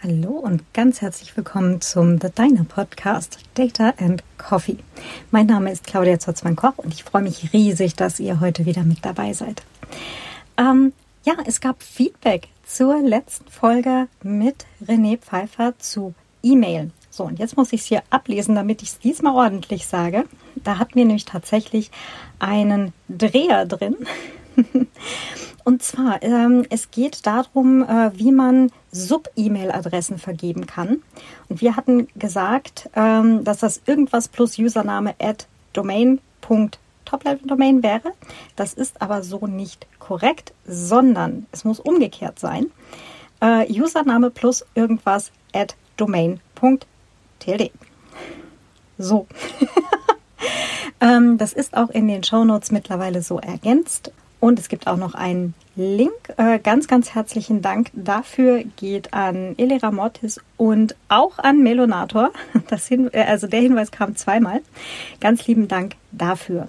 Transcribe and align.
Hallo 0.00 0.30
und 0.30 0.62
ganz 0.74 1.00
herzlich 1.00 1.36
willkommen 1.36 1.80
zum 1.80 2.20
The 2.20 2.28
Diner 2.30 2.62
Podcast 2.62 3.40
Data 3.54 3.94
and 3.98 4.22
Coffee. 4.38 4.76
Mein 5.32 5.46
Name 5.46 5.72
ist 5.72 5.88
Claudia 5.88 6.20
Zotzmann-Koch 6.20 6.74
und 6.76 6.94
ich 6.94 7.02
freue 7.02 7.22
mich 7.22 7.52
riesig, 7.52 7.96
dass 7.96 8.20
ihr 8.20 8.38
heute 8.38 8.64
wieder 8.64 8.84
mit 8.84 9.04
dabei 9.04 9.32
seid. 9.32 9.64
Ähm, 10.56 10.92
ja, 11.24 11.34
es 11.46 11.60
gab 11.60 11.82
Feedback 11.82 12.46
zur 12.64 13.02
letzten 13.02 13.50
Folge 13.50 14.06
mit 14.22 14.66
René 14.86 15.18
Pfeiffer 15.18 15.76
zu 15.80 16.14
E-Mail. 16.44 16.92
So, 17.10 17.24
und 17.24 17.40
jetzt 17.40 17.56
muss 17.56 17.72
ich 17.72 17.80
es 17.80 17.86
hier 17.88 18.04
ablesen, 18.08 18.54
damit 18.54 18.82
ich 18.82 18.90
es 18.90 18.98
diesmal 19.00 19.34
ordentlich 19.34 19.88
sage. 19.88 20.26
Da 20.54 20.78
hatten 20.78 20.94
wir 20.94 21.06
nämlich 21.06 21.24
tatsächlich 21.24 21.90
einen 22.38 22.92
Dreher 23.08 23.66
drin. 23.66 23.96
Und 25.68 25.82
zwar, 25.82 26.22
ähm, 26.22 26.64
es 26.70 26.90
geht 26.90 27.26
darum, 27.26 27.82
äh, 27.82 28.10
wie 28.14 28.32
man 28.32 28.72
Sub-E-Mail-Adressen 28.90 30.16
vergeben 30.16 30.64
kann. 30.64 31.02
Und 31.50 31.60
wir 31.60 31.76
hatten 31.76 32.08
gesagt, 32.16 32.88
ähm, 32.96 33.44
dass 33.44 33.58
das 33.58 33.82
irgendwas 33.84 34.28
plus 34.28 34.58
Username 34.58 35.14
at 35.20 35.46
domain.toplevel-domain 35.74 37.82
wäre. 37.82 38.14
Das 38.56 38.72
ist 38.72 39.02
aber 39.02 39.22
so 39.22 39.46
nicht 39.46 39.86
korrekt, 39.98 40.54
sondern 40.66 41.44
es 41.52 41.66
muss 41.66 41.80
umgekehrt 41.80 42.38
sein. 42.38 42.70
Äh, 43.42 43.70
Username 43.70 44.30
plus 44.30 44.64
irgendwas 44.74 45.32
at 45.52 45.76
domain.tld. 45.98 47.72
So. 48.96 49.26
ähm, 51.02 51.36
das 51.36 51.52
ist 51.52 51.76
auch 51.76 51.90
in 51.90 52.08
den 52.08 52.24
Shownotes 52.24 52.70
mittlerweile 52.70 53.20
so 53.20 53.38
ergänzt. 53.38 54.12
Und 54.40 54.58
es 54.58 54.68
gibt 54.68 54.86
auch 54.86 54.96
noch 54.96 55.14
einen 55.14 55.54
Link. 55.74 56.12
Äh, 56.36 56.58
ganz, 56.58 56.86
ganz 56.86 57.14
herzlichen 57.14 57.62
Dank 57.62 57.90
dafür 57.92 58.64
geht 58.76 59.12
an 59.14 59.54
Elera 59.58 59.90
Mortis 59.90 60.40
und 60.56 60.94
auch 61.08 61.38
an 61.38 61.62
Melonator. 61.62 62.30
Das 62.68 62.86
hin, 62.86 63.08
äh, 63.12 63.22
also 63.22 63.46
der 63.46 63.60
Hinweis 63.60 63.90
kam 63.90 64.14
zweimal. 64.16 64.60
Ganz 65.20 65.46
lieben 65.46 65.68
Dank 65.68 65.94
dafür. 66.12 66.68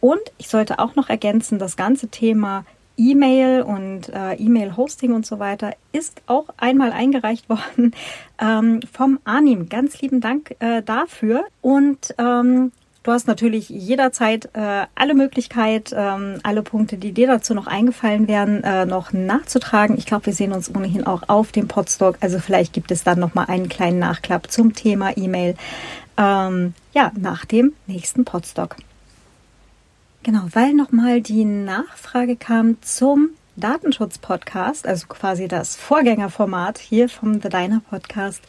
Und 0.00 0.20
ich 0.38 0.48
sollte 0.48 0.78
auch 0.78 0.96
noch 0.96 1.08
ergänzen, 1.08 1.58
das 1.58 1.76
ganze 1.76 2.08
Thema 2.08 2.64
E-Mail 2.96 3.62
und 3.62 4.08
äh, 4.08 4.34
E-Mail-Hosting 4.34 5.12
und 5.12 5.26
so 5.26 5.38
weiter 5.38 5.74
ist 5.92 6.22
auch 6.26 6.46
einmal 6.56 6.92
eingereicht 6.92 7.48
worden 7.48 7.94
ähm, 8.40 8.80
vom 8.92 9.18
Anim. 9.24 9.68
Ganz 9.68 10.00
lieben 10.00 10.20
Dank 10.20 10.54
äh, 10.60 10.82
dafür. 10.82 11.44
Und 11.60 12.14
ähm, 12.18 12.72
Du 13.04 13.12
hast 13.12 13.28
natürlich 13.28 13.68
jederzeit 13.68 14.48
äh, 14.54 14.86
alle 14.94 15.14
Möglichkeit, 15.14 15.94
ähm, 15.94 16.40
alle 16.42 16.62
Punkte, 16.62 16.96
die 16.96 17.12
dir 17.12 17.26
dazu 17.26 17.52
noch 17.52 17.66
eingefallen 17.66 18.28
wären, 18.28 18.64
äh, 18.64 18.86
noch 18.86 19.12
nachzutragen. 19.12 19.98
Ich 19.98 20.06
glaube, 20.06 20.24
wir 20.24 20.32
sehen 20.32 20.52
uns 20.52 20.74
ohnehin 20.74 21.06
auch 21.06 21.28
auf 21.28 21.52
dem 21.52 21.68
Podstock. 21.68 22.16
Also 22.20 22.38
vielleicht 22.38 22.72
gibt 22.72 22.90
es 22.90 23.04
dann 23.04 23.20
noch 23.20 23.34
mal 23.34 23.44
einen 23.44 23.68
kleinen 23.68 23.98
Nachklapp 23.98 24.50
zum 24.50 24.72
Thema 24.72 25.14
E-Mail. 25.18 25.54
Ähm, 26.16 26.72
ja, 26.94 27.12
nach 27.14 27.44
dem 27.44 27.74
nächsten 27.86 28.24
Podstock. 28.24 28.76
Genau, 30.22 30.46
weil 30.52 30.72
nochmal 30.72 31.20
die 31.20 31.44
Nachfrage 31.44 32.36
kam 32.36 32.80
zum 32.80 33.28
Datenschutz-Podcast, 33.56 34.86
also 34.86 35.06
quasi 35.08 35.48
das 35.48 35.76
Vorgängerformat 35.76 36.78
hier 36.78 37.08
vom 37.08 37.40
The 37.40 37.48
Diner 37.48 37.80
Podcast. 37.88 38.42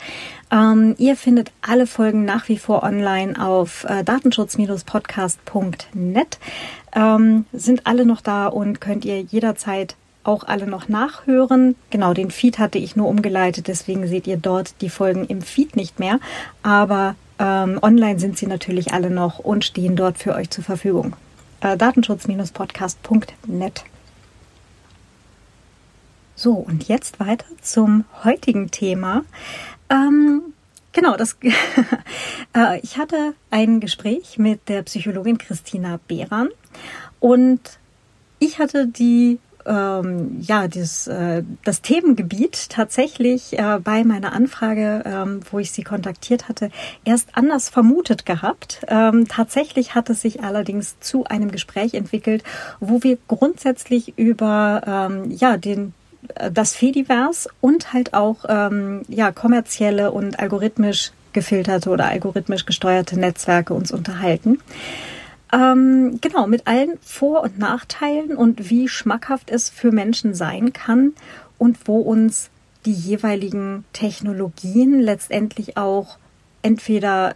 Ähm, 0.52 0.96
ihr 0.98 1.16
findet 1.16 1.54
alle 1.62 1.88
Folgen 1.88 2.26
nach 2.26 2.50
wie 2.50 2.58
vor 2.58 2.84
online 2.84 3.42
auf 3.42 3.86
äh, 3.86 4.04
datenschutz-podcast.net. 4.04 6.40
Ähm, 6.96 7.46
sind 7.54 7.88
alle 7.88 8.06
noch 8.06 8.20
da 8.22 8.48
und 8.48 8.82
könnt 8.82 9.06
ihr 9.06 9.22
jederzeit 9.22 9.96
auch 10.24 10.44
alle 10.44 10.68
noch 10.68 10.90
nachhören. 10.90 11.76
Genau, 11.90 12.14
den 12.14 12.32
Feed 12.32 12.60
hatte 12.60 12.80
ich 12.80 12.96
nur 12.96 13.08
umgeleitet, 13.08 13.68
deswegen 13.68 14.08
seht 14.08 14.28
ihr 14.28 14.38
dort 14.38 14.82
die 14.82 14.90
Folgen 14.90 15.26
im 15.26 15.42
Feed 15.42 15.76
nicht 15.76 16.00
mehr. 16.00 16.20
Aber 16.64 17.16
ähm, 17.38 17.80
online 17.82 18.18
sind 18.20 18.38
sie 18.38 18.48
natürlich 18.48 18.94
alle 18.94 19.10
noch 19.10 19.40
und 19.40 19.66
stehen 19.66 19.96
dort 19.96 20.18
für 20.18 20.36
euch 20.36 20.50
zur 20.50 20.64
Verfügung. 20.64 21.16
Äh, 21.62 21.78
Datenschutz-podcast.net. 21.78 23.84
So, 26.36 26.54
und 26.54 26.90
jetzt 26.90 27.20
weiter 27.22 27.46
zum 27.62 28.04
heutigen 28.26 28.70
Thema. 28.70 29.24
Ähm, 29.90 30.42
genau, 30.92 31.16
das, 31.16 31.38
äh, 32.56 32.80
ich 32.82 32.98
hatte 32.98 33.34
ein 33.52 33.80
Gespräch 33.80 34.38
mit 34.38 34.68
der 34.68 34.84
Psychologin 34.84 35.38
Christina 35.38 35.98
Behran 36.08 36.50
und 37.22 37.62
ich 38.40 38.60
hatte 38.60 38.86
die 38.86 39.40
ähm, 39.66 40.42
ja, 40.42 40.68
dieses, 40.68 41.08
äh, 41.08 41.44
das 41.64 41.82
Themengebiet 41.82 42.70
tatsächlich 42.70 43.58
äh, 43.58 43.80
bei 43.84 44.04
meiner 44.04 44.34
Anfrage, 44.34 45.04
ähm, 45.06 45.40
wo 45.50 45.60
ich 45.60 45.72
sie 45.72 45.84
kontaktiert 45.84 46.48
hatte, 46.48 46.70
erst 47.04 47.30
anders 47.34 47.70
vermutet 47.70 48.26
gehabt. 48.26 48.82
Ähm, 48.88 49.28
tatsächlich 49.28 49.96
hat 49.96 50.10
es 50.10 50.22
sich 50.22 50.44
allerdings 50.44 51.00
zu 51.00 51.26
einem 51.26 51.50
Gespräch 51.50 51.94
entwickelt, 51.96 52.44
wo 52.80 53.02
wir 53.02 53.18
grundsätzlich 53.28 54.18
über 54.18 54.82
ähm, 54.86 55.32
ja, 55.32 55.58
den 55.58 55.94
das 56.52 56.76
Fediverse 56.76 57.50
und 57.62 57.94
halt 57.94 58.14
auch 58.14 58.46
ähm, 58.48 59.04
ja, 59.08 59.32
kommerzielle 59.32 60.12
und 60.12 60.40
algorithmisch 60.40 61.12
gefilterte 61.34 61.90
oder 61.90 62.08
algorithmisch 62.08 62.66
gesteuerte 62.66 63.20
Netzwerke 63.20 63.74
uns 63.74 63.92
unterhalten. 63.92 64.60
Ähm, 65.54 66.20
genau, 66.22 66.48
mit 66.48 66.68
allen 66.68 66.98
Vor- 67.02 67.44
und 67.44 67.60
Nachteilen 67.60 68.36
und 68.36 68.70
wie 68.70 68.88
schmackhaft 68.88 69.52
es 69.52 69.70
für 69.70 69.92
Menschen 69.92 70.34
sein 70.34 70.74
kann 70.74 71.14
und 71.58 71.88
wo 71.88 72.00
uns 72.00 72.50
die 72.86 72.94
jeweiligen 72.94 73.86
Technologien 73.94 75.00
letztendlich 75.00 75.78
auch 75.78 76.18
entweder 76.62 77.36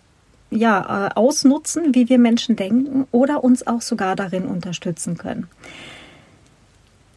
ja, 0.52 1.08
äh, 1.08 1.14
ausnutzen, 1.14 1.94
wie 1.94 2.10
wir 2.10 2.18
Menschen 2.18 2.56
denken, 2.56 3.08
oder 3.12 3.44
uns 3.44 3.68
auch 3.68 3.82
sogar 3.82 4.16
darin 4.16 4.46
unterstützen 4.46 5.18
können. 5.18 5.48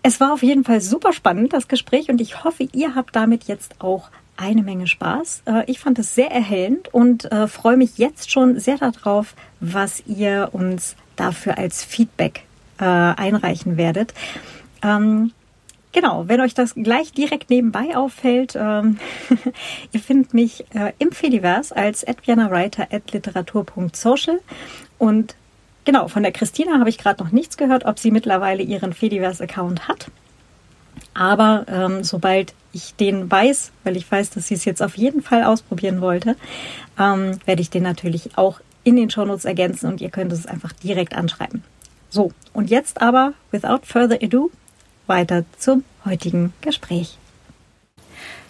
Es 0.02 0.20
war 0.20 0.32
auf 0.32 0.42
jeden 0.42 0.64
Fall 0.64 0.80
super 0.80 1.12
spannend, 1.12 1.52
das 1.52 1.68
Gespräch, 1.68 2.08
und 2.08 2.20
ich 2.20 2.42
hoffe, 2.42 2.68
ihr 2.72 2.94
habt 2.94 3.14
damit 3.14 3.44
jetzt 3.44 3.80
auch 3.80 4.10
eine 4.36 4.62
Menge 4.62 4.86
Spaß. 4.86 5.42
Äh, 5.46 5.70
ich 5.70 5.78
fand 5.78 5.98
es 5.98 6.14
sehr 6.14 6.30
erhellend 6.30 6.92
und 6.92 7.30
äh, 7.30 7.46
freue 7.46 7.76
mich 7.76 7.98
jetzt 7.98 8.30
schon 8.30 8.58
sehr 8.58 8.78
darauf, 8.78 9.34
was 9.60 10.02
ihr 10.06 10.48
uns 10.52 10.96
dafür 11.14 11.58
als 11.58 11.84
Feedback 11.84 12.44
äh, 12.78 12.84
einreichen 12.84 13.76
werdet. 13.76 14.14
Ähm, 14.82 15.32
genau, 15.92 16.26
wenn 16.26 16.41
euch 16.41 16.54
das 16.54 16.74
gleich 16.74 17.12
direkt 17.12 17.50
nebenbei 17.50 17.96
auffällt, 17.96 18.56
ähm, 18.56 18.98
ihr 19.92 20.00
findet 20.00 20.34
mich 20.34 20.64
im 20.98 21.12
Fediverse 21.12 21.76
als 21.76 22.04
Writer 22.04 22.88
at 22.91 23.12
literatur.social 23.12 24.41
und 24.98 25.36
Genau, 25.84 26.09
von 26.09 26.22
der 26.22 26.32
Christina 26.32 26.78
habe 26.78 26.91
ich 26.91 26.98
gerade 26.98 27.22
noch 27.22 27.32
nichts 27.32 27.56
gehört, 27.56 27.84
ob 27.84 27.98
sie 27.98 28.10
mittlerweile 28.10 28.62
ihren 28.62 28.93
Fediverse-Account 28.93 29.88
hat. 29.88 30.10
Aber 31.15 31.66
ähm, 31.69 32.04
sobald 32.04 32.54
ich 32.72 32.94
den 32.94 33.31
weiß, 33.31 33.72
weil 33.84 33.97
ich 33.97 34.10
weiß, 34.10 34.31
dass 34.31 34.47
sie 34.47 34.54
es 34.54 34.65
jetzt 34.65 34.82
auf 34.82 34.97
jeden 34.97 35.22
Fall 35.22 35.44
ausprobieren 35.44 36.00
wollte, 36.00 36.37
ähm, 36.98 37.38
werde 37.44 37.62
ich 37.62 37.71
den 37.71 37.82
natürlich 37.82 38.38
auch 38.38 38.60
in 38.84 38.97
den 38.97 39.10
Shownotes 39.10 39.44
ergänzen 39.44 39.87
und 39.87 40.00
ihr 40.00 40.10
könnt 40.10 40.32
es 40.32 40.47
einfach 40.47 40.72
direkt 40.72 41.15
anschreiben. 41.15 41.62
So, 42.10 42.32
und 42.53 42.71
jetzt 42.71 43.00
aber, 43.00 43.34
without 43.50 43.81
further 43.84 44.19
ado, 44.22 44.50
weiter 45.06 45.44
zum 45.59 45.84
heutigen 46.04 46.53
Gespräch. 46.60 47.19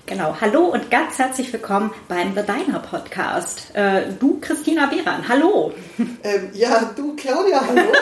Genau, 0.05 0.37
hallo 0.41 0.65
und 0.65 0.91
ganz 0.91 1.17
herzlich 1.19 1.53
willkommen 1.53 1.93
beim 2.09 2.35
The 2.35 2.43
Diner 2.43 2.81
Podcast. 2.81 3.73
Äh, 3.73 4.13
du, 4.19 4.41
Christina 4.41 4.87
Behran, 4.87 5.29
hallo. 5.29 5.73
Ähm, 6.25 6.51
ja, 6.53 6.91
du, 6.97 7.15
Claudia, 7.15 7.61
hallo. 7.65 7.81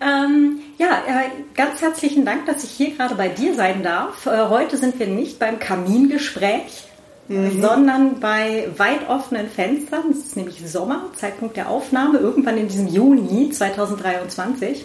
ähm, 0.00 0.60
ja, 0.78 1.02
äh, 1.06 1.30
ganz 1.54 1.82
herzlichen 1.82 2.24
Dank, 2.24 2.46
dass 2.46 2.64
ich 2.64 2.70
hier 2.70 2.94
gerade 2.94 3.14
bei 3.14 3.28
dir 3.28 3.54
sein 3.54 3.82
darf. 3.82 4.26
Äh, 4.26 4.48
heute 4.48 4.78
sind 4.78 4.98
wir 4.98 5.06
nicht 5.06 5.38
beim 5.38 5.58
Kamingespräch, 5.58 6.84
mhm. 7.28 7.60
sondern 7.60 8.20
bei 8.20 8.68
weit 8.76 9.08
offenen 9.08 9.48
Fenstern. 9.48 10.10
Es 10.12 10.18
ist 10.18 10.36
nämlich 10.36 10.62
Sommer, 10.66 11.10
Zeitpunkt 11.14 11.56
der 11.56 11.68
Aufnahme, 11.68 12.18
irgendwann 12.18 12.56
in 12.56 12.68
diesem 12.68 12.88
Juni 12.88 13.50
2023 13.50 14.84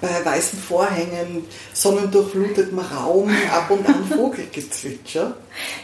bei 0.00 0.24
weißen 0.24 0.58
Vorhängen, 0.58 1.44
sonnendurchflutetem 1.72 2.78
Raum, 2.78 3.30
ab 3.52 3.70
und 3.70 3.88
an 3.88 4.04
Vogelgezwitscher. 4.14 5.36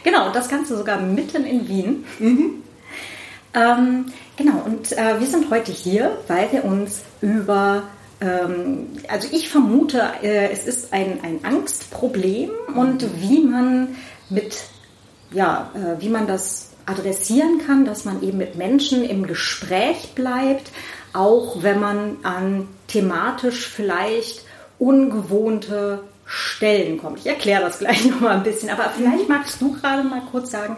Genau, 0.02 0.32
das 0.32 0.48
Ganze 0.48 0.76
sogar 0.76 1.00
mitten 1.00 1.44
in 1.44 1.68
Wien. 1.68 2.04
Mhm. 2.18 2.62
Ähm, 3.54 4.06
genau, 4.36 4.62
und 4.64 4.92
äh, 4.92 5.20
wir 5.20 5.26
sind 5.26 5.50
heute 5.50 5.72
hier, 5.72 6.18
weil 6.28 6.50
wir 6.52 6.64
uns 6.64 7.02
über, 7.20 7.84
ähm, 8.20 8.88
also 9.08 9.28
ich 9.30 9.48
vermute, 9.48 10.02
äh, 10.22 10.50
es 10.50 10.66
ist 10.66 10.92
ein, 10.92 11.20
ein 11.22 11.44
Angstproblem 11.44 12.50
und 12.74 13.04
wie 13.20 13.40
man 13.40 13.96
mit, 14.30 14.56
ja, 15.32 15.70
äh, 15.74 16.00
wie 16.00 16.08
man 16.08 16.26
das 16.26 16.70
adressieren 16.86 17.60
kann, 17.64 17.84
dass 17.84 18.04
man 18.04 18.22
eben 18.22 18.38
mit 18.38 18.56
Menschen 18.56 19.04
im 19.04 19.26
Gespräch 19.26 20.14
bleibt, 20.14 20.70
auch 21.12 21.62
wenn 21.62 21.80
man 21.80 22.16
an 22.22 22.68
thematisch 22.88 23.68
vielleicht 23.68 24.44
ungewohnte 24.78 26.00
Stellen 26.24 26.98
kommt. 26.98 27.20
Ich 27.20 27.26
erkläre 27.26 27.62
das 27.62 27.78
gleich 27.78 28.04
nochmal 28.06 28.36
ein 28.36 28.42
bisschen, 28.42 28.70
aber 28.70 28.90
vielleicht 28.96 29.28
magst 29.28 29.60
du 29.60 29.72
gerade 29.72 30.02
mal 30.02 30.22
kurz 30.30 30.50
sagen, 30.50 30.76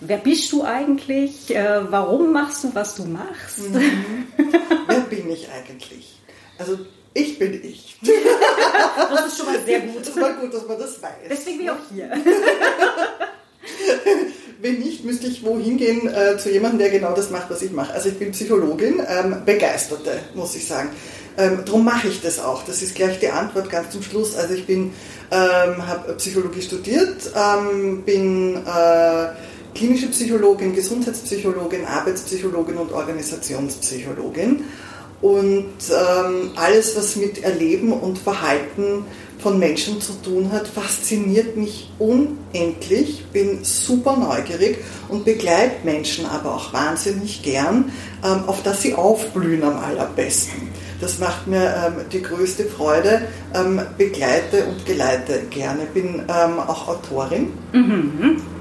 wer 0.00 0.18
bist 0.18 0.52
du 0.52 0.64
eigentlich? 0.64 1.54
Äh, 1.54 1.90
warum 1.90 2.32
machst 2.32 2.64
du, 2.64 2.74
was 2.74 2.96
du 2.96 3.04
machst? 3.04 3.58
Mhm. 3.58 4.26
wer 4.86 5.00
bin 5.00 5.30
ich 5.30 5.48
eigentlich? 5.50 6.20
Also 6.58 6.78
ich 7.14 7.38
bin 7.38 7.64
ich. 7.64 7.98
das 8.02 9.26
ist 9.26 9.38
schon 9.38 9.46
mal 9.46 9.60
sehr 9.64 9.80
gut. 9.80 10.06
Das 10.06 10.16
war 10.16 10.34
gut, 10.34 10.54
dass 10.54 10.66
man 10.66 10.78
das 10.78 11.02
weiß. 11.02 11.28
Deswegen 11.28 11.58
bin 11.58 11.66
ich 11.66 11.72
auch 11.72 11.76
hier. 11.92 12.10
Wenn 14.62 14.78
nicht, 14.78 15.04
müsste 15.06 15.26
ich 15.26 15.42
wohin 15.42 15.78
gehen 15.78 16.06
äh, 16.06 16.36
zu 16.36 16.50
jemandem, 16.50 16.80
der 16.80 16.90
genau 16.90 17.14
das 17.14 17.30
macht, 17.30 17.48
was 17.48 17.62
ich 17.62 17.72
mache. 17.72 17.94
Also 17.94 18.10
ich 18.10 18.18
bin 18.18 18.32
Psychologin, 18.32 19.00
ähm, 19.08 19.36
Begeisterte, 19.46 20.18
muss 20.34 20.54
ich 20.54 20.66
sagen. 20.66 20.90
Ähm, 21.38 21.60
darum 21.64 21.82
mache 21.82 22.08
ich 22.08 22.20
das 22.20 22.38
auch. 22.38 22.62
Das 22.64 22.82
ist 22.82 22.94
gleich 22.94 23.18
die 23.20 23.30
Antwort 23.30 23.70
ganz 23.70 23.90
zum 23.90 24.02
Schluss. 24.02 24.36
Also 24.36 24.52
ich 24.52 24.68
ähm, 24.68 24.90
habe 25.30 26.12
Psychologie 26.18 26.60
studiert, 26.60 27.30
ähm, 27.34 28.02
bin 28.02 28.56
äh, 28.56 29.28
klinische 29.74 30.08
Psychologin, 30.08 30.74
Gesundheitspsychologin, 30.74 31.86
Arbeitspsychologin 31.86 32.76
und 32.76 32.92
Organisationspsychologin. 32.92 34.64
Und 35.22 35.74
ähm, 35.90 36.50
alles, 36.56 36.96
was 36.96 37.16
mit 37.16 37.42
Erleben 37.42 37.92
und 37.92 38.18
Verhalten 38.18 39.04
von 39.42 39.58
Menschen 39.58 40.00
zu 40.00 40.12
tun 40.22 40.52
hat, 40.52 40.68
fasziniert 40.68 41.56
mich 41.56 41.90
unendlich, 41.98 43.24
bin 43.32 43.64
super 43.64 44.16
neugierig 44.16 44.78
und 45.08 45.24
begleite 45.24 45.84
Menschen 45.84 46.26
aber 46.26 46.54
auch 46.54 46.72
wahnsinnig 46.72 47.42
gern, 47.42 47.92
ähm, 48.24 48.44
auf 48.46 48.62
dass 48.62 48.82
sie 48.82 48.94
aufblühen 48.94 49.62
am 49.62 49.78
allerbesten. 49.78 50.68
Das 51.00 51.18
macht 51.18 51.46
mir 51.46 51.74
ähm, 51.86 52.04
die 52.12 52.22
größte 52.22 52.64
Freude, 52.64 53.22
ähm, 53.54 53.80
begleite 53.96 54.66
und 54.66 54.84
geleite 54.84 55.42
gerne. 55.50 55.86
Bin 55.86 56.28
auch 56.28 56.88
Autorin. 56.88 57.52
Mhm 57.72 58.59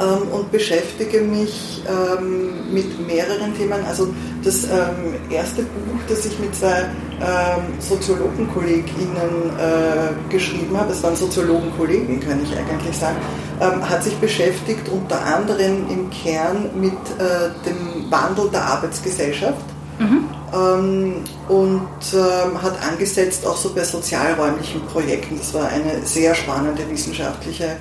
ähm, 0.00 0.28
und 0.32 0.50
beschäftige 0.50 1.20
mich 1.20 1.82
ähm, 1.86 2.72
mit 2.72 3.06
mehreren 3.06 3.54
Themen. 3.56 3.84
Also 3.86 4.08
das 4.42 4.64
ähm, 4.64 5.14
erste 5.30 5.62
Buch, 5.62 6.00
das 6.08 6.24
ich 6.24 6.38
mit 6.38 6.54
zwei 6.54 6.86
ähm, 7.20 7.74
SoziologenkollegInnen 7.80 9.50
äh, 9.58 10.32
geschrieben 10.32 10.76
habe, 10.76 10.88
das 10.88 11.02
waren 11.02 11.16
Soziologenkollegen, 11.16 12.20
kann 12.20 12.40
ich 12.42 12.56
eigentlich 12.56 12.96
sagen, 12.96 13.18
ähm, 13.60 13.88
hat 13.88 14.02
sich 14.02 14.16
beschäftigt 14.16 14.88
unter 14.88 15.22
anderem 15.22 15.86
im 15.90 16.08
Kern 16.10 16.70
mit 16.74 16.92
äh, 16.92 17.50
dem 17.68 18.10
Wandel 18.10 18.48
der 18.50 18.64
Arbeitsgesellschaft. 18.64 19.64
Mhm. 19.98 20.24
Ähm, 20.52 21.14
und 21.48 21.88
ähm, 22.14 22.62
hat 22.62 22.74
angesetzt 22.90 23.46
auch 23.46 23.56
so 23.56 23.72
bei 23.74 23.84
sozialräumlichen 23.84 24.80
Projekten. 24.86 25.36
Das 25.36 25.52
war 25.52 25.68
eine 25.68 26.04
sehr 26.04 26.34
spannende 26.34 26.88
wissenschaftliche 26.90 27.76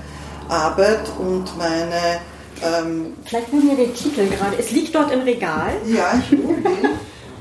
Arbeit 0.49 1.09
und 1.17 1.57
meine. 1.57 2.19
Ähm, 2.61 3.13
Vielleicht 3.23 3.53
nehmen 3.53 3.69
wir 3.69 3.85
den 3.85 3.95
Titel 3.95 4.27
gerade. 4.27 4.57
Es 4.59 4.71
liegt 4.71 4.93
dort 4.93 5.13
im 5.13 5.21
Regal. 5.21 5.73
Ja, 5.87 6.21
ich 6.21 6.37
hole 6.37 6.57
den. 6.57 6.89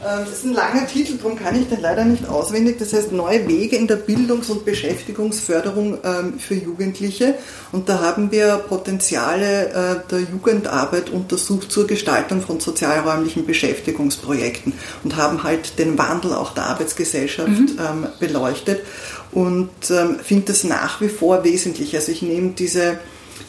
Ähm, 0.00 0.20
das 0.20 0.30
ist 0.30 0.44
ein 0.44 0.52
langer 0.52 0.86
Titel, 0.86 1.16
darum 1.16 1.36
kann 1.36 1.60
ich 1.60 1.68
den 1.68 1.80
leider 1.80 2.04
nicht 2.04 2.28
auswendig. 2.28 2.78
Das 2.78 2.92
heißt 2.92 3.12
Neue 3.12 3.48
Wege 3.48 3.76
in 3.76 3.86
der 3.86 3.96
Bildungs- 3.96 4.50
und 4.50 4.64
Beschäftigungsförderung 4.64 5.98
ähm, 6.04 6.38
für 6.38 6.54
Jugendliche. 6.54 7.34
Und 7.72 7.88
da 7.88 8.00
haben 8.00 8.30
wir 8.30 8.58
Potenziale 8.68 9.68
äh, 9.68 10.10
der 10.10 10.20
Jugendarbeit 10.20 11.10
untersucht 11.10 11.72
zur 11.72 11.86
Gestaltung 11.86 12.40
von 12.42 12.60
sozialräumlichen 12.60 13.46
Beschäftigungsprojekten 13.46 14.72
und 15.02 15.16
haben 15.16 15.42
halt 15.42 15.78
den 15.78 15.98
Wandel 15.98 16.32
auch 16.34 16.54
der 16.54 16.66
Arbeitsgesellschaft 16.66 17.48
mhm. 17.48 18.06
beleuchtet 18.20 18.82
und 19.32 19.70
finde 20.22 20.46
das 20.46 20.64
nach 20.64 21.00
wie 21.00 21.08
vor 21.08 21.44
wesentlich. 21.44 21.94
Also 21.94 22.12
ich 22.12 22.22
nehme 22.22 22.50
diese 22.50 22.98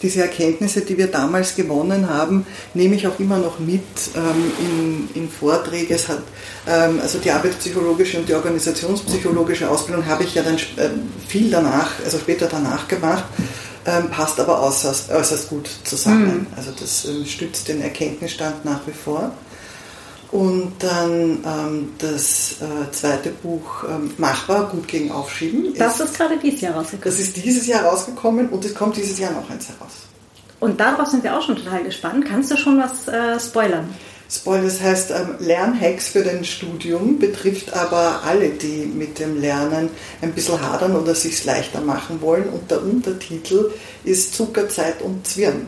diese 0.02 0.22
Erkenntnisse, 0.22 0.82
die 0.82 0.98
wir 0.98 1.08
damals 1.08 1.56
gewonnen 1.56 2.10
haben, 2.10 2.46
nehme 2.74 2.96
ich 2.96 3.08
auch 3.08 3.20
immer 3.20 3.38
noch 3.38 3.60
mit 3.60 3.82
ähm, 4.16 5.10
in, 5.16 5.22
in, 5.24 5.30
Vorträge. 5.30 5.94
Es 5.94 6.08
hat, 6.08 6.22
ähm, 6.68 7.00
also 7.02 7.20
die 7.20 7.32
arbeitspsychologische 7.32 8.20
und 8.20 8.30
die 8.30 8.34
organisationspsychologische 8.34 9.70
Ausbildung 9.70 10.06
habe 10.06 10.24
ich 10.24 10.36
ja 10.36 10.44
dann 10.44 10.56
äh, 10.56 10.90
viel 11.28 11.50
danach, 11.50 11.92
also 12.04 12.18
später 12.18 12.48
danach 12.48 12.88
gemacht. 12.88 13.26
Ähm, 13.86 14.10
passt 14.10 14.40
aber 14.40 14.62
äußerst, 14.62 15.10
äußerst 15.10 15.50
gut 15.50 15.70
zusammen. 15.84 16.40
Mhm. 16.42 16.48
Also 16.56 16.72
das 16.78 17.06
ähm, 17.06 17.26
stützt 17.26 17.68
den 17.68 17.82
Erkenntnisstand 17.82 18.66
nach 18.66 18.82
wie 18.86 18.94
vor. 18.94 19.32
Und 20.32 20.74
dann 20.80 21.44
ähm, 21.44 21.90
das 21.98 22.58
äh, 22.62 22.92
zweite 22.92 23.30
Buch 23.30 23.84
ähm, 23.90 24.12
Machbar, 24.18 24.70
gut 24.70 24.88
gegen 24.88 25.12
Aufschieben. 25.12 25.74
Das 25.76 26.00
ist, 26.00 26.12
ist 26.12 26.18
gerade 26.18 26.38
dieses 26.38 26.62
Jahr 26.62 26.76
rausgekommen. 26.76 27.04
Das 27.04 27.20
ist 27.20 27.36
dieses 27.36 27.66
Jahr 27.66 27.84
rausgekommen 27.86 28.50
und 28.50 28.64
es 28.64 28.76
kommt 28.76 28.96
dieses 28.96 29.18
Jahr 29.18 29.32
noch 29.32 29.50
eins 29.50 29.68
heraus. 29.70 29.92
Und 30.60 30.80
darauf 30.80 31.08
sind 31.08 31.24
wir 31.24 31.36
auch 31.36 31.42
schon 31.42 31.56
total 31.56 31.84
gespannt. 31.84 32.26
Kannst 32.26 32.52
du 32.52 32.58
schon 32.58 32.78
was 32.78 33.08
äh, 33.08 33.40
spoilern? 33.40 33.90
Spoiler, 34.32 34.66
das 34.66 34.80
heißt 34.80 35.10
ähm, 35.10 35.36
Lernhacks 35.40 36.10
für 36.10 36.22
dein 36.22 36.46
Studium, 36.46 37.18
betrifft 37.18 37.74
aber 37.74 38.22
alle, 38.24 38.50
die 38.50 38.86
mit 38.86 39.18
dem 39.18 39.42
Lernen 39.42 39.90
ein 40.22 40.34
bisschen 40.34 40.62
hadern 40.62 40.96
oder 40.96 41.16
sich 41.16 41.44
leichter 41.46 41.82
machen 41.82 42.22
wollen. 42.22 42.48
Und 42.50 42.70
der 42.70 42.84
Untertitel 42.84 43.72
ist 44.04 44.36
Zuckerzeit 44.36 45.02
und 45.02 45.26
Zwirn 45.26 45.66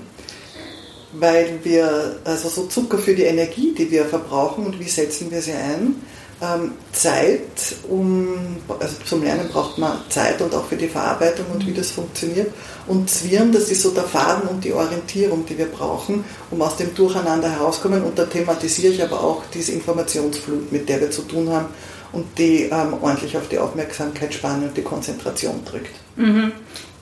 weil 1.14 1.60
wir, 1.64 2.20
also 2.24 2.50
so 2.50 2.68
Zucker 2.68 2.98
für 2.98 3.16
die 3.16 3.24
Energie, 3.24 3.74
die 3.78 3.90
wir 3.92 4.06
verbrauchen 4.06 4.66
und 4.66 4.80
wie 4.80 4.90
setzen 4.90 5.32
wir 5.32 5.42
sie 5.42 5.54
ein, 5.54 5.96
ähm, 6.42 6.72
Zeit, 6.92 7.76
um, 7.88 8.58
also 8.80 8.96
zum 9.06 9.24
Lernen 9.24 9.48
braucht 9.50 9.78
man 9.78 10.00
Zeit 10.10 10.42
und 10.42 10.54
auch 10.56 10.66
für 10.66 10.76
die 10.76 10.88
Verarbeitung 10.88 11.46
und 11.54 11.68
wie 11.68 11.74
das 11.74 11.92
funktioniert. 11.92 12.52
Und 12.88 13.10
Zwirn, 13.10 13.52
das 13.52 13.70
ist 13.70 13.84
so 13.84 13.92
der 13.92 14.06
Faden 14.06 14.50
und 14.50 14.64
die 14.64 14.74
Orientierung, 14.74 15.46
die 15.46 15.58
wir 15.58 15.68
brauchen, 15.68 16.24
um 16.50 16.62
aus 16.62 16.78
dem 16.78 16.96
Durcheinander 16.96 17.50
herauskommen. 17.50 18.02
Und 18.04 18.18
da 18.18 18.26
thematisiere 18.26 18.94
ich 18.94 19.04
aber 19.04 19.24
auch 19.24 19.44
diese 19.54 19.74
Informationsflut, 19.74 20.72
mit 20.72 20.90
der 20.90 21.02
wir 21.02 21.12
zu 21.12 21.22
tun 21.22 21.48
haben 21.50 21.68
und 22.12 22.26
die 22.38 22.64
ähm, 22.64 22.96
ordentlich 23.02 23.38
auf 23.38 23.48
die 23.48 23.60
Aufmerksamkeitsspanne 23.60 24.68
und 24.68 24.76
die 24.78 24.82
Konzentration 24.82 25.64
drückt. 25.64 25.96
Mhm. 26.16 26.54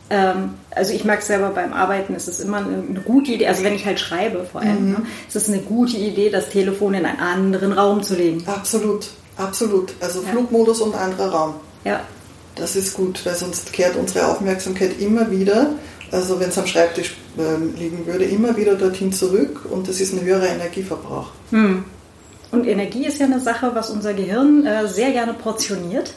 Ähm, 0.09 0.55
also 0.71 0.93
ich 0.93 1.05
mag 1.05 1.21
selber 1.21 1.49
beim 1.49 1.71
Arbeiten, 1.73 2.15
ist 2.15 2.27
es 2.27 2.39
immer 2.39 2.57
eine, 2.57 2.83
eine, 2.89 3.01
gute 3.01 3.31
Idee, 3.31 3.47
also 3.47 3.63
wenn 3.63 3.75
ich 3.75 3.85
halt 3.85 3.99
schreibe 3.99 4.47
vor 4.51 4.61
allem, 4.61 4.85
mhm. 4.85 4.91
ne, 4.91 5.01
ist 5.27 5.35
es 5.35 5.47
eine 5.49 5.59
gute 5.59 5.97
Idee, 5.97 6.29
das 6.31 6.49
Telefon 6.49 6.95
in 6.95 7.05
einen 7.05 7.19
anderen 7.19 7.73
Raum 7.73 8.01
zu 8.01 8.15
legen. 8.15 8.43
Absolut, 8.47 9.07
absolut. 9.37 9.93
Also 9.99 10.23
ja. 10.23 10.29
Flugmodus 10.29 10.81
und 10.81 10.95
anderer 10.95 11.29
Raum. 11.29 11.53
Ja. 11.85 12.01
Das 12.55 12.75
ist 12.75 12.95
gut, 12.95 13.23
weil 13.25 13.35
sonst 13.35 13.71
kehrt 13.71 13.95
unsere 13.95 14.27
Aufmerksamkeit 14.27 14.99
immer 14.99 15.29
wieder, 15.29 15.73
also 16.11 16.39
wenn 16.39 16.49
es 16.49 16.57
am 16.57 16.65
Schreibtisch 16.65 17.15
äh, 17.37 17.79
liegen 17.79 18.05
würde, 18.07 18.25
immer 18.25 18.57
wieder 18.57 18.75
dorthin 18.75 19.13
zurück 19.13 19.65
und 19.69 19.87
das 19.87 20.01
ist 20.01 20.13
ein 20.13 20.21
höherer 20.21 20.47
Energieverbrauch. 20.47 21.29
Hm. 21.51 21.85
Und 22.51 22.65
Energie 22.65 23.05
ist 23.05 23.19
ja 23.19 23.27
eine 23.27 23.39
Sache, 23.39 23.71
was 23.75 23.91
unser 23.91 24.13
Gehirn 24.15 24.65
äh, 24.65 24.87
sehr 24.87 25.11
gerne 25.11 25.33
portioniert. 25.33 26.13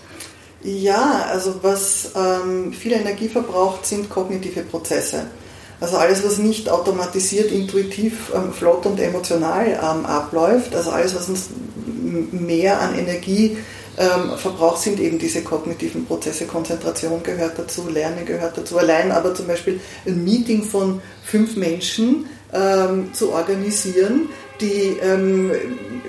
Ja, 0.64 1.26
also 1.30 1.56
was 1.62 2.12
ähm, 2.14 2.72
viel 2.72 2.92
Energie 2.92 3.28
verbraucht, 3.28 3.84
sind 3.84 4.08
kognitive 4.08 4.62
Prozesse. 4.62 5.24
Also 5.80 5.96
alles, 5.96 6.24
was 6.24 6.38
nicht 6.38 6.68
automatisiert, 6.68 7.50
intuitiv, 7.50 8.30
ähm, 8.32 8.52
flott 8.52 8.86
und 8.86 9.00
emotional 9.00 9.66
ähm, 9.66 10.06
abläuft, 10.06 10.76
also 10.76 10.90
alles, 10.90 11.16
was 11.16 11.28
uns 11.28 11.48
mehr 12.30 12.80
an 12.80 12.96
Energie 12.96 13.56
ähm, 13.98 14.38
verbraucht, 14.38 14.80
sind 14.80 15.00
eben 15.00 15.18
diese 15.18 15.42
kognitiven 15.42 16.06
Prozesse. 16.06 16.46
Konzentration 16.46 17.22
gehört 17.24 17.58
dazu, 17.58 17.88
Lernen 17.88 18.24
gehört 18.24 18.56
dazu. 18.56 18.78
Allein 18.78 19.10
aber 19.10 19.34
zum 19.34 19.48
Beispiel 19.48 19.80
ein 20.06 20.22
Meeting 20.22 20.62
von 20.62 21.02
fünf 21.24 21.56
Menschen 21.56 22.26
ähm, 22.52 23.12
zu 23.12 23.32
organisieren, 23.32 24.28
die 24.62 24.96
ähm, 25.02 25.50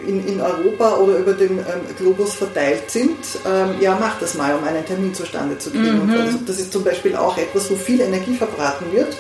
in, 0.08 0.28
in, 0.28 0.40
Europa 0.40 0.98
oder 0.98 1.18
über 1.18 1.34
den 1.34 1.58
ähm, 1.58 1.66
Globus 1.98 2.36
verteilt 2.36 2.90
sind, 2.90 3.18
ähm, 3.46 3.82
ja, 3.82 3.98
mach 4.00 4.20
das 4.20 4.36
mal, 4.36 4.56
um 4.56 4.64
einen 4.64 4.86
Termin 4.86 5.14
zustande 5.14 5.58
zu 5.58 5.72
kriegen. 5.72 6.06
Mhm. 6.06 6.14
Also 6.14 6.38
das 6.46 6.60
ist 6.60 6.72
zum 6.72 6.84
Beispiel 6.84 7.16
auch 7.16 7.38
etwas, 7.38 7.70
wo 7.72 7.76
viel 7.76 8.00
Energie 8.02 8.36
verbraten 8.36 8.86
wird. 8.94 9.16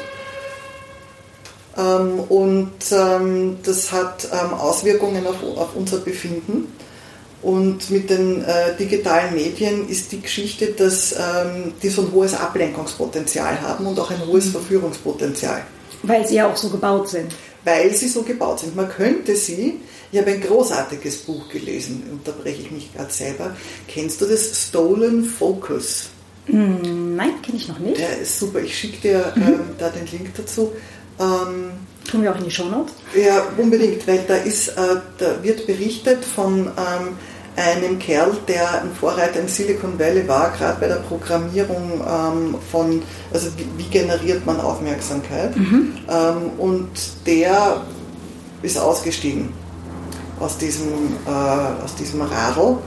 Ähm, 1.75 2.19
und 2.29 2.71
ähm, 2.91 3.57
das 3.63 3.91
hat 3.91 4.27
ähm, 4.31 4.53
Auswirkungen 4.53 5.25
auf, 5.25 5.37
auf, 5.57 5.75
unser 5.75 5.97
Befinden. 5.97 6.71
Und 7.41 7.89
mit 7.89 8.09
den 8.09 8.43
äh, 8.45 8.75
digitalen 8.79 9.33
Medien 9.33 9.89
ist 9.89 10.13
die 10.13 10.21
Geschichte, 10.21 10.67
dass 10.67 11.13
die 11.81 11.89
so 11.89 12.03
ein 12.03 12.11
hohes 12.13 12.33
Ablenkungspotenzial 12.33 13.59
haben 13.59 13.85
und 13.85 13.99
auch 13.99 14.09
ein 14.11 14.25
hohes 14.25 14.45
mhm. 14.45 14.51
Verführungspotenzial. 14.51 15.63
Weil 16.03 16.25
sie 16.25 16.35
ja 16.35 16.49
auch 16.49 16.55
so 16.55 16.69
gebaut 16.69 17.09
sind 17.09 17.33
weil 17.63 17.93
sie 17.95 18.07
so 18.07 18.23
gebaut 18.23 18.59
sind. 18.59 18.75
Man 18.75 18.89
könnte 18.89 19.35
sie, 19.35 19.79
ich 20.11 20.19
habe 20.19 20.31
ein 20.31 20.41
großartiges 20.41 21.17
Buch 21.17 21.49
gelesen, 21.49 22.03
unterbreche 22.11 22.61
ich 22.61 22.71
mich 22.71 22.93
gerade 22.93 23.11
selber. 23.11 23.55
Kennst 23.87 24.21
du 24.21 24.25
das 24.25 24.67
Stolen 24.67 25.23
Focus? 25.23 26.09
Hm, 26.45 27.15
nein, 27.15 27.41
kenne 27.41 27.57
ich 27.57 27.67
noch 27.67 27.79
nicht. 27.79 27.97
Der 27.97 28.19
ist 28.19 28.39
super, 28.39 28.59
ich 28.59 28.77
schicke 28.77 29.01
dir 29.01 29.33
mhm. 29.35 29.43
ähm, 29.43 29.59
da 29.77 29.89
den 29.89 30.07
Link 30.07 30.33
dazu. 30.35 30.73
Ähm, 31.19 31.71
Tun 32.09 32.21
wir 32.21 32.33
auch 32.33 32.37
in 32.37 32.45
die 32.45 32.51
Show 32.51 32.65
Notes? 32.65 32.93
Ja, 33.15 33.47
unbedingt, 33.57 34.05
weil 34.07 34.23
da, 34.27 34.35
ist, 34.35 34.69
äh, 34.69 34.97
da 35.17 35.41
wird 35.41 35.65
berichtet 35.65 36.25
von 36.25 36.67
ähm, 36.67 37.17
einem 37.55 37.99
Kerl, 37.99 38.31
der 38.47 38.81
ein 38.81 38.91
Vorreiter 38.99 39.39
im 39.39 39.47
Silicon 39.47 39.97
Valley 39.99 40.27
war, 40.27 40.51
gerade 40.51 40.79
bei 40.79 40.87
der 40.87 40.95
Programmierung 40.95 42.01
ähm, 42.01 42.55
von, 42.71 43.01
also 43.31 43.49
wie, 43.57 43.67
wie, 43.77 43.89
generiert 43.89 44.45
man 44.45 44.59
Aufmerksamkeit. 44.59 45.55
Mhm. 45.55 45.93
Ähm, 46.09 46.49
und 46.57 46.89
der 47.25 47.81
ist 48.61 48.77
ausgestiegen 48.77 49.49
aus 50.39 50.57
diesem, 50.57 50.87
äh, 51.27 51.83
aus 51.83 51.95
diesem 51.95 52.21
Radl 52.21 52.77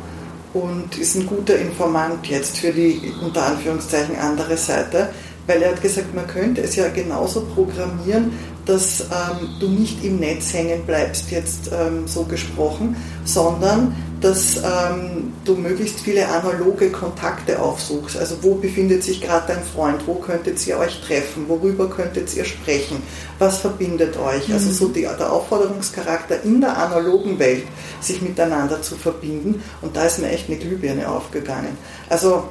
und 0.52 0.96
ist 0.98 1.14
ein 1.16 1.26
guter 1.26 1.56
Informant 1.58 2.26
jetzt 2.26 2.58
für 2.58 2.72
die 2.72 3.12
unter 3.22 3.46
Anführungszeichen 3.46 4.16
andere 4.16 4.56
Seite, 4.56 5.10
weil 5.46 5.62
er 5.62 5.70
hat 5.70 5.82
gesagt, 5.82 6.14
man 6.14 6.26
könnte 6.26 6.62
es 6.62 6.76
ja 6.76 6.88
genauso 6.88 7.42
programmieren, 7.42 8.32
dass 8.64 9.00
ähm, 9.00 9.48
du 9.60 9.68
nicht 9.68 10.04
im 10.04 10.18
Netz 10.18 10.52
hängen 10.52 10.84
bleibst, 10.84 11.30
jetzt 11.30 11.70
ähm, 11.72 12.06
so 12.06 12.24
gesprochen, 12.24 12.96
sondern 13.24 13.94
dass 14.26 14.56
ähm, 14.56 15.32
du 15.44 15.54
möglichst 15.54 16.00
viele 16.00 16.28
analoge 16.28 16.90
Kontakte 16.90 17.62
aufsuchst. 17.62 18.18
Also 18.18 18.42
wo 18.42 18.56
befindet 18.56 19.04
sich 19.04 19.20
gerade 19.20 19.54
dein 19.54 19.62
Freund, 19.62 20.04
wo 20.04 20.14
könntet 20.14 20.66
ihr 20.66 20.78
euch 20.78 21.00
treffen, 21.00 21.44
worüber 21.46 21.88
könntet 21.88 22.34
ihr 22.34 22.44
sprechen, 22.44 23.00
was 23.38 23.58
verbindet 23.58 24.16
euch. 24.18 24.52
Also 24.52 24.72
so 24.72 24.88
die, 24.88 25.02
der 25.02 25.32
Aufforderungscharakter 25.32 26.42
in 26.42 26.60
der 26.60 26.76
analogen 26.76 27.38
Welt, 27.38 27.66
sich 28.00 28.20
miteinander 28.20 28.82
zu 28.82 28.96
verbinden. 28.96 29.62
Und 29.80 29.96
da 29.96 30.06
ist 30.06 30.18
mir 30.18 30.30
echt 30.30 30.48
eine 30.48 30.58
Glühbirne 30.58 31.08
aufgegangen. 31.08 31.78
Also 32.10 32.48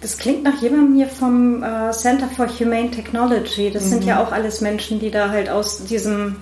das 0.00 0.16
klingt 0.16 0.44
nach 0.44 0.62
jemandem 0.62 0.94
hier 0.94 1.08
vom 1.08 1.64
äh, 1.64 1.90
Center 1.90 2.28
for 2.28 2.46
Humane 2.46 2.92
Technology. 2.92 3.72
Das 3.72 3.86
mhm. 3.86 3.88
sind 3.88 4.04
ja 4.04 4.22
auch 4.22 4.30
alles 4.30 4.60
Menschen, 4.60 5.00
die 5.00 5.10
da 5.10 5.30
halt 5.30 5.48
aus 5.50 5.82
diesem 5.86 6.36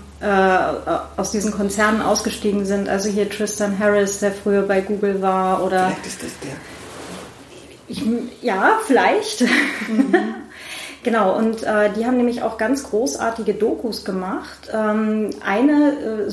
aus 1.16 1.30
diesen 1.32 1.52
Konzernen 1.52 2.00
ausgestiegen 2.00 2.64
sind. 2.64 2.88
Also 2.88 3.08
hier 3.08 3.28
Tristan 3.28 3.78
Harris, 3.78 4.20
der 4.20 4.32
früher 4.32 4.62
bei 4.62 4.80
Google 4.80 5.20
war, 5.20 5.64
oder. 5.64 5.88
Vielleicht 5.88 6.06
ist 6.06 6.22
das 6.22 6.32
der. 6.40 6.52
Ich, 7.88 8.04
ja, 8.40 8.78
vielleicht. 8.86 9.42
Mhm. 9.42 10.14
genau, 11.02 11.36
und 11.36 11.62
äh, 11.62 11.90
die 11.96 12.06
haben 12.06 12.16
nämlich 12.16 12.42
auch 12.42 12.56
ganz 12.56 12.84
großartige 12.84 13.54
Dokus 13.54 14.04
gemacht. 14.04 14.70
Ähm, 14.72 15.30
eine, 15.44 16.28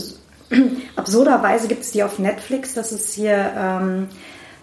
äh, 0.52 0.56
absurderweise 0.96 1.68
gibt 1.68 1.84
es 1.84 1.92
die 1.92 2.04
auf 2.04 2.20
Netflix, 2.20 2.74
das 2.74 2.92
ist 2.92 3.14
hier. 3.14 3.52
Ähm, 3.58 4.08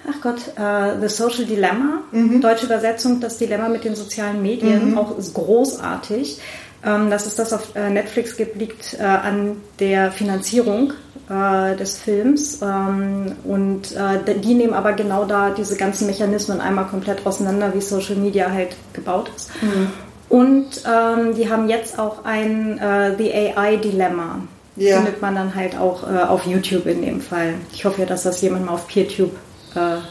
ach 0.09 0.21
Gott, 0.21 0.39
uh, 0.59 1.01
The 1.01 1.09
Social 1.09 1.45
Dilemma, 1.45 2.03
mhm. 2.13 2.41
deutsche 2.41 2.67
Übersetzung, 2.67 3.21
das 3.21 3.39
Dilemma 3.39 3.69
mit 3.69 3.85
den 3.85 3.97
sozialen 3.97 4.41
Medien, 4.41 4.93
mhm. 4.93 4.99
auch 4.99 5.17
großartig. 5.35 6.39
Ähm, 6.87 7.11
dass 7.11 7.27
es 7.27 7.35
das 7.35 7.53
auf 7.53 7.75
äh, 7.75 7.91
Netflix 7.91 8.37
gibt, 8.37 8.57
liegt 8.57 8.95
äh, 8.95 9.03
an 9.03 9.57
der 9.81 10.13
Finanzierung 10.13 10.93
äh, 11.29 11.75
des 11.75 11.99
Films. 11.99 12.61
Ähm, 12.63 13.35
und 13.43 13.89
die 13.93 14.55
nehmen 14.55 14.73
aber 14.73 14.93
genau 14.93 15.25
da 15.25 15.51
diese 15.51 15.77
ganzen 15.77 16.07
Mechanismen 16.07 16.61
einmal 16.61 16.87
komplett 16.87 17.27
auseinander, 17.27 17.75
wie 17.75 17.81
Social 17.81 18.15
Media 18.15 18.51
halt 18.51 18.77
gebaut 18.93 19.31
ist. 19.35 19.51
Mhm. 19.61 19.89
Und 20.29 20.83
ähm, 20.87 21.35
die 21.35 21.51
haben 21.51 21.69
jetzt 21.69 21.99
auch 21.99 22.25
ein 22.25 22.81
The 23.19 23.33
AI 23.33 23.77
Dilemma. 23.77 24.41
Ja. 24.77 24.97
Findet 24.97 25.23
man 25.23 25.35
dann 25.35 25.55
halt 25.55 25.79
auch 25.79 26.03
auf 26.03 26.45
YouTube 26.45 26.87
in 26.87 27.03
dem 27.03 27.21
Fall. 27.21 27.55
Ich 27.73 27.85
hoffe 27.85 28.03
ja, 28.03 28.07
dass 28.07 28.25
das 28.25 28.41
jemand 28.43 28.67
mal 28.67 28.73
auf 28.73 28.87
PeerTube 28.87 29.33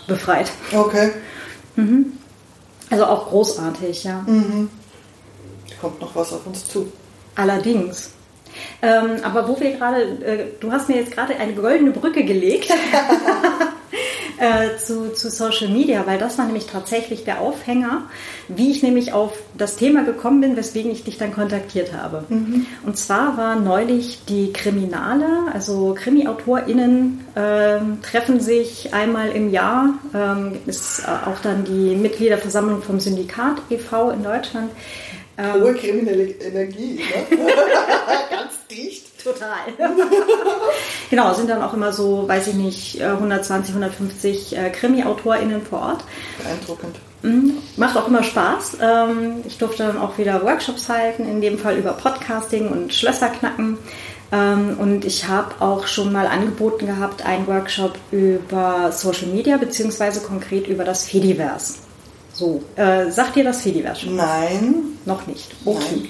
befreit. 0.08 0.52
Okay. 0.74 1.12
Mhm. 1.76 2.14
Also 2.90 3.06
auch 3.06 3.30
großartig, 3.30 4.06
ja. 4.06 4.24
Mhm. 4.26 4.70
Kommt 5.86 6.02
noch 6.02 6.16
was 6.16 6.34
auf 6.34 6.48
uns 6.48 6.66
zu. 6.66 6.92
Allerdings. 7.36 8.10
Ähm, 8.82 9.18
aber 9.22 9.48
wo 9.48 9.60
wir 9.60 9.74
gerade, 9.74 10.02
äh, 10.02 10.46
du 10.60 10.72
hast 10.72 10.90
mir 10.90 10.96
jetzt 10.96 11.12
gerade 11.12 11.36
eine 11.36 11.54
goldene 11.54 11.92
Brücke 11.92 12.24
gelegt 12.24 12.74
äh, 14.40 14.78
zu, 14.78 15.14
zu 15.14 15.30
Social 15.30 15.68
Media, 15.68 16.08
weil 16.08 16.18
das 16.18 16.40
war 16.40 16.46
nämlich 16.46 16.66
tatsächlich 16.66 17.24
der 17.24 17.40
Aufhänger, 17.40 18.06
wie 18.48 18.72
ich 18.72 18.82
nämlich 18.82 19.14
auf 19.14 19.34
das 19.56 19.76
Thema 19.76 20.04
gekommen 20.04 20.42
bin, 20.42 20.58
weswegen 20.58 20.90
ich 20.90 21.04
dich 21.04 21.20
dann 21.20 21.32
kontaktiert 21.32 21.94
habe. 21.94 22.24
Mhm. 22.30 22.66
Und 22.84 22.98
zwar 22.98 23.38
war 23.38 23.56
neulich 23.60 24.26
die 24.28 24.54
Kriminale, 24.54 25.28
also 25.54 25.96
KrimiautorInnen 26.00 27.28
äh, 27.36 27.80
treffen 28.02 28.40
sich 28.40 28.92
einmal 28.92 29.30
im 29.30 29.52
Jahr, 29.52 29.94
ähm, 30.16 30.54
ist 30.66 31.02
äh, 31.02 31.30
auch 31.30 31.40
dann 31.44 31.64
die 31.64 31.96
Mitgliederversammlung 31.96 32.82
vom 32.82 33.00
Syndikat 33.00 33.62
e.V. 33.70 34.10
in 34.10 34.24
Deutschland. 34.24 34.72
Ähm, 35.38 35.62
Hohe 35.62 35.74
kriminelle 35.74 36.24
Energie, 36.24 36.96
ne? 37.30 37.38
ganz 38.30 38.54
dicht. 38.70 39.06
Total. 39.24 39.58
genau, 41.10 41.34
sind 41.34 41.50
dann 41.50 41.64
auch 41.64 41.74
immer 41.74 41.92
so, 41.92 42.28
weiß 42.28 42.46
ich 42.48 42.54
nicht, 42.54 43.02
120, 43.02 43.74
150 43.74 44.56
äh, 44.56 44.70
Krimi-AutorInnen 44.70 45.64
vor 45.64 45.80
Ort. 45.80 46.04
Beeindruckend. 46.38 46.98
Mhm. 47.24 47.58
Macht 47.76 47.98
auch 47.98 48.08
immer 48.08 48.22
Spaß. 48.22 48.78
Ähm, 48.80 49.38
ich 49.48 49.58
durfte 49.58 49.84
dann 49.84 49.98
auch 49.98 50.20
wieder 50.20 50.44
Workshops 50.44 50.90
halten, 50.90 51.28
in 51.28 51.42
dem 51.42 51.58
Fall 51.58 51.76
über 51.76 51.94
Podcasting 51.94 52.70
und 52.70 52.94
Schlösserknacken. 52.94 53.80
Ähm, 54.32 54.78
und 54.80 55.06
ich 55.06 55.28
habe 55.28 55.56
auch 55.60 55.88
schon 55.88 56.12
mal 56.12 56.28
angeboten 56.28 56.86
gehabt, 56.86 57.26
einen 57.26 57.48
Workshop 57.48 57.96
über 58.12 58.92
Social 58.92 59.28
Media, 59.28 59.58
beziehungsweise 59.58 60.22
konkret 60.22 60.68
über 60.68 60.84
das 60.84 61.10
Fediverse. 61.10 61.85
So, 62.36 62.62
äh, 62.76 63.10
sagt 63.12 63.38
dir 63.38 63.46
das 63.46 63.62
Fediverse 63.62 64.02
schon? 64.02 64.18
Nein. 64.18 65.00
Noch 65.06 65.26
nicht. 65.26 65.56
Okay. 65.64 65.84
Nein. 65.90 66.10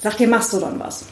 Sagt 0.00 0.20
dir 0.20 0.28
Mastodon 0.28 0.78
was? 0.78 1.04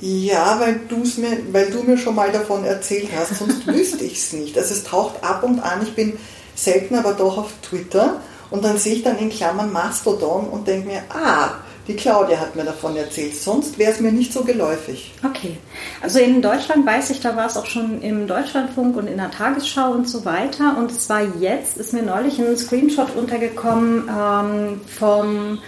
Ja, 0.00 0.58
weil, 0.58 0.80
du's 0.88 1.18
mir, 1.18 1.38
weil 1.52 1.70
du 1.70 1.84
mir 1.84 1.96
schon 1.96 2.16
mal 2.16 2.32
davon 2.32 2.64
erzählt 2.64 3.08
hast, 3.16 3.38
sonst 3.38 3.66
wüsste 3.68 4.04
ich 4.04 4.18
es 4.18 4.32
nicht. 4.32 4.58
Also 4.58 4.74
es 4.74 4.82
taucht 4.82 5.22
ab 5.22 5.44
und 5.44 5.60
an, 5.60 5.82
ich 5.82 5.94
bin 5.94 6.18
selten 6.56 6.96
aber 6.96 7.12
doch 7.12 7.38
auf 7.38 7.52
Twitter 7.62 8.20
und 8.50 8.64
dann 8.64 8.78
sehe 8.78 8.94
ich 8.94 9.02
dann 9.04 9.18
in 9.18 9.30
Klammern 9.30 9.72
Mastodon 9.72 10.48
und 10.48 10.66
denke 10.66 10.88
mir, 10.88 11.02
ah, 11.10 11.52
die 11.86 11.96
Claudia 11.96 12.40
hat 12.40 12.56
mir 12.56 12.64
davon 12.64 12.96
erzählt, 12.96 13.36
sonst 13.36 13.78
wäre 13.78 13.92
es 13.92 14.00
mir 14.00 14.10
nicht 14.10 14.32
so 14.32 14.42
geläufig. 14.42 15.12
Okay. 15.22 15.58
Also 16.00 16.18
in 16.18 16.40
Deutschland 16.40 16.86
weiß 16.86 17.10
ich, 17.10 17.20
da 17.20 17.36
war 17.36 17.46
es 17.46 17.56
auch 17.56 17.66
schon 17.66 18.00
im 18.00 18.26
Deutschlandfunk 18.26 18.96
und 18.96 19.06
in 19.06 19.18
der 19.18 19.30
Tagesschau 19.30 19.90
und 19.90 20.08
so 20.08 20.24
weiter. 20.24 20.76
Und 20.78 20.98
zwar 20.98 21.22
jetzt 21.38 21.76
ist 21.76 21.92
mir 21.92 22.02
neulich 22.02 22.38
ein 22.38 22.56
Screenshot 22.56 23.14
untergekommen 23.14 24.08
ähm, 24.08 24.80
vom 24.86 25.58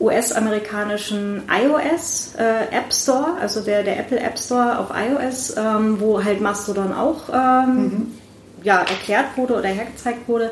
US-amerikanischen 0.00 1.44
iOS 1.48 2.34
äh, 2.36 2.76
App 2.76 2.92
Store, 2.92 3.36
also 3.40 3.62
der, 3.62 3.84
der 3.84 3.98
Apple 4.00 4.20
App 4.20 4.38
Store 4.38 4.78
auf 4.78 4.88
iOS, 4.90 5.56
ähm, 5.56 5.98
wo 5.98 6.22
halt 6.22 6.42
Mastodon 6.42 6.92
auch 6.92 7.28
ähm, 7.32 7.76
mhm. 7.76 8.18
ja, 8.62 8.80
erklärt 8.80 9.36
wurde 9.36 9.54
oder 9.54 9.68
hergezeigt 9.68 10.28
wurde. 10.28 10.50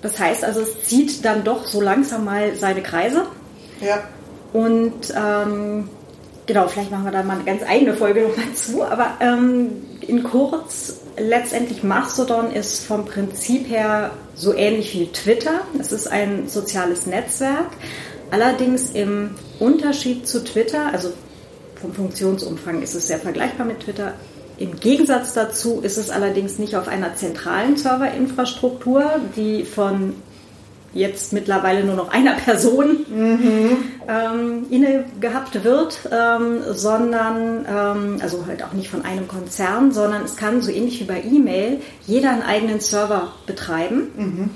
Das 0.00 0.18
heißt 0.18 0.44
also, 0.44 0.60
es 0.60 0.84
zieht 0.84 1.24
dann 1.24 1.44
doch 1.44 1.66
so 1.66 1.82
langsam 1.82 2.24
mal 2.24 2.54
seine 2.54 2.82
Kreise. 2.82 3.26
Ja. 3.80 4.04
Und 4.52 5.12
ähm, 5.16 5.88
genau, 6.46 6.68
vielleicht 6.68 6.90
machen 6.90 7.04
wir 7.04 7.12
da 7.12 7.22
mal 7.22 7.36
eine 7.36 7.44
ganz 7.44 7.62
eigene 7.62 7.94
Folge 7.94 8.22
nochmal 8.22 8.52
zu, 8.54 8.82
aber 8.82 9.12
ähm, 9.20 9.70
in 10.00 10.22
kurz, 10.22 11.00
letztendlich 11.18 11.82
Mastodon 11.82 12.50
ist 12.50 12.84
vom 12.84 13.04
Prinzip 13.04 13.68
her 13.68 14.10
so 14.34 14.54
ähnlich 14.54 14.94
wie 14.94 15.06
Twitter. 15.12 15.60
Es 15.78 15.92
ist 15.92 16.06
ein 16.06 16.48
soziales 16.48 17.06
Netzwerk, 17.06 17.68
allerdings 18.30 18.90
im 18.90 19.34
Unterschied 19.58 20.26
zu 20.26 20.42
Twitter, 20.42 20.92
also 20.92 21.12
vom 21.80 21.92
Funktionsumfang 21.92 22.82
ist 22.82 22.94
es 22.94 23.06
sehr 23.06 23.18
vergleichbar 23.18 23.66
mit 23.66 23.80
Twitter. 23.80 24.14
Im 24.58 24.80
Gegensatz 24.80 25.34
dazu 25.34 25.80
ist 25.82 25.98
es 25.98 26.10
allerdings 26.10 26.58
nicht 26.58 26.74
auf 26.74 26.88
einer 26.88 27.14
zentralen 27.14 27.76
Serverinfrastruktur, 27.76 29.20
die 29.36 29.64
von 29.64 30.14
jetzt 30.94 31.32
mittlerweile 31.32 31.84
nur 31.84 31.94
noch 31.94 32.10
einer 32.10 32.34
Person 32.34 33.04
mhm. 33.08 33.76
ähm, 34.08 34.66
inne 34.70 35.04
gehabt 35.20 35.62
wird, 35.64 36.00
ähm, 36.10 36.60
sondern, 36.72 37.66
ähm, 37.68 38.18
also 38.20 38.46
halt 38.46 38.62
auch 38.62 38.72
nicht 38.72 38.90
von 38.90 39.04
einem 39.04 39.28
Konzern, 39.28 39.92
sondern 39.92 40.24
es 40.24 40.36
kann 40.36 40.62
so 40.62 40.70
ähnlich 40.70 41.00
wie 41.00 41.04
bei 41.04 41.22
E-Mail 41.22 41.80
jeder 42.06 42.30
einen 42.30 42.42
eigenen 42.42 42.80
Server 42.80 43.32
betreiben 43.46 44.08
mhm. 44.16 44.50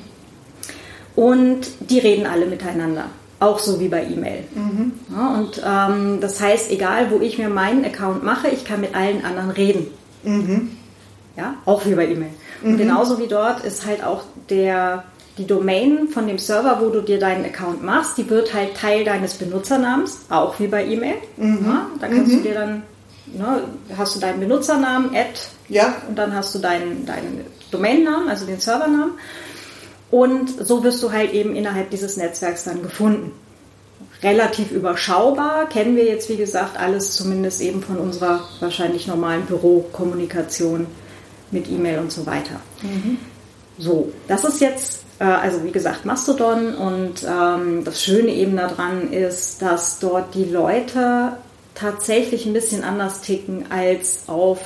und 1.17 1.67
die 1.91 1.99
reden 1.99 2.27
alle 2.27 2.47
miteinander. 2.47 3.07
Auch 3.41 3.59
so 3.59 3.81
wie 3.81 3.89
bei 3.89 4.05
E-Mail. 4.05 4.45
Mhm. 4.55 4.93
Ja, 5.11 5.35
und 5.35 5.61
ähm, 5.67 6.21
das 6.21 6.41
heißt, 6.41 6.71
egal 6.71 7.11
wo 7.11 7.19
ich 7.19 7.39
mir 7.39 7.49
meinen 7.49 7.85
Account 7.85 8.23
mache, 8.23 8.49
ich 8.49 8.65
kann 8.65 8.81
mit 8.81 8.95
allen 8.95 9.25
anderen 9.25 9.51
reden. 9.51 9.89
Mhm. 10.23 10.71
Ja, 11.37 11.55
auch 11.65 11.85
wie 11.85 11.97
bei 11.97 12.07
E-Mail. 12.07 12.31
Und 12.63 12.75
mhm. 12.75 12.79
genauso 12.79 13.19
wie 13.19 13.27
dort 13.27 13.65
ist 13.65 13.85
halt 13.85 14.05
auch 14.05 14.23
der 14.49 15.03
die 15.39 15.47
Domain 15.47 16.09
von 16.09 16.27
dem 16.27 16.39
Server, 16.39 16.79
wo 16.81 16.91
du 16.91 17.01
dir 17.01 17.19
deinen 17.19 17.45
Account 17.45 17.83
machst, 17.83 18.19
die 18.19 18.29
wird 18.29 18.53
halt 18.53 18.77
Teil 18.77 19.05
deines 19.05 19.35
Benutzernamens, 19.35 20.21
auch 20.29 20.59
wie 20.61 20.67
bei 20.67 20.85
E-Mail. 20.85 21.17
Mhm. 21.37 21.65
Ja, 21.65 21.87
da 22.01 22.09
kannst 22.09 22.33
mhm. 22.33 22.37
du 22.37 22.43
dir 22.43 22.55
dann, 22.55 22.83
ne, 23.27 23.63
hast 23.97 24.17
du 24.17 24.21
deinen 24.21 24.41
Benutzernamen, 24.41 25.15
Add, 25.15 25.41
ja. 25.69 25.97
und 26.09 26.19
dann 26.19 26.35
hast 26.35 26.55
du 26.55 26.59
deinen, 26.59 27.07
deinen 27.07 27.45
Domainnamen, 27.71 28.29
also 28.29 28.45
den 28.45 28.61
Servernamen. 28.61 29.13
Und 30.11 30.67
so 30.67 30.85
wirst 30.85 31.03
du 31.03 31.11
halt 31.11 31.33
eben 31.33 31.57
innerhalb 31.57 31.89
dieses 31.91 32.19
Netzwerks 32.19 32.65
dann 32.65 32.83
gefunden. 32.83 33.33
Relativ 34.23 34.71
überschaubar, 34.71 35.67
kennen 35.69 35.97
wir 35.97 36.05
jetzt 36.05 36.29
wie 36.29 36.37
gesagt 36.37 36.79
alles 36.79 37.15
zumindest 37.15 37.63
eben 37.63 37.83
von 37.83 37.97
unserer 37.97 38.47
wahrscheinlich 38.61 39.07
normalen 39.07 39.47
Bürokommunikation 39.47 40.87
mit 41.51 41.69
E-Mail 41.69 42.01
und 42.01 42.13
so 42.13 42.27
weiter. 42.27 42.61
Mhm. 42.83 43.17
So, 43.79 44.13
das 44.29 44.45
ist 44.45 44.61
jetzt, 44.61 45.02
also 45.19 45.65
wie 45.65 45.73
gesagt, 45.73 46.05
Mastodon 46.05 46.75
und 46.75 47.23
ähm, 47.23 47.85
das 47.85 48.03
Schöne 48.03 48.33
eben 48.33 48.57
daran 48.57 49.13
ist, 49.13 49.63
dass 49.63 49.99
dort 49.99 50.35
die 50.35 50.45
Leute 50.45 51.37
tatsächlich 51.75 52.47
ein 52.47 52.53
bisschen 52.53 52.85
anders 52.85 53.21
ticken 53.21 53.67
als 53.71 54.25
auf 54.29 54.61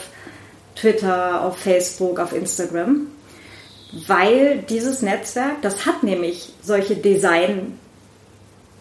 Twitter, 0.75 1.43
auf 1.43 1.59
Facebook, 1.59 2.19
auf 2.19 2.33
Instagram, 2.33 3.09
weil 4.07 4.59
dieses 4.69 5.03
Netzwerk, 5.03 5.63
das 5.63 5.87
hat 5.87 6.03
nämlich 6.03 6.53
solche 6.63 6.97
Design 6.97 7.79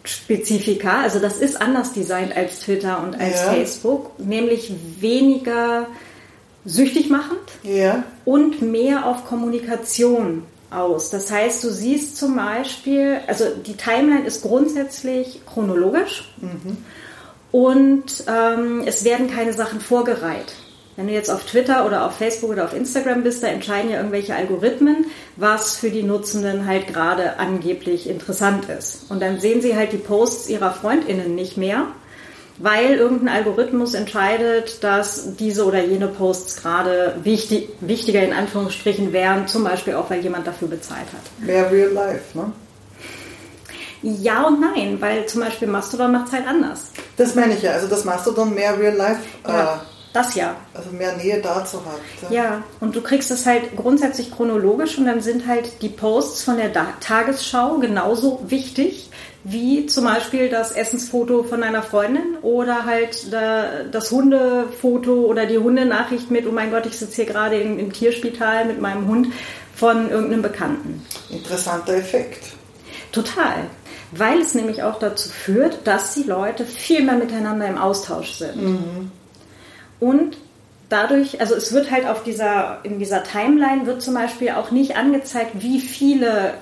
Spezifika, 0.05 1.01
also 1.01 1.19
das 1.19 1.37
ist 1.37 1.59
anders 1.59 1.93
designt 1.93 2.35
als 2.35 2.59
Twitter 2.59 3.01
und 3.01 3.19
als 3.19 3.41
ja. 3.41 3.53
Facebook, 3.53 4.19
nämlich 4.19 4.71
weniger 4.99 5.87
süchtig 6.63 7.09
machend 7.09 7.39
ja. 7.63 8.03
und 8.23 8.61
mehr 8.61 9.07
auf 9.07 9.25
Kommunikation 9.25 10.43
aus. 10.71 11.09
Das 11.09 11.31
heißt, 11.31 11.63
du 11.63 11.69
siehst 11.69 12.17
zum 12.17 12.35
Beispiel, 12.35 13.19
also 13.27 13.45
die 13.65 13.75
Timeline 13.75 14.25
ist 14.25 14.41
grundsätzlich 14.41 15.41
chronologisch 15.45 16.33
mhm. 16.41 16.77
und 17.51 18.23
ähm, 18.27 18.83
es 18.85 19.03
werden 19.03 19.29
keine 19.29 19.53
Sachen 19.53 19.79
vorgereiht. 19.79 20.55
Wenn 20.95 21.07
du 21.07 21.13
jetzt 21.13 21.29
auf 21.29 21.43
Twitter 21.43 21.85
oder 21.85 22.05
auf 22.05 22.15
Facebook 22.15 22.51
oder 22.51 22.63
auf 22.63 22.73
Instagram 22.73 23.23
bist, 23.23 23.43
da 23.43 23.47
entscheiden 23.47 23.91
ja 23.91 23.97
irgendwelche 23.97 24.33
Algorithmen, 24.33 25.07
was 25.35 25.75
für 25.75 25.89
die 25.89 26.03
Nutzenden 26.03 26.65
halt 26.67 26.87
gerade 26.87 27.37
angeblich 27.37 28.09
interessant 28.09 28.69
ist. 28.69 29.11
Und 29.11 29.21
dann 29.21 29.39
sehen 29.39 29.61
sie 29.61 29.75
halt 29.75 29.91
die 29.91 29.97
Posts 29.97 30.49
ihrer 30.49 30.71
Freundinnen 30.71 31.35
nicht 31.35 31.57
mehr, 31.57 31.87
weil 32.57 32.95
irgendein 32.95 33.29
Algorithmus 33.29 33.93
entscheidet, 33.93 34.83
dass 34.83 35.35
diese 35.35 35.65
oder 35.65 35.83
jene 35.83 36.07
Posts 36.07 36.61
gerade 36.61 37.15
wichtig, 37.23 37.69
wichtiger 37.81 38.23
in 38.23 38.33
Anführungsstrichen 38.33 39.11
wären, 39.11 39.47
zum 39.47 39.63
Beispiel 39.63 39.95
auch, 39.95 40.09
weil 40.09 40.21
jemand 40.21 40.47
dafür 40.47 40.67
bezahlt 40.67 41.07
hat. 41.07 41.45
Mehr 41.45 41.69
Real 41.71 41.91
Life, 41.91 42.37
ne? 42.37 42.51
Ja 44.01 44.43
und 44.43 44.61
nein, 44.61 44.97
weil 44.99 45.25
zum 45.25 45.41
Beispiel 45.41 45.67
Mastodon 45.67 46.11
macht 46.11 46.27
es 46.27 46.33
halt 46.33 46.47
anders. 46.47 46.91
Das 47.17 47.33
meine 47.33 47.55
ich 47.55 47.63
ja, 47.63 47.71
also 47.71 47.87
das 47.87 48.05
Mastodon 48.05 48.53
mehr 48.53 48.77
Real 48.79 48.95
Life. 48.95 49.21
Ja. 49.47 49.75
Äh 49.75 49.77
das 50.15 50.33
ja. 50.33 50.55
Also 50.73 50.91
mehr 50.91 51.17
Nähe 51.17 51.41
dazu 51.41 51.81
hat. 51.85 52.31
Ja. 52.31 52.43
ja, 52.43 52.63
und 52.79 52.95
du 52.95 53.01
kriegst 53.01 53.31
es 53.31 53.45
halt 53.45 53.75
grundsätzlich 53.75 54.31
chronologisch 54.31 54.97
und 54.97 55.07
dann 55.07 55.19
sind 55.19 55.45
halt 55.45 55.81
die 55.81 55.89
Posts 55.89 56.43
von 56.43 56.55
der 56.55 56.71
Tagesschau 57.01 57.79
genauso 57.79 58.39
wichtig 58.47 59.09
wie 59.45 59.85
zum 59.85 60.05
Beispiel 60.05 60.49
das 60.49 60.71
Essensfoto 60.71 61.43
von 61.43 61.63
einer 61.63 61.83
Freundin 61.83 62.35
oder 62.41 62.85
halt 62.85 63.31
das 63.31 64.11
Hundefoto 64.11 65.13
oder 65.25 65.45
die 65.45 65.59
Hundenachricht 65.59 66.31
mit, 66.31 66.47
oh 66.47 66.51
mein 66.51 66.71
Gott, 66.71 66.85
ich 66.85 66.97
sitze 66.97 67.17
hier 67.17 67.25
gerade 67.25 67.57
im, 67.57 67.79
im 67.79 67.93
Tierspital 67.93 68.65
mit 68.65 68.81
meinem 68.81 69.07
Hund 69.07 69.27
von 69.75 70.09
irgendeinem 70.09 70.41
Bekannten. 70.41 71.05
Interessanter 71.29 71.93
Effekt. 71.93 72.43
Total 73.11 73.65
weil 74.11 74.39
es 74.39 74.55
nämlich 74.55 74.83
auch 74.83 74.99
dazu 74.99 75.29
führt, 75.29 75.85
dass 75.85 76.13
die 76.13 76.23
Leute 76.23 76.65
viel 76.65 77.03
mehr 77.03 77.15
miteinander 77.15 77.67
im 77.67 77.77
Austausch 77.77 78.33
sind. 78.33 78.61
Mhm. 78.61 79.11
Und 79.99 80.37
dadurch, 80.89 81.41
also 81.41 81.55
es 81.55 81.73
wird 81.73 81.91
halt 81.91 82.07
auf 82.07 82.23
dieser, 82.23 82.79
in 82.83 82.99
dieser 82.99 83.23
Timeline 83.23 83.85
wird 83.85 84.01
zum 84.01 84.13
Beispiel 84.13 84.51
auch 84.51 84.71
nicht 84.71 84.95
angezeigt, 84.95 85.51
wie 85.55 85.79
viele 85.79 86.53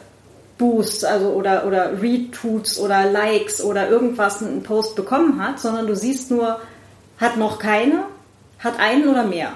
Boosts, 0.64 1.04
also 1.04 1.32
oder, 1.32 1.68
oder 1.68 2.02
Retweets 2.02 2.80
oder 2.80 3.04
Likes 3.12 3.62
oder 3.62 3.90
irgendwas 3.90 4.40
ein 4.40 4.64
Post 4.64 4.96
bekommen 4.96 5.44
hat, 5.46 5.60
sondern 5.60 5.88
du 5.88 5.96
siehst 5.96 6.32
nur, 6.32 6.58
hat 7.18 7.36
noch 7.36 7.60
keine, 7.60 8.06
hat 8.60 8.80
einen 8.80 9.10
oder 9.10 9.26
mehr. 9.26 9.52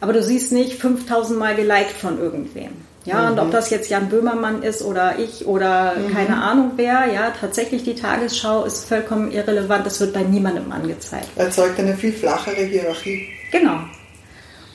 Aber 0.00 0.14
du 0.14 0.22
siehst 0.22 0.50
nicht 0.50 0.80
5000 0.80 1.38
Mal 1.38 1.56
geliked 1.56 1.98
von 2.00 2.18
irgendwem. 2.18 2.70
Ja, 3.04 3.22
mhm. 3.22 3.32
und 3.32 3.38
ob 3.38 3.46
mhm. 3.48 3.52
das 3.52 3.68
jetzt 3.68 3.90
Jan 3.90 4.08
Böhmermann 4.08 4.62
ist 4.62 4.80
oder 4.80 5.18
ich 5.18 5.46
oder 5.46 5.96
mhm. 5.96 6.14
keine 6.14 6.42
Ahnung 6.42 6.72
wer, 6.76 7.12
ja, 7.12 7.34
tatsächlich 7.38 7.84
die 7.84 7.94
Tagesschau 7.94 8.64
ist 8.64 8.88
vollkommen 8.88 9.30
irrelevant. 9.30 9.84
Das 9.84 10.00
wird 10.00 10.14
bei 10.14 10.22
niemandem 10.22 10.72
angezeigt. 10.72 11.28
Erzeugt 11.36 11.78
eine 11.78 11.94
viel 11.94 12.14
flachere 12.14 12.62
Hierarchie. 12.62 13.28
Genau. 13.52 13.80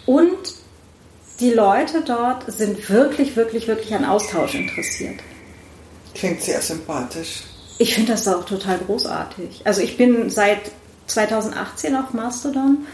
Und 0.06 0.63
die 1.44 1.52
Leute 1.52 2.02
dort 2.06 2.50
sind 2.50 2.90
wirklich, 2.90 3.36
wirklich, 3.36 3.68
wirklich 3.68 3.94
an 3.94 4.06
Austausch 4.06 4.56
interessiert. 4.56 5.20
Klingt 6.16 6.42
sehr 6.42 6.62
sympathisch. 6.62 7.44
Ich 7.80 7.96
finde 7.96 8.14
das 8.14 8.26
auch 8.30 8.46
total 8.46 8.78
großartig. 8.78 9.62
Also 9.66 9.82
ich 9.82 9.98
bin 9.98 10.30
seit 10.30 10.72
2018 11.08 11.98
auf 11.98 12.14
Mastodon 12.14 12.88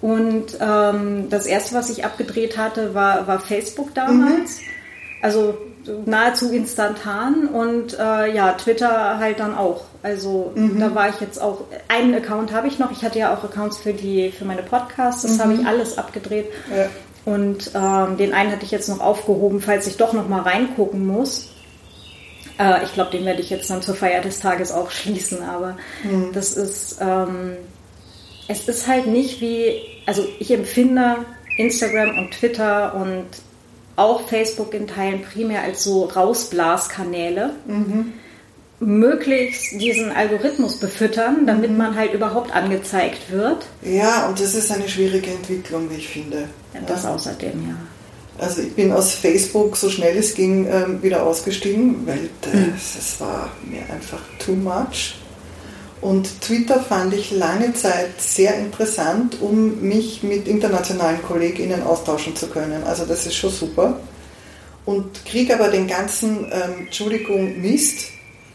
und 0.00 0.58
ähm, 0.60 1.30
das 1.30 1.46
erste, 1.46 1.76
was 1.76 1.90
ich 1.90 2.04
abgedreht 2.04 2.58
hatte, 2.58 2.92
war, 2.92 3.28
war 3.28 3.38
Facebook 3.38 3.94
damals. 3.94 4.58
Mhm. 4.58 4.66
Also 5.22 5.58
nahezu 6.06 6.50
instantan 6.50 7.46
und 7.46 7.96
äh, 7.96 8.34
ja, 8.34 8.52
Twitter 8.54 9.18
halt 9.18 9.38
dann 9.38 9.54
auch. 9.54 9.84
Also 10.02 10.50
mhm. 10.56 10.80
da 10.80 10.92
war 10.96 11.08
ich 11.08 11.20
jetzt 11.20 11.40
auch, 11.40 11.66
einen 11.86 12.14
Account 12.16 12.52
habe 12.52 12.66
ich 12.66 12.80
noch, 12.80 12.90
ich 12.90 13.04
hatte 13.04 13.20
ja 13.20 13.32
auch 13.32 13.44
Accounts 13.44 13.78
für 13.78 13.92
die, 13.92 14.32
für 14.32 14.44
meine 14.44 14.64
Podcasts, 14.64 15.22
das 15.22 15.36
mhm. 15.36 15.40
habe 15.40 15.54
ich 15.54 15.66
alles 15.66 15.98
abgedreht. 15.98 16.46
Ja. 16.74 16.86
Und 17.24 17.70
ähm, 17.74 18.16
den 18.16 18.34
einen 18.34 18.50
hatte 18.50 18.64
ich 18.64 18.72
jetzt 18.72 18.88
noch 18.88 19.00
aufgehoben, 19.00 19.60
falls 19.60 19.86
ich 19.86 19.96
doch 19.96 20.12
noch 20.12 20.28
mal 20.28 20.42
reingucken 20.42 21.06
muss. 21.06 21.50
Äh, 22.58 22.84
ich 22.84 22.94
glaube, 22.94 23.12
den 23.12 23.24
werde 23.24 23.40
ich 23.40 23.50
jetzt 23.50 23.70
dann 23.70 23.82
zur 23.82 23.94
Feier 23.94 24.22
des 24.22 24.40
Tages 24.40 24.72
auch 24.72 24.90
schließen, 24.90 25.42
aber 25.42 25.76
mhm. 26.02 26.32
das 26.32 26.54
ist, 26.54 26.98
ähm, 27.00 27.56
es 28.48 28.68
ist 28.68 28.88
halt 28.88 29.06
nicht 29.06 29.40
wie, 29.40 29.82
also 30.06 30.26
ich 30.38 30.50
empfinde 30.50 31.18
Instagram 31.56 32.18
und 32.18 32.32
Twitter 32.32 32.94
und 32.94 33.26
auch 33.94 34.22
Facebook 34.22 34.74
in 34.74 34.86
Teilen 34.88 35.22
primär 35.22 35.62
als 35.62 35.84
so 35.84 36.04
Rausblaskanäle. 36.04 37.54
Mhm. 37.66 38.14
Möglichst 38.84 39.80
diesen 39.80 40.10
Algorithmus 40.10 40.78
befüttern, 40.78 41.46
damit 41.46 41.70
mhm. 41.70 41.76
man 41.76 41.96
halt 41.96 42.14
überhaupt 42.14 42.54
angezeigt 42.54 43.30
wird. 43.30 43.66
Ja, 43.82 44.26
und 44.26 44.40
das 44.40 44.54
ist 44.54 44.70
eine 44.72 44.88
schwierige 44.88 45.30
Entwicklung, 45.30 45.88
wie 45.90 45.96
ich 45.96 46.08
finde. 46.08 46.48
Ja, 46.74 46.80
das 46.86 47.04
ja. 47.04 47.14
außerdem, 47.14 47.68
ja. 47.68 47.76
Also 48.38 48.62
ich 48.62 48.74
bin 48.74 48.90
aus 48.92 49.12
Facebook 49.14 49.76
so 49.76 49.90
schnell 49.90 50.16
es 50.16 50.34
ging 50.34 50.66
ähm, 50.66 51.02
wieder 51.02 51.22
ausgestiegen, 51.22 52.06
weil 52.06 52.30
das, 52.40 53.20
mhm. 53.20 53.24
war 53.24 53.50
mir 53.70 53.82
einfach 53.92 54.20
too 54.38 54.54
much. 54.54 55.16
Und 56.00 56.40
Twitter 56.40 56.80
fand 56.80 57.14
ich 57.14 57.30
lange 57.30 57.74
Zeit 57.74 58.20
sehr 58.20 58.58
interessant, 58.58 59.40
um 59.40 59.80
mich 59.82 60.24
mit 60.24 60.48
internationalen 60.48 61.22
KollegInnen 61.22 61.84
austauschen 61.84 62.34
zu 62.34 62.48
können. 62.48 62.82
Also 62.82 63.04
das 63.04 63.26
ist 63.26 63.36
schon 63.36 63.50
super. 63.50 64.00
Und 64.84 65.24
kriege 65.24 65.54
aber 65.54 65.68
den 65.68 65.86
ganzen, 65.86 66.46
ähm, 66.50 66.86
Entschuldigung, 66.86 67.60
Mist, 67.60 68.08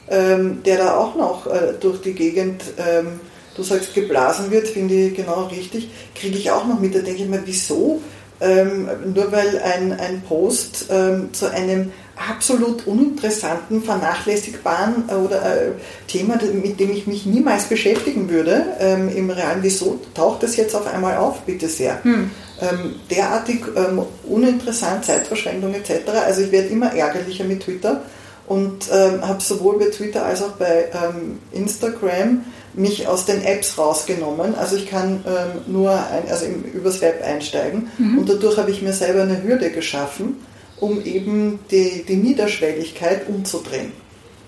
ähm, 0.09 0.63
der 0.63 0.77
da 0.77 0.97
auch 0.97 1.15
noch 1.15 1.47
äh, 1.47 1.73
durch 1.79 2.01
die 2.01 2.13
Gegend, 2.13 2.63
ähm, 2.77 3.19
du 3.55 3.63
sagst, 3.63 3.93
geblasen 3.93 4.51
wird, 4.51 4.67
finde 4.67 4.93
ich 4.93 5.15
genau 5.15 5.45
richtig, 5.45 5.89
kriege 6.15 6.37
ich 6.37 6.51
auch 6.51 6.65
noch 6.65 6.79
mit. 6.79 6.95
Da 6.95 6.99
denke 6.99 7.23
ich 7.23 7.29
mir, 7.29 7.41
wieso? 7.45 8.01
Ähm, 8.39 8.87
nur 9.15 9.31
weil 9.31 9.59
ein, 9.59 9.93
ein 9.99 10.21
Post 10.21 10.87
ähm, 10.91 11.33
zu 11.33 11.51
einem 11.51 11.91
absolut 12.29 12.85
uninteressanten, 12.85 13.81
vernachlässigbaren 13.81 15.09
äh, 15.09 15.13
oder 15.13 15.41
äh, 15.41 15.71
Thema, 16.07 16.37
mit 16.53 16.79
dem 16.79 16.91
ich 16.91 17.07
mich 17.07 17.25
niemals 17.25 17.65
beschäftigen 17.65 18.29
würde, 18.29 18.63
ähm, 18.79 19.09
im 19.09 19.31
Realen, 19.31 19.63
wieso 19.63 19.99
taucht 20.13 20.43
das 20.43 20.55
jetzt 20.55 20.75
auf 20.75 20.85
einmal 20.85 21.17
auf, 21.17 21.41
bitte 21.41 21.67
sehr. 21.67 22.03
Hm. 22.03 22.29
Ähm, 22.61 22.95
derartig 23.09 23.61
ähm, 23.75 24.03
uninteressant, 24.27 25.05
Zeitverschwendung 25.05 25.73
etc. 25.73 26.09
Also 26.25 26.41
ich 26.41 26.51
werde 26.51 26.67
immer 26.67 26.93
ärgerlicher 26.93 27.43
mit 27.43 27.63
Twitter 27.63 28.03
und 28.47 28.89
ähm, 28.91 29.27
habe 29.27 29.41
sowohl 29.41 29.77
bei 29.77 29.89
Twitter 29.89 30.25
als 30.25 30.41
auch 30.41 30.53
bei 30.53 30.85
ähm, 30.93 31.39
Instagram 31.51 32.45
mich 32.73 33.07
aus 33.07 33.25
den 33.25 33.43
Apps 33.43 33.77
rausgenommen. 33.77 34.55
Also 34.55 34.75
ich 34.75 34.89
kann 34.89 35.23
ähm, 35.27 35.71
nur 35.71 35.91
ein, 35.91 36.29
also 36.29 36.45
im, 36.45 36.63
übers 36.63 37.01
Web 37.01 37.23
einsteigen 37.23 37.89
mhm. 37.97 38.19
und 38.19 38.29
dadurch 38.29 38.57
habe 38.57 38.71
ich 38.71 38.81
mir 38.81 38.93
selber 38.93 39.23
eine 39.23 39.43
Hürde 39.43 39.71
geschaffen 39.71 40.37
um 40.79 41.03
eben 41.03 41.59
die, 41.71 42.05
die 42.07 42.15
Niederschwelligkeit 42.15 43.27
umzudrehen. 43.27 43.91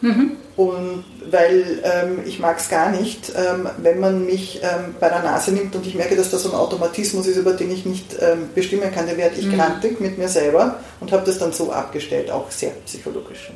Mhm. 0.01 0.31
Und 0.55 1.05
weil 1.31 1.81
ähm, 1.83 2.19
ich 2.25 2.39
mag 2.39 2.57
es 2.57 2.67
gar 2.67 2.89
nicht, 2.89 3.31
ähm, 3.33 3.69
wenn 3.77 3.99
man 4.01 4.25
mich 4.25 4.59
ähm, 4.61 4.95
bei 4.99 5.07
der 5.07 5.21
Nase 5.23 5.51
nimmt 5.51 5.73
und 5.73 5.87
ich 5.87 5.95
merke, 5.95 6.17
dass 6.17 6.31
das 6.31 6.43
so 6.43 6.49
ein 6.49 6.55
Automatismus 6.55 7.27
ist, 7.27 7.37
über 7.37 7.53
den 7.53 7.71
ich 7.71 7.85
nicht 7.85 8.17
ähm, 8.19 8.49
bestimmen 8.53 8.91
kann, 8.93 9.07
dann 9.07 9.15
werde 9.15 9.39
ich 9.39 9.45
mhm. 9.45 9.55
grantig 9.55 10.01
mit 10.01 10.17
mir 10.17 10.27
selber 10.27 10.79
und 10.99 11.13
habe 11.13 11.25
das 11.25 11.39
dann 11.39 11.53
so 11.53 11.71
abgestellt, 11.71 12.29
auch 12.29 12.51
sehr 12.51 12.71
psychologisch. 12.85 13.51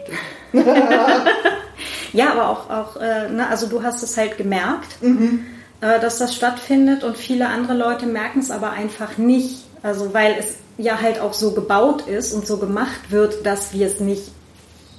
ja, 2.14 2.32
aber 2.32 2.50
auch, 2.50 2.70
auch 2.70 2.96
äh, 3.02 3.28
ne, 3.28 3.50
also 3.50 3.68
du 3.68 3.84
hast 3.84 4.02
es 4.02 4.16
halt 4.16 4.38
gemerkt, 4.38 5.02
mhm. 5.02 5.46
äh, 5.82 6.00
dass 6.00 6.20
das 6.20 6.34
stattfindet 6.34 7.04
und 7.04 7.18
viele 7.18 7.48
andere 7.48 7.74
Leute 7.74 8.06
merken 8.06 8.40
es 8.40 8.50
aber 8.50 8.72
einfach 8.72 9.18
nicht. 9.18 9.66
Also 9.82 10.14
weil 10.14 10.38
es 10.40 10.56
ja 10.78 11.02
halt 11.02 11.20
auch 11.20 11.34
so 11.34 11.52
gebaut 11.52 12.08
ist 12.08 12.34
und 12.34 12.48
so 12.48 12.58
gemacht 12.58 13.10
wird, 13.12 13.46
dass 13.46 13.74
wir 13.74 13.88
es 13.88 14.00
nicht 14.00 14.32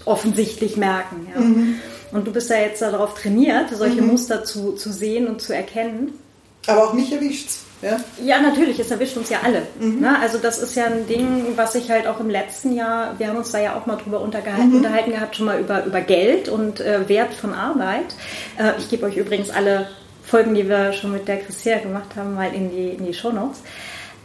offensichtlich 0.04 0.76
merken. 0.76 1.26
Ja. 1.34 1.40
Mhm. 1.40 1.76
Und 2.12 2.26
du 2.26 2.32
bist 2.32 2.50
ja 2.50 2.56
jetzt 2.56 2.80
darauf 2.82 3.14
trainiert, 3.14 3.70
solche 3.72 4.02
mhm. 4.02 4.08
Muster 4.08 4.44
zu, 4.44 4.72
zu 4.72 4.92
sehen 4.92 5.26
und 5.26 5.40
zu 5.40 5.54
erkennen. 5.54 6.12
Aber 6.66 6.88
auch 6.88 6.92
mich 6.92 7.12
erwischt's. 7.12 7.64
Ja? 7.82 7.98
ja, 8.24 8.40
natürlich, 8.40 8.78
es 8.78 8.90
erwischt 8.90 9.16
uns 9.16 9.28
ja 9.28 9.40
alle. 9.42 9.62
Mhm. 9.78 10.00
Ne? 10.00 10.18
Also 10.18 10.38
das 10.38 10.58
ist 10.58 10.74
ja 10.74 10.86
ein 10.86 11.06
Ding, 11.06 11.44
was 11.56 11.74
ich 11.74 11.90
halt 11.90 12.06
auch 12.06 12.18
im 12.18 12.30
letzten 12.30 12.74
Jahr, 12.74 13.18
wir 13.18 13.28
haben 13.28 13.36
uns 13.36 13.50
da 13.50 13.60
ja 13.60 13.76
auch 13.76 13.84
mal 13.84 13.96
drüber 13.96 14.20
mhm. 14.20 14.24
unterhalten 14.24 15.10
gehabt, 15.10 15.36
schon 15.36 15.46
mal 15.46 15.60
über, 15.60 15.84
über 15.84 16.00
Geld 16.00 16.48
und 16.48 16.80
äh, 16.80 17.06
Wert 17.08 17.34
von 17.34 17.52
Arbeit. 17.52 18.14
Äh, 18.58 18.72
ich 18.78 18.88
gebe 18.88 19.04
euch 19.04 19.16
übrigens 19.16 19.50
alle 19.50 19.88
Folgen, 20.24 20.54
die 20.54 20.66
wir 20.66 20.94
schon 20.94 21.12
mit 21.12 21.28
der 21.28 21.40
Christina 21.40 21.78
gemacht 21.78 22.16
haben, 22.16 22.34
mal 22.34 22.54
in 22.54 22.70
die, 22.70 22.90
in 22.90 23.04
die 23.04 23.12
Show 23.12 23.32
Notes. 23.32 23.60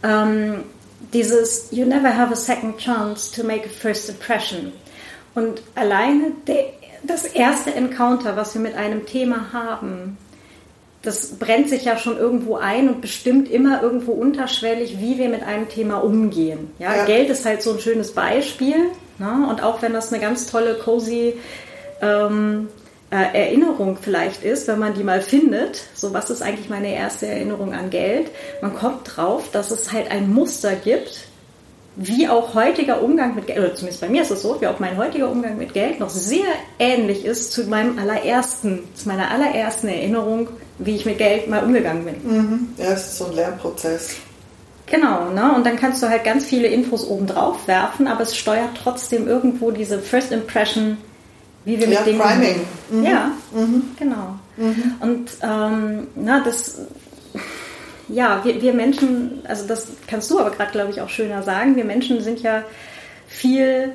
Ähm, 0.02 0.64
dieses 1.12 1.68
You 1.70 1.84
never 1.84 2.16
have 2.16 2.32
a 2.32 2.36
second 2.36 2.78
chance 2.78 3.30
to 3.30 3.46
make 3.46 3.66
a 3.66 3.68
first 3.68 4.08
impression. 4.08 4.72
Und 5.34 5.62
alleine 5.74 6.32
der, 6.46 6.64
das 7.02 7.24
erste 7.24 7.74
Encounter, 7.74 8.36
was 8.36 8.54
wir 8.54 8.60
mit 8.60 8.74
einem 8.74 9.06
Thema 9.06 9.52
haben, 9.52 10.18
das 11.02 11.38
brennt 11.38 11.70
sich 11.70 11.84
ja 11.84 11.96
schon 11.96 12.18
irgendwo 12.18 12.56
ein 12.56 12.88
und 12.88 13.00
bestimmt 13.00 13.50
immer 13.50 13.82
irgendwo 13.82 14.12
unterschwellig, 14.12 15.00
wie 15.00 15.16
wir 15.16 15.30
mit 15.30 15.42
einem 15.42 15.68
Thema 15.68 15.98
umgehen. 16.04 16.70
Ja, 16.78 16.94
ja. 16.94 17.04
Geld 17.06 17.30
ist 17.30 17.46
halt 17.46 17.62
so 17.62 17.72
ein 17.72 17.80
schönes 17.80 18.12
Beispiel. 18.12 18.76
Ne? 19.18 19.46
Und 19.48 19.62
auch 19.62 19.80
wenn 19.80 19.92
das 19.92 20.12
eine 20.12 20.20
ganz 20.20 20.46
tolle, 20.46 20.74
cozy 20.74 21.34
ähm, 22.02 22.68
äh, 23.10 23.46
Erinnerung 23.46 23.96
vielleicht 24.00 24.42
ist, 24.44 24.68
wenn 24.68 24.78
man 24.78 24.94
die 24.94 25.02
mal 25.02 25.20
findet, 25.20 25.82
so 25.94 26.12
was 26.12 26.30
ist 26.30 26.42
eigentlich 26.42 26.68
meine 26.68 26.94
erste 26.94 27.26
Erinnerung 27.26 27.72
an 27.72 27.90
Geld, 27.90 28.30
man 28.60 28.74
kommt 28.74 29.16
drauf, 29.16 29.50
dass 29.52 29.70
es 29.70 29.92
halt 29.92 30.10
ein 30.10 30.32
Muster 30.32 30.74
gibt, 30.74 31.26
wie 32.02 32.26
auch 32.28 32.54
heutiger 32.54 33.02
Umgang 33.02 33.34
mit 33.34 33.46
Geld, 33.46 33.58
oder 33.58 33.74
zumindest 33.74 34.00
bei 34.00 34.08
mir 34.08 34.22
ist 34.22 34.30
es 34.30 34.40
so, 34.40 34.58
wie 34.58 34.66
auch 34.66 34.78
mein 34.78 34.96
heutiger 34.96 35.30
Umgang 35.30 35.58
mit 35.58 35.74
Geld 35.74 36.00
noch 36.00 36.08
sehr 36.08 36.46
ähnlich 36.78 37.26
ist 37.26 37.52
zu 37.52 37.64
meinem 37.64 37.98
allerersten, 37.98 38.84
zu 38.94 39.06
meiner 39.06 39.30
allerersten 39.30 39.86
Erinnerung, 39.86 40.48
wie 40.78 40.96
ich 40.96 41.04
mit 41.04 41.18
Geld 41.18 41.50
mal 41.50 41.62
umgegangen 41.62 42.06
bin. 42.06 42.14
Mhm. 42.24 42.68
Ja, 42.78 42.92
es 42.92 43.08
ist 43.08 43.18
so 43.18 43.26
ein 43.26 43.34
Lernprozess. 43.34 44.16
Genau, 44.86 45.30
ne? 45.30 45.52
und 45.54 45.66
dann 45.66 45.76
kannst 45.76 46.02
du 46.02 46.08
halt 46.08 46.24
ganz 46.24 46.46
viele 46.46 46.68
Infos 46.68 47.06
oben 47.06 47.26
drauf 47.26 47.68
werfen, 47.68 48.08
aber 48.08 48.22
es 48.22 48.34
steuert 48.34 48.70
trotzdem 48.82 49.28
irgendwo 49.28 49.70
diese 49.70 49.98
First 49.98 50.32
Impression, 50.32 50.96
wie 51.66 51.78
wir 51.78 51.86
mit 51.86 51.98
ja, 51.98 52.02
Dingen. 52.02 52.18
Priming. 52.18 52.60
Mhm. 52.90 53.04
Ja, 53.04 53.30
mhm. 53.52 53.82
genau. 53.98 54.36
Mhm. 54.56 54.94
Und 55.00 55.30
ähm, 55.42 56.06
na, 56.16 56.40
das 56.40 56.78
ja, 58.12 58.40
wir, 58.44 58.60
wir 58.60 58.72
Menschen, 58.72 59.42
also 59.46 59.66
das 59.66 59.88
kannst 60.06 60.30
du 60.30 60.38
aber 60.38 60.50
gerade, 60.50 60.72
glaube 60.72 60.90
ich, 60.90 61.00
auch 61.00 61.08
schöner 61.08 61.42
sagen, 61.42 61.76
wir 61.76 61.84
Menschen 61.84 62.20
sind 62.20 62.40
ja 62.40 62.64
viel 63.26 63.92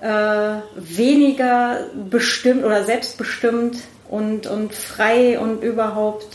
äh, 0.00 0.56
weniger 0.76 1.86
bestimmt 2.10 2.64
oder 2.64 2.84
selbstbestimmt 2.84 3.78
und, 4.10 4.46
und 4.46 4.74
frei 4.74 5.38
und 5.38 5.62
überhaupt, 5.62 6.26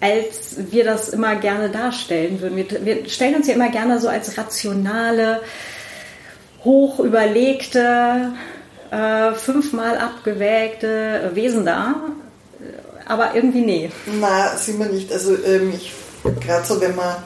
als 0.00 0.56
wir 0.70 0.84
das 0.84 1.08
immer 1.08 1.36
gerne 1.36 1.70
darstellen 1.70 2.40
würden. 2.40 2.56
Wir, 2.56 2.84
wir 2.84 3.08
stellen 3.08 3.36
uns 3.36 3.46
ja 3.46 3.54
immer 3.54 3.70
gerne 3.70 4.00
so 4.00 4.08
als 4.08 4.36
rationale, 4.36 5.40
hoch 6.64 7.00
überlegte, 7.00 8.32
äh, 8.90 9.32
fünfmal 9.32 9.98
abgewägte 9.98 11.30
Wesen 11.34 11.64
dar. 11.64 11.94
Aber 13.06 13.34
irgendwie 13.34 13.62
nee. 13.62 13.90
Na, 14.20 14.56
sind 14.56 14.78
wir 14.78 14.86
nicht. 14.86 15.12
Also 15.12 15.34
ähm, 15.44 15.72
ich 15.74 15.92
gerade 16.22 16.66
so, 16.66 16.80
wenn 16.80 16.96
man 16.96 17.16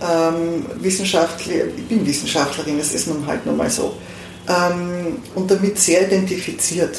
ähm, 0.00 0.66
Wissenschaftler, 0.80 1.66
ich 1.76 1.86
bin 1.88 2.06
Wissenschaftlerin, 2.06 2.78
das 2.78 2.92
ist 2.92 3.08
nun 3.08 3.26
halt 3.26 3.44
nun 3.44 3.56
mal 3.56 3.70
so, 3.70 3.94
ähm, 4.48 5.18
und 5.34 5.50
damit 5.50 5.78
sehr 5.78 6.06
identifiziert. 6.06 6.98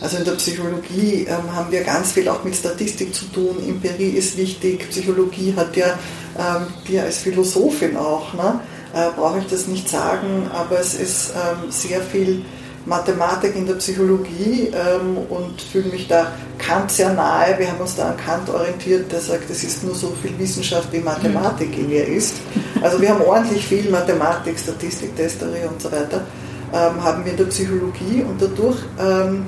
Also 0.00 0.18
in 0.18 0.24
der 0.24 0.32
Psychologie 0.32 1.26
ähm, 1.28 1.54
haben 1.54 1.72
wir 1.72 1.82
ganz 1.82 2.12
viel 2.12 2.28
auch 2.28 2.44
mit 2.44 2.54
Statistik 2.54 3.14
zu 3.14 3.24
tun, 3.26 3.56
Empirie 3.66 4.10
ist 4.10 4.36
wichtig, 4.36 4.88
Psychologie 4.90 5.54
hat 5.56 5.74
ja 5.76 5.98
ähm, 6.38 6.66
dir 6.86 7.02
als 7.04 7.18
Philosophin 7.18 7.96
auch, 7.96 8.34
ne? 8.34 8.60
äh, 8.94 9.10
brauche 9.16 9.38
ich 9.38 9.46
das 9.46 9.66
nicht 9.66 9.88
sagen, 9.88 10.50
aber 10.52 10.80
es 10.80 10.94
ist 10.94 11.30
ähm, 11.30 11.70
sehr 11.70 12.02
viel 12.02 12.44
Mathematik 12.86 13.56
in 13.56 13.66
der 13.66 13.74
Psychologie 13.74 14.70
ähm, 14.72 15.18
und 15.28 15.60
fühle 15.60 15.88
mich 15.88 16.06
da 16.06 16.32
Kant 16.58 16.90
sehr 16.90 17.12
nahe. 17.12 17.58
Wir 17.58 17.70
haben 17.70 17.80
uns 17.80 17.96
da 17.96 18.10
an 18.10 18.16
Kant 18.16 18.48
orientiert, 18.48 19.10
der 19.10 19.20
sagt, 19.20 19.50
es 19.50 19.64
ist 19.64 19.84
nur 19.84 19.94
so 19.94 20.12
viel 20.22 20.38
Wissenschaft, 20.38 20.92
wie 20.92 21.00
Mathematik 21.00 21.76
in 21.76 21.90
ihr 21.90 22.06
ist. 22.06 22.36
Also 22.80 23.00
wir 23.00 23.10
haben 23.10 23.22
ordentlich 23.22 23.66
viel 23.66 23.90
Mathematik, 23.90 24.58
Statistik, 24.58 25.16
Testerie 25.16 25.66
und 25.68 25.82
so 25.82 25.90
weiter, 25.90 26.24
ähm, 26.72 27.02
haben 27.02 27.24
wir 27.24 27.32
in 27.32 27.38
der 27.38 27.46
Psychologie 27.46 28.22
und 28.22 28.40
dadurch 28.40 28.78
ähm, 29.00 29.46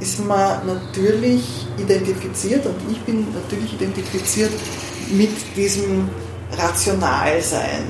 ist 0.00 0.24
man 0.24 0.66
natürlich 0.66 1.66
identifiziert 1.76 2.64
und 2.64 2.76
ich 2.90 3.00
bin 3.02 3.26
natürlich 3.34 3.74
identifiziert 3.74 4.52
mit 5.10 5.30
diesem 5.54 6.08
Rationalsein. 6.56 7.84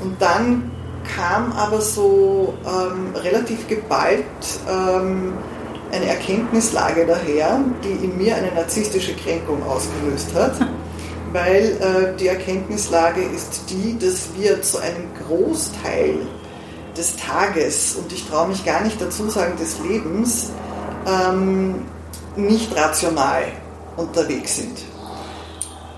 Und 0.00 0.20
dann 0.22 0.70
kam 1.16 1.52
aber 1.52 1.80
so 1.80 2.54
ähm, 2.64 3.14
relativ 3.16 3.66
geballt 3.68 4.24
ähm, 4.68 5.34
eine 5.92 6.06
Erkenntnislage 6.06 7.06
daher, 7.06 7.60
die 7.84 8.04
in 8.04 8.16
mir 8.16 8.36
eine 8.36 8.52
narzisstische 8.52 9.14
Kränkung 9.14 9.62
ausgelöst 9.64 10.28
hat. 10.34 10.54
Weil 11.32 11.78
äh, 11.80 12.16
die 12.18 12.26
Erkenntnislage 12.26 13.22
ist 13.22 13.64
die, 13.70 13.96
dass 13.98 14.30
wir 14.36 14.62
zu 14.62 14.78
einem 14.78 15.08
Großteil 15.26 16.16
des 16.96 17.16
Tages, 17.16 17.94
und 17.94 18.12
ich 18.12 18.26
traue 18.26 18.48
mich 18.48 18.64
gar 18.64 18.82
nicht 18.82 19.00
dazu 19.00 19.30
sagen 19.30 19.56
des 19.56 19.78
Lebens, 19.78 20.50
ähm, 21.06 21.82
nicht 22.34 22.76
rational 22.76 23.44
unterwegs 23.96 24.56
sind. 24.56 24.78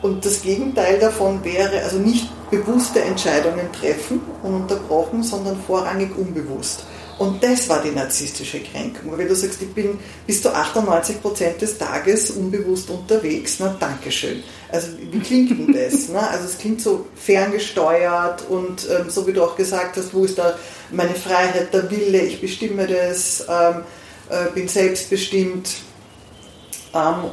Und 0.02 0.24
das 0.24 0.42
Gegenteil 0.42 0.98
davon 0.98 1.42
wäre, 1.44 1.80
also 1.82 1.96
nicht 1.98 2.28
bewusste 2.52 3.00
Entscheidungen 3.00 3.72
treffen, 3.72 4.20
ununterbrochen, 4.42 5.22
sondern 5.22 5.56
vorrangig 5.66 6.16
unbewusst. 6.16 6.84
Und 7.18 7.42
das 7.42 7.68
war 7.68 7.82
die 7.82 7.90
narzisstische 7.90 8.60
Kränkung. 8.60 9.16
Wenn 9.16 9.28
du 9.28 9.34
sagst, 9.34 9.62
ich 9.62 9.72
bin 9.72 9.98
bis 10.26 10.42
zu 10.42 10.54
98 10.54 11.22
Prozent 11.22 11.62
des 11.62 11.78
Tages 11.78 12.30
unbewusst 12.30 12.90
unterwegs, 12.90 13.56
na 13.58 13.74
Dankeschön. 13.78 14.42
Also 14.70 14.88
wie 15.10 15.20
klingt 15.20 15.50
denn 15.50 15.72
das? 15.72 16.08
ne? 16.08 16.28
Also 16.28 16.44
es 16.44 16.58
klingt 16.58 16.80
so 16.80 17.06
ferngesteuert 17.14 18.44
und 18.48 18.86
ähm, 18.90 19.08
so 19.08 19.26
wie 19.26 19.32
du 19.32 19.44
auch 19.44 19.56
gesagt 19.56 19.96
hast, 19.96 20.12
wo 20.12 20.24
ist 20.24 20.38
da 20.38 20.58
meine 20.90 21.14
Freiheit, 21.14 21.72
der 21.72 21.90
Wille, 21.90 22.20
ich 22.20 22.40
bestimme 22.40 22.86
das, 22.86 23.46
ähm, 23.48 23.82
äh, 24.28 24.50
bin 24.54 24.68
selbstbestimmt 24.68 25.70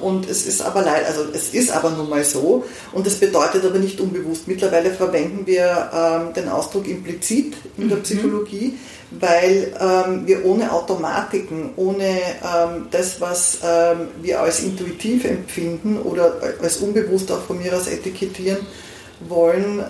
und 0.02 0.30
es 0.30 0.46
ist 0.46 0.62
aber 0.62 0.82
leid, 0.82 1.06
also 1.06 1.26
es 1.34 1.54
ist 1.54 1.72
aber 1.72 1.90
nun 1.90 2.10
mal 2.10 2.24
so 2.24 2.64
und 2.94 3.06
das 3.06 3.16
bedeutet 3.16 3.66
aber 3.66 3.80
nicht 3.80 4.00
unbewusst. 4.00 4.48
Mittlerweile 4.48 4.92
verwenden 4.92 5.46
wir 5.46 5.90
ähm, 5.94 6.34
den 6.34 6.48
Ausdruck 6.48 6.88
implizit 6.88 7.56
in 7.78 7.90
der 7.90 7.98
mhm. 7.98 8.04
Psychologie, 8.04 8.78
weil 9.12 9.74
ähm, 9.80 10.26
wir 10.26 10.46
ohne 10.46 10.72
Automatiken, 10.72 11.72
ohne 11.76 12.20
das, 12.92 13.20
was 13.20 13.60
wir 14.22 14.42
als 14.42 14.62
intuitiv 14.62 15.26
empfinden 15.26 16.00
oder 16.00 16.36
als 16.62 16.78
unbewusst 16.78 17.32
auch 17.32 17.42
von 17.42 17.58
mir 17.58 17.76
aus 17.76 17.88
etikettieren 17.88 18.60
wollen, 19.28 19.84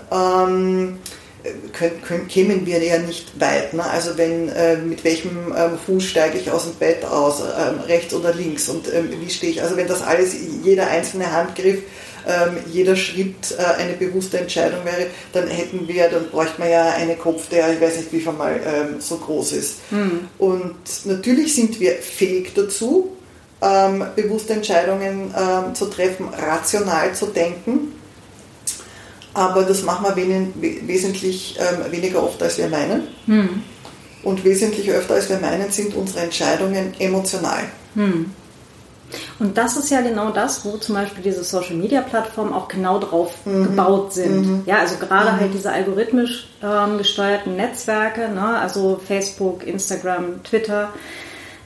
können, 1.73 2.01
können, 2.01 2.27
kämen 2.27 2.65
wir 2.65 2.83
ja 2.83 2.97
nicht 2.99 3.39
weit. 3.39 3.73
Ne? 3.73 3.83
Also 3.83 4.17
wenn, 4.17 4.49
äh, 4.49 4.77
mit 4.77 5.03
welchem 5.03 5.53
ähm, 5.57 5.77
Fuß 5.85 6.03
steige 6.03 6.37
ich 6.37 6.51
aus 6.51 6.63
dem 6.63 6.73
Bett 6.75 7.05
aus, 7.05 7.41
ähm, 7.41 7.79
rechts 7.87 8.13
oder 8.13 8.33
links 8.33 8.67
und 8.67 8.93
ähm, 8.93 9.09
wie 9.19 9.29
stehe 9.29 9.53
ich. 9.53 9.61
Also 9.61 9.77
wenn 9.77 9.87
das 9.87 10.01
alles, 10.01 10.35
jeder 10.63 10.87
einzelne 10.87 11.31
Handgriff, 11.31 11.79
ähm, 12.27 12.57
jeder 12.71 12.95
Schritt 12.95 13.55
äh, 13.57 13.81
eine 13.81 13.93
bewusste 13.93 14.39
Entscheidung 14.39 14.83
wäre, 14.83 15.07
dann 15.31 15.47
hätten 15.47 15.87
wir, 15.87 16.09
dann 16.09 16.29
bräuchte 16.29 16.59
man 16.59 16.69
ja 16.69 16.91
einen 16.91 17.17
Kopf, 17.17 17.47
der, 17.49 17.73
ich 17.73 17.79
weiß 17.79 17.97
nicht, 17.97 18.11
wie 18.11 18.19
viel 18.19 18.33
mal 18.33 18.59
ähm, 18.65 18.95
so 18.99 19.17
groß 19.17 19.53
ist. 19.53 19.91
Mhm. 19.91 20.27
Und 20.37 20.75
natürlich 21.05 21.55
sind 21.55 21.79
wir 21.79 21.93
fähig 21.93 22.53
dazu, 22.53 23.15
ähm, 23.61 24.05
bewusste 24.15 24.53
Entscheidungen 24.53 25.33
zu 25.73 25.85
treffen, 25.87 26.29
rational 26.29 27.13
zu 27.13 27.27
denken 27.27 27.98
aber 29.39 29.63
das 29.63 29.83
machen 29.83 30.05
wir 30.05 30.87
wesentlich 30.87 31.57
ähm, 31.57 31.91
weniger 31.91 32.21
oft, 32.21 32.43
als 32.43 32.57
wir 32.57 32.67
meinen. 32.67 33.07
Hm. 33.25 33.63
Und 34.21 34.43
wesentlich 34.43 34.91
öfter, 34.91 35.13
als 35.13 35.29
wir 35.29 35.39
meinen, 35.39 35.71
sind 35.71 35.95
unsere 35.95 36.19
Entscheidungen 36.19 36.93
emotional. 36.99 37.63
Hm. 37.95 38.31
Und 39.39 39.57
das 39.57 39.77
ist 39.77 39.89
ja 39.89 40.01
genau 40.01 40.31
das, 40.31 40.65
wo 40.65 40.75
zum 40.77 40.95
Beispiel 40.95 41.23
diese 41.23 41.43
Social 41.43 41.75
Media 41.75 42.01
Plattformen 42.01 42.53
auch 42.53 42.67
genau 42.67 42.99
drauf 42.99 43.33
mhm. 43.45 43.63
gebaut 43.63 44.13
sind. 44.13 44.45
Mhm. 44.45 44.63
Ja, 44.65 44.79
also 44.79 44.97
gerade 44.97 45.31
mhm. 45.31 45.39
halt 45.39 45.53
diese 45.53 45.71
algorithmisch 45.71 46.49
ähm, 46.61 46.97
gesteuerten 46.99 47.55
Netzwerke, 47.55 48.29
ne? 48.29 48.59
also 48.59 48.99
Facebook, 49.07 49.65
Instagram, 49.65 50.43
Twitter, 50.43 50.89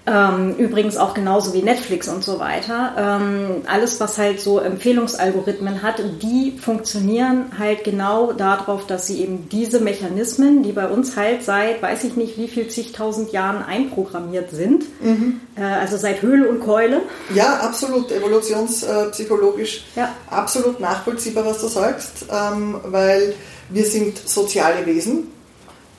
Ähm, 0.06 0.56
übrigens 0.58 0.98
auch 0.98 1.14
genauso 1.14 1.54
wie 1.54 1.62
Netflix 1.62 2.10
und 2.10 2.26
so 2.26 2.38
weiter. 2.38 2.94
Ähm, 2.98 3.62
alles, 3.68 4.02
was 4.02 4.18
halt 4.18 4.42
so 4.42 4.60
Empfehlungsalgorithmen 4.60 5.82
hat, 5.82 6.04
die 6.22 6.58
funktionieren 6.60 7.46
halt 7.58 7.86
genau 7.86 8.34
darauf, 8.34 8.86
dass 8.86 9.08
sie 9.08 9.22
eben 9.22 9.48
diese 9.48 9.80
Mechanismen, 9.80 10.62
die 10.62 10.74
bei 10.74 10.90
uns 10.90 11.16
halt 11.16 11.44
seit, 11.46 11.82
weiß 11.82 12.04
ich 12.04 12.18
nicht, 12.18 12.38
wie 12.38 12.50
viel 12.50 12.68
zigtausend 12.68 13.32
Jahren 13.32 13.64
einprogrammiert 13.64 14.52
sind, 14.52 14.84
mhm. 15.02 15.40
äh, 15.56 15.62
also 15.62 15.96
seit 15.96 16.22
Höhle 16.22 16.50
und 16.50 16.60
Keule. 16.60 17.04
Ja, 17.34 17.62
absolut, 17.62 18.12
evolutionspsychologisch 18.12 19.86
ja. 19.96 20.14
absolut 20.30 20.82
nachvollziehbar, 20.82 21.46
was 21.46 21.62
du 21.62 21.68
sagst, 21.68 22.26
ähm, 22.30 22.76
weil 22.84 23.36
wir 23.70 23.86
sind 23.86 24.18
soziale 24.18 24.86
Wesen 24.86 25.32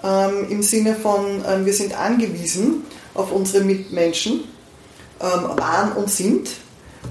ähm, 0.03 0.47
im 0.51 0.63
Sinne 0.63 0.95
von, 0.95 1.43
ähm, 1.49 1.65
wir 1.65 1.73
sind 1.73 1.99
angewiesen 1.99 2.85
auf 3.15 3.33
unsere 3.33 3.65
Mitmenschen, 3.65 4.45
ähm, 5.21 5.57
waren 5.57 5.93
und 5.93 6.11
sind 6.11 6.49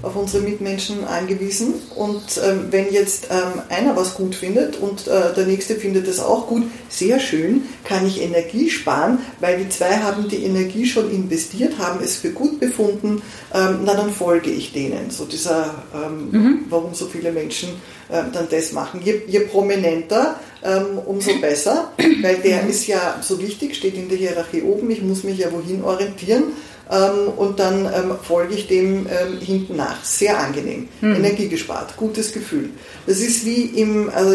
auf 0.04 0.16
unsere 0.16 0.42
Mitmenschen 0.42 1.04
angewiesen. 1.04 1.74
Und 1.94 2.40
ähm, 2.44 2.66
wenn 2.70 2.92
jetzt 2.92 3.28
ähm, 3.30 3.62
einer 3.68 3.96
was 3.96 4.14
gut 4.14 4.34
findet 4.34 4.76
und 4.76 5.06
äh, 5.06 5.32
der 5.34 5.46
nächste 5.46 5.74
findet 5.74 6.06
es 6.08 6.20
auch 6.20 6.46
gut, 6.46 6.64
sehr 6.88 7.18
schön, 7.18 7.62
kann 7.84 8.06
ich 8.06 8.20
Energie 8.20 8.70
sparen, 8.70 9.18
weil 9.40 9.58
die 9.58 9.68
zwei 9.68 9.98
haben 9.98 10.28
die 10.28 10.44
Energie 10.44 10.86
schon 10.86 11.10
investiert, 11.10 11.78
haben 11.78 12.00
es 12.02 12.16
für 12.16 12.30
gut 12.30 12.60
befunden, 12.60 13.22
ähm, 13.52 13.80
na 13.84 13.94
dann 13.94 14.10
folge 14.10 14.50
ich 14.50 14.72
denen. 14.72 15.10
So 15.10 15.24
dieser, 15.24 15.74
ähm, 15.94 16.30
mhm. 16.30 16.58
warum 16.68 16.94
so 16.94 17.06
viele 17.06 17.32
Menschen 17.32 17.70
ähm, 18.10 18.26
dann 18.32 18.48
das 18.50 18.72
machen. 18.72 19.00
Je, 19.02 19.22
je 19.26 19.40
prominenter, 19.40 20.38
ähm, 20.62 20.98
umso 21.04 21.38
besser, 21.40 21.92
weil 22.22 22.36
der 22.36 22.62
mhm. 22.62 22.70
ist 22.70 22.86
ja 22.86 23.18
so 23.20 23.40
wichtig, 23.40 23.76
steht 23.76 23.94
in 23.94 24.08
der 24.08 24.18
Hierarchie 24.18 24.62
oben, 24.62 24.90
ich 24.90 25.02
muss 25.02 25.24
mich 25.24 25.38
ja 25.38 25.52
wohin 25.52 25.82
orientieren 25.82 26.44
ähm, 26.90 27.28
und 27.36 27.58
dann 27.58 27.86
ähm, 27.86 28.16
folge 28.22 28.54
ich 28.54 28.66
dem 28.66 29.06
ähm, 29.06 29.38
hinten 29.40 29.76
nach. 29.76 30.04
Sehr 30.04 30.38
angenehm, 30.38 30.88
mhm. 31.00 31.16
Energie 31.16 31.48
gespart, 31.48 31.96
gutes 31.96 32.32
Gefühl. 32.32 32.70
Das 33.06 33.18
ist 33.18 33.44
wie 33.44 33.64
im, 33.80 34.10
also 34.14 34.34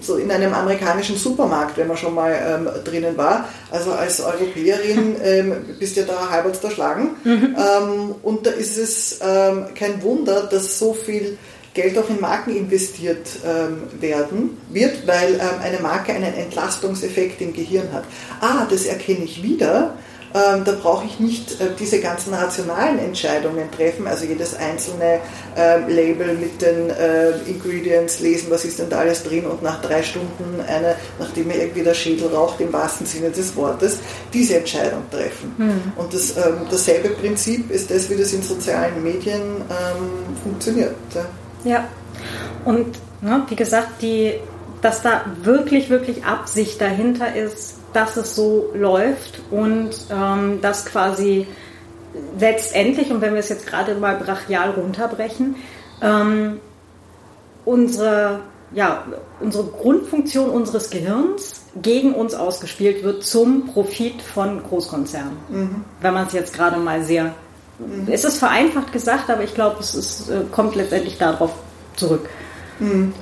so 0.00 0.16
in 0.16 0.30
einem 0.30 0.54
amerikanischen 0.54 1.16
Supermarkt, 1.16 1.76
wenn 1.76 1.88
man 1.88 1.96
schon 1.96 2.14
mal 2.14 2.32
ähm, 2.32 2.68
drinnen 2.84 3.16
war. 3.16 3.48
Also 3.70 3.92
als 3.92 4.20
Europäerin 4.20 5.16
ähm, 5.24 5.52
bist 5.78 5.96
ja 5.96 6.04
da 6.04 6.30
halbwegs 6.30 6.62
erschlagen. 6.64 7.10
Mhm. 7.24 7.56
Ähm, 7.56 8.14
und 8.22 8.46
da 8.46 8.50
ist 8.50 8.76
es 8.76 9.18
kein 9.20 10.02
Wunder, 10.02 10.48
dass 10.50 10.78
so 10.78 10.94
viel 10.94 11.38
Geld 11.78 11.96
auch 11.96 12.10
in 12.10 12.20
Marken 12.20 12.56
investiert 12.56 13.28
ähm, 13.46 14.00
werden 14.00 14.58
wird, 14.70 15.06
weil 15.06 15.34
ähm, 15.34 15.60
eine 15.62 15.78
Marke 15.78 16.12
einen 16.12 16.34
Entlastungseffekt 16.34 17.40
im 17.40 17.52
Gehirn 17.52 17.92
hat. 17.92 18.02
Ah, 18.40 18.66
das 18.68 18.84
erkenne 18.84 19.24
ich 19.24 19.44
wieder 19.44 19.94
ähm, 20.34 20.64
da 20.64 20.72
brauche 20.72 21.06
ich 21.06 21.18
nicht 21.20 21.60
äh, 21.60 21.68
diese 21.78 22.00
ganzen 22.00 22.34
rationalen 22.34 22.98
Entscheidungen 22.98 23.70
treffen, 23.70 24.06
also 24.06 24.26
jedes 24.26 24.54
einzelne 24.54 25.20
äh, 25.56 25.90
Label 25.90 26.34
mit 26.34 26.60
den 26.60 26.90
äh, 26.90 27.30
Ingredients 27.46 28.20
lesen, 28.20 28.50
was 28.50 28.64
ist 28.64 28.78
denn 28.78 28.90
da 28.90 28.98
alles 28.98 29.22
drin 29.22 29.46
und 29.46 29.62
nach 29.62 29.80
drei 29.80 30.02
Stunden 30.02 30.60
eine, 30.66 30.96
nachdem 31.18 31.48
mir 31.48 31.56
irgendwie 31.56 31.82
der 31.82 31.94
Schädel 31.94 32.28
raucht, 32.28 32.60
im 32.60 32.72
wahrsten 32.72 33.06
Sinne 33.06 33.30
des 33.30 33.56
Wortes, 33.56 33.98
diese 34.32 34.58
Entscheidung 34.58 35.02
treffen. 35.10 35.54
Mhm. 35.56 35.92
Und 35.96 36.12
das, 36.12 36.36
ähm, 36.36 36.66
dasselbe 36.70 37.08
Prinzip 37.10 37.70
ist 37.70 37.90
das, 37.90 38.10
wie 38.10 38.16
das 38.16 38.32
in 38.32 38.42
sozialen 38.42 39.02
Medien 39.02 39.40
ähm, 39.40 40.36
funktioniert. 40.42 40.94
Ja, 41.14 41.70
ja. 41.72 41.88
und 42.64 42.98
ne, 43.22 43.44
wie 43.48 43.56
gesagt, 43.56 44.02
die, 44.02 44.34
dass 44.82 45.00
da 45.00 45.24
wirklich, 45.42 45.88
wirklich 45.88 46.24
Absicht 46.24 46.80
dahinter 46.80 47.34
ist, 47.34 47.77
dass 47.98 48.16
es 48.16 48.36
so 48.36 48.70
läuft 48.74 49.40
und 49.50 49.90
ähm, 50.08 50.60
dass 50.62 50.86
quasi 50.86 51.48
letztendlich, 52.38 53.10
und 53.10 53.20
wenn 53.20 53.32
wir 53.32 53.40
es 53.40 53.48
jetzt 53.48 53.66
gerade 53.66 53.96
mal 53.96 54.16
brachial 54.16 54.70
runterbrechen, 54.70 55.56
ähm, 56.00 56.60
unsere, 57.64 58.38
ja, 58.72 59.04
unsere 59.40 59.64
Grundfunktion 59.64 60.48
unseres 60.48 60.90
Gehirns 60.90 61.62
gegen 61.82 62.14
uns 62.14 62.34
ausgespielt 62.34 63.02
wird 63.02 63.24
zum 63.24 63.66
Profit 63.66 64.22
von 64.22 64.62
Großkonzernen. 64.62 65.36
Mhm. 65.48 65.84
Wenn 66.00 66.14
man 66.14 66.28
es 66.28 66.32
jetzt 66.34 66.54
gerade 66.54 66.78
mal 66.78 67.02
sehr, 67.02 67.34
mhm. 67.80 68.06
es 68.08 68.24
ist 68.24 68.38
vereinfacht 68.38 68.92
gesagt, 68.92 69.28
aber 69.28 69.42
ich 69.42 69.54
glaube, 69.54 69.78
es 69.80 69.96
ist, 69.96 70.30
äh, 70.30 70.42
kommt 70.52 70.76
letztendlich 70.76 71.18
darauf 71.18 71.50
zurück. 71.96 72.28
Mhm. 72.78 73.12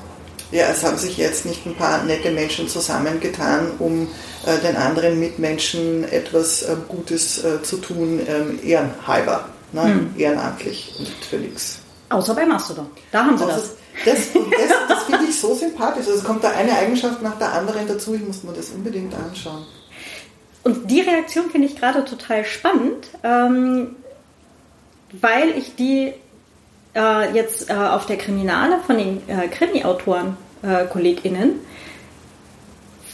Ja, 0.52 0.68
es 0.70 0.84
haben 0.84 0.96
sich 0.96 1.16
jetzt 1.16 1.44
nicht 1.44 1.66
ein 1.66 1.74
paar 1.74 2.04
nette 2.04 2.30
Menschen 2.30 2.68
zusammengetan, 2.68 3.72
um 3.78 4.08
äh, 4.46 4.58
den 4.58 4.76
anderen 4.76 5.18
Mitmenschen 5.18 6.04
etwas 6.10 6.62
äh, 6.62 6.76
Gutes 6.88 7.42
äh, 7.44 7.62
zu 7.62 7.78
tun, 7.78 8.20
ähm, 8.26 8.58
ehrenhalber, 8.62 9.48
ne? 9.72 9.84
Hm. 9.84 10.14
ehrenamtlich 10.16 10.94
und 10.98 11.08
für 11.24 11.36
nichts. 11.36 11.80
Außer 12.10 12.34
bei 12.34 12.46
Mastodon. 12.46 12.86
Da 13.10 13.24
haben 13.24 13.36
sie 13.36 13.44
Außer, 13.44 13.54
das. 13.54 13.70
Das, 14.04 14.32
das, 14.34 14.88
das 14.88 15.02
finde 15.04 15.24
ich 15.28 15.40
so 15.40 15.54
sympathisch. 15.54 16.06
Also 16.06 16.18
es 16.18 16.24
kommt 16.24 16.44
da 16.44 16.50
eine 16.50 16.76
Eigenschaft 16.76 17.22
nach 17.22 17.38
der 17.38 17.52
anderen 17.52 17.88
dazu. 17.88 18.14
Ich 18.14 18.24
muss 18.24 18.44
mir 18.44 18.52
das 18.52 18.70
unbedingt 18.70 19.14
anschauen. 19.14 19.66
Und 20.62 20.90
die 20.90 21.00
Reaktion 21.00 21.50
finde 21.50 21.68
ich 21.68 21.76
gerade 21.76 22.04
total 22.04 22.44
spannend, 22.44 23.08
ähm, 23.22 23.96
weil 25.12 25.50
ich 25.56 25.76
die 25.76 26.12
äh, 26.96 27.32
jetzt 27.32 27.70
äh, 27.70 27.74
auf 27.74 28.06
der 28.06 28.16
Kriminale 28.16 28.78
von 28.86 28.98
den 28.98 29.22
äh, 29.28 29.48
Krimi-Autoren, 29.48 30.36
äh, 30.62 30.86
KollegInnen, 30.86 31.60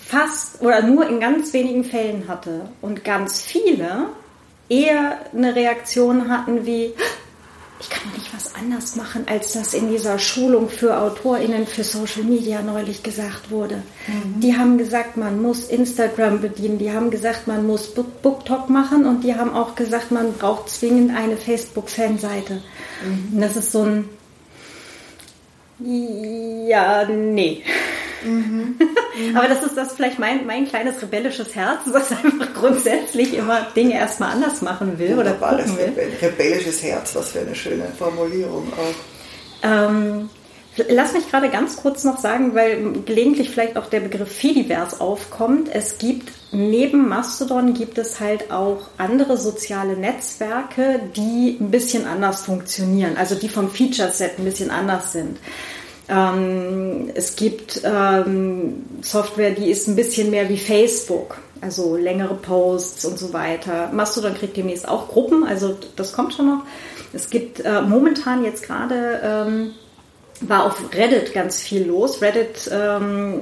fast 0.06 0.62
oder 0.62 0.82
nur 0.82 1.06
in 1.08 1.20
ganz 1.20 1.52
wenigen 1.52 1.84
Fällen 1.84 2.28
hatte. 2.28 2.62
Und 2.80 3.04
ganz 3.04 3.42
viele 3.42 4.06
eher 4.68 5.18
eine 5.36 5.54
Reaktion 5.54 6.30
hatten 6.30 6.64
wie, 6.64 6.94
ich 7.82 7.90
kann 7.90 8.10
doch 8.10 8.18
nicht 8.18 8.32
was 8.32 8.54
anders 8.54 8.94
machen, 8.94 9.24
als 9.26 9.52
das 9.54 9.74
in 9.74 9.90
dieser 9.90 10.18
Schulung 10.20 10.68
für 10.68 10.96
AutorInnen 10.98 11.66
für 11.66 11.82
Social 11.82 12.22
Media 12.22 12.62
neulich 12.62 13.02
gesagt 13.02 13.50
wurde. 13.50 13.82
Mhm. 14.06 14.40
Die 14.40 14.56
haben 14.56 14.78
gesagt, 14.78 15.16
man 15.16 15.42
muss 15.42 15.64
Instagram 15.68 16.40
bedienen, 16.40 16.78
die 16.78 16.92
haben 16.92 17.10
gesagt, 17.10 17.48
man 17.48 17.66
muss 17.66 17.92
BookTok 17.92 18.70
machen 18.70 19.04
und 19.04 19.24
die 19.24 19.34
haben 19.34 19.52
auch 19.52 19.74
gesagt, 19.74 20.12
man 20.12 20.32
braucht 20.34 20.70
zwingend 20.70 21.14
eine 21.16 21.36
Facebook-Fanseite. 21.36 22.62
Mhm. 23.04 23.34
Und 23.34 23.40
das 23.40 23.56
ist 23.56 23.72
so 23.72 23.82
ein 23.82 24.08
ja, 25.84 27.04
nee. 27.08 27.64
Mhm. 28.24 28.76
Mhm. 29.30 29.36
Aber 29.36 29.48
das 29.48 29.62
ist 29.62 29.76
das 29.76 29.92
vielleicht 29.92 30.18
mein, 30.18 30.46
mein 30.46 30.66
kleines 30.66 31.00
rebellisches 31.00 31.54
Herz, 31.54 31.80
das 31.92 32.10
einfach 32.10 32.52
grundsätzlich 32.54 33.34
immer 33.34 33.66
Dinge 33.74 33.94
erstmal 33.94 34.32
anders 34.32 34.62
machen 34.62 34.98
will 34.98 35.18
oder 35.18 35.32
gucken 35.32 35.76
will. 35.76 35.92
Rebellisches 36.20 36.82
Herz, 36.82 37.14
was 37.14 37.30
für 37.30 37.40
eine 37.40 37.54
schöne 37.54 37.86
Formulierung 37.98 38.72
auch. 38.72 39.64
Ähm, 39.64 40.28
lass 40.88 41.12
mich 41.12 41.30
gerade 41.30 41.48
ganz 41.50 41.76
kurz 41.76 42.04
noch 42.04 42.18
sagen, 42.18 42.54
weil 42.54 42.92
gelegentlich 43.04 43.50
vielleicht 43.50 43.76
auch 43.76 43.86
der 43.86 44.00
Begriff 44.00 44.30
Fediverse 44.30 45.00
aufkommt. 45.00 45.68
Es 45.72 45.98
gibt 45.98 46.32
neben 46.52 47.08
Mastodon 47.08 47.74
gibt 47.74 47.98
es 47.98 48.20
halt 48.20 48.50
auch 48.50 48.88
andere 48.98 49.36
soziale 49.36 49.96
Netzwerke, 49.96 51.00
die 51.16 51.56
ein 51.60 51.70
bisschen 51.70 52.06
anders 52.06 52.44
funktionieren, 52.44 53.16
also 53.16 53.34
die 53.34 53.48
vom 53.48 53.70
Feature 53.70 54.10
Set 54.10 54.38
ein 54.38 54.44
bisschen 54.44 54.70
anders 54.70 55.12
sind. 55.12 55.38
Ähm, 56.08 57.10
es 57.14 57.36
gibt 57.36 57.82
ähm, 57.84 58.84
Software, 59.02 59.52
die 59.52 59.70
ist 59.70 59.88
ein 59.88 59.96
bisschen 59.96 60.30
mehr 60.30 60.48
wie 60.48 60.58
Facebook, 60.58 61.38
also 61.60 61.96
längere 61.96 62.34
Posts 62.34 63.04
und 63.04 63.18
so 63.18 63.32
weiter. 63.32 63.90
Mastodon 63.92 64.34
kriegt 64.34 64.56
demnächst 64.56 64.88
auch 64.88 65.08
Gruppen, 65.08 65.44
also 65.44 65.76
das 65.96 66.12
kommt 66.12 66.34
schon 66.34 66.46
noch. 66.46 66.62
Es 67.12 67.30
gibt 67.30 67.60
äh, 67.60 67.82
momentan 67.82 68.44
jetzt 68.44 68.64
gerade 68.64 69.20
ähm, 69.22 69.70
war 70.40 70.64
auf 70.64 70.82
Reddit 70.94 71.34
ganz 71.34 71.60
viel 71.60 71.86
los. 71.86 72.20
Reddit 72.22 72.70
ähm, 72.72 73.40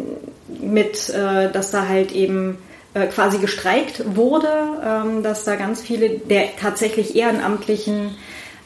mit, 0.60 1.08
äh, 1.08 1.50
dass 1.50 1.70
da 1.70 1.88
halt 1.88 2.12
eben 2.12 2.58
äh, 2.94 3.06
quasi 3.06 3.38
gestreikt 3.38 4.02
wurde, 4.16 4.48
ähm, 4.84 5.22
dass 5.22 5.44
da 5.44 5.56
ganz 5.56 5.80
viele 5.80 6.10
der 6.10 6.56
tatsächlich 6.56 7.16
ehrenamtlichen 7.16 8.16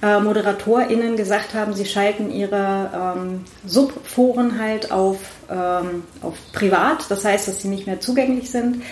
äh, 0.05 0.21
ModeratorInnen 0.21 1.17
gesagt 1.17 1.55
haben, 1.55 1.73
sie 1.73 1.87
schalten 1.87 2.31
ihre 2.31 3.15
ähm, 3.17 3.45
Subforen 3.67 4.59
halt 4.61 4.93
auf, 4.93 5.17
ähm, 5.51 6.05
auf 6.21 6.35
privat, 6.53 7.11
das 7.11 7.25
heißt, 7.25 7.49
dass 7.49 7.63
sie 7.63 7.69
nicht 7.69 7.87
mehr 7.87 8.01
zugänglich 8.01 8.51
sind. 8.51 8.83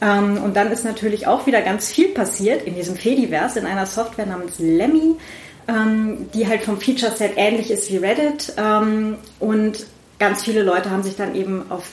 Ähm, 0.00 0.38
und 0.42 0.56
dann 0.56 0.72
ist 0.72 0.84
natürlich 0.84 1.26
auch 1.26 1.46
wieder 1.46 1.60
ganz 1.60 1.88
viel 1.88 2.08
passiert 2.08 2.62
in 2.62 2.74
diesem 2.74 2.96
Fediverse, 2.96 3.58
in 3.58 3.66
einer 3.66 3.84
Software 3.84 4.24
namens 4.24 4.58
Lemmy, 4.58 5.16
ähm, 5.66 6.30
die 6.32 6.48
halt 6.48 6.62
vom 6.62 6.80
Feature-Set 6.80 7.32
ähnlich 7.36 7.70
ist 7.70 7.90
wie 7.90 7.98
Reddit. 7.98 8.54
Ähm, 8.56 9.16
und 9.40 9.86
ganz 10.18 10.44
viele 10.44 10.62
Leute 10.62 10.90
haben 10.90 11.02
sich 11.02 11.16
dann 11.16 11.34
eben 11.34 11.70
auf 11.70 11.84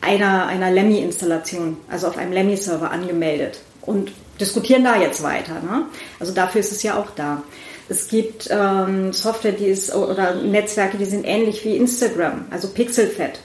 einer, 0.00 0.46
einer 0.46 0.72
Lemmy-Installation, 0.72 1.76
also 1.88 2.08
auf 2.08 2.18
einem 2.18 2.32
Lemmy-Server 2.32 2.90
angemeldet 2.90 3.60
und 3.82 4.10
diskutieren 4.40 4.82
da 4.82 4.98
jetzt 4.98 5.22
weiter. 5.22 5.60
Ne? 5.60 5.84
Also 6.18 6.32
dafür 6.32 6.60
ist 6.60 6.72
es 6.72 6.82
ja 6.82 6.96
auch 6.96 7.10
da. 7.14 7.42
Es 7.90 8.06
gibt 8.06 8.48
ähm, 8.52 9.12
Software, 9.12 9.50
die 9.50 9.66
ist 9.66 9.92
oder 9.92 10.36
Netzwerke, 10.36 10.96
die 10.96 11.04
sind 11.04 11.24
ähnlich 11.24 11.64
wie 11.64 11.76
Instagram, 11.76 12.44
also 12.50 12.68
Pixelfed. 12.68 13.40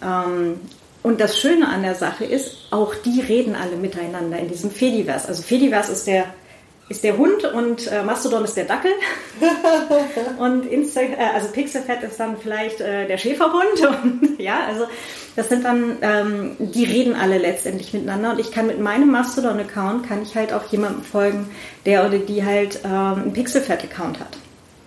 Ähm, 0.00 0.60
und 1.02 1.20
das 1.20 1.40
Schöne 1.40 1.66
an 1.66 1.82
der 1.82 1.96
Sache 1.96 2.24
ist, 2.24 2.68
auch 2.70 2.94
die 2.94 3.20
reden 3.20 3.56
alle 3.56 3.76
miteinander 3.76 4.38
in 4.38 4.46
diesem 4.46 4.70
Fediverse. 4.70 5.26
Also 5.26 5.42
Fediverse 5.42 5.90
ist 5.90 6.06
der 6.06 6.26
ist 6.88 7.04
der 7.04 7.18
Hund 7.18 7.44
und 7.44 7.86
äh, 7.86 8.02
Mastodon 8.02 8.44
ist 8.44 8.56
der 8.56 8.64
Dackel. 8.64 8.92
und 10.38 10.66
Insta 10.66 11.02
äh, 11.02 11.16
also 11.34 11.48
Pixelfett 11.48 12.02
ist 12.02 12.18
dann 12.18 12.38
vielleicht 12.38 12.80
äh, 12.80 13.06
der 13.06 13.18
Schäferhund. 13.18 13.78
Und, 14.02 14.40
ja, 14.40 14.60
also 14.66 14.86
das 15.36 15.48
sind 15.48 15.64
dann, 15.64 15.98
ähm, 16.02 16.56
die 16.58 16.84
reden 16.84 17.14
alle 17.14 17.38
letztendlich 17.38 17.92
miteinander. 17.92 18.32
Und 18.32 18.40
ich 18.40 18.52
kann 18.52 18.66
mit 18.66 18.80
meinem 18.80 19.10
Mastodon-Account, 19.10 20.08
kann 20.08 20.22
ich 20.22 20.34
halt 20.34 20.52
auch 20.52 20.64
jemandem 20.66 21.02
folgen, 21.02 21.50
der 21.84 22.06
oder 22.06 22.18
die 22.18 22.44
halt 22.44 22.80
ähm, 22.84 22.90
einen 22.90 23.32
Pixelfett-Account 23.32 24.20
hat. 24.20 24.38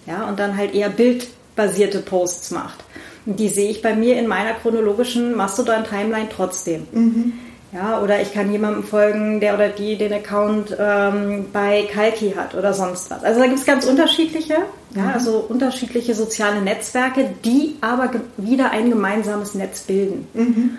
Ja, 0.08 0.28
und 0.28 0.40
dann 0.40 0.58
halt 0.58 0.74
eher 0.74 0.90
bildbasierte 0.90 2.00
Posts 2.00 2.52
macht. 2.52 2.84
Und 3.26 3.40
die 3.40 3.50
sehe 3.50 3.70
ich 3.70 3.82
bei 3.82 3.96
mir 3.96 4.18
in 4.18 4.28
meiner 4.28 4.54
chronologischen 4.54 5.36
Mastodon-Timeline 5.36 6.30
trotzdem. 6.36 6.88
Mhm. 6.92 7.34
Ja, 7.74 8.02
oder 8.02 8.22
ich 8.22 8.34
kann 8.34 8.52
jemandem 8.52 8.84
folgen, 8.84 9.40
der 9.40 9.54
oder 9.54 9.70
die 9.70 9.98
den 9.98 10.12
Account 10.12 10.76
ähm, 10.78 11.46
bei 11.54 11.88
Kalki 11.92 12.32
hat 12.32 12.54
oder 12.54 12.74
sonst 12.74 13.10
was. 13.10 13.24
Also 13.24 13.40
da 13.40 13.46
gibt 13.46 13.60
es 13.60 13.66
ganz 13.66 13.86
unterschiedliche, 13.86 14.56
ja, 14.94 15.04
mhm. 15.04 15.10
also 15.14 15.46
unterschiedliche 15.48 16.14
soziale 16.14 16.62
Netzwerke, 16.62 17.30
die 17.46 17.78
aber 17.80 18.12
wieder 18.36 18.72
ein 18.72 18.90
gemeinsames 18.90 19.56
Netz 19.56 19.82
bilden. 19.82 20.28
Mhm. 20.34 20.78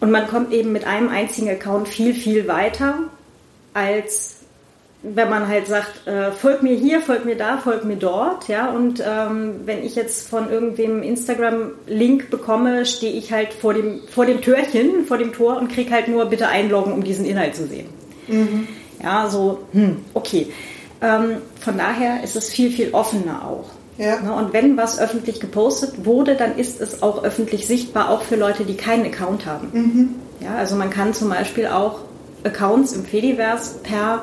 Und 0.00 0.10
man 0.10 0.26
kommt 0.26 0.52
eben 0.52 0.72
mit 0.72 0.84
einem 0.84 1.08
einzigen 1.08 1.48
Account 1.48 1.86
viel, 1.88 2.12
viel 2.12 2.48
weiter 2.48 2.94
als 3.72 4.43
wenn 5.04 5.28
man 5.28 5.48
halt 5.48 5.66
sagt, 5.66 6.06
äh, 6.06 6.32
folg 6.32 6.62
mir 6.62 6.74
hier, 6.74 7.02
folg 7.02 7.26
mir 7.26 7.36
da, 7.36 7.58
folg 7.58 7.84
mir 7.84 7.96
dort, 7.96 8.48
ja, 8.48 8.70
und 8.70 9.02
ähm, 9.06 9.60
wenn 9.66 9.84
ich 9.84 9.94
jetzt 9.94 10.28
von 10.28 10.50
irgendwem 10.50 11.02
Instagram-Link 11.02 12.30
bekomme, 12.30 12.86
stehe 12.86 13.12
ich 13.12 13.30
halt 13.30 13.52
vor 13.52 13.74
dem, 13.74 14.00
vor 14.08 14.24
dem 14.24 14.40
Türchen, 14.40 15.04
vor 15.06 15.18
dem 15.18 15.32
Tor 15.32 15.58
und 15.58 15.70
krieg 15.70 15.92
halt 15.92 16.08
nur 16.08 16.24
bitte 16.26 16.48
einloggen, 16.48 16.92
um 16.92 17.04
diesen 17.04 17.26
Inhalt 17.26 17.54
zu 17.54 17.66
sehen. 17.66 17.86
Mhm. 18.28 18.66
Ja, 19.02 19.28
so, 19.28 19.60
hm, 19.72 19.96
okay. 20.14 20.46
Ähm, 21.02 21.36
von 21.60 21.76
daher 21.76 22.24
ist 22.24 22.34
es 22.34 22.48
viel, 22.48 22.70
viel 22.70 22.92
offener 22.92 23.46
auch. 23.46 23.66
Ja. 23.98 24.20
Ne, 24.20 24.32
und 24.32 24.52
wenn 24.54 24.76
was 24.76 24.98
öffentlich 24.98 25.38
gepostet 25.38 26.04
wurde, 26.06 26.34
dann 26.34 26.56
ist 26.56 26.80
es 26.80 27.02
auch 27.02 27.22
öffentlich 27.22 27.66
sichtbar, 27.66 28.08
auch 28.08 28.22
für 28.22 28.36
Leute, 28.36 28.64
die 28.64 28.76
keinen 28.76 29.04
Account 29.04 29.44
haben. 29.44 29.68
Mhm. 29.72 30.14
Ja, 30.40 30.56
also 30.56 30.76
man 30.76 30.90
kann 30.90 31.12
zum 31.12 31.28
Beispiel 31.28 31.66
auch 31.66 32.00
Accounts 32.42 32.92
im 32.92 33.04
Fediverse 33.04 33.76
per 33.82 34.22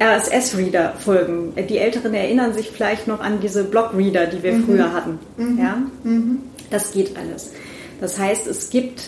RSS-Reader 0.00 0.94
folgen. 0.98 1.52
Die 1.68 1.78
Älteren 1.78 2.14
erinnern 2.14 2.54
sich 2.54 2.70
vielleicht 2.70 3.06
noch 3.06 3.20
an 3.20 3.40
diese 3.40 3.64
Blog-Reader, 3.64 4.26
die 4.26 4.42
wir 4.42 4.52
mhm. 4.54 4.64
früher 4.64 4.92
hatten. 4.92 5.18
Mhm. 5.36 5.58
Ja? 5.58 5.82
Mhm. 6.04 6.38
Das 6.70 6.92
geht 6.92 7.16
alles. 7.16 7.52
Das 8.00 8.18
heißt, 8.18 8.46
es 8.46 8.70
gibt, 8.70 9.02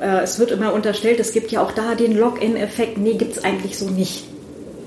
äh, 0.00 0.22
es 0.22 0.38
wird 0.38 0.50
immer 0.50 0.72
unterstellt, 0.72 1.20
es 1.20 1.32
gibt 1.32 1.52
ja 1.52 1.62
auch 1.62 1.72
da 1.72 1.94
den 1.94 2.16
Login-Effekt. 2.16 2.98
Nee, 2.98 3.14
gibt 3.14 3.36
es 3.36 3.44
eigentlich 3.44 3.78
so 3.78 3.88
nicht. 3.88 4.24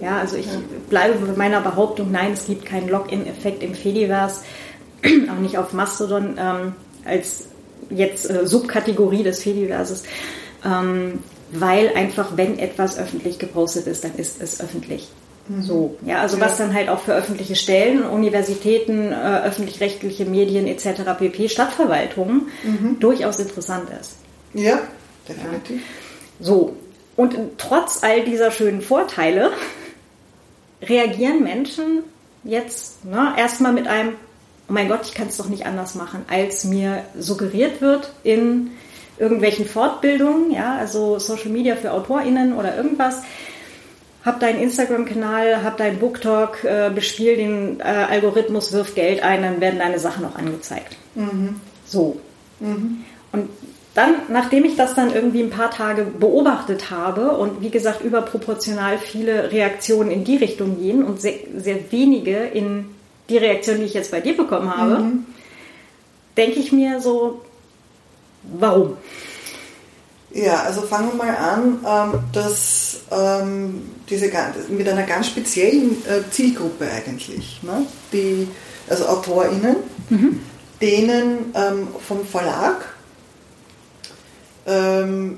Ja, 0.02 0.20
also 0.20 0.36
ich 0.36 0.46
ja. 0.46 0.60
bleibe 0.90 1.26
bei 1.26 1.34
meiner 1.38 1.62
Behauptung, 1.62 2.12
nein, 2.12 2.32
es 2.34 2.46
gibt 2.46 2.66
keinen 2.66 2.90
Login-Effekt 2.90 3.64
im 3.64 3.74
Fediverse, 3.74 4.42
auch 5.04 5.40
nicht 5.40 5.58
auf 5.58 5.74
Mastodon 5.74 6.36
ähm, 6.38 6.74
als 7.06 7.48
jetzt 7.90 8.30
äh, 8.30 8.46
Subkategorie 8.46 9.24
des 9.24 9.44
Fediverses. 9.44 10.04
Ähm, 10.66 11.20
weil 11.52 11.90
einfach, 11.96 12.38
wenn 12.38 12.60
etwas 12.60 13.00
öffentlich 13.00 13.40
gepostet 13.40 13.88
ist, 13.88 14.04
dann 14.04 14.16
ist 14.16 14.42
es 14.42 14.62
öffentlich. 14.62 15.08
So, 15.62 15.98
ja, 16.06 16.22
also 16.22 16.38
ja. 16.38 16.46
was 16.46 16.58
dann 16.58 16.74
halt 16.76 16.90
auch 16.90 17.00
für 17.00 17.14
öffentliche 17.14 17.56
Stellen, 17.56 18.04
Universitäten, 18.04 19.12
äh, 19.12 19.42
öffentlich-rechtliche 19.46 20.26
Medien 20.26 20.68
etc. 20.68 21.02
pp, 21.18 21.50
Stadtverwaltungen 21.50 22.48
mhm. 22.64 23.00
durchaus 23.00 23.40
interessant 23.40 23.90
ist. 24.00 24.18
Ja, 24.54 24.80
definitiv. 25.28 25.78
Ja. 25.78 26.46
So, 26.46 26.76
und 27.16 27.36
trotz 27.58 28.04
all 28.04 28.24
dieser 28.24 28.52
schönen 28.52 28.82
Vorteile 28.82 29.52
reagieren 30.84 31.44
Menschen 31.44 32.04
jetzt 32.44 33.04
ne, 33.04 33.34
erstmal 33.36 33.74
mit 33.74 33.88
einem, 33.88 34.14
oh 34.70 34.74
mein 34.74 34.88
Gott, 34.88 35.02
ich 35.06 35.14
kann 35.16 35.28
es 35.28 35.38
doch 35.38 35.50
nicht 35.50 35.66
anders 35.66 35.96
machen, 35.96 36.24
als 36.30 36.64
mir 36.64 37.04
suggeriert 37.18 37.82
wird 37.82 38.14
in 38.24 38.72
irgendwelchen 39.18 39.66
Fortbildungen, 39.66 40.52
ja, 40.52 40.78
also 40.78 41.20
Social 41.20 41.50
Media 41.50 41.76
für 41.76 41.92
AutorInnen 41.92 42.56
oder 42.56 42.78
irgendwas 42.78 43.24
hab 44.30 44.40
deinen 44.40 44.62
Instagram-Kanal, 44.62 45.64
hab 45.64 45.78
deinen 45.78 45.98
Booktalk, 45.98 46.64
äh, 46.64 46.92
bespiel 46.94 47.36
den 47.36 47.80
äh, 47.80 47.84
Algorithmus, 47.84 48.72
wirf 48.72 48.94
Geld 48.94 49.24
ein, 49.24 49.42
dann 49.42 49.60
werden 49.60 49.80
deine 49.80 49.98
Sachen 49.98 50.24
auch 50.26 50.36
angezeigt. 50.36 50.96
Mhm. 51.16 51.56
So. 51.86 52.20
Mhm. 52.60 53.04
Und 53.32 53.50
dann, 53.96 54.14
nachdem 54.30 54.66
ich 54.66 54.76
das 54.76 54.94
dann 54.94 55.12
irgendwie 55.12 55.42
ein 55.42 55.50
paar 55.50 55.72
Tage 55.72 56.04
beobachtet 56.04 56.92
habe 56.92 57.32
und 57.32 57.62
wie 57.62 57.72
gesagt 57.72 58.04
überproportional 58.04 59.00
viele 59.00 59.52
Reaktionen 59.52 60.12
in 60.12 60.24
die 60.24 60.38
Richtung 60.38 60.80
gehen 60.80 61.04
und 61.04 61.20
sehr, 61.20 61.34
sehr 61.58 61.92
wenige 61.92 62.38
in 62.38 62.86
die 63.30 63.38
Reaktion, 63.38 63.78
die 63.78 63.86
ich 63.86 63.96
jetzt 63.96 64.12
bei 64.12 64.22
dir 64.22 64.38
bekommen 64.38 64.76
habe, 64.76 65.00
mhm. 65.00 65.26
denke 66.38 66.60
ich 66.60 66.72
mir 66.72 67.02
so, 67.02 67.42
warum? 68.44 68.98
Ja, 70.32 70.64
also 70.64 70.82
fangen 70.82 71.10
wir 71.10 71.26
mal 71.26 71.36
an, 71.36 71.80
ähm, 71.86 72.20
dass 72.34 73.02
ähm, 73.12 73.90
diese 74.10 74.32
mit 74.70 74.88
einer 74.88 75.04
ganz 75.04 75.28
speziellen 75.28 76.06
äh, 76.06 76.30
Zielgruppe 76.30 76.88
eigentlich, 76.92 77.62
ne? 77.64 77.86
die, 78.14 78.48
also 78.88 79.08
AutorInnen, 79.08 79.78
mhm. 80.10 80.40
denen 80.82 81.54
ähm, 81.56 81.88
vom 82.08 82.26
Verlag 82.26 82.94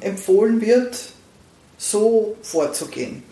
empfohlen 0.02 0.60
wird, 0.60 1.14
so 1.78 2.36
vorzugehen. 2.42 3.24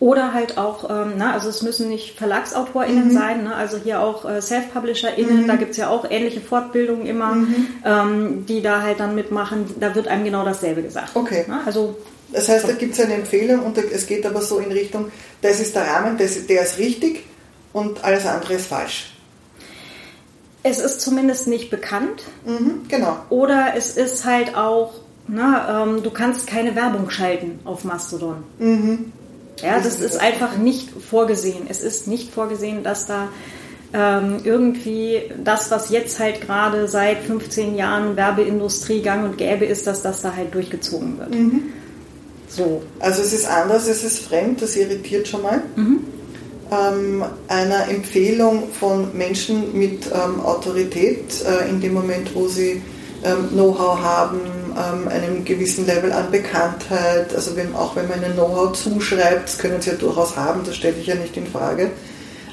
Oder 0.00 0.32
halt 0.32 0.58
auch, 0.58 0.88
ähm, 0.88 1.14
na, 1.16 1.32
also 1.32 1.48
es 1.48 1.62
müssen 1.62 1.88
nicht 1.88 2.16
VerlagsautorInnen 2.16 3.08
mhm. 3.08 3.12
sein, 3.12 3.44
ne? 3.44 3.54
also 3.56 3.78
hier 3.78 4.00
auch 4.00 4.24
äh, 4.24 4.40
Self-PublisherInnen, 4.40 5.42
mhm. 5.42 5.48
da 5.48 5.56
gibt 5.56 5.72
es 5.72 5.76
ja 5.76 5.88
auch 5.88 6.08
ähnliche 6.08 6.40
Fortbildungen 6.40 7.04
immer, 7.04 7.34
mhm. 7.34 7.66
ähm, 7.84 8.46
die 8.46 8.62
da 8.62 8.82
halt 8.82 9.00
dann 9.00 9.16
mitmachen. 9.16 9.74
Da 9.80 9.96
wird 9.96 10.06
einem 10.06 10.24
genau 10.24 10.44
dasselbe 10.44 10.82
gesagt. 10.82 11.16
Okay. 11.16 11.44
Ne? 11.48 11.60
Also, 11.66 11.96
das 12.32 12.48
heißt, 12.48 12.68
da 12.68 12.74
gibt 12.74 12.94
es 12.94 13.00
eine 13.00 13.14
Empfehlung 13.14 13.64
und 13.64 13.76
es 13.76 14.06
geht 14.06 14.24
aber 14.24 14.40
so 14.40 14.58
in 14.58 14.70
Richtung, 14.70 15.10
das 15.42 15.58
ist 15.58 15.74
der 15.74 15.82
Rahmen, 15.82 16.16
das, 16.16 16.46
der 16.46 16.62
ist 16.62 16.78
richtig 16.78 17.24
und 17.72 18.04
alles 18.04 18.24
andere 18.24 18.54
ist 18.54 18.66
falsch. 18.66 19.14
Es 20.62 20.78
ist 20.78 21.00
zumindest 21.00 21.48
nicht 21.48 21.70
bekannt. 21.70 22.22
Mhm, 22.44 22.82
genau. 22.88 23.16
Oder 23.30 23.72
es 23.76 23.96
ist 23.96 24.24
halt 24.24 24.54
auch, 24.56 24.92
na, 25.26 25.82
ähm, 25.82 26.02
du 26.02 26.10
kannst 26.10 26.46
keine 26.46 26.76
Werbung 26.76 27.10
schalten 27.10 27.58
auf 27.64 27.84
Mastodon. 27.84 28.44
Mhm. 28.58 29.12
Ja, 29.62 29.80
das 29.80 30.00
ist 30.00 30.18
einfach 30.18 30.56
nicht 30.56 30.88
vorgesehen. 30.90 31.66
Es 31.68 31.82
ist 31.82 32.06
nicht 32.06 32.32
vorgesehen, 32.32 32.82
dass 32.82 33.06
da 33.06 33.28
ähm, 33.92 34.40
irgendwie 34.44 35.22
das, 35.42 35.70
was 35.70 35.90
jetzt 35.90 36.18
halt 36.18 36.40
gerade 36.42 36.88
seit 36.88 37.18
15 37.22 37.74
Jahren 37.74 38.16
Werbeindustrie 38.16 39.00
gang 39.00 39.24
und 39.24 39.38
gäbe 39.38 39.64
ist, 39.64 39.86
dass 39.86 40.02
das 40.02 40.20
da 40.20 40.36
halt 40.36 40.54
durchgezogen 40.54 41.18
wird. 41.18 41.34
Mhm. 41.34 41.62
So. 42.48 42.82
Also 42.98 43.22
es 43.22 43.32
ist 43.32 43.48
anders, 43.48 43.86
es 43.88 44.04
ist 44.04 44.20
fremd, 44.20 44.62
das 44.62 44.76
irritiert 44.76 45.28
schon 45.28 45.42
mal. 45.42 45.62
Mhm. 45.76 46.00
Ähm, 46.70 47.24
einer 47.48 47.88
Empfehlung 47.88 48.64
von 48.78 49.16
Menschen 49.16 49.76
mit 49.76 50.06
ähm, 50.06 50.40
Autorität 50.40 51.42
äh, 51.46 51.68
in 51.70 51.80
dem 51.80 51.94
Moment, 51.94 52.34
wo 52.34 52.46
sie 52.46 52.82
ähm, 53.24 53.48
Know-how 53.50 53.98
haben, 53.98 54.40
ähm, 54.78 55.08
einem 55.08 55.44
gewissen 55.44 55.86
Level 55.86 56.12
an 56.12 56.30
Bekanntheit, 56.30 57.34
also 57.34 57.56
wenn, 57.56 57.74
auch 57.74 57.96
wenn 57.96 58.08
man 58.08 58.22
ein 58.22 58.34
Know-how 58.34 58.72
zuschreibt, 58.72 59.48
das 59.48 59.58
können 59.58 59.80
sie 59.80 59.90
ja 59.90 59.96
durchaus 59.96 60.36
haben, 60.36 60.60
das 60.64 60.76
stelle 60.76 60.96
ich 61.00 61.06
ja 61.06 61.14
nicht 61.14 61.36
in 61.36 61.46
Frage, 61.46 61.90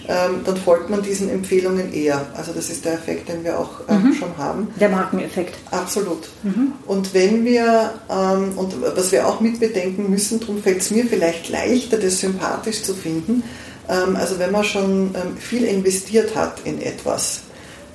ähm, 0.07 0.41
dann 0.45 0.57
folgt 0.57 0.89
man 0.89 1.01
diesen 1.01 1.29
Empfehlungen 1.29 1.91
eher. 1.93 2.27
Also 2.35 2.53
das 2.53 2.69
ist 2.69 2.85
der 2.85 2.93
Effekt, 2.93 3.27
den 3.29 3.43
wir 3.43 3.59
auch 3.59 3.81
ähm, 3.89 4.03
mhm. 4.03 4.13
schon 4.13 4.37
haben. 4.37 4.67
Der 4.79 4.89
Markeneffekt. 4.89 5.55
Absolut. 5.71 6.29
Mhm. 6.43 6.73
Und 6.85 7.13
wenn 7.13 7.43
wir, 7.43 7.93
ähm, 8.09 8.55
und 8.55 8.75
was 8.95 9.11
wir 9.11 9.27
auch 9.27 9.39
mitbedenken 9.39 10.09
müssen, 10.09 10.39
darum 10.39 10.61
fällt 10.61 10.81
es 10.81 10.91
mir 10.91 11.05
vielleicht 11.05 11.49
leichter, 11.49 11.97
das 11.97 12.19
sympathisch 12.19 12.83
zu 12.83 12.93
finden, 12.93 13.43
ähm, 13.89 14.15
also 14.15 14.37
wenn 14.39 14.51
man 14.51 14.63
schon 14.63 15.15
ähm, 15.15 15.37
viel 15.39 15.63
investiert 15.63 16.35
hat 16.35 16.61
in 16.65 16.81
etwas, 16.81 17.41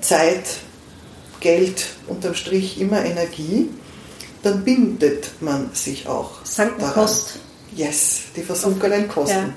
Zeit, 0.00 0.44
Geld, 1.40 1.86
unterm 2.06 2.34
Strich 2.34 2.80
immer 2.80 3.04
Energie, 3.04 3.68
dann 4.42 4.64
bindet 4.64 5.30
man 5.40 5.70
sich 5.72 6.06
auch. 6.06 6.44
Sankt 6.44 6.80
Kost. 6.94 7.38
Yes, 7.74 8.22
die 8.34 8.42
versunkenen 8.42 9.08
Kosten. 9.08 9.36
Ja. 9.36 9.54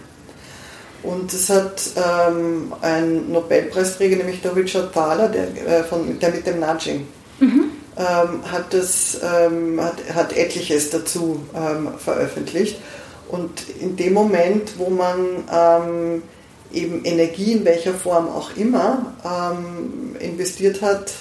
Und 1.03 1.33
es 1.33 1.49
hat 1.49 1.81
ähm, 1.97 2.73
ein 2.81 3.31
Nobelpreisträger, 3.31 4.15
nämlich 4.15 4.41
der 4.41 4.55
Richard 4.55 4.93
Thaler, 4.93 5.27
der, 5.27 5.47
äh, 5.67 5.83
von, 5.83 6.17
der 6.19 6.31
mit 6.31 6.47
dem 6.47 6.59
Nudging, 6.61 7.07
mhm. 7.39 7.71
ähm, 7.97 8.51
hat, 8.51 8.73
das, 8.73 9.19
ähm, 9.21 9.81
hat, 9.81 9.95
hat 10.13 10.37
etliches 10.37 10.91
dazu 10.91 11.43
ähm, 11.53 11.89
veröffentlicht. 11.97 12.79
Und 13.27 13.51
in 13.81 13.95
dem 13.95 14.13
Moment, 14.13 14.77
wo 14.77 14.89
man 14.89 15.43
ähm, 15.51 16.23
eben 16.71 17.03
Energie 17.03 17.53
in 17.53 17.65
welcher 17.65 17.93
Form 17.93 18.29
auch 18.29 18.55
immer 18.55 19.13
ähm, 19.25 20.15
investiert 20.19 20.81
hat, 20.81 21.11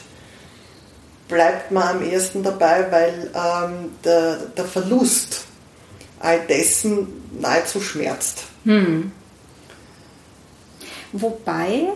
bleibt 1.33 1.71
man 1.71 1.97
am 1.97 2.03
ersten 2.03 2.43
dabei, 2.43 2.87
weil 2.91 3.31
ähm, 3.35 3.91
der, 4.05 4.37
der 4.57 4.65
Verlust 4.65 5.45
all 6.21 6.41
dessen 6.47 7.09
nahezu 7.41 7.81
schmerzt. 7.81 8.45
Hm. 8.65 9.11
wobei 11.13 11.89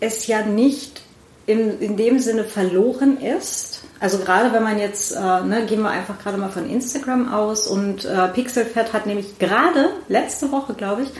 es 0.00 0.26
ja 0.26 0.42
nicht 0.42 1.02
in, 1.44 1.78
in 1.78 1.98
dem 1.98 2.18
Sinne 2.20 2.44
verloren 2.44 3.20
ist. 3.20 3.82
Also 4.00 4.18
gerade 4.18 4.52
wenn 4.52 4.62
man 4.62 4.78
jetzt, 4.78 5.12
äh, 5.12 5.20
ne, 5.20 5.66
gehen 5.68 5.82
wir 5.82 5.90
einfach 5.90 6.18
gerade 6.18 6.38
mal 6.38 6.48
von 6.48 6.68
Instagram 6.68 7.32
aus 7.32 7.66
und 7.66 8.04
äh, 8.04 8.28
Pixelfed 8.28 8.92
hat 8.92 9.06
nämlich 9.06 9.38
gerade 9.38 9.90
letzte 10.08 10.50
Woche, 10.50 10.74
glaube 10.74 11.02
ich, 11.02 11.10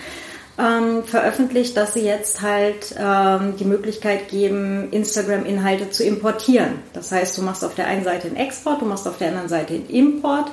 ähm, 0.59 1.05
veröffentlicht, 1.05 1.77
dass 1.77 1.95
sie 1.95 2.05
jetzt 2.05 2.43
halt 2.43 2.95
ähm, 2.99 3.55
die 3.59 3.65
Möglichkeit 3.65 4.29
geben, 4.29 4.91
Instagram-Inhalte 4.91 5.91
zu 5.91 6.05
importieren. 6.05 6.81
Das 6.93 7.11
heißt, 7.11 7.37
du 7.39 7.43
machst 7.43 7.65
auf 7.65 7.75
der 7.75 7.87
einen 7.87 8.05
Seite 8.05 8.29
einen 8.29 8.37
Export, 8.37 8.81
du 8.81 8.85
machst 8.85 9.09
auf 9.09 9.19
der 9.19 9.29
anderen 9.29 9.49
Seite 9.49 9.75
einen 9.75 9.89
Import, 9.89 10.51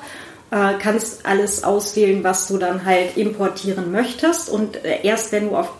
äh, 0.50 0.74
kannst 0.80 1.26
alles 1.26 1.64
auswählen, 1.64 2.24
was 2.24 2.48
du 2.48 2.56
dann 2.56 2.84
halt 2.84 3.16
importieren 3.16 3.92
möchtest 3.92 4.48
und 4.48 4.84
äh, 4.84 5.00
erst 5.02 5.32
wenn 5.32 5.50
du 5.50 5.56
auf 5.56 5.70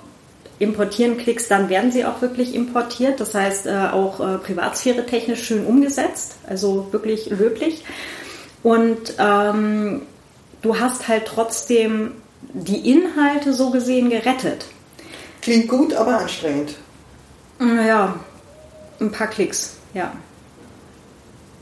Importieren 0.61 1.17
klickst, 1.17 1.51
dann 1.51 1.71
werden 1.71 1.91
sie 1.91 2.05
auch 2.05 2.21
wirklich 2.21 2.55
importiert. 2.55 3.19
Das 3.19 3.35
heißt, 3.35 3.67
äh, 3.67 3.89
auch 3.93 4.21
äh, 4.21 4.37
Privatsphäre 4.37 5.07
technisch 5.07 5.43
schön 5.43 5.65
umgesetzt, 5.65 6.35
also 6.47 6.89
wirklich 6.91 7.31
löblich. 7.31 7.83
Und 8.63 9.15
ähm, 9.19 10.03
du 10.61 10.79
hast 10.79 11.09
halt 11.09 11.25
trotzdem 11.25 12.13
die 12.53 12.91
Inhalte 12.91 13.53
so 13.53 13.71
gesehen 13.71 14.11
gerettet. 14.11 14.67
Klingt 15.43 15.69
gut, 15.69 15.95
aber 15.95 16.19
anstrengend. 16.19 16.75
Ja, 17.61 18.15
ein 19.01 19.13
paar 19.13 19.27
Klicks, 19.27 19.77
ja. 19.95 20.13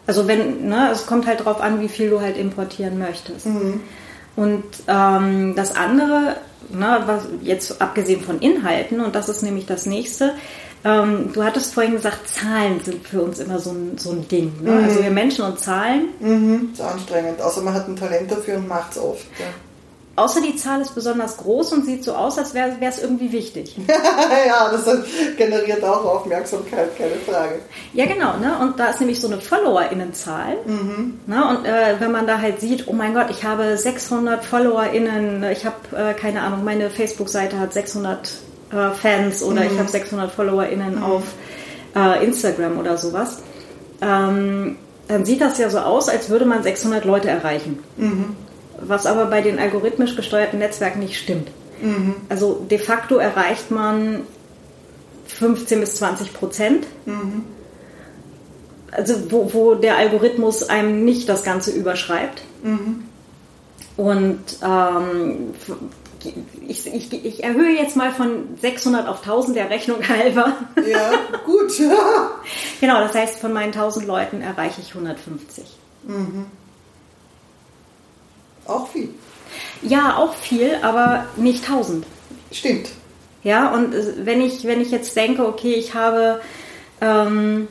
Also 0.06 0.26
wenn, 0.26 0.68
ne, 0.68 0.90
es 0.90 1.06
kommt 1.06 1.26
halt 1.26 1.44
drauf 1.44 1.60
an, 1.60 1.80
wie 1.80 1.88
viel 1.88 2.10
du 2.10 2.20
halt 2.20 2.38
importieren 2.38 2.98
möchtest. 2.98 3.46
Mhm. 3.46 3.80
Und 4.36 4.64
ähm, 4.86 5.54
das 5.54 5.76
andere, 5.76 6.36
ne, 6.70 7.02
was 7.06 7.24
jetzt 7.42 7.82
abgesehen 7.82 8.22
von 8.22 8.40
Inhalten, 8.40 9.00
und 9.00 9.14
das 9.14 9.28
ist 9.28 9.42
nämlich 9.42 9.66
das 9.66 9.84
nächste, 9.84 10.34
ähm, 10.84 11.30
du 11.32 11.42
hattest 11.42 11.74
vorhin 11.74 11.92
gesagt, 11.92 12.28
Zahlen 12.28 12.80
sind 12.82 13.06
für 13.06 13.20
uns 13.20 13.40
immer 13.40 13.58
so 13.58 13.70
ein, 13.70 13.98
so 13.98 14.12
ein 14.12 14.26
Ding. 14.28 14.52
Ne? 14.62 14.70
Mhm. 14.70 14.84
Also 14.84 15.02
wir 15.02 15.10
Menschen 15.10 15.44
und 15.44 15.58
Zahlen. 15.58 16.08
Mhm. 16.20 16.70
Das 16.76 16.86
ist 16.86 16.92
anstrengend, 16.92 17.42
außer 17.42 17.60
man 17.62 17.74
hat 17.74 17.88
ein 17.88 17.96
Talent 17.96 18.30
dafür 18.30 18.56
und 18.56 18.68
macht 18.68 18.92
es 18.92 18.98
oft. 18.98 19.26
Ja. 19.38 19.46
Außer 20.18 20.40
die 20.40 20.56
Zahl 20.56 20.80
ist 20.80 20.94
besonders 20.94 21.36
groß 21.36 21.72
und 21.72 21.86
sieht 21.86 22.02
so 22.02 22.12
aus, 22.14 22.38
als 22.38 22.52
wäre 22.52 22.76
es 22.80 23.00
irgendwie 23.00 23.30
wichtig. 23.30 23.76
ja, 24.46 24.70
das 24.70 24.84
generiert 25.36 25.84
auch 25.84 26.04
Aufmerksamkeit, 26.04 26.96
keine 26.98 27.14
Frage. 27.26 27.60
Ja, 27.92 28.06
genau. 28.06 28.36
Ne? 28.36 28.58
Und 28.60 28.80
da 28.80 28.86
ist 28.88 28.98
nämlich 28.98 29.20
so 29.20 29.28
eine 29.28 29.40
FollowerInnenzahl. 29.40 30.56
Mhm. 30.66 31.20
Ne? 31.26 31.48
Und 31.48 31.64
äh, 31.66 32.00
wenn 32.00 32.10
man 32.10 32.26
da 32.26 32.40
halt 32.40 32.60
sieht, 32.60 32.88
oh 32.88 32.92
mein 32.92 33.14
Gott, 33.14 33.26
ich 33.30 33.44
habe 33.44 33.76
600 33.76 34.44
FollowerInnen, 34.44 35.44
ich 35.44 35.64
habe, 35.64 35.76
äh, 35.96 36.14
keine 36.14 36.42
Ahnung, 36.42 36.64
meine 36.64 36.90
Facebook-Seite 36.90 37.60
hat 37.60 37.72
600 37.72 38.30
äh, 38.72 38.90
Fans 38.90 39.42
oder 39.42 39.62
mhm. 39.62 39.70
ich 39.72 39.78
habe 39.78 39.88
600 39.88 40.32
FollowerInnen 40.32 40.96
mhm. 40.96 41.02
auf 41.02 41.22
äh, 41.94 42.24
Instagram 42.24 42.78
oder 42.78 42.96
sowas. 42.96 43.38
Ähm, 44.02 44.76
dann 45.06 45.24
sieht 45.24 45.40
das 45.40 45.58
ja 45.58 45.70
so 45.70 45.78
aus, 45.78 46.08
als 46.08 46.28
würde 46.28 46.44
man 46.44 46.62
600 46.64 47.04
Leute 47.04 47.28
erreichen. 47.28 47.82
Mhm 47.96 48.36
was 48.80 49.06
aber 49.06 49.26
bei 49.26 49.40
den 49.40 49.58
algorithmisch 49.58 50.16
gesteuerten 50.16 50.58
Netzwerken 50.58 51.00
nicht 51.00 51.18
stimmt. 51.18 51.48
Mhm. 51.80 52.16
Also 52.28 52.66
de 52.70 52.78
facto 52.78 53.16
erreicht 53.16 53.70
man 53.70 54.22
15 55.26 55.80
bis 55.80 55.96
20 55.96 56.32
Prozent. 56.32 56.86
Mhm. 57.06 57.44
Also 58.90 59.30
wo, 59.30 59.52
wo, 59.52 59.74
der 59.74 59.98
Algorithmus 59.98 60.68
einem 60.68 61.04
nicht 61.04 61.28
das 61.28 61.44
Ganze 61.44 61.70
überschreibt. 61.72 62.42
Mhm. 62.62 63.04
Und 63.96 64.40
ähm, 64.62 65.52
ich, 66.66 66.86
ich, 66.86 67.12
ich, 67.12 67.44
erhöhe 67.44 67.76
jetzt 67.76 67.96
mal 67.96 68.12
von 68.12 68.56
600 68.60 69.06
auf 69.06 69.18
1000 69.18 69.56
der 69.56 69.70
Rechnung 69.70 69.98
halber. 70.08 70.56
Ja, 70.88 71.10
gut. 71.44 71.72
genau, 72.80 72.98
das 73.00 73.14
heißt, 73.14 73.40
von 73.40 73.52
meinen 73.52 73.72
1000 73.72 74.06
Leuten 74.06 74.40
erreiche 74.40 74.80
ich 74.80 74.94
150. 74.94 75.64
Mhm. 76.04 76.46
Auch 78.68 78.88
viel. 78.88 79.08
Ja, 79.82 80.16
auch 80.16 80.34
viel, 80.34 80.76
aber 80.82 81.26
nicht 81.36 81.64
1000. 81.64 82.06
Stimmt. 82.52 82.90
Ja, 83.42 83.72
und 83.72 83.94
wenn 84.24 84.40
ich, 84.40 84.64
wenn 84.64 84.80
ich 84.80 84.90
jetzt 84.90 85.16
denke, 85.16 85.46
okay, 85.46 85.74
ich 85.74 85.94
habe, 85.94 86.40
ähm, 87.00 87.68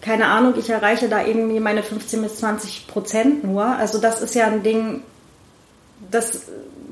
keine 0.00 0.26
Ahnung, 0.26 0.54
ich 0.58 0.70
erreiche 0.70 1.08
da 1.08 1.24
irgendwie 1.24 1.60
meine 1.60 1.82
15 1.82 2.22
bis 2.22 2.36
20 2.36 2.86
Prozent 2.86 3.44
nur. 3.44 3.64
Also 3.64 3.98
das 3.98 4.20
ist 4.20 4.34
ja 4.34 4.46
ein 4.46 4.62
Ding, 4.62 5.02
das, 6.10 6.42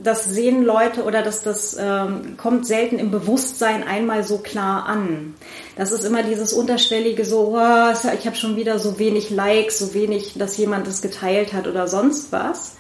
das 0.03 0.25
sehen 0.25 0.65
Leute 0.65 1.05
oder 1.05 1.23
das, 1.23 1.43
das 1.43 1.77
ähm, 1.79 2.37
kommt 2.37 2.67
selten 2.67 2.99
im 2.99 3.11
Bewusstsein 3.11 3.87
einmal 3.87 4.25
so 4.25 4.39
klar 4.39 4.87
an. 4.87 5.35
Das 5.77 5.93
ist 5.93 6.05
immer 6.05 6.23
dieses 6.23 6.53
unterschwellige 6.53 7.25
so, 7.25 7.57
oh, 7.57 7.93
ich 8.15 8.27
habe 8.27 8.37
schon 8.37 8.57
wieder 8.57 8.79
so 8.79 8.99
wenig 8.99 9.31
Likes, 9.31 9.79
so 9.79 9.95
wenig, 9.95 10.35
dass 10.37 10.57
jemand 10.57 10.87
das 10.87 11.03
geteilt 11.03 11.53
hat 11.53 11.67
oder 11.67 11.89
sonst 11.89 12.33
was. 12.33 12.77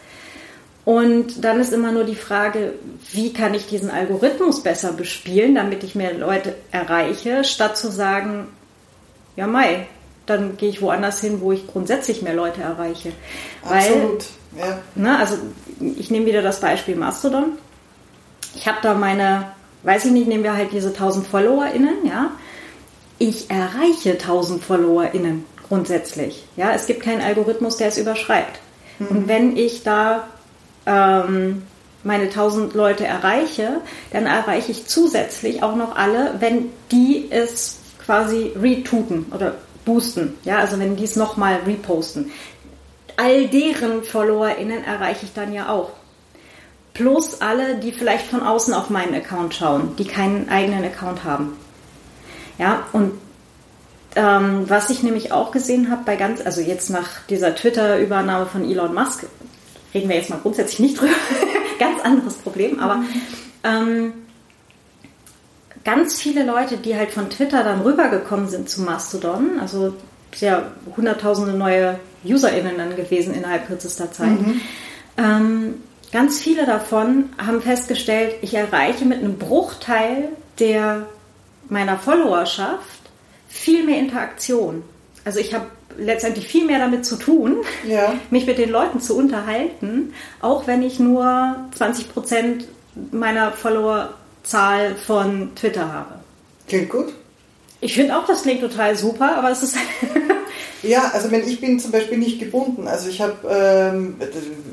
Und 0.86 1.44
dann 1.44 1.58
ist 1.58 1.72
immer 1.72 1.90
nur 1.90 2.04
die 2.04 2.14
Frage, 2.14 2.74
wie 3.10 3.32
kann 3.32 3.54
ich 3.54 3.66
diesen 3.66 3.90
Algorithmus 3.90 4.62
besser 4.62 4.92
bespielen, 4.92 5.56
damit 5.56 5.82
ich 5.82 5.96
mehr 5.96 6.14
Leute 6.14 6.54
erreiche, 6.70 7.42
statt 7.42 7.76
zu 7.76 7.90
sagen, 7.90 8.46
ja 9.34 9.48
Mai, 9.48 9.88
dann 10.26 10.56
gehe 10.56 10.68
ich 10.68 10.80
woanders 10.80 11.20
hin, 11.20 11.40
wo 11.40 11.50
ich 11.50 11.66
grundsätzlich 11.66 12.22
mehr 12.22 12.34
Leute 12.34 12.62
erreiche. 12.62 13.10
Absolut. 13.64 14.26
Weil, 14.52 14.68
ja. 14.68 14.78
ne, 14.94 15.18
also 15.18 15.38
ich 15.80 16.12
nehme 16.12 16.26
wieder 16.26 16.40
das 16.40 16.60
Beispiel 16.60 16.94
Mastodon. 16.94 17.58
Ich 18.54 18.68
habe 18.68 18.78
da 18.80 18.94
meine, 18.94 19.50
weiß 19.82 20.04
ich 20.04 20.12
nicht, 20.12 20.28
nehmen 20.28 20.44
wir 20.44 20.56
halt 20.56 20.70
diese 20.70 20.90
1000 20.90 21.26
FollowerInnen, 21.26 22.06
ja. 22.06 22.30
Ich 23.18 23.50
erreiche 23.50 24.12
1000 24.12 24.62
FollowerInnen 24.62 25.46
grundsätzlich. 25.66 26.44
Ja, 26.56 26.70
es 26.74 26.86
gibt 26.86 27.02
keinen 27.02 27.22
Algorithmus, 27.22 27.76
der 27.76 27.88
es 27.88 27.98
überschreibt. 27.98 28.60
Mhm. 29.00 29.06
Und 29.08 29.28
wenn 29.28 29.56
ich 29.56 29.82
da 29.82 30.28
ähm, 30.86 31.62
meine 32.04 32.24
1000 32.24 32.74
Leute 32.74 33.06
erreiche, 33.06 33.80
dann 34.12 34.26
erreiche 34.26 34.70
ich 34.70 34.86
zusätzlich 34.86 35.62
auch 35.62 35.74
noch 35.74 35.96
alle, 35.96 36.34
wenn 36.38 36.70
die 36.92 37.26
es 37.30 37.78
quasi 38.04 38.52
retweeten 38.60 39.26
oder 39.34 39.54
boosten. 39.84 40.34
Ja, 40.44 40.58
also 40.58 40.78
wenn 40.78 40.96
die 40.96 41.04
es 41.04 41.16
nochmal 41.16 41.60
reposten. 41.66 42.30
All 43.16 43.48
deren 43.48 44.04
FollowerInnen 44.04 44.84
erreiche 44.84 45.24
ich 45.24 45.32
dann 45.32 45.52
ja 45.52 45.68
auch. 45.70 45.90
Plus 46.94 47.40
alle, 47.40 47.76
die 47.76 47.92
vielleicht 47.92 48.26
von 48.26 48.42
außen 48.42 48.72
auf 48.72 48.90
meinen 48.90 49.14
Account 49.14 49.54
schauen, 49.54 49.96
die 49.96 50.04
keinen 50.04 50.48
eigenen 50.48 50.84
Account 50.84 51.24
haben. 51.24 51.56
Ja, 52.58 52.84
und 52.92 53.12
ähm, 54.14 54.64
was 54.68 54.88
ich 54.88 55.02
nämlich 55.02 55.30
auch 55.30 55.50
gesehen 55.50 55.90
habe 55.90 56.02
bei 56.06 56.16
ganz, 56.16 56.40
also 56.44 56.62
jetzt 56.62 56.88
nach 56.88 57.08
dieser 57.28 57.54
Twitter-Übernahme 57.54 58.46
von 58.46 58.64
Elon 58.64 58.94
Musk, 58.94 59.26
reden 59.96 60.10
wir 60.10 60.16
jetzt 60.16 60.30
mal 60.30 60.38
grundsätzlich 60.40 60.80
nicht 60.80 61.00
drüber, 61.00 61.14
ganz 61.78 62.00
anderes 62.02 62.34
Problem, 62.34 62.78
aber 62.80 63.02
ähm, 63.64 64.12
ganz 65.84 66.20
viele 66.20 66.44
Leute, 66.44 66.76
die 66.76 66.96
halt 66.96 67.10
von 67.10 67.30
Twitter 67.30 67.64
dann 67.64 67.80
rübergekommen 67.80 68.48
sind 68.48 68.68
zu 68.68 68.82
Mastodon, 68.82 69.58
also 69.58 69.94
ja 70.38 70.70
hunderttausende 70.94 71.54
neue 71.54 71.98
UserInnen 72.22 72.76
dann 72.76 72.94
gewesen 72.94 73.32
innerhalb 73.32 73.66
kürzester 73.68 74.12
Zeit, 74.12 74.38
mhm. 74.38 74.60
ähm, 75.16 75.74
ganz 76.12 76.40
viele 76.40 76.66
davon 76.66 77.30
haben 77.38 77.62
festgestellt, 77.62 78.34
ich 78.42 78.52
erreiche 78.52 79.06
mit 79.06 79.20
einem 79.20 79.38
Bruchteil 79.38 80.28
der 80.58 81.06
meiner 81.70 81.98
Followerschaft 81.98 83.00
viel 83.48 83.84
mehr 83.84 83.98
Interaktion. 83.98 84.82
Also 85.24 85.40
ich 85.40 85.54
habe 85.54 85.66
letztendlich 85.98 86.48
viel 86.48 86.64
mehr 86.66 86.78
damit 86.78 87.04
zu 87.04 87.16
tun, 87.16 87.58
ja. 87.86 88.14
mich 88.30 88.46
mit 88.46 88.58
den 88.58 88.70
Leuten 88.70 89.00
zu 89.00 89.16
unterhalten, 89.16 90.12
auch 90.40 90.66
wenn 90.66 90.82
ich 90.82 90.98
nur 90.98 91.56
20 91.74 92.12
Prozent 92.12 92.68
meiner 93.12 93.52
Followerzahl 93.52 94.94
von 94.96 95.54
Twitter 95.54 95.92
habe. 95.92 96.14
Klingt 96.68 96.88
gut. 96.88 97.12
Ich 97.80 97.94
finde 97.94 98.16
auch, 98.18 98.26
das 98.26 98.42
klingt 98.42 98.62
total 98.62 98.96
super, 98.96 99.36
aber 99.36 99.50
es 99.50 99.62
ist 99.62 99.76
Ja, 100.86 101.10
also 101.12 101.30
wenn 101.30 101.46
ich 101.46 101.60
bin 101.60 101.80
zum 101.80 101.90
Beispiel 101.90 102.18
nicht 102.18 102.38
gebunden. 102.38 102.86
Also 102.86 103.08
ich 103.08 103.20
habe 103.20 103.34
ähm, 103.50 104.16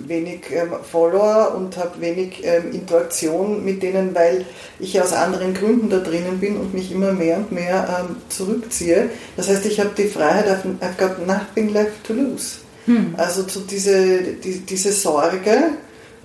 wenig 0.08 0.42
ähm, 0.52 0.72
Follower 0.90 1.56
und 1.56 1.76
habe 1.78 2.00
wenig 2.02 2.42
ähm, 2.44 2.72
Interaktion 2.72 3.66
mit 3.66 3.82
denen, 3.82 4.14
weil 4.14 4.46
ich 4.80 5.02
aus 5.02 5.14
anderen 5.14 5.54
Gründen 5.54 5.90
da 5.90 6.00
drinnen 6.00 6.40
bin 6.40 6.58
und 6.58 6.74
mich 6.74 6.92
immer 6.92 7.14
mehr 7.14 7.38
und 7.38 7.52
mehr 7.52 8.06
ähm, 8.10 8.18
zurückziehe. 8.30 9.10
Das 9.36 9.50
heißt, 9.50 9.66
ich 9.66 9.80
habe 9.80 9.92
die 9.98 10.08
Freiheit, 10.08 10.46
I've 10.48 10.98
got 10.98 11.26
nothing 11.26 11.70
left 11.70 12.04
to 12.06 12.14
lose. 12.14 12.58
Hm. 12.86 13.16
Also 13.18 13.44
zu 13.44 13.62
diese, 13.62 14.22
die, 14.22 14.60
diese 14.60 14.92
Sorge, 14.92 15.72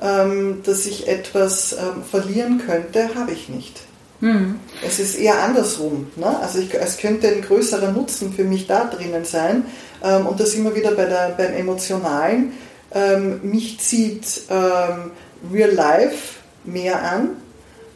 ähm, 0.03 0.61
dass 0.65 0.87
ich 0.87 1.09
etwas 1.09 1.73
ähm, 1.73 2.03
verlieren 2.09 2.63
könnte, 2.67 3.15
habe 3.15 3.33
ich 3.33 3.49
nicht. 3.49 3.88
Mhm. 4.21 4.59
Es 4.85 4.99
ist 4.99 5.17
eher 5.17 5.43
andersrum. 5.43 6.09
Ne? 6.17 6.39
Also 6.41 6.59
ich, 6.59 6.75
es 6.75 6.99
könnte 6.99 7.29
ein 7.29 7.43
größerer 7.43 7.93
Nutzen 7.93 8.33
für 8.33 8.45
mich 8.45 8.67
da 8.67 8.85
drinnen 8.85 9.25
sein. 9.25 9.65
Ähm, 10.03 10.27
und 10.27 10.41
da 10.41 10.47
sind 10.47 10.65
wir 10.65 10.75
wieder 10.75 10.93
bei 10.93 11.05
der, 11.05 11.35
beim 11.37 11.55
Emotionalen. 11.55 12.53
Ähm, 12.93 13.41
mich 13.43 13.79
zieht 13.81 14.43
ähm, 14.51 15.13
Real 15.53 15.71
Life 15.71 16.39
mehr 16.65 17.03
an 17.03 17.31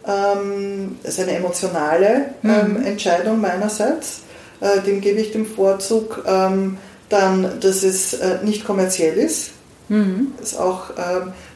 Ähm, 0.07 0.99
das 1.03 1.14
ist 1.14 1.20
eine 1.20 1.37
emotionale 1.37 2.35
mhm. 2.43 2.85
Entscheidung 2.85 3.41
meinerseits. 3.41 4.23
Äh, 4.61 4.81
dem 4.81 5.01
gebe 5.01 5.20
ich 5.20 5.33
den 5.33 5.47
Vorzug. 5.47 6.25
Ähm, 6.27 6.79
dann, 7.09 7.61
dass 7.61 7.83
es 7.83 8.14
äh, 8.14 8.39
nicht 8.43 8.64
kommerziell 8.64 9.18
ist. 9.18 9.51
Mhm. 9.89 10.33
Ist 10.41 10.59
auch 10.59 10.91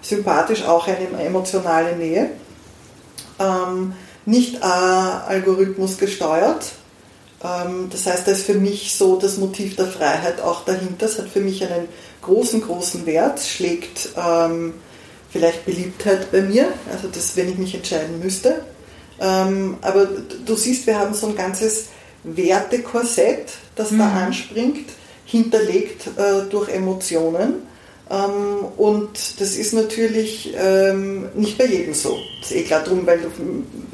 sympathisch, 0.03 0.65
auch 0.65 0.87
eine 0.87 1.25
emotionale 1.25 1.97
Nähe. 1.97 2.29
Ähm, 3.41 3.95
nicht 4.27 4.57
äh, 4.57 4.59
Algorithmus 4.65 5.99
gesteuert. 5.99 6.73
Ähm, 7.43 7.89
das 7.91 8.07
heißt, 8.07 8.27
da 8.27 8.33
ist 8.33 8.45
für 8.45 8.55
mich 8.55 8.95
so 8.95 9.17
das 9.17 9.39
Motiv 9.39 9.77
der 9.77 9.87
Freiheit 9.87 10.41
auch 10.41 10.65
dahinter. 10.65 11.07
Es 11.07 11.19
hat 11.19 11.29
für 11.29 11.41
mich 11.41 11.65
einen 11.65 11.89
großen, 12.23 12.61
großen 12.61 13.07
Wert, 13.07 13.41
schlägt 13.41 14.11
ähm, 14.17 14.75
vielleicht 15.31 15.65
Beliebtheit 15.65 16.31
bei 16.33 16.43
mir, 16.43 16.69
also 16.93 17.09
das, 17.09 17.37
wenn 17.37 17.49
ich 17.49 17.59
mich 17.59 17.75
entscheiden 17.75 18.19
müsste. 18.19 18.65
Ähm, 19.21 19.79
aber 19.81 20.09
du 20.45 20.55
siehst, 20.55 20.87
wir 20.87 20.99
haben 20.99 21.15
so 21.15 21.29
ein 21.29 21.37
ganzes 21.37 21.87
Wertekorsett, 22.25 23.53
das 23.77 23.93
mhm. 23.93 23.99
da 23.99 24.09
anspringt, 24.13 24.91
hinterlegt 25.25 26.09
äh, 26.17 26.49
durch 26.51 26.69
Emotionen. 26.69 27.67
Ähm, 28.09 28.65
und 28.77 29.41
das 29.41 29.57
ist 29.57 29.73
natürlich 29.73 30.55
ähm, 30.57 31.29
nicht 31.35 31.59
bei 31.59 31.67
jedem 31.67 31.95
so. 31.95 32.19
Das 32.41 32.51
ist 32.51 32.57
eh 32.57 32.63
klar 32.63 32.83
drum, 32.85 33.07
weil 33.07 33.19
du 33.19 33.31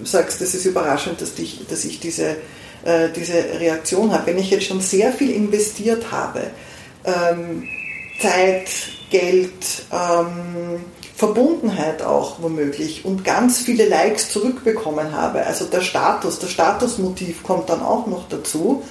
sagst, 0.04 0.40
das 0.40 0.54
ist 0.54 0.66
überraschend, 0.66 1.20
dass, 1.20 1.34
dich, 1.34 1.60
dass 1.68 1.84
ich 1.84 1.98
diese, 2.00 2.36
äh, 2.84 3.08
diese 3.14 3.34
Reaktion 3.58 4.12
habe. 4.12 4.26
Wenn 4.26 4.38
ich 4.38 4.50
jetzt 4.50 4.66
schon 4.66 4.80
sehr 4.80 5.12
viel 5.12 5.30
investiert 5.30 6.12
habe, 6.12 6.50
ähm, 7.04 7.66
Zeit, 8.20 8.68
Geld, 9.10 9.52
Verbundenheit 11.16 12.02
auch 12.02 12.40
womöglich 12.40 13.04
und 13.04 13.24
ganz 13.24 13.58
viele 13.58 13.86
Likes 13.86 14.30
zurückbekommen 14.30 15.12
habe. 15.12 15.44
Also 15.44 15.66
der 15.66 15.82
Status, 15.82 16.38
das 16.38 16.50
Statusmotiv 16.50 17.42
kommt 17.42 17.68
dann 17.68 17.82
auch 17.82 18.06
noch 18.06 18.28
dazu. 18.28 18.82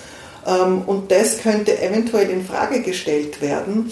Und 0.85 1.11
das 1.11 1.39
könnte 1.39 1.81
eventuell 1.81 2.29
in 2.29 2.45
Frage 2.45 2.81
gestellt 2.81 3.41
werden 3.41 3.89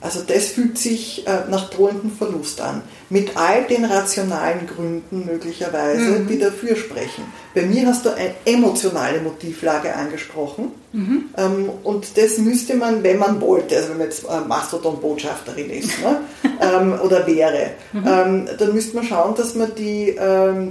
also 0.00 0.20
das 0.24 0.46
fühlt 0.50 0.78
sich 0.78 1.26
äh, 1.26 1.50
nach 1.50 1.70
drohendem 1.70 2.12
Verlust 2.12 2.60
an. 2.60 2.82
Mit 3.10 3.36
all 3.36 3.64
den 3.64 3.84
rationalen 3.84 4.68
Gründen 4.68 5.26
möglicherweise, 5.26 6.20
mhm. 6.20 6.28
die 6.28 6.38
dafür 6.38 6.76
sprechen. 6.76 7.24
Bei 7.52 7.62
mir 7.62 7.86
hast 7.86 8.06
du 8.06 8.10
eine 8.10 8.32
emotionale 8.44 9.20
Motivlage 9.20 9.92
angesprochen. 9.92 10.70
Mhm. 10.92 11.24
Ähm, 11.36 11.70
und 11.82 12.16
das 12.16 12.38
müsste 12.38 12.76
man, 12.76 13.02
wenn 13.02 13.18
man 13.18 13.40
wollte, 13.40 13.76
also 13.76 13.90
wenn 13.90 13.98
man 13.98 14.06
jetzt 14.06 14.24
äh, 14.24 14.40
Mastodon-Botschafterin 14.46 15.70
ist 15.70 16.00
ne, 16.00 16.20
ähm, 16.60 17.00
oder 17.02 17.26
wäre, 17.26 17.70
mhm. 17.92 18.04
ähm, 18.06 18.48
dann 18.56 18.72
müsste 18.72 18.94
man 18.94 19.04
schauen, 19.04 19.34
dass 19.34 19.56
man 19.56 19.74
die, 19.74 20.16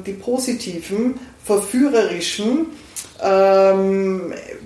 die 0.05 0.13
positiven, 0.13 1.19
verführerischen 1.43 2.67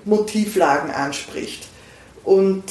Motivlagen 0.04 0.90
anspricht. 0.90 1.68
Und 2.24 2.64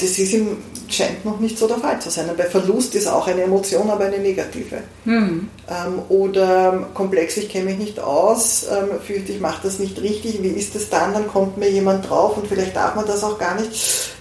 das 0.00 0.18
ist 0.18 0.32
ihm, 0.32 0.58
scheint 0.88 1.24
noch 1.24 1.38
nicht 1.38 1.58
so 1.58 1.68
der 1.68 1.78
Fall 1.78 2.00
zu 2.00 2.10
sein. 2.10 2.28
Bei 2.36 2.44
Verlust 2.44 2.94
ist 2.94 3.06
auch 3.06 3.26
eine 3.26 3.42
Emotion, 3.42 3.90
aber 3.90 4.04
eine 4.06 4.18
negative. 4.18 4.82
Mhm. 5.04 5.48
Ähm, 5.68 6.02
oder 6.08 6.88
komplex, 6.94 7.36
ich 7.36 7.48
kenne 7.48 7.66
mich 7.66 7.78
nicht 7.78 8.00
aus, 8.00 8.66
ähm, 8.70 9.00
fürchte, 9.00 9.32
ich 9.32 9.40
mache 9.40 9.60
das 9.62 9.78
nicht 9.78 10.00
richtig, 10.00 10.42
wie 10.42 10.48
ist 10.48 10.74
das 10.74 10.88
dann? 10.88 11.12
Dann 11.12 11.28
kommt 11.28 11.58
mir 11.58 11.70
jemand 11.70 12.08
drauf 12.08 12.36
und 12.36 12.46
vielleicht 12.48 12.74
darf 12.74 12.94
man 12.94 13.06
das 13.06 13.22
auch 13.22 13.38
gar 13.38 13.54
nicht. 13.54 13.70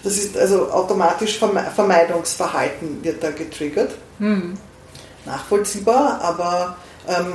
Das 0.04 0.18
ist 0.18 0.38
also 0.38 0.70
automatisch 0.70 1.40
Vermeidungsverhalten 1.40 3.04
wird 3.04 3.24
da 3.24 3.32
getriggert. 3.32 3.92
Mhm. 4.20 4.54
Nachvollziehbar, 5.26 6.22
aber 6.22 6.78
ähm, 7.08 7.34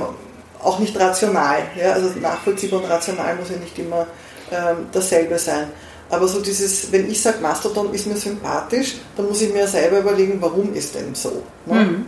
auch 0.61 0.79
nicht 0.79 0.99
rational. 0.99 1.59
Ja? 1.79 1.93
Also 1.93 2.09
nachvollziehbar 2.19 2.81
und 2.81 2.89
rational 2.89 3.35
muss 3.35 3.49
ja 3.49 3.57
nicht 3.57 3.77
immer 3.77 4.07
ähm, 4.51 4.87
dasselbe 4.91 5.37
sein. 5.37 5.67
Aber 6.15 6.27
so 6.27 6.39
dieses, 6.39 6.91
wenn 6.91 7.09
ich 7.09 7.21
sage, 7.21 7.39
Mastodon 7.41 7.93
ist 7.93 8.07
mir 8.07 8.15
sympathisch, 8.15 8.95
dann 9.17 9.27
muss 9.27 9.41
ich 9.41 9.53
mir 9.53 9.67
selber 9.67 9.99
überlegen, 9.99 10.37
warum 10.39 10.73
ist 10.73 10.95
denn 10.95 11.13
so? 11.13 11.43
Ne? 11.65 11.83
Mhm. 11.83 12.05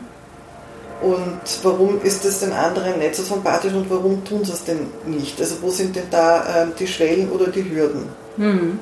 Und 1.01 1.41
warum 1.64 2.01
ist 2.01 2.24
es 2.26 2.39
den 2.39 2.53
anderen 2.53 2.97
nicht 2.99 3.16
so 3.16 3.24
sympathisch 3.24 3.74
und 3.74 3.89
warum 3.89 4.24
tun 4.24 4.43
sie 4.45 4.53
es 4.53 4.64
denn 4.64 4.88
nicht? 5.05 5.39
Also 5.39 5.58
wo 5.62 5.70
sind 5.70 5.95
denn 5.95 6.10
da 6.10 6.64
äh, 6.64 6.68
die 6.80 6.88
Schwellen 6.88 7.30
oder 7.30 7.47
die 7.47 7.70
Hürden? 7.70 8.08
Mhm. 8.38 8.80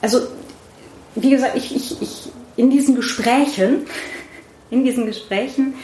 Also, 0.00 0.20
wie 1.14 1.30
gesagt, 1.30 1.56
ich, 1.56 1.74
ich, 1.74 2.02
ich, 2.02 2.32
in 2.56 2.70
diesen 2.70 2.94
Gesprächen, 2.94 3.86
in 4.70 4.84
diesen 4.84 5.06
Gesprächen 5.06 5.74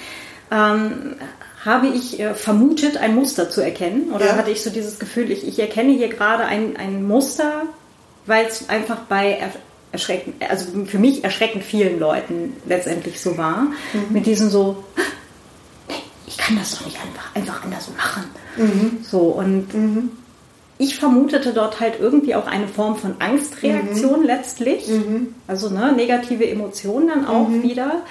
ähm, 0.50 1.16
habe 1.64 1.88
ich 1.88 2.20
äh, 2.20 2.34
vermutet, 2.34 2.98
ein 2.98 3.14
Muster 3.14 3.48
zu 3.48 3.62
erkennen. 3.62 4.12
Oder 4.12 4.26
ja. 4.26 4.36
hatte 4.36 4.50
ich 4.50 4.62
so 4.62 4.70
dieses 4.70 4.98
Gefühl, 4.98 5.30
ich, 5.30 5.48
ich 5.48 5.58
erkenne 5.58 5.92
hier 5.92 6.08
gerade 6.08 6.44
ein, 6.44 6.76
ein 6.76 7.06
Muster, 7.06 7.62
weil 8.28 8.46
es 8.46 8.68
einfach 8.68 9.00
bei 9.08 9.38
erschreckend, 9.92 10.36
also 10.48 10.84
für 10.84 10.98
mich 10.98 11.24
erschreckend 11.24 11.64
vielen 11.64 11.98
Leuten 11.98 12.54
letztendlich 12.66 13.20
so 13.20 13.38
war, 13.38 13.62
mhm. 13.62 14.06
mit 14.10 14.26
diesem 14.26 14.50
so, 14.50 14.84
nee, 15.88 15.94
ich 16.26 16.36
kann 16.36 16.56
das 16.56 16.78
doch 16.78 16.84
nicht 16.86 16.98
einfach, 17.00 17.34
einfach 17.34 17.64
anders 17.64 17.88
machen. 17.96 18.24
Mhm. 18.56 18.98
So 19.02 19.18
und 19.18 19.72
mhm. 19.72 20.10
ich 20.76 20.96
vermutete 20.96 21.52
dort 21.52 21.80
halt 21.80 21.94
irgendwie 22.00 22.34
auch 22.34 22.46
eine 22.46 22.68
Form 22.68 22.96
von 22.96 23.14
Angstreaktion 23.18 24.20
mhm. 24.20 24.26
letztlich, 24.26 24.88
mhm. 24.88 25.34
also 25.46 25.70
ne, 25.70 25.92
negative 25.92 26.48
Emotionen 26.48 27.08
dann 27.08 27.26
auch 27.26 27.48
mhm. 27.48 27.62
wieder. 27.62 28.02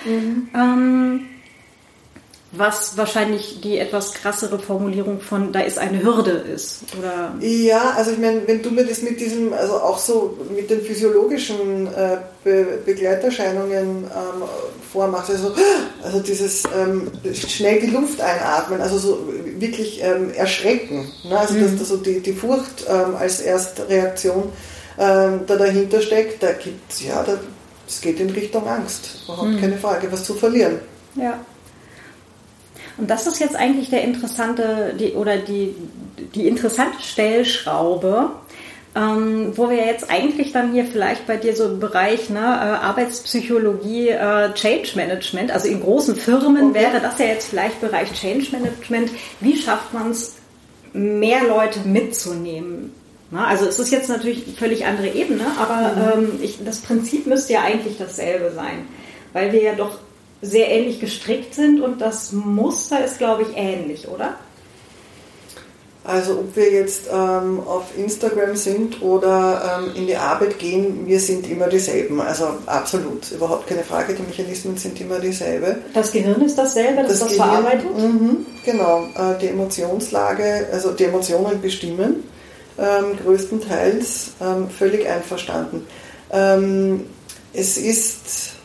Ähm, 0.53 1.25
was 2.51 2.95
wahrscheinlich 2.95 3.59
die 3.61 3.77
etwas 3.77 4.13
krassere 4.13 4.57
Formulierung 4.57 5.19
von 5.19 5.51
da 5.51 5.59
ist 5.59 5.77
eine 5.77 6.01
Hürde 6.01 6.31
ist, 6.31 6.79
oder? 6.97 7.33
Ja, 7.41 7.93
also 7.97 8.11
ich 8.11 8.19
meine, 8.19 8.47
wenn 8.47 8.61
du 8.61 8.71
mir 8.71 8.85
das 8.85 9.01
mit 9.01 9.19
diesem, 9.19 9.51
also 9.51 9.73
auch 9.73 9.97
so 9.97 10.37
mit 10.55 10.69
den 10.69 10.81
physiologischen 10.81 11.87
äh, 11.87 12.17
Be 12.43 12.79
Begleiterscheinungen 12.85 14.05
ähm, 14.05 14.43
vormachst, 14.93 15.31
also, 15.31 15.53
also 16.01 16.19
dieses 16.21 16.63
ähm, 16.73 17.11
schnell 17.33 17.81
die 17.81 17.87
Luft 17.87 18.21
einatmen, 18.21 18.79
also 18.79 18.97
so 18.97 19.27
wirklich 19.57 20.01
ähm, 20.01 20.31
erschrecken, 20.33 21.11
ne? 21.27 21.37
also 21.37 21.53
mhm. 21.53 21.63
dass 21.63 21.79
da 21.79 21.83
so 21.83 21.97
die, 21.97 22.21
die 22.21 22.33
Furcht 22.33 22.85
ähm, 22.87 23.15
als 23.19 23.41
Erstreaktion 23.41 24.43
ähm, 24.97 25.41
da 25.45 25.57
dahinter 25.57 26.01
steckt, 26.01 26.41
da 26.41 26.53
gibt 26.53 26.93
es, 26.93 27.03
ja, 27.03 27.25
es 27.85 27.99
geht 27.99 28.21
in 28.21 28.29
Richtung 28.29 28.65
Angst, 28.67 29.23
überhaupt 29.25 29.49
mhm. 29.49 29.59
keine 29.59 29.77
Frage, 29.77 30.09
was 30.09 30.23
zu 30.23 30.33
verlieren. 30.33 30.79
Ja. 31.15 31.39
Und 32.97 33.09
das 33.09 33.27
ist 33.27 33.39
jetzt 33.39 33.55
eigentlich 33.55 33.89
der 33.89 34.03
interessante, 34.03 34.93
die, 34.99 35.13
oder 35.13 35.37
die, 35.37 35.75
die 36.33 36.47
interessante 36.47 37.01
Stellschraube, 37.01 38.31
ähm, 38.95 39.53
wo 39.55 39.69
wir 39.69 39.77
jetzt 39.77 40.09
eigentlich 40.09 40.51
dann 40.51 40.73
hier 40.73 40.85
vielleicht 40.85 41.27
bei 41.27 41.37
dir 41.37 41.55
so 41.55 41.65
im 41.65 41.79
Bereich 41.79 42.29
ne, 42.29 42.39
äh, 42.39 42.41
Arbeitspsychologie, 42.41 44.09
äh, 44.09 44.53
Change 44.53 44.93
Management, 44.95 45.51
also 45.51 45.67
in 45.67 45.81
großen 45.81 46.15
Firmen 46.15 46.71
okay. 46.71 46.81
wäre 46.81 46.99
das 46.99 47.19
ja 47.19 47.25
jetzt 47.27 47.49
vielleicht 47.49 47.79
Bereich 47.79 48.11
Change 48.13 48.47
Management. 48.51 49.11
Wie 49.39 49.55
schafft 49.55 49.93
man 49.93 50.11
es, 50.11 50.37
mehr 50.93 51.43
Leute 51.43 51.81
mitzunehmen? 51.81 52.91
Na, 53.29 53.45
also 53.45 53.65
es 53.65 53.77
ist 53.77 53.91
jetzt 53.91 54.09
natürlich 54.09 54.47
eine 54.47 54.55
völlig 54.55 54.85
andere 54.85 55.09
Ebene, 55.09 55.45
aber 55.59 56.15
mhm. 56.17 56.23
ähm, 56.23 56.39
ich, 56.41 56.63
das 56.63 56.79
Prinzip 56.79 57.27
müsste 57.27 57.53
ja 57.53 57.61
eigentlich 57.61 57.97
dasselbe 57.97 58.51
sein, 58.51 58.87
weil 59.33 59.51
wir 59.51 59.61
ja 59.61 59.73
doch 59.75 59.99
sehr 60.41 60.69
ähnlich 60.69 60.99
gestrickt 60.99 61.55
sind 61.55 61.81
und 61.81 61.99
das 61.99 62.31
Muster 62.31 63.03
ist, 63.03 63.17
glaube 63.17 63.43
ich, 63.43 63.57
ähnlich, 63.57 64.07
oder? 64.07 64.35
Also 66.07 66.39
ob 66.39 66.55
wir 66.55 66.71
jetzt 66.71 67.09
ähm, 67.11 67.59
auf 67.67 67.87
Instagram 67.97 68.55
sind 68.55 69.01
oder 69.01 69.81
ähm, 69.83 69.93
in 69.93 70.07
die 70.07 70.15
Arbeit 70.15 70.57
gehen, 70.57 71.05
wir 71.05 71.19
sind 71.19 71.49
immer 71.49 71.67
dieselben. 71.67 72.21
Also 72.21 72.47
absolut, 72.65 73.29
überhaupt 73.31 73.67
keine 73.67 73.83
Frage, 73.83 74.13
die 74.13 74.21
Mechanismen 74.21 74.77
sind 74.77 75.01
immer 75.01 75.19
dieselbe. 75.19 75.79
Das 75.93 76.13
Gehirn 76.13 76.41
ist 76.41 76.57
dasselbe, 76.57 77.01
das, 77.01 77.19
das, 77.19 77.19
das 77.19 77.29
Gehirn, 77.33 77.49
verarbeitet? 77.49 77.89
Mh, 77.97 78.35
genau, 78.63 79.03
äh, 79.17 79.37
die 79.41 79.47
Emotionslage, 79.47 80.67
also 80.71 80.91
die 80.91 81.03
Emotionen 81.03 81.61
bestimmen, 81.61 82.23
ähm, 82.79 83.17
größtenteils 83.21 84.29
ähm, 84.41 84.69
völlig 84.69 85.09
einverstanden. 85.09 85.85
Ähm, 86.31 87.05
es 87.51 87.75
ist 87.75 88.56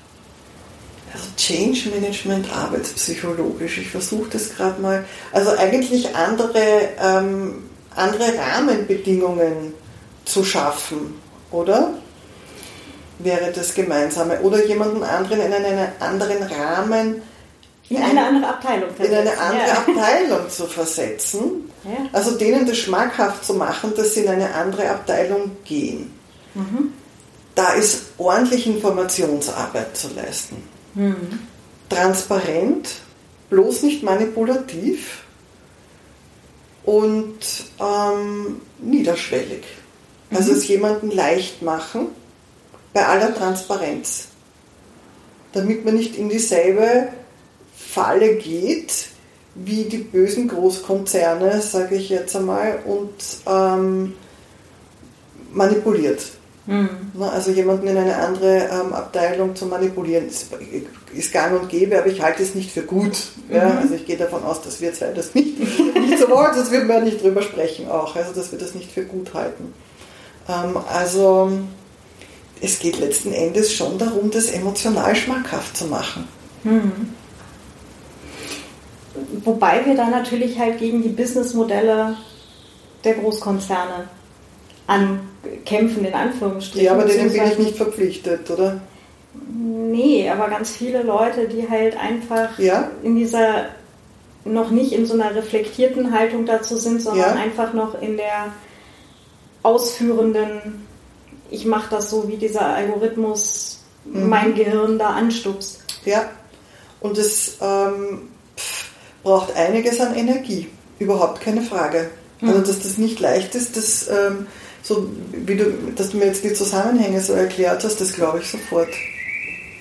also 1.13 1.27
Change 1.37 1.91
Management 1.91 2.47
arbeitspsychologisch. 2.53 3.79
Ich 3.79 3.91
versuche 3.91 4.31
das 4.31 4.55
gerade 4.55 4.81
mal. 4.81 5.05
Also 5.33 5.51
eigentlich 5.57 6.15
andere, 6.17 6.89
ähm, 6.99 7.65
andere 7.95 8.37
Rahmenbedingungen 8.39 9.75
zu 10.25 10.45
schaffen, 10.45 11.15
oder? 11.51 11.91
Wäre 13.19 13.53
das 13.53 13.75
Gemeinsame. 13.75 14.41
Oder 14.41 14.65
jemanden 14.67 15.03
anderen 15.03 15.41
in 15.41 15.53
einen 15.53 15.89
anderen 16.01 16.43
Rahmen. 16.43 17.23
In 17.89 18.03
eine 18.03 18.27
andere 18.27 18.49
Abteilung 18.49 18.89
versetzen. 18.95 19.13
In 19.13 19.19
eine 19.19 19.39
andere 19.39 19.67
ja. 19.67 19.75
Abteilung 19.75 20.49
zu 20.49 20.67
versetzen. 20.67 21.71
Ja. 21.85 22.09
Also 22.13 22.33
denen 22.33 22.67
das 22.67 22.79
schmackhaft 22.79 23.45
zu 23.45 23.55
machen, 23.55 23.93
dass 23.97 24.15
sie 24.15 24.21
in 24.21 24.29
eine 24.29 24.55
andere 24.55 24.89
Abteilung 24.89 25.57
gehen. 25.65 26.11
Mhm. 26.55 26.95
Da 27.55 27.75
ist 27.75 28.05
ordentlich 28.17 28.67
Informationsarbeit 28.67 29.95
zu 29.95 30.09
leisten. 30.15 30.57
Mhm. 30.95 31.41
Transparent 31.89 32.89
bloß 33.51 33.83
nicht 33.83 34.03
manipulativ 34.03 35.25
und 36.85 37.39
ähm, 37.79 38.61
niederschwellig. 38.79 39.65
Also 40.31 40.53
mhm. 40.53 40.59
es 40.59 40.69
jemanden 40.69 41.11
leicht 41.11 41.63
machen 41.63 42.09
bei 42.93 43.07
aller 43.07 43.35
Transparenz, 43.35 44.29
damit 45.53 45.85
man 45.85 45.95
nicht 45.95 46.17
in 46.17 46.29
dieselbe 46.29 47.09
Falle 47.77 48.37
geht 48.37 49.09
wie 49.55 49.85
die 49.85 49.99
bösen 49.99 50.49
Großkonzerne, 50.49 51.61
sage 51.61 51.97
ich 51.97 52.09
jetzt 52.09 52.35
einmal, 52.35 52.79
und 52.87 53.13
ähm, 53.47 54.15
manipuliert. 55.53 56.23
Mhm. 56.67 56.89
Also 57.21 57.51
jemanden 57.51 57.89
in 57.89 57.97
eine 57.97 58.17
andere 58.17 58.69
ähm, 58.71 58.93
Abteilung 58.93 59.57
zu 59.57 59.67
manipulieren, 59.67 60.29
ist, 60.29 60.47
ist 61.13 61.33
gang 61.33 61.61
und 61.61 61.69
gäbe, 61.69 61.99
aber 61.99 62.07
ich 62.07 62.23
halte 62.23 62.43
es 62.43 62.55
nicht 62.55 62.71
für 62.71 62.83
gut. 62.83 63.17
Mhm. 63.49 63.55
Ja? 63.55 63.79
Also 63.79 63.95
ich 63.95 64.07
gehe 64.07 64.17
davon 64.17 64.45
aus, 64.45 64.63
dass 64.63 64.81
wir 64.81 64.93
zwei 64.95 65.09
das 65.09 65.35
nicht, 65.35 65.59
nicht 65.59 66.19
so 66.19 66.29
wollen, 66.31 66.55
sonst 66.55 66.71
würden 66.71 66.89
wir 66.89 67.01
nicht 67.01 67.23
drüber 67.23 67.43
sprechen 67.43 67.91
auch. 67.91 68.15
Also 68.15 68.33
dass 68.33 68.53
wir 68.53 68.59
das 68.59 68.75
nicht 68.75 68.93
für 68.93 69.05
gut 69.05 69.35
halten. 69.35 69.75
Ähm, 70.49 70.77
also 70.89 71.51
es 72.61 72.79
geht 72.79 73.01
letzten 73.01 73.33
Endes 73.33 73.75
schon 73.75 73.99
darum, 73.99 74.31
das 74.31 74.47
emotional 74.47 75.17
schmackhaft 75.17 75.77
zu 75.77 75.87
machen. 75.87 76.29
Mhm. 76.63 77.15
Wobei 79.45 79.85
wir 79.85 79.97
da 79.97 80.09
natürlich 80.09 80.59
halt 80.59 80.79
gegen 80.79 81.03
die 81.03 81.09
Businessmodelle 81.09 82.17
der 83.05 83.15
Großkonzerne 83.15 84.09
ankämpfen, 84.87 86.05
in 86.05 86.15
Anführungsstrichen. 86.15 86.87
Ja, 86.87 86.93
aber 86.93 87.05
denen 87.05 87.33
bin 87.33 87.45
ich 87.45 87.59
nicht 87.59 87.77
verpflichtet, 87.77 88.51
oder? 88.51 88.81
Nee, 89.55 90.29
aber 90.29 90.49
ganz 90.49 90.71
viele 90.73 91.03
Leute, 91.03 91.49
die 91.49 91.69
halt 91.69 91.97
einfach 91.99 92.59
ja? 92.59 92.91
in 93.03 93.17
dieser 93.17 93.67
noch 94.45 94.71
nicht 94.71 94.93
in 94.93 95.07
so 95.07 95.15
einer 95.15 95.35
reflektierten 95.35 96.13
Haltung 96.13 96.47
dazu 96.47 96.77
sind, 96.77 97.01
sondern 97.01 97.37
ja? 97.37 97.43
einfach 97.43 97.73
noch 97.73 98.01
in 98.01 98.17
der 98.17 98.53
ausführenden, 99.63 100.87
ich 101.51 101.65
mache 101.65 101.91
das 101.91 102.11
so, 102.11 102.29
wie 102.29 102.37
dieser 102.37 102.67
Algorithmus 102.67 103.85
mhm. 104.05 104.29
mein 104.29 104.55
Gehirn 104.55 104.99
da 104.99 105.11
anstupst. 105.11 105.83
Ja, 106.05 106.29
und 107.01 107.19
es 107.19 107.59
ähm, 107.61 108.31
braucht 109.23 109.55
einiges 109.55 110.01
an 110.01 110.15
Energie, 110.15 110.69
überhaupt 110.99 111.41
keine 111.41 111.63
Frage. 111.63 112.11
Also, 112.41 112.59
mhm. 112.59 112.65
dass 112.65 112.81
das 112.81 112.99
nicht 112.99 113.21
leicht 113.21 113.55
ist, 113.55 113.77
das 113.77 114.09
ähm, 114.09 114.47
so 114.83 115.09
wie 115.33 115.57
du, 115.57 115.93
dass 115.95 116.11
du 116.11 116.19
mir 116.19 116.27
jetzt 116.27 116.45
die 116.45 116.53
Zusammenhänge 116.53 117.21
so 117.21 117.33
erklärt 117.33 117.85
hast, 117.85 118.01
das 118.01 118.13
glaube 118.13 118.41
ich 118.41 118.51
sofort. 118.51 118.89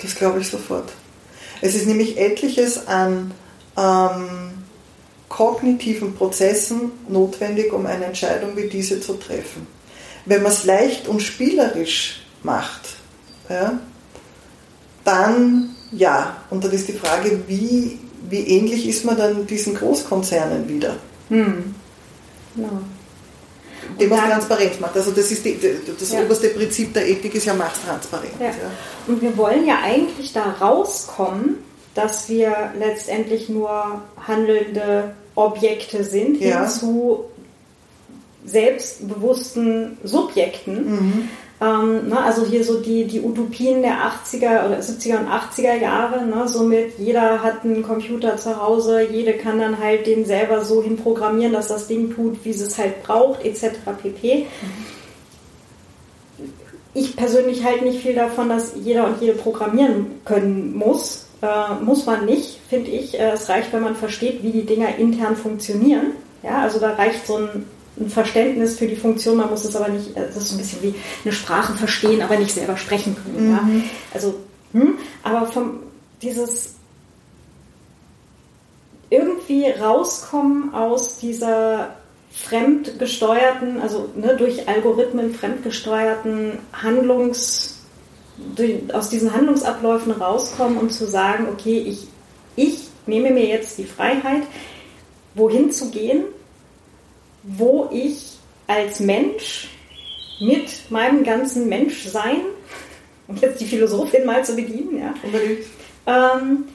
Das 0.01 0.15
glaube 0.15 0.39
ich 0.39 0.47
sofort. 0.47 0.91
Es 1.61 1.75
ist 1.75 1.87
nämlich 1.87 2.17
etliches 2.17 2.87
an 2.87 3.31
ähm, 3.77 4.51
kognitiven 5.27 6.15
Prozessen 6.15 6.91
notwendig, 7.07 7.73
um 7.73 7.85
eine 7.85 8.05
Entscheidung 8.05 8.55
wie 8.55 8.67
diese 8.67 8.99
zu 8.99 9.13
treffen. 9.13 9.67
Wenn 10.25 10.43
man 10.43 10.51
es 10.51 10.65
leicht 10.65 11.07
und 11.07 11.21
spielerisch 11.21 12.23
macht, 12.43 12.95
ja, 13.49 13.79
dann 15.03 15.75
ja. 15.91 16.37
Und 16.49 16.63
dann 16.63 16.71
ist 16.71 16.87
die 16.87 16.93
Frage, 16.93 17.41
wie, 17.47 17.99
wie 18.29 18.47
ähnlich 18.47 18.87
ist 18.87 19.03
man 19.03 19.17
dann 19.17 19.45
diesen 19.47 19.73
Großkonzernen 19.75 20.69
wieder? 20.69 20.95
Hm. 21.29 21.75
Genau 22.55 22.81
dem 23.99 24.09
was 24.09 24.19
Transparenz 24.19 24.79
macht. 24.79 24.95
Also 24.95 25.11
das 25.11 25.31
ist 25.31 25.45
die, 25.45 25.57
das 25.99 26.11
ja. 26.11 26.21
oberste 26.21 26.49
Prinzip 26.49 26.93
der 26.93 27.07
Ethik 27.07 27.35
ist 27.35 27.45
ja 27.45 27.53
mach's 27.53 27.79
transparent. 27.85 28.33
Ja. 28.39 28.47
Ja. 28.47 28.53
Und 29.07 29.21
wir 29.21 29.35
wollen 29.37 29.65
ja 29.65 29.79
eigentlich 29.83 30.33
da 30.33 30.55
rauskommen, 30.61 31.57
dass 31.93 32.29
wir 32.29 32.73
letztendlich 32.77 33.49
nur 33.49 34.01
handelnde 34.27 35.15
Objekte 35.35 36.03
sind, 36.03 36.37
hin 36.37 36.67
zu 36.67 37.25
selbstbewussten 38.45 39.97
Subjekten. 40.03 40.91
Mhm. 40.91 41.29
Ähm, 41.61 42.09
ne, 42.09 42.19
also 42.19 42.43
hier 42.43 42.63
so 42.63 42.79
die, 42.81 43.05
die 43.05 43.21
Utopien 43.21 43.83
der 43.83 43.97
80er 43.97 44.65
oder 44.65 44.79
70er 44.79 45.19
und 45.19 45.27
80er 45.27 45.79
Jahre, 45.79 46.25
ne, 46.25 46.47
somit 46.47 46.97
jeder 46.97 47.43
hat 47.43 47.63
einen 47.63 47.83
Computer 47.83 48.35
zu 48.35 48.59
Hause, 48.59 49.03
jede 49.03 49.33
kann 49.33 49.59
dann 49.59 49.77
halt 49.77 50.07
den 50.07 50.25
selber 50.25 50.65
so 50.65 50.81
hinprogrammieren, 50.81 51.53
dass 51.53 51.67
das 51.67 51.85
Ding 51.85 52.15
tut, 52.15 52.43
wie 52.43 52.49
es 52.49 52.61
es 52.61 52.79
halt 52.79 53.03
braucht, 53.03 53.45
etc. 53.45 53.77
pp. 54.01 54.47
Ich 56.95 57.15
persönlich 57.15 57.63
halte 57.63 57.85
nicht 57.85 58.01
viel 58.01 58.15
davon, 58.15 58.49
dass 58.49 58.73
jeder 58.75 59.05
und 59.05 59.21
jede 59.21 59.33
programmieren 59.33 60.07
können 60.25 60.75
muss. 60.75 61.27
Äh, 61.43 61.83
muss 61.83 62.07
man 62.07 62.25
nicht, 62.25 62.59
finde 62.69 62.89
ich. 62.89 63.19
Äh, 63.19 63.33
es 63.33 63.47
reicht, 63.49 63.71
wenn 63.71 63.83
man 63.83 63.95
versteht, 63.95 64.43
wie 64.43 64.51
die 64.51 64.65
Dinger 64.65 64.97
intern 64.97 65.35
funktionieren. 65.35 66.13
Ja, 66.43 66.63
also 66.63 66.79
da 66.79 66.95
reicht 66.95 67.27
so 67.27 67.37
ein 67.37 67.65
ein 68.01 68.09
Verständnis 68.09 68.77
für 68.77 68.87
die 68.87 68.95
Funktion, 68.95 69.37
man 69.37 69.49
muss 69.49 69.65
es 69.65 69.75
aber 69.75 69.89
nicht, 69.89 70.15
äh, 70.17 70.27
das 70.27 70.37
ist 70.37 70.51
ein 70.51 70.57
bisschen 70.57 70.81
wie 70.81 70.95
eine 71.23 71.33
Sprache 71.33 71.73
verstehen, 71.73 72.21
aber 72.21 72.37
nicht 72.37 72.53
selber 72.53 72.77
sprechen 72.77 73.15
können. 73.15 73.47
Mhm. 73.47 73.51
Ja? 73.51 73.89
Also, 74.13 74.35
hm, 74.73 74.95
aber 75.23 75.45
vom 75.47 75.79
dieses 76.21 76.75
irgendwie 79.09 79.65
rauskommen 79.69 80.73
aus 80.73 81.17
dieser 81.19 81.95
fremdgesteuerten, 82.31 83.81
also 83.81 84.09
ne, 84.15 84.35
durch 84.37 84.67
Algorithmen 84.67 85.33
fremdgesteuerten 85.33 86.59
Handlungs, 86.71 87.79
aus 88.93 89.09
diesen 89.09 89.33
Handlungsabläufen 89.33 90.13
rauskommen 90.13 90.77
und 90.77 90.93
zu 90.93 91.05
sagen, 91.05 91.47
okay, 91.51 91.83
ich, 91.85 92.07
ich 92.55 92.87
nehme 93.05 93.31
mir 93.31 93.45
jetzt 93.45 93.77
die 93.77 93.83
Freiheit, 93.83 94.43
wohin 95.35 95.71
zu 95.71 95.91
gehen, 95.91 96.23
wo 97.43 97.89
ich 97.91 98.33
als 98.67 98.99
Mensch 98.99 99.69
mit 100.39 100.89
meinem 100.89 101.23
ganzen 101.23 101.69
Menschsein, 101.69 102.41
um 103.27 103.35
jetzt 103.37 103.61
die 103.61 103.65
Philosophin 103.65 104.25
mal 104.25 104.43
zu 104.43 104.55
bedienen, 104.55 104.99
ja, 104.99 105.13
ähm, 106.07 106.65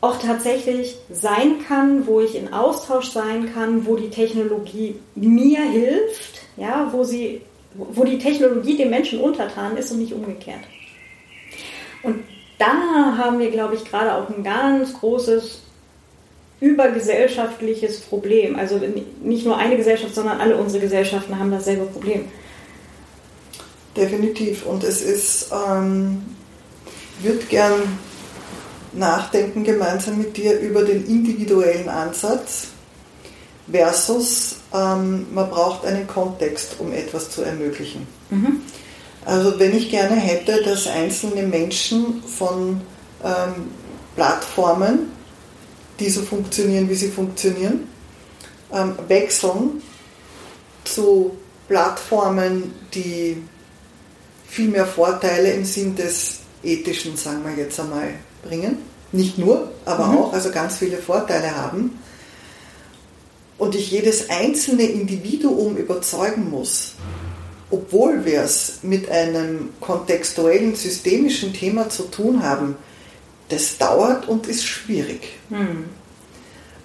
auch 0.00 0.18
tatsächlich 0.20 0.96
sein 1.10 1.64
kann, 1.66 2.06
wo 2.06 2.20
ich 2.20 2.34
in 2.34 2.52
Austausch 2.52 3.10
sein 3.10 3.52
kann, 3.52 3.86
wo 3.86 3.96
die 3.96 4.10
Technologie 4.10 4.96
mir 5.14 5.62
hilft, 5.62 6.42
ja, 6.56 6.88
wo 6.92 7.02
sie, 7.02 7.40
wo 7.74 8.04
die 8.04 8.18
Technologie 8.18 8.76
dem 8.76 8.90
Menschen 8.90 9.20
untertan 9.20 9.76
ist 9.76 9.90
und 9.90 9.98
nicht 9.98 10.12
umgekehrt. 10.12 10.60
Und 12.02 12.22
da 12.58 13.16
haben 13.16 13.38
wir, 13.38 13.50
glaube 13.50 13.74
ich, 13.74 13.84
gerade 13.84 14.14
auch 14.14 14.28
ein 14.28 14.44
ganz 14.44 14.94
großes 14.94 15.62
übergesellschaftliches 16.60 18.00
Problem. 18.00 18.56
Also 18.56 18.80
nicht 19.22 19.44
nur 19.44 19.56
eine 19.56 19.76
Gesellschaft, 19.76 20.14
sondern 20.14 20.40
alle 20.40 20.56
unsere 20.56 20.82
Gesellschaften 20.82 21.38
haben 21.38 21.50
dasselbe 21.50 21.84
Problem. 21.86 22.26
Definitiv. 23.96 24.66
Und 24.66 24.84
es 24.84 25.02
ist, 25.02 25.50
ähm, 25.52 26.22
ich 27.18 27.26
würde 27.26 27.44
gern 27.46 27.98
nachdenken 28.92 29.64
gemeinsam 29.64 30.18
mit 30.18 30.36
dir 30.36 30.58
über 30.58 30.82
den 30.82 31.06
individuellen 31.06 31.88
Ansatz 31.88 32.68
versus 33.70 34.56
ähm, 34.72 35.26
man 35.32 35.50
braucht 35.50 35.84
einen 35.84 36.06
Kontext, 36.06 36.76
um 36.78 36.92
etwas 36.92 37.30
zu 37.30 37.42
ermöglichen. 37.42 38.06
Mhm. 38.30 38.60
Also 39.24 39.58
wenn 39.58 39.76
ich 39.76 39.90
gerne 39.90 40.14
hätte, 40.14 40.62
dass 40.62 40.86
einzelne 40.86 41.42
Menschen 41.42 42.22
von 42.22 42.80
ähm, 43.24 43.68
Plattformen 44.14 45.10
die 45.98 46.10
so 46.10 46.22
funktionieren, 46.22 46.88
wie 46.88 46.94
sie 46.94 47.08
funktionieren, 47.08 47.88
ähm, 48.72 48.94
wechseln 49.08 49.82
zu 50.84 51.36
Plattformen, 51.68 52.72
die 52.94 53.42
viel 54.46 54.68
mehr 54.68 54.86
Vorteile 54.86 55.52
im 55.52 55.64
Sinn 55.64 55.94
des 55.96 56.40
Ethischen, 56.62 57.16
sagen 57.16 57.42
wir 57.44 57.62
jetzt 57.62 57.78
einmal, 57.80 58.10
bringen. 58.42 58.78
Nicht 59.12 59.38
nur, 59.38 59.70
aber 59.84 60.06
mhm. 60.06 60.18
auch, 60.18 60.32
also 60.32 60.50
ganz 60.50 60.76
viele 60.76 60.98
Vorteile 60.98 61.56
haben. 61.56 61.98
Und 63.58 63.74
ich 63.74 63.90
jedes 63.90 64.28
einzelne 64.28 64.82
Individuum 64.82 65.76
überzeugen 65.76 66.50
muss, 66.50 66.94
obwohl 67.70 68.24
wir 68.24 68.42
es 68.42 68.80
mit 68.82 69.10
einem 69.10 69.70
kontextuellen, 69.80 70.76
systemischen 70.76 71.52
Thema 71.52 71.88
zu 71.88 72.04
tun 72.04 72.42
haben, 72.42 72.76
das 73.48 73.78
dauert 73.78 74.28
und 74.28 74.46
ist 74.46 74.64
schwierig. 74.64 75.38
Hm. 75.50 75.84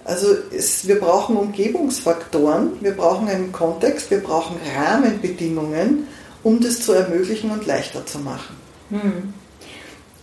Also 0.04 0.28
es, 0.56 0.88
wir 0.88 1.00
brauchen 1.00 1.38
Umgebungsfaktoren, 1.38 2.82
wir 2.82 2.92
brauchen 2.92 3.28
einen 3.28 3.52
Kontext, 3.52 4.10
wir 4.10 4.20
brauchen 4.20 4.58
Rahmenbedingungen, 4.76 6.08
um 6.44 6.60
das 6.60 6.82
zu 6.82 6.94
ermöglichen 6.94 7.52
und 7.52 7.66
leichter 7.66 8.06
zu 8.06 8.20
machen. 8.20 8.56
Hm. 8.90 9.34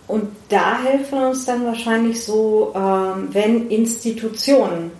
Und 0.08 0.28
da 0.48 0.82
helfen 0.82 1.18
uns 1.18 1.44
dann 1.44 1.64
wahrscheinlich 1.64 2.24
so, 2.24 2.72
ähm, 2.74 3.28
wenn 3.30 3.68
Institutionen 3.68 4.90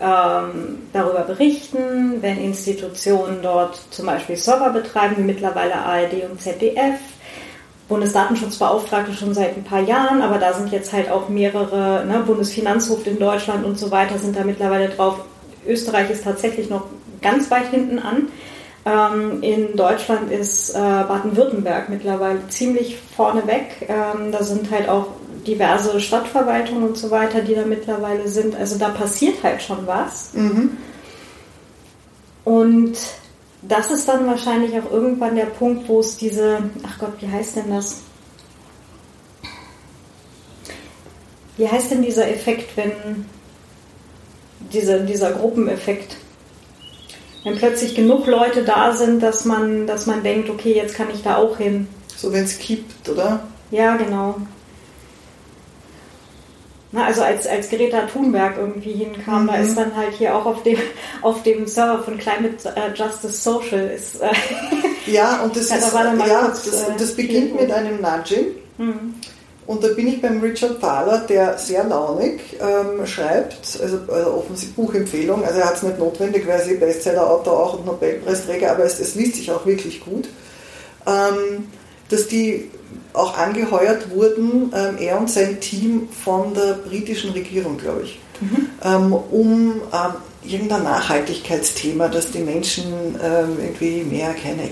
ähm, 0.00 0.78
darüber 0.92 1.22
berichten, 1.22 2.22
wenn 2.22 2.38
Institutionen 2.38 3.40
dort 3.42 3.80
zum 3.90 4.06
Beispiel 4.06 4.36
Server 4.36 4.70
betreiben, 4.70 5.16
wie 5.18 5.22
mittlerweile 5.22 5.74
ARD 5.74 6.30
und 6.30 6.40
ZDF, 6.40 7.00
Bundesdatenschutzbeauftragte 7.88 9.12
schon 9.12 9.32
seit 9.32 9.56
ein 9.56 9.64
paar 9.64 9.80
Jahren, 9.80 10.20
aber 10.22 10.38
da 10.38 10.52
sind 10.52 10.72
jetzt 10.72 10.92
halt 10.92 11.10
auch 11.10 11.28
mehrere, 11.28 12.04
ne, 12.04 12.22
Bundesfinanzhof 12.26 13.06
in 13.06 13.18
Deutschland 13.18 13.64
und 13.64 13.78
so 13.78 13.90
weiter 13.90 14.18
sind 14.18 14.36
da 14.36 14.44
mittlerweile 14.44 14.88
drauf. 14.88 15.20
Österreich 15.66 16.10
ist 16.10 16.24
tatsächlich 16.24 16.68
noch 16.68 16.84
ganz 17.22 17.50
weit 17.50 17.68
hinten 17.70 17.98
an. 17.98 18.28
Ähm, 18.84 19.42
in 19.42 19.76
Deutschland 19.76 20.30
ist 20.30 20.70
äh, 20.70 20.78
Baden-Württemberg 20.78 21.88
mittlerweile 21.88 22.46
ziemlich 22.48 22.98
vorne 23.16 23.46
weg. 23.46 23.88
Ähm, 23.88 24.32
da 24.32 24.42
sind 24.42 24.70
halt 24.70 24.88
auch 24.88 25.08
diverse 25.46 26.00
Stadtverwaltungen 26.00 26.88
und 26.88 26.96
so 26.96 27.10
weiter, 27.10 27.40
die 27.40 27.54
da 27.54 27.64
mittlerweile 27.64 28.28
sind. 28.28 28.54
Also 28.56 28.78
da 28.78 28.88
passiert 28.88 29.42
halt 29.42 29.62
schon 29.62 29.86
was. 29.86 30.34
Mhm. 30.34 30.76
Und 32.44 32.96
das 33.68 33.90
ist 33.90 34.08
dann 34.08 34.26
wahrscheinlich 34.26 34.78
auch 34.78 34.90
irgendwann 34.90 35.36
der 35.36 35.46
Punkt, 35.46 35.88
wo 35.88 36.00
es 36.00 36.16
diese, 36.16 36.58
ach 36.86 36.98
Gott, 36.98 37.14
wie 37.20 37.28
heißt 37.28 37.56
denn 37.56 37.70
das? 37.70 38.02
Wie 41.56 41.68
heißt 41.68 41.90
denn 41.90 42.02
dieser 42.02 42.28
Effekt, 42.28 42.76
wenn 42.76 42.92
diese, 44.72 45.04
dieser 45.04 45.32
Gruppeneffekt? 45.32 46.16
Wenn 47.44 47.56
plötzlich 47.56 47.94
genug 47.94 48.26
Leute 48.26 48.64
da 48.64 48.92
sind, 48.92 49.22
dass 49.22 49.44
man, 49.44 49.86
dass 49.86 50.06
man 50.06 50.22
denkt, 50.22 50.50
okay, 50.50 50.74
jetzt 50.74 50.94
kann 50.94 51.08
ich 51.12 51.22
da 51.22 51.36
auch 51.36 51.56
hin. 51.56 51.88
So 52.16 52.32
wenn 52.32 52.44
es 52.44 52.58
kippt, 52.58 53.08
oder? 53.08 53.46
Ja, 53.70 53.96
genau. 53.96 54.36
Na, 56.92 57.06
also 57.06 57.22
als, 57.22 57.46
als 57.46 57.68
Greta 57.68 58.02
Thunberg 58.02 58.56
irgendwie 58.58 58.92
hinkam, 58.92 59.42
mhm. 59.42 59.46
da 59.48 59.56
ist 59.56 59.76
dann 59.76 59.96
halt 59.96 60.14
hier 60.14 60.34
auch 60.36 60.46
auf 60.46 60.62
dem, 60.62 60.78
auf 61.22 61.42
dem 61.42 61.66
Server 61.66 62.02
von 62.02 62.16
Climate 62.16 62.56
äh, 62.76 62.94
Justice 62.94 63.42
Social 63.42 63.90
ist. 63.90 64.20
Äh, 64.20 64.30
ja, 65.10 65.42
und 65.42 65.56
das, 65.56 65.70
ja, 65.70 65.76
ist, 65.76 65.92
da 65.92 66.14
ja, 66.26 66.40
kurz, 66.42 66.64
das, 66.64 66.88
äh, 66.88 66.92
das 66.96 67.14
beginnt 67.14 67.60
mit 67.60 67.72
einem 67.72 68.00
Nudging. 68.00 68.46
Mhm. 68.78 69.14
Und 69.66 69.82
da 69.82 69.88
bin 69.88 70.06
ich 70.06 70.22
beim 70.22 70.40
Richard 70.40 70.80
Thaler, 70.80 71.24
der 71.28 71.58
sehr 71.58 71.82
launig 71.82 72.40
ähm, 72.60 73.04
schreibt, 73.04 73.80
also, 73.82 73.98
also 74.06 74.34
offensichtlich 74.34 74.76
Buchempfehlung, 74.76 75.44
also 75.44 75.58
er 75.58 75.66
hat 75.66 75.76
es 75.76 75.82
nicht 75.82 75.98
notwendig, 75.98 76.46
weil 76.46 76.62
sie 76.62 76.74
Bestseller-Autor 76.74 77.52
auch 77.52 77.78
und 77.78 77.86
Nobelpreisträger, 77.86 78.70
aber 78.70 78.84
es, 78.84 79.00
es 79.00 79.16
liest 79.16 79.34
sich 79.34 79.50
auch 79.50 79.66
wirklich 79.66 80.04
gut, 80.04 80.28
ähm, 81.04 81.66
dass 82.08 82.28
die 82.28 82.70
auch 83.16 83.36
angeheuert 83.36 84.10
wurden, 84.10 84.72
ähm, 84.74 84.96
er 84.98 85.18
und 85.18 85.30
sein 85.30 85.60
Team 85.60 86.08
von 86.24 86.54
der 86.54 86.74
britischen 86.74 87.30
Regierung, 87.32 87.78
glaube 87.78 88.02
ich, 88.04 88.18
mhm. 88.40 88.68
ähm, 88.84 89.12
um 89.12 89.72
ähm, 89.92 90.12
irgendein 90.42 90.84
Nachhaltigkeitsthema, 90.84 92.08
dass 92.08 92.30
die 92.30 92.40
Menschen 92.40 92.84
ähm, 93.22 93.56
irgendwie 93.60 94.04
mehr, 94.04 94.34
keine, 94.34 94.68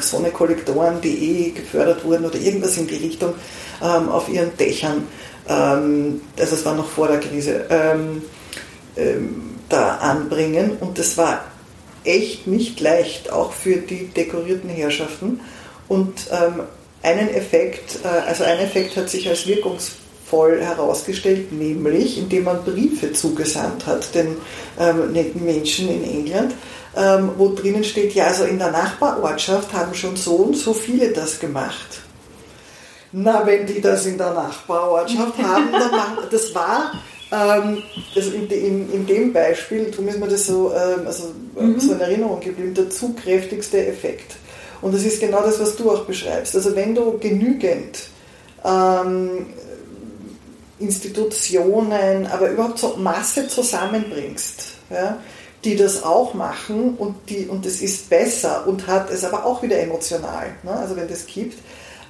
Sonnekollektoren.de 0.00 1.50
gefördert 1.50 2.04
wurden 2.04 2.24
oder 2.24 2.36
irgendwas 2.36 2.76
in 2.76 2.86
die 2.86 2.96
Richtung 2.96 3.34
ähm, 3.80 4.08
auf 4.08 4.28
ihren 4.28 4.56
Dächern, 4.56 5.06
ähm, 5.48 6.20
also 6.38 6.54
es 6.56 6.64
war 6.64 6.74
noch 6.74 6.88
vor 6.88 7.08
der 7.08 7.20
Krise, 7.20 7.66
da 9.70 9.96
anbringen 9.96 10.76
und 10.80 10.98
das 10.98 11.16
war 11.16 11.44
echt 12.04 12.46
nicht 12.46 12.78
leicht, 12.80 13.32
auch 13.32 13.52
für 13.52 13.76
die 13.76 14.08
dekorierten 14.08 14.68
Herrschaften. 14.68 15.40
Und 15.88 16.28
ähm, 16.30 16.60
einen 17.02 17.28
Effekt, 17.28 17.98
äh, 18.04 18.08
also 18.08 18.44
ein 18.44 18.58
Effekt 18.58 18.96
hat 18.96 19.08
sich 19.08 19.28
als 19.28 19.46
wirkungsvoll 19.46 20.60
herausgestellt, 20.60 21.52
nämlich 21.52 22.18
indem 22.18 22.44
man 22.44 22.64
Briefe 22.64 23.12
zugesandt 23.12 23.86
hat 23.86 24.14
den 24.14 24.36
ähm, 24.78 25.12
netten 25.12 25.44
Menschen 25.44 25.88
in 25.88 26.04
England, 26.04 26.54
ähm, 26.96 27.30
wo 27.36 27.54
drinnen 27.54 27.84
steht, 27.84 28.14
ja, 28.14 28.26
also 28.26 28.44
in 28.44 28.58
der 28.58 28.70
Nachbarortschaft 28.70 29.72
haben 29.72 29.94
schon 29.94 30.16
so 30.16 30.36
und 30.36 30.56
so 30.56 30.74
viele 30.74 31.12
das 31.12 31.40
gemacht. 31.40 32.00
Na, 33.12 33.46
wenn 33.46 33.66
die 33.66 33.80
das 33.80 34.06
in 34.06 34.16
der 34.16 34.32
Nachbarortschaft 34.32 35.38
haben, 35.42 35.72
dann 35.72 35.90
machen, 35.90 36.18
das 36.30 36.54
war 36.54 36.92
ähm, 37.32 37.82
also 38.14 38.30
in, 38.30 38.46
in, 38.48 38.92
in, 38.92 39.06
dem 39.06 39.32
Beispiel, 39.32 39.90
darum 39.90 40.06
ist 40.08 40.20
mir 40.20 40.28
das 40.28 40.46
so, 40.46 40.70
ähm, 40.74 41.06
also, 41.06 41.32
mhm. 41.58 41.80
so 41.80 41.92
in 41.94 42.00
Erinnerung 42.00 42.40
geblieben, 42.40 42.74
der 42.74 42.90
zugkräftigste 42.90 43.86
Effekt. 43.86 44.36
Und 44.82 44.94
das 44.94 45.04
ist 45.04 45.20
genau 45.20 45.42
das, 45.42 45.60
was 45.60 45.76
du 45.76 45.90
auch 45.90 46.04
beschreibst. 46.04 46.54
Also 46.54 46.74
wenn 46.76 46.94
du 46.94 47.18
genügend 47.18 47.98
ähm, 48.64 49.46
Institutionen, 50.78 52.26
aber 52.26 52.50
überhaupt 52.50 52.78
so 52.78 52.96
Masse 52.96 53.46
zusammenbringst, 53.48 54.64
ja, 54.90 55.18
die 55.64 55.76
das 55.76 56.02
auch 56.02 56.34
machen 56.34 56.94
und, 56.98 57.14
die, 57.28 57.46
und 57.46 57.64
das 57.64 57.80
ist 57.80 58.10
besser 58.10 58.66
und 58.66 58.88
hat 58.88 59.10
es 59.10 59.24
aber 59.24 59.46
auch 59.46 59.62
wieder 59.62 59.78
emotional, 59.78 60.48
ne, 60.64 60.72
also 60.72 60.96
wenn 60.96 61.08
das 61.08 61.26
gibt, 61.26 61.58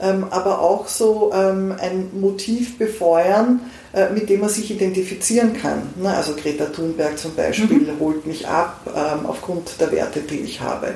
ähm, 0.01 0.27
aber 0.31 0.61
auch 0.63 0.89
so 0.89 1.31
ähm, 1.35 1.77
ein 1.79 2.09
Motiv 2.19 2.79
befeuern, 2.79 3.61
äh, 3.93 4.09
mit 4.09 4.31
dem 4.31 4.41
man 4.41 4.49
sich 4.49 4.71
identifizieren 4.71 5.53
kann. 5.61 5.83
Ne? 5.97 6.13
Also 6.13 6.35
Greta 6.35 6.65
Thunberg 6.67 7.19
zum 7.19 7.35
Beispiel 7.35 7.81
mhm. 7.81 8.01
holt 8.01 8.27
mich 8.27 8.49
ab 8.49 8.81
ähm, 8.87 9.27
aufgrund 9.27 9.81
der 9.81 9.93
Werte, 9.93 10.21
die 10.21 10.41
ich 10.41 10.61
habe 10.63 10.95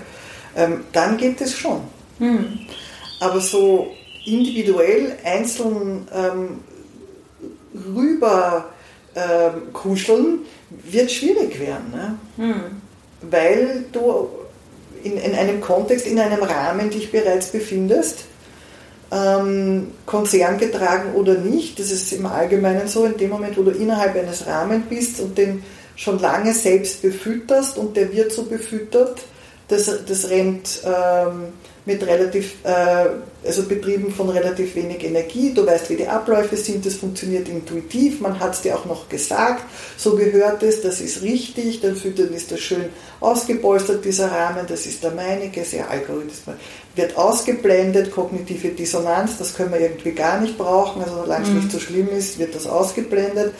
ähm, 0.56 0.84
dann 0.92 1.16
geht 1.16 1.40
es 1.40 1.56
schon. 1.56 1.82
Mhm. 2.18 2.60
Aber 3.20 3.40
so 3.40 3.88
individuell 4.24 5.16
einzeln 5.24 6.08
ähm, 6.12 6.60
rüber 7.94 8.70
ähm, 9.14 9.72
kuscheln 9.72 10.40
wird 10.70 11.10
schwierig 11.10 11.60
werden. 11.60 11.92
Ne? 11.92 12.18
Mhm. 12.36 12.62
Weil 13.30 13.84
du 13.92 14.28
in, 15.02 15.16
in, 15.18 15.34
einem 15.34 15.60
Kontext, 15.60 16.06
in 16.06 16.18
einem 16.18 16.42
Rahmen 16.42 16.90
dich 16.90 17.12
bereits 17.12 17.48
befindest, 17.48 18.24
ähm, 19.12 19.92
konzerngetragen 20.04 21.14
oder 21.14 21.34
nicht, 21.34 21.78
das 21.78 21.92
ist 21.92 22.12
im 22.12 22.26
Allgemeinen 22.26 22.88
so, 22.88 23.04
in 23.04 23.16
dem 23.16 23.30
Moment, 23.30 23.56
wo 23.56 23.62
du 23.62 23.70
innerhalb 23.70 24.16
eines 24.16 24.46
Rahmens 24.46 24.86
bist 24.88 25.20
und 25.20 25.38
den 25.38 25.62
schon 25.94 26.18
lange 26.18 26.52
selbst 26.52 27.02
befütterst 27.02 27.78
und 27.78 27.96
der 27.96 28.12
wird 28.12 28.32
so 28.32 28.42
befüttert, 28.42 29.22
das, 29.68 29.90
das 30.06 30.30
rennt 30.30 30.80
ähm, 30.84 31.52
mit 31.86 32.04
relativ, 32.04 32.56
äh, 32.64 33.06
also 33.46 33.62
betrieben 33.62 34.12
von 34.12 34.28
relativ 34.28 34.74
wenig 34.74 35.04
Energie. 35.04 35.54
Du 35.54 35.64
weißt, 35.64 35.88
wie 35.88 35.96
die 35.96 36.08
Abläufe 36.08 36.56
sind, 36.56 36.84
das 36.84 36.96
funktioniert 36.96 37.48
intuitiv, 37.48 38.20
man 38.20 38.38
hat 38.40 38.54
es 38.54 38.62
dir 38.62 38.76
auch 38.76 38.84
noch 38.86 39.08
gesagt, 39.08 39.62
so 39.96 40.16
gehört 40.16 40.64
es, 40.64 40.82
das 40.82 41.00
ist 41.00 41.22
richtig, 41.22 41.80
dann 41.80 41.94
füttern 41.94 42.32
ist 42.34 42.50
das 42.50 42.60
schön 42.60 42.86
ausgepolstert, 43.20 44.04
dieser 44.04 44.30
Rahmen, 44.32 44.66
das 44.68 44.84
ist 44.86 45.02
der 45.04 45.12
meinige, 45.12 45.64
sehr 45.64 45.88
algorithmisch. 45.88 46.56
Wird 46.96 47.16
ausgeblendet, 47.16 48.10
kognitive 48.10 48.68
Dissonanz, 48.68 49.38
das 49.38 49.54
können 49.54 49.72
wir 49.72 49.80
irgendwie 49.80 50.12
gar 50.12 50.40
nicht 50.40 50.58
brauchen, 50.58 51.02
also 51.02 51.22
solange 51.22 51.44
es 51.44 51.50
mhm. 51.50 51.56
nicht 51.58 51.70
so 51.70 51.78
schlimm 51.78 52.08
ist, 52.08 52.38
wird 52.38 52.54
das 52.54 52.66
ausgeblendet. 52.66 53.52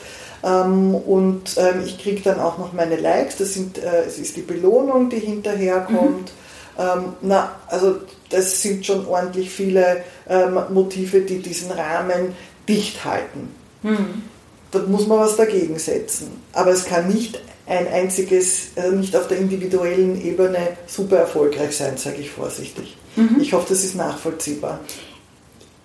Ähm, 0.43 0.95
und 0.95 1.55
ähm, 1.57 1.83
ich 1.85 1.97
kriege 1.97 2.21
dann 2.21 2.39
auch 2.39 2.57
noch 2.57 2.73
meine 2.73 2.97
Likes, 2.97 3.37
das, 3.37 3.53
sind, 3.53 3.77
äh, 3.77 4.03
das 4.05 4.17
ist 4.17 4.35
die 4.35 4.41
Belohnung, 4.41 5.09
die 5.09 5.19
hinterherkommt. 5.19 6.31
Mhm. 6.77 6.79
Ähm, 6.79 7.13
na, 7.21 7.51
also 7.67 7.95
das 8.29 8.61
sind 8.61 8.85
schon 8.85 9.07
ordentlich 9.07 9.49
viele 9.49 10.03
ähm, 10.29 10.59
Motive, 10.69 11.21
die 11.21 11.39
diesen 11.39 11.71
Rahmen 11.71 12.35
dicht 12.67 13.03
halten. 13.03 13.55
Mhm. 13.81 14.23
Da 14.71 14.79
muss 14.79 15.07
man 15.07 15.19
was 15.19 15.37
dagegen 15.37 15.79
setzen. 15.79 16.43
Aber 16.53 16.71
es 16.71 16.85
kann 16.85 17.07
nicht 17.07 17.39
ein 17.65 17.87
einziges, 17.87 18.75
äh, 18.75 18.91
nicht 18.91 19.15
auf 19.15 19.27
der 19.27 19.37
individuellen 19.37 20.21
Ebene 20.23 20.77
super 20.87 21.17
erfolgreich 21.17 21.75
sein, 21.75 21.97
sage 21.97 22.17
ich 22.17 22.29
vorsichtig. 22.29 22.95
Mhm. 23.15 23.37
Ich 23.41 23.53
hoffe, 23.53 23.67
das 23.69 23.83
ist 23.83 23.95
nachvollziehbar. 23.95 24.79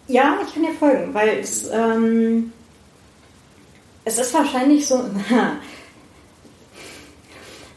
Ja, 0.08 0.38
ich 0.46 0.52
kann 0.52 0.62
dir 0.62 0.74
folgen, 0.78 1.14
weil 1.14 1.38
es, 1.40 1.68
ähm, 1.72 2.52
es 4.04 4.18
ist 4.18 4.34
wahrscheinlich 4.34 4.86
so, 4.86 5.00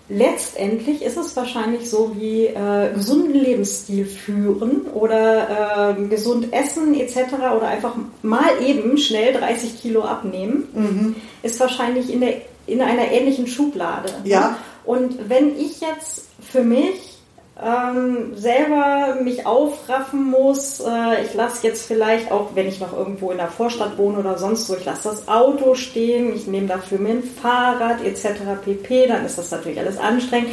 letztendlich 0.09 1.01
ist 1.01 1.17
es 1.17 1.35
wahrscheinlich 1.35 1.89
so 1.89 2.15
wie 2.17 2.45
äh, 2.45 2.93
gesunden 2.93 3.33
Lebensstil 3.33 4.05
führen 4.05 4.81
oder 4.93 5.95
äh, 5.97 6.07
gesund 6.07 6.53
essen 6.53 6.93
etc. 6.99 7.33
oder 7.55 7.67
einfach 7.67 7.95
mal 8.21 8.61
eben 8.63 8.97
schnell 8.97 9.33
30 9.33 9.81
Kilo 9.81 10.03
abnehmen, 10.03 10.67
mhm. 10.73 11.15
ist 11.43 11.59
wahrscheinlich 11.59 12.11
in, 12.11 12.21
der, 12.21 12.41
in 12.67 12.81
einer 12.81 13.11
ähnlichen 13.11 13.47
Schublade. 13.47 14.13
Ja. 14.23 14.57
Und 14.83 15.29
wenn 15.29 15.59
ich 15.59 15.81
jetzt 15.81 16.27
für 16.39 16.63
mich 16.63 17.14
ähm, 17.63 18.35
selber 18.35 19.17
mich 19.21 19.45
aufraffen 19.45 20.29
muss. 20.29 20.81
Äh, 20.81 21.23
ich 21.23 21.33
lasse 21.33 21.65
jetzt 21.65 21.85
vielleicht 21.87 22.31
auch, 22.31 22.49
wenn 22.53 22.67
ich 22.67 22.79
noch 22.79 22.91
irgendwo 22.91 23.31
in 23.31 23.37
der 23.37 23.47
Vorstadt 23.47 23.97
wohne 23.97 24.19
oder 24.19 24.37
sonst 24.37 24.69
wo, 24.69 24.75
ich 24.75 24.83
lasse 24.83 25.09
das 25.09 25.27
Auto 25.27 25.75
stehen, 25.75 26.35
ich 26.35 26.47
nehme 26.47 26.67
dafür 26.67 26.99
mir 26.99 27.11
ein 27.11 27.23
Fahrrad 27.23 28.03
etc. 28.03 28.41
pp. 28.63 29.07
Dann 29.07 29.25
ist 29.25 29.37
das 29.37 29.51
natürlich 29.51 29.79
alles 29.79 29.97
anstrengend. 29.97 30.49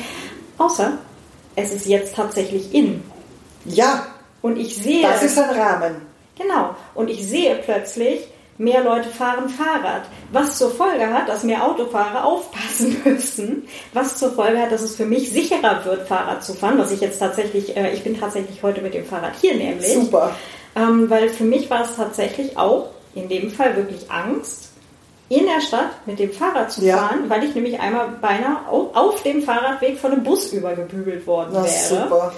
Außer 0.58 0.92
es 1.56 1.72
ist 1.72 1.86
jetzt 1.86 2.14
tatsächlich 2.14 2.72
in. 2.72 3.02
Ja. 3.64 4.06
Und 4.40 4.56
ich 4.56 4.76
sehe. 4.76 5.02
Das 5.02 5.22
ist 5.22 5.38
ein 5.38 5.50
Rahmen. 5.50 5.96
Genau. 6.38 6.74
Und 6.94 7.10
ich 7.10 7.26
sehe 7.26 7.56
plötzlich, 7.56 8.28
mehr 8.58 8.84
Leute 8.84 9.08
fahren 9.08 9.48
Fahrrad, 9.48 10.02
was 10.30 10.58
zur 10.58 10.70
Folge 10.70 11.06
hat, 11.12 11.28
dass 11.28 11.42
mehr 11.42 11.64
Autofahrer 11.66 12.24
aufpassen 12.24 12.96
müssen, 13.04 13.68
was 13.92 14.18
zur 14.18 14.32
Folge 14.32 14.60
hat, 14.60 14.70
dass 14.70 14.82
es 14.82 14.94
für 14.96 15.06
mich 15.06 15.30
sicherer 15.32 15.84
wird, 15.84 16.06
Fahrrad 16.06 16.44
zu 16.44 16.54
fahren, 16.54 16.78
was 16.78 16.90
ich 16.92 17.00
jetzt 17.00 17.18
tatsächlich, 17.18 17.76
äh, 17.76 17.92
ich 17.92 18.04
bin 18.04 18.18
tatsächlich 18.18 18.62
heute 18.62 18.80
mit 18.82 18.94
dem 18.94 19.04
Fahrrad 19.04 19.32
hier 19.40 19.54
nämlich. 19.54 19.92
Super. 19.94 20.34
Ähm, 20.76 21.08
weil 21.10 21.28
für 21.28 21.44
mich 21.44 21.68
war 21.70 21.82
es 21.82 21.96
tatsächlich 21.96 22.56
auch 22.56 22.88
in 23.14 23.28
dem 23.28 23.50
Fall 23.50 23.76
wirklich 23.76 24.10
Angst, 24.10 24.70
in 25.28 25.46
der 25.46 25.60
Stadt 25.62 25.90
mit 26.06 26.18
dem 26.18 26.30
Fahrrad 26.30 26.70
zu 26.70 26.84
Ja. 26.84 26.98
fahren, 26.98 27.24
weil 27.28 27.44
ich 27.44 27.54
nämlich 27.54 27.80
einmal 27.80 28.08
beinahe 28.20 28.68
au- 28.70 28.90
auf 28.94 29.22
dem 29.22 29.42
Fahrradweg 29.42 29.98
von 29.98 30.12
einem 30.12 30.22
Bus 30.22 30.52
übergebügelt 30.52 31.26
worden 31.26 31.54
wäre. 31.54 31.66
super. 31.68 32.32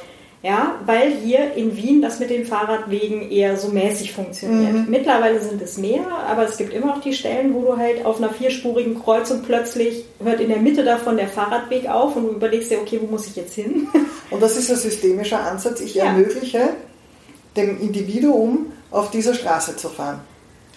Ja, 0.44 0.74
weil 0.84 1.10
hier 1.10 1.54
in 1.54 1.74
Wien 1.74 2.02
das 2.02 2.20
mit 2.20 2.28
den 2.28 2.44
Fahrradwegen 2.44 3.30
eher 3.30 3.56
so 3.56 3.68
mäßig 3.68 4.12
funktioniert. 4.12 4.74
Mhm. 4.74 4.86
Mittlerweile 4.90 5.40
sind 5.40 5.62
es 5.62 5.78
mehr, 5.78 6.06
aber 6.28 6.44
es 6.44 6.58
gibt 6.58 6.74
immer 6.74 6.88
noch 6.88 7.00
die 7.00 7.14
Stellen, 7.14 7.54
wo 7.54 7.62
du 7.62 7.78
halt 7.78 8.04
auf 8.04 8.18
einer 8.18 8.28
vierspurigen 8.28 9.02
Kreuzung 9.02 9.40
plötzlich 9.42 10.04
hört 10.22 10.40
in 10.40 10.50
der 10.50 10.58
Mitte 10.58 10.84
davon 10.84 11.16
der 11.16 11.28
Fahrradweg 11.28 11.88
auf 11.88 12.14
und 12.16 12.24
du 12.24 12.32
überlegst 12.32 12.70
dir, 12.70 12.78
okay, 12.78 12.98
wo 13.00 13.06
muss 13.06 13.26
ich 13.26 13.36
jetzt 13.36 13.54
hin? 13.54 13.88
Und 14.30 14.42
das 14.42 14.56
ist 14.56 14.70
ein 14.70 14.76
systemischer 14.76 15.40
Ansatz. 15.40 15.80
Ich 15.80 15.94
Ja. 15.94 16.06
ermögliche 16.06 16.70
dem 17.56 17.80
Individuum, 17.80 18.72
auf 18.90 19.10
dieser 19.10 19.32
Straße 19.34 19.76
zu 19.76 19.88
fahren. 19.88 20.20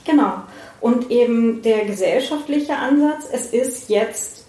Genau. 0.05 0.33
Und 0.79 1.11
eben 1.11 1.61
der 1.61 1.85
gesellschaftliche 1.85 2.75
Ansatz, 2.75 3.25
es 3.31 3.47
ist 3.47 3.89
jetzt 3.89 4.45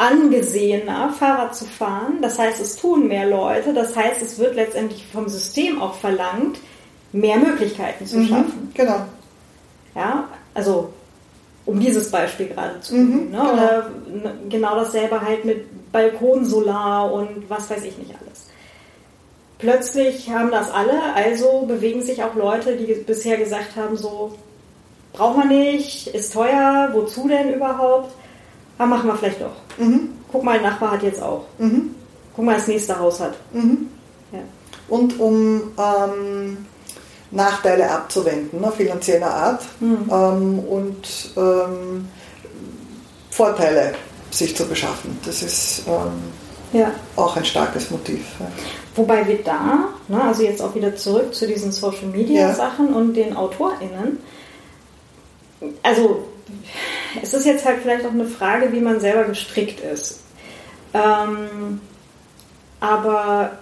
angesehener, 0.00 1.10
Fahrrad 1.18 1.54
zu 1.54 1.64
fahren. 1.66 2.18
Das 2.22 2.38
heißt, 2.38 2.60
es 2.60 2.76
tun 2.76 3.06
mehr 3.08 3.26
Leute. 3.28 3.72
Das 3.74 3.94
heißt, 3.94 4.22
es 4.22 4.38
wird 4.38 4.54
letztendlich 4.54 5.04
vom 5.12 5.28
System 5.28 5.80
auch 5.80 5.94
verlangt, 5.94 6.58
mehr 7.12 7.36
Möglichkeiten 7.36 8.06
zu 8.06 8.24
schaffen. 8.24 8.68
Mhm, 8.68 8.74
genau. 8.74 9.00
Ja, 9.94 10.28
also 10.54 10.90
um 11.66 11.78
dieses 11.78 12.10
Beispiel 12.10 12.48
gerade 12.48 12.80
zu 12.80 12.94
Mhm, 12.94 13.08
nehmen. 13.08 13.30
Ne? 13.30 13.38
genau. 13.38 13.52
Oder 13.52 13.90
genau 14.48 14.74
dasselbe 14.76 15.20
halt 15.20 15.44
mit 15.44 15.66
Balkonsolar 15.92 17.12
und 17.12 17.48
was 17.48 17.68
weiß 17.68 17.84
ich 17.84 17.98
nicht 17.98 18.12
alles. 18.20 18.46
Plötzlich 19.58 20.30
haben 20.30 20.50
das 20.50 20.70
alle, 20.70 20.98
also 21.14 21.66
bewegen 21.66 22.00
sich 22.02 22.22
auch 22.24 22.34
Leute, 22.34 22.76
die 22.76 22.94
bisher 22.94 23.36
gesagt 23.36 23.76
haben, 23.76 23.96
so 23.96 24.32
braucht 25.12 25.36
man 25.36 25.48
nicht, 25.48 26.06
ist 26.06 26.32
teuer, 26.32 26.88
wozu 26.92 27.28
denn 27.28 27.52
überhaupt? 27.52 28.14
Aber 28.80 28.86
machen 28.96 29.08
wir 29.08 29.14
vielleicht 29.16 29.42
doch. 29.42 29.52
Mhm, 29.76 30.08
Guck 30.32 30.42
mal, 30.42 30.58
der 30.58 30.70
Nachbar 30.70 30.92
hat 30.92 31.02
jetzt 31.02 31.20
auch. 31.22 31.44
mhm, 31.58 31.94
Guck 32.34 32.44
mal, 32.46 32.54
das 32.56 32.66
nächste 32.66 32.98
Haus 32.98 33.20
hat. 33.20 33.34
mhm. 33.52 33.88
Ja. 34.32 34.38
Und 34.88 35.20
um 35.20 35.72
ähm, 35.76 36.56
Nachteile 37.30 37.90
abzuwenden, 37.90 38.58
ne, 38.58 38.72
finanzieller 38.72 39.26
Art, 39.32 39.62
Mhm. 39.80 40.08
ähm, 40.10 40.58
und 40.60 41.30
ähm, 41.36 42.08
Vorteile 43.30 43.92
sich 44.30 44.56
zu 44.56 44.64
beschaffen. 44.66 45.18
Das 45.26 45.42
ist 45.42 45.82
ähm, 45.86 46.78
ja. 46.80 46.90
auch 47.16 47.36
ein 47.36 47.44
starkes 47.44 47.90
Motiv. 47.90 48.24
Ja. 48.40 48.46
Wobei 48.96 49.26
wir 49.28 49.42
da, 49.44 49.88
ne, 50.08 50.22
also 50.24 50.42
jetzt 50.42 50.62
auch 50.62 50.74
wieder 50.74 50.96
zurück 50.96 51.34
zu 51.34 51.46
diesen 51.46 51.70
Social 51.70 52.06
Media. 52.06 52.54
Sachen 52.54 52.94
und 52.94 53.12
den 53.14 53.36
AutorInnen. 53.36 54.18
Also, 55.82 56.24
es 57.22 57.34
ist 57.34 57.46
jetzt 57.46 57.64
halt 57.64 57.80
vielleicht 57.82 58.04
auch 58.04 58.12
eine 58.12 58.26
Frage, 58.26 58.72
wie 58.72 58.80
man 58.80 59.00
selber 59.00 59.24
gestrickt 59.24 59.80
ist. 59.80 60.20
Ähm, 60.94 61.80
aber 62.80 63.52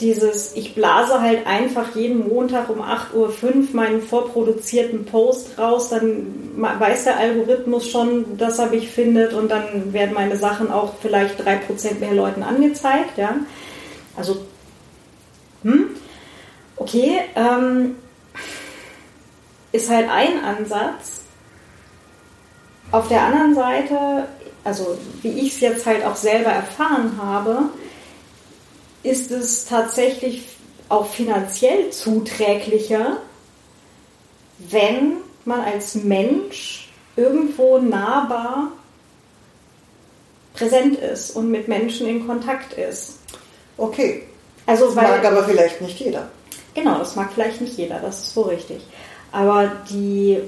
dieses, 0.00 0.54
ich 0.56 0.74
blase 0.74 1.20
halt 1.20 1.46
einfach 1.46 1.94
jeden 1.94 2.28
Montag 2.28 2.68
um 2.68 2.82
8.05 2.82 3.14
Uhr 3.14 3.64
meinen 3.72 4.02
vorproduzierten 4.02 5.04
Post 5.04 5.58
raus, 5.58 5.90
dann 5.90 6.26
weiß 6.56 7.04
der 7.04 7.18
Algorithmus 7.18 7.88
schon, 7.88 8.36
dass 8.36 8.58
er 8.58 8.66
mich 8.66 8.88
findet 8.88 9.32
und 9.32 9.50
dann 9.50 9.92
werden 9.92 10.14
meine 10.14 10.36
Sachen 10.36 10.70
auch 10.70 10.94
vielleicht 11.00 11.40
3% 11.40 12.00
mehr 12.00 12.14
Leuten 12.14 12.42
angezeigt, 12.42 13.16
ja. 13.16 13.36
Also, 14.16 14.44
hm, 15.62 15.90
okay, 16.76 17.20
ähm, 17.36 17.94
ist 19.70 19.88
halt 19.88 20.08
ein 20.10 20.44
Ansatz. 20.44 21.21
Auf 22.92 23.08
der 23.08 23.22
anderen 23.22 23.54
Seite, 23.54 24.28
also 24.64 24.98
wie 25.22 25.30
ich 25.30 25.54
es 25.54 25.60
jetzt 25.60 25.86
halt 25.86 26.04
auch 26.04 26.16
selber 26.16 26.50
erfahren 26.50 27.18
habe, 27.20 27.70
ist 29.02 29.30
es 29.30 29.64
tatsächlich 29.64 30.46
auch 30.88 31.06
finanziell 31.06 31.90
zuträglicher, 31.90 33.16
wenn 34.58 35.16
man 35.44 35.60
als 35.62 35.94
Mensch 35.94 36.90
irgendwo 37.16 37.78
nahbar 37.78 38.72
präsent 40.54 40.98
ist 40.98 41.30
und 41.30 41.50
mit 41.50 41.68
Menschen 41.68 42.06
in 42.06 42.26
Kontakt 42.26 42.74
ist. 42.74 43.18
Okay, 43.78 44.24
Also 44.66 44.86
das 44.86 44.96
weil 44.96 45.08
mag 45.08 45.24
aber 45.24 45.44
vielleicht 45.44 45.80
nicht 45.80 45.98
jeder. 45.98 46.28
Genau, 46.74 46.98
das 46.98 47.16
mag 47.16 47.30
vielleicht 47.32 47.60
nicht 47.60 47.76
jeder, 47.76 47.98
das 48.00 48.18
ist 48.18 48.34
so 48.34 48.42
richtig. 48.42 48.82
Aber 49.32 49.72
die, 49.90 50.40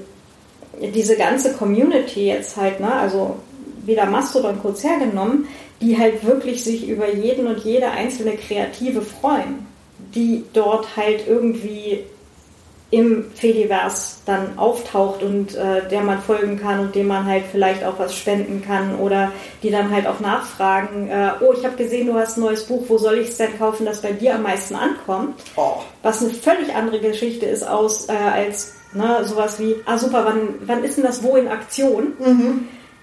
diese 0.81 1.17
ganze 1.17 1.53
Community 1.53 2.27
jetzt 2.27 2.57
halt, 2.57 2.79
ne, 2.79 2.93
also 2.93 3.37
wieder 3.85 4.05
Mastodon 4.05 4.59
kurz 4.61 4.83
hergenommen, 4.83 5.47
die 5.81 5.97
halt 5.97 6.25
wirklich 6.25 6.63
sich 6.63 6.87
über 6.87 7.13
jeden 7.13 7.47
und 7.47 7.59
jede 7.59 7.91
einzelne 7.91 8.35
Kreative 8.35 9.01
freuen, 9.01 9.65
die 10.13 10.43
dort 10.53 10.95
halt 10.97 11.27
irgendwie 11.27 12.03
im 12.91 13.31
Fediverse 13.33 14.17
dann 14.25 14.57
auftaucht 14.57 15.23
und 15.23 15.55
äh, 15.55 15.87
der 15.89 16.01
man 16.01 16.21
folgen 16.21 16.59
kann 16.59 16.79
und 16.79 16.95
dem 16.95 17.07
man 17.07 17.25
halt 17.25 17.43
vielleicht 17.51 17.83
auch 17.83 17.97
was 17.97 18.15
spenden 18.15 18.63
kann 18.65 18.95
oder 18.99 19.31
die 19.63 19.71
dann 19.71 19.91
halt 19.91 20.07
auch 20.07 20.19
nachfragen, 20.19 21.09
äh, 21.09 21.31
oh, 21.41 21.51
ich 21.57 21.65
habe 21.65 21.75
gesehen, 21.75 22.07
du 22.07 22.13
hast 22.13 22.37
ein 22.37 22.41
neues 22.41 22.63
Buch, 22.63 22.83
wo 22.87 22.97
soll 22.97 23.17
ich 23.17 23.29
es 23.29 23.37
denn 23.37 23.57
kaufen, 23.57 23.85
das 23.85 24.01
bei 24.01 24.11
dir 24.11 24.35
am 24.35 24.43
meisten 24.43 24.75
ankommt? 24.75 25.41
Oh, 25.55 25.81
Was 26.03 26.21
eine 26.23 26.31
völlig 26.31 26.73
andere 26.73 26.99
Geschichte 26.99 27.47
ist 27.47 27.67
aus, 27.67 28.07
äh, 28.07 28.13
als 28.13 28.75
ne, 28.95 29.23
sowas 29.23 29.59
wie, 29.59 29.75
ah 29.85 29.97
super, 29.97 30.25
wann, 30.25 30.55
wann 30.65 30.83
ist 30.83 30.97
denn 30.97 31.03
das 31.03 31.21
wo 31.23 31.35
in 31.35 31.47
Aktion? 31.47 32.13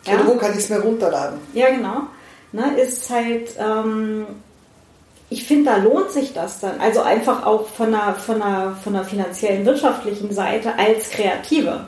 Ja. 0.04 0.14
Oder 0.14 0.26
wo 0.26 0.36
kann 0.36 0.52
ich 0.52 0.58
es 0.58 0.68
mir 0.68 0.80
runterladen? 0.80 1.38
Ja, 1.52 1.70
genau. 1.70 2.02
Ne, 2.52 2.80
ist 2.80 3.08
halt, 3.08 3.50
ähm, 3.58 4.26
ich 5.30 5.44
finde, 5.44 5.70
da 5.70 5.76
lohnt 5.78 6.10
sich 6.10 6.34
das 6.34 6.60
dann. 6.60 6.80
Also 6.80 7.00
einfach 7.00 7.46
auch 7.46 7.68
von 7.68 7.94
einer, 7.94 8.14
von, 8.14 8.42
einer, 8.42 8.76
von 8.82 8.94
einer 8.94 9.04
finanziellen, 9.04 9.64
wirtschaftlichen 9.64 10.32
Seite 10.32 10.78
als 10.78 11.10
Kreative. 11.10 11.86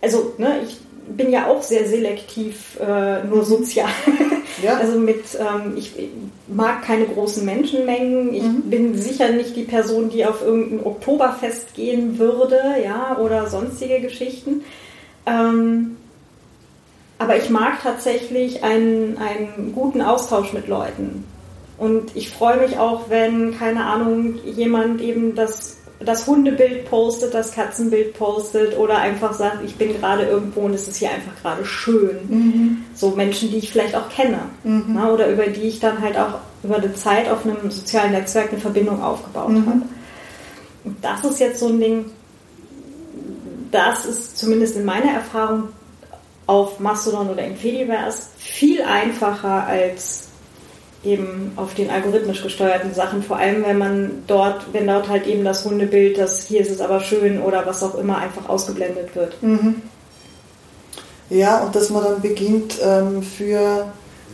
Also, 0.00 0.34
ne, 0.38 0.60
ich 0.66 0.80
bin 1.08 1.30
ja 1.30 1.46
auch 1.46 1.62
sehr 1.62 1.86
selektiv 1.86 2.78
äh, 2.80 3.22
nur 3.24 3.44
sozial. 3.44 3.88
Ja. 4.62 4.78
Also 4.78 4.98
mit, 4.98 5.24
ähm, 5.38 5.74
ich 5.76 5.92
mag 6.48 6.82
keine 6.82 7.06
großen 7.06 7.44
Menschenmengen. 7.44 8.34
Ich 8.34 8.44
bin 8.64 8.94
sicher 8.94 9.30
nicht 9.30 9.56
die 9.56 9.64
Person, 9.64 10.10
die 10.10 10.26
auf 10.26 10.42
irgendein 10.42 10.84
Oktoberfest 10.84 11.74
gehen 11.74 12.18
würde, 12.18 12.58
ja, 12.84 13.16
oder 13.18 13.48
sonstige 13.48 14.00
Geschichten. 14.00 14.62
Ähm, 15.26 15.96
aber 17.18 17.36
ich 17.36 17.50
mag 17.50 17.82
tatsächlich 17.82 18.64
einen, 18.64 19.18
einen 19.18 19.72
guten 19.74 20.00
Austausch 20.00 20.52
mit 20.52 20.68
Leuten. 20.68 21.24
Und 21.76 22.14
ich 22.16 22.30
freue 22.30 22.58
mich 22.58 22.78
auch, 22.78 23.10
wenn, 23.10 23.58
keine 23.58 23.84
Ahnung, 23.84 24.38
jemand 24.44 25.00
eben 25.00 25.34
das, 25.34 25.78
das 26.02 26.26
Hundebild 26.26 26.88
postet, 26.88 27.34
das 27.34 27.52
Katzenbild 27.52 28.14
postet 28.14 28.76
oder 28.78 28.98
einfach 28.98 29.34
sagt, 29.34 29.62
ich 29.64 29.76
bin 29.76 29.92
gerade 29.98 30.24
irgendwo 30.24 30.62
und 30.62 30.72
es 30.72 30.88
ist 30.88 30.96
hier 30.96 31.10
einfach 31.10 31.32
gerade 31.42 31.64
schön. 31.64 32.84
So 32.94 33.10
Menschen, 33.10 33.50
die 33.50 33.58
ich 33.58 33.70
vielleicht 33.70 33.94
auch 33.94 34.08
kenne. 34.08 34.40
Ne, 34.64 35.12
oder 35.12 35.28
über 35.28 35.46
die 35.46 35.62
ich 35.62 35.78
dann 35.78 36.00
halt 36.00 36.16
auch 36.16 36.38
über 36.62 36.78
die 36.78 36.94
Zeit 36.94 37.28
auf 37.28 37.44
einem 37.44 37.70
sozialen 37.70 38.12
Netzwerk 38.12 38.50
eine 38.50 38.60
Verbindung 38.60 39.02
aufgebaut 39.02 39.50
habe. 39.50 39.82
Und 40.84 40.96
das 41.02 41.22
ist 41.24 41.38
jetzt 41.38 41.60
so 41.60 41.68
ein 41.68 41.78
Ding, 41.78 42.06
das 43.70 44.06
ist 44.06 44.38
zumindest 44.38 44.76
in 44.76 44.86
meiner 44.86 45.12
Erfahrung 45.12 45.68
auf 46.46 46.80
Mastodon 46.80 47.28
oder 47.28 47.44
im 47.44 47.56
Fediverse 47.56 48.30
viel 48.38 48.82
einfacher 48.82 49.66
als 49.66 50.29
eben 51.02 51.52
auf 51.56 51.74
den 51.74 51.90
algorithmisch 51.90 52.42
gesteuerten 52.42 52.92
Sachen, 52.92 53.22
vor 53.22 53.38
allem 53.38 53.64
wenn 53.64 53.78
man 53.78 54.22
dort, 54.26 54.72
wenn 54.72 54.86
dort 54.86 55.08
halt 55.08 55.26
eben 55.26 55.44
das 55.44 55.64
Hundebild, 55.64 56.18
das 56.18 56.46
hier 56.46 56.60
ist 56.60 56.70
es 56.70 56.80
aber 56.80 57.00
schön 57.00 57.40
oder 57.40 57.66
was 57.66 57.82
auch 57.82 57.94
immer 57.94 58.18
einfach 58.18 58.48
ausgeblendet 58.48 59.14
wird. 59.16 59.34
Ja, 61.30 61.62
und 61.62 61.74
dass 61.74 61.90
man 61.90 62.02
dann 62.02 62.20
beginnt, 62.20 62.78
ähm, 62.82 63.22
für 63.22 63.86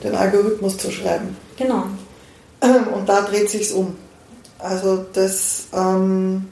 den 0.02 0.14
Algorithmus 0.14 0.78
zu 0.78 0.90
schreiben. 0.90 1.36
Genau. 1.56 1.84
Und 2.94 3.08
da 3.08 3.22
dreht 3.22 3.50
sich's 3.50 3.72
um. 3.72 3.96
Also 4.58 5.04
das, 5.12 5.66
ähm, 5.74 6.48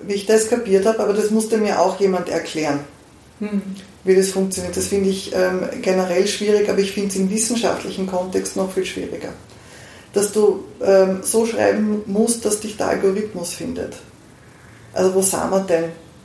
wie 0.00 0.14
ich 0.14 0.26
das 0.26 0.48
kapiert 0.48 0.86
habe, 0.86 1.00
aber 1.00 1.14
das 1.14 1.30
musste 1.30 1.56
mir 1.56 1.80
auch 1.80 1.98
jemand 1.98 2.28
erklären, 2.28 2.80
wie 4.04 4.16
das 4.16 4.30
funktioniert. 4.30 4.76
Das 4.76 4.86
finde 4.86 5.10
ich 5.10 5.32
ähm, 5.34 5.68
generell 5.82 6.26
schwierig, 6.26 6.68
aber 6.68 6.78
ich 6.78 6.92
finde 6.92 7.08
es 7.08 7.16
im 7.16 7.30
wissenschaftlichen 7.30 8.06
Kontext 8.06 8.56
noch 8.56 8.72
viel 8.72 8.84
schwieriger. 8.84 9.32
Dass 10.12 10.32
du 10.32 10.64
ähm, 10.82 11.20
so 11.22 11.46
schreiben 11.46 12.02
musst, 12.06 12.44
dass 12.44 12.60
dich 12.60 12.76
der 12.76 12.88
Algorithmus 12.88 13.52
findet. 13.52 13.96
Also 14.92 15.14
wo 15.14 15.22
sind 15.22 15.50
wir 15.50 15.60
denn? 15.60 15.84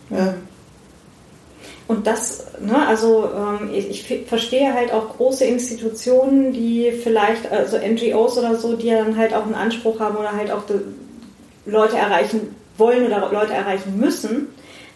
Ja. 0.09 0.33
Und 1.87 2.07
das, 2.07 2.45
ne, 2.59 2.87
also 2.87 3.29
ähm, 3.35 3.69
ich, 3.71 3.89
ich 4.09 4.25
verstehe 4.27 4.73
halt 4.73 4.91
auch 4.91 5.17
große 5.17 5.45
Institutionen, 5.45 6.51
die 6.51 6.91
vielleicht, 6.91 7.51
also 7.51 7.77
NGOs 7.77 8.39
oder 8.39 8.55
so, 8.55 8.75
die 8.75 8.87
ja 8.87 9.03
dann 9.03 9.17
halt 9.17 9.35
auch 9.35 9.43
einen 9.43 9.53
Anspruch 9.53 9.99
haben 9.99 10.17
oder 10.17 10.31
halt 10.31 10.51
auch 10.51 10.63
Leute 11.67 11.97
erreichen 11.97 12.55
wollen 12.77 13.05
oder 13.05 13.31
Leute 13.31 13.53
erreichen 13.53 13.99
müssen, 13.99 14.47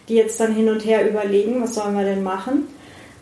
die 0.08 0.14
jetzt 0.14 0.40
dann 0.40 0.54
hin 0.54 0.68
und 0.68 0.84
her 0.84 1.08
überlegen, 1.08 1.62
was 1.62 1.74
sollen 1.74 1.96
wir 1.96 2.04
denn 2.04 2.22
machen 2.22 2.68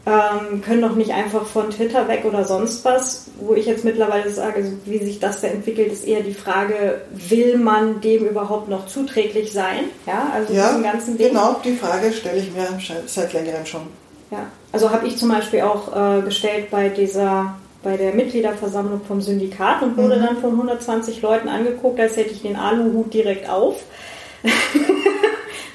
ähm, 0.09 0.62
können 0.62 0.83
doch 0.83 0.95
nicht 0.95 1.11
einfach 1.11 1.45
von 1.45 1.70
Twitter 1.70 2.09
weg 2.09 2.24
oder 2.24 2.45
sonst 2.45 2.85
was. 2.85 3.26
Wo 3.41 3.55
ich 3.55 3.66
jetzt 3.66 3.85
mittlerweile 3.85 4.31
sage, 4.31 4.72
wie 4.85 4.99
sich 4.99 5.20
das 5.20 5.41
da 5.41 5.49
entwickelt, 5.49 5.93
ist 5.93 6.07
eher 6.07 6.22
die 6.22 6.33
Frage, 6.33 7.03
will 7.11 7.59
man 7.59 8.01
dem 8.01 8.26
überhaupt 8.26 8.68
noch 8.68 8.87
zuträglich 8.87 9.53
sein? 9.53 9.85
Ja, 10.07 10.31
also 10.33 10.55
ja, 10.55 10.68
diesen 10.68 10.83
ganzen 10.83 11.18
Ding. 11.18 11.29
Genau, 11.29 11.61
die 11.62 11.74
Frage 11.74 12.12
stelle 12.12 12.39
ich 12.39 12.53
mir 12.53 12.66
seit 13.07 13.33
längerem 13.33 13.66
schon. 13.66 13.83
Ja, 14.31 14.47
also 14.72 14.91
habe 14.91 15.07
ich 15.07 15.16
zum 15.16 15.29
Beispiel 15.29 15.62
auch 15.62 15.95
äh, 15.95 16.22
gestellt 16.22 16.70
bei 16.70 16.89
dieser 16.89 17.55
bei 17.81 17.97
der 17.97 18.12
Mitgliederversammlung 18.12 19.03
vom 19.07 19.20
Syndikat 19.20 19.83
und 19.83 19.97
wurde 19.97 20.16
mhm. 20.16 20.24
dann 20.24 20.37
von 20.39 20.51
120 20.51 21.22
Leuten 21.22 21.49
angeguckt, 21.49 22.01
als 22.01 22.16
hätte 22.16 22.31
ich 22.31 22.43
den 22.43 22.57
Aluhut 22.57 23.14
direkt 23.14 23.49
auf. 23.49 23.76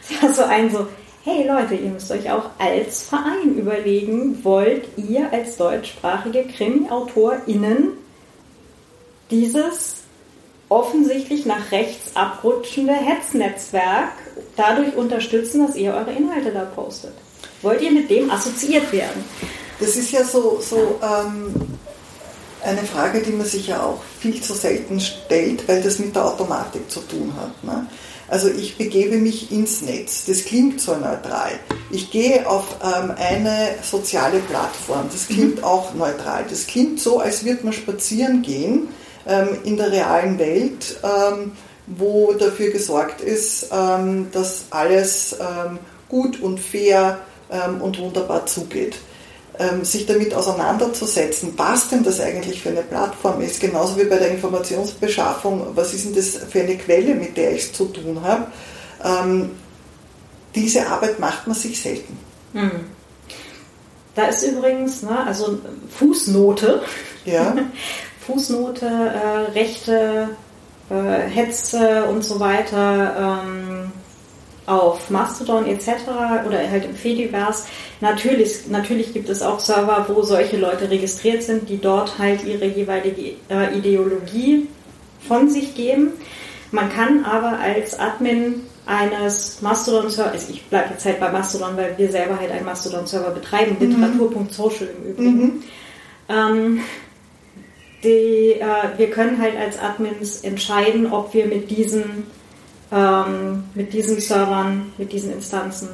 das 0.21 0.21
war 0.21 0.33
so 0.33 0.43
ein 0.43 0.71
so, 0.71 0.87
hey 1.23 1.47
Leute, 1.47 1.75
ihr 1.75 1.89
müsst 1.89 2.11
euch 2.11 2.29
auch 2.29 2.49
als 2.59 3.03
Verein 3.03 3.55
überlegen, 3.55 4.43
wollt 4.43 4.87
ihr 4.97 5.31
als 5.31 5.57
deutschsprachige 5.57 6.45
Krimi-AutorInnen 6.45 7.89
dieses 9.31 10.03
offensichtlich 10.69 11.45
nach 11.45 11.71
rechts 11.71 12.15
abrutschende 12.15 12.93
Hetznetzwerk 12.93 14.13
dadurch 14.57 14.95
unterstützen, 14.95 15.65
dass 15.65 15.75
ihr 15.75 15.93
eure 15.93 16.11
Inhalte 16.11 16.51
da 16.51 16.65
postet? 16.65 17.13
Wollt 17.61 17.81
ihr 17.81 17.91
mit 17.91 18.09
dem 18.09 18.29
assoziiert 18.29 18.91
werden? 18.91 19.23
Das 19.79 19.95
ist 19.95 20.11
ja 20.11 20.23
so, 20.23 20.59
so 20.61 20.99
ähm, 21.01 21.53
eine 22.63 22.83
Frage, 22.83 23.21
die 23.21 23.31
man 23.31 23.45
sich 23.45 23.67
ja 23.67 23.83
auch 23.83 24.01
viel 24.19 24.41
zu 24.41 24.53
selten 24.53 24.99
stellt, 24.99 25.67
weil 25.67 25.81
das 25.81 25.99
mit 25.99 26.15
der 26.15 26.25
Automatik 26.25 26.89
zu 26.89 27.01
tun 27.01 27.33
hat. 27.39 27.63
Ne? 27.63 27.87
Also 28.33 28.49
ich 28.49 28.79
begebe 28.79 29.17
mich 29.17 29.51
ins 29.51 29.83
Netz. 29.83 30.25
Das 30.25 30.43
klingt 30.43 30.81
so 30.81 30.95
neutral. 30.95 31.51
Ich 31.91 32.09
gehe 32.09 32.49
auf 32.49 32.77
ähm, 32.81 33.13
eine 33.15 33.75
soziale 33.83 34.39
Plattform. 34.39 35.07
Das 35.11 35.27
klingt 35.27 35.57
mhm. 35.57 35.63
auch 35.63 35.93
neutral. 35.93 36.43
Das 36.49 36.65
klingt 36.65 36.99
so, 36.99 37.19
als 37.19 37.45
würde 37.45 37.63
man 37.63 37.73
spazieren 37.73 38.41
gehen 38.41 38.87
ähm, 39.27 39.49
in 39.65 39.77
der 39.77 39.91
realen 39.91 40.39
Welt, 40.39 40.99
ähm, 41.03 41.51
wo 41.85 42.33
dafür 42.33 42.71
gesorgt 42.71 43.21
ist, 43.21 43.67
ähm, 43.71 44.29
dass 44.31 44.65
alles 44.71 45.33
ähm, 45.39 45.77
gut 46.09 46.41
und 46.41 46.59
fair 46.59 47.19
ähm, 47.51 47.81
und 47.81 47.99
wunderbar 47.99 48.47
zugeht 48.47 48.95
sich 49.83 50.07
damit 50.07 50.33
auseinanderzusetzen, 50.33 51.53
was 51.57 51.89
denn 51.89 52.03
das 52.03 52.19
eigentlich 52.19 52.61
für 52.61 52.69
eine 52.69 52.81
Plattform 52.81 53.39
ist, 53.41 53.59
genauso 53.59 53.97
wie 53.97 54.05
bei 54.05 54.17
der 54.17 54.31
Informationsbeschaffung, 54.31 55.67
was 55.75 55.93
ist 55.93 56.05
denn 56.05 56.15
das 56.15 56.37
für 56.49 56.61
eine 56.61 56.75
Quelle, 56.75 57.13
mit 57.13 57.37
der 57.37 57.51
ich 57.51 57.63
es 57.63 57.73
zu 57.73 57.85
tun 57.85 58.19
habe. 58.23 58.47
Ähm, 59.03 59.51
diese 60.55 60.87
Arbeit 60.87 61.19
macht 61.19 61.45
man 61.47 61.55
sich 61.55 61.79
selten. 61.79 62.17
Hm. 62.53 62.71
Da 64.15 64.27
ist 64.27 64.43
übrigens, 64.43 65.01
ne, 65.03 65.25
also 65.25 65.59
Fußnote, 65.97 66.81
ja. 67.25 67.55
Fußnote, 68.27 68.85
äh, 68.85 69.51
Rechte, 69.51 70.29
äh, 70.89 71.29
Hetze 71.29 72.05
und 72.05 72.23
so 72.23 72.39
weiter. 72.39 73.41
Ähm, 73.43 73.72
auf 74.65 75.09
Mastodon 75.09 75.65
etc. 75.65 75.87
oder 76.47 76.69
halt 76.69 76.85
im 76.85 76.95
Fediverse. 76.95 77.65
Natürlich, 78.01 78.67
natürlich 78.69 79.13
gibt 79.13 79.29
es 79.29 79.41
auch 79.41 79.59
Server, 79.59 80.05
wo 80.07 80.21
solche 80.23 80.57
Leute 80.57 80.89
registriert 80.89 81.43
sind, 81.43 81.69
die 81.69 81.79
dort 81.79 82.17
halt 82.17 82.45
ihre 82.45 82.65
jeweilige 82.65 83.33
äh, 83.49 83.77
Ideologie 83.77 84.67
von 85.27 85.49
sich 85.49 85.75
geben. 85.75 86.13
Man 86.71 86.89
kann 86.89 87.25
aber 87.25 87.59
als 87.59 87.99
Admin 87.99 88.61
eines 88.85 89.61
Mastodon-Servers, 89.61 90.33
also 90.33 90.53
ich 90.53 90.65
bleibe 90.65 90.89
jetzt 90.91 91.05
halt 91.05 91.19
bei 91.19 91.31
Mastodon, 91.31 91.77
weil 91.77 91.97
wir 91.97 92.11
selber 92.11 92.39
halt 92.39 92.51
einen 92.51 92.65
Mastodon-Server 92.65 93.31
betreiben, 93.31 93.77
mhm. 93.79 93.87
literatur.social 93.87 94.89
im 94.97 95.11
Übrigen. 95.11 95.41
Mhm. 95.41 95.63
Ähm, 96.29 96.79
die, 98.03 98.59
äh, 98.59 98.97
wir 98.97 99.09
können 99.09 99.41
halt 99.41 99.55
als 99.57 99.79
Admins 99.79 100.41
entscheiden, 100.41 101.11
ob 101.11 101.33
wir 101.33 101.45
mit 101.45 101.71
diesen 101.71 102.25
ähm, 102.93 103.63
mit 103.73 103.91
diesen 103.91 104.19
Servern, 104.19 104.91
mit 104.97 105.11
diesen 105.11 105.33
Instanzen 105.33 105.89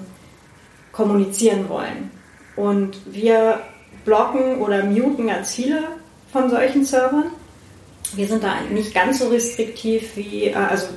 kommunizieren 0.91 1.69
wollen. 1.69 2.11
Und 2.55 2.97
wir 3.05 3.59
blocken 4.03 4.59
oder 4.59 4.83
muten 4.83 5.27
ganz 5.27 5.55
viele 5.55 5.83
von 6.31 6.49
solchen 6.49 6.83
Servern. 6.83 7.31
Wir 8.15 8.27
sind 8.27 8.43
da 8.43 8.55
nicht 8.71 8.93
ganz 8.93 9.19
so 9.19 9.29
restriktiv 9.29 10.15
wie, 10.15 10.45
äh, 10.45 10.55
also 10.55 10.87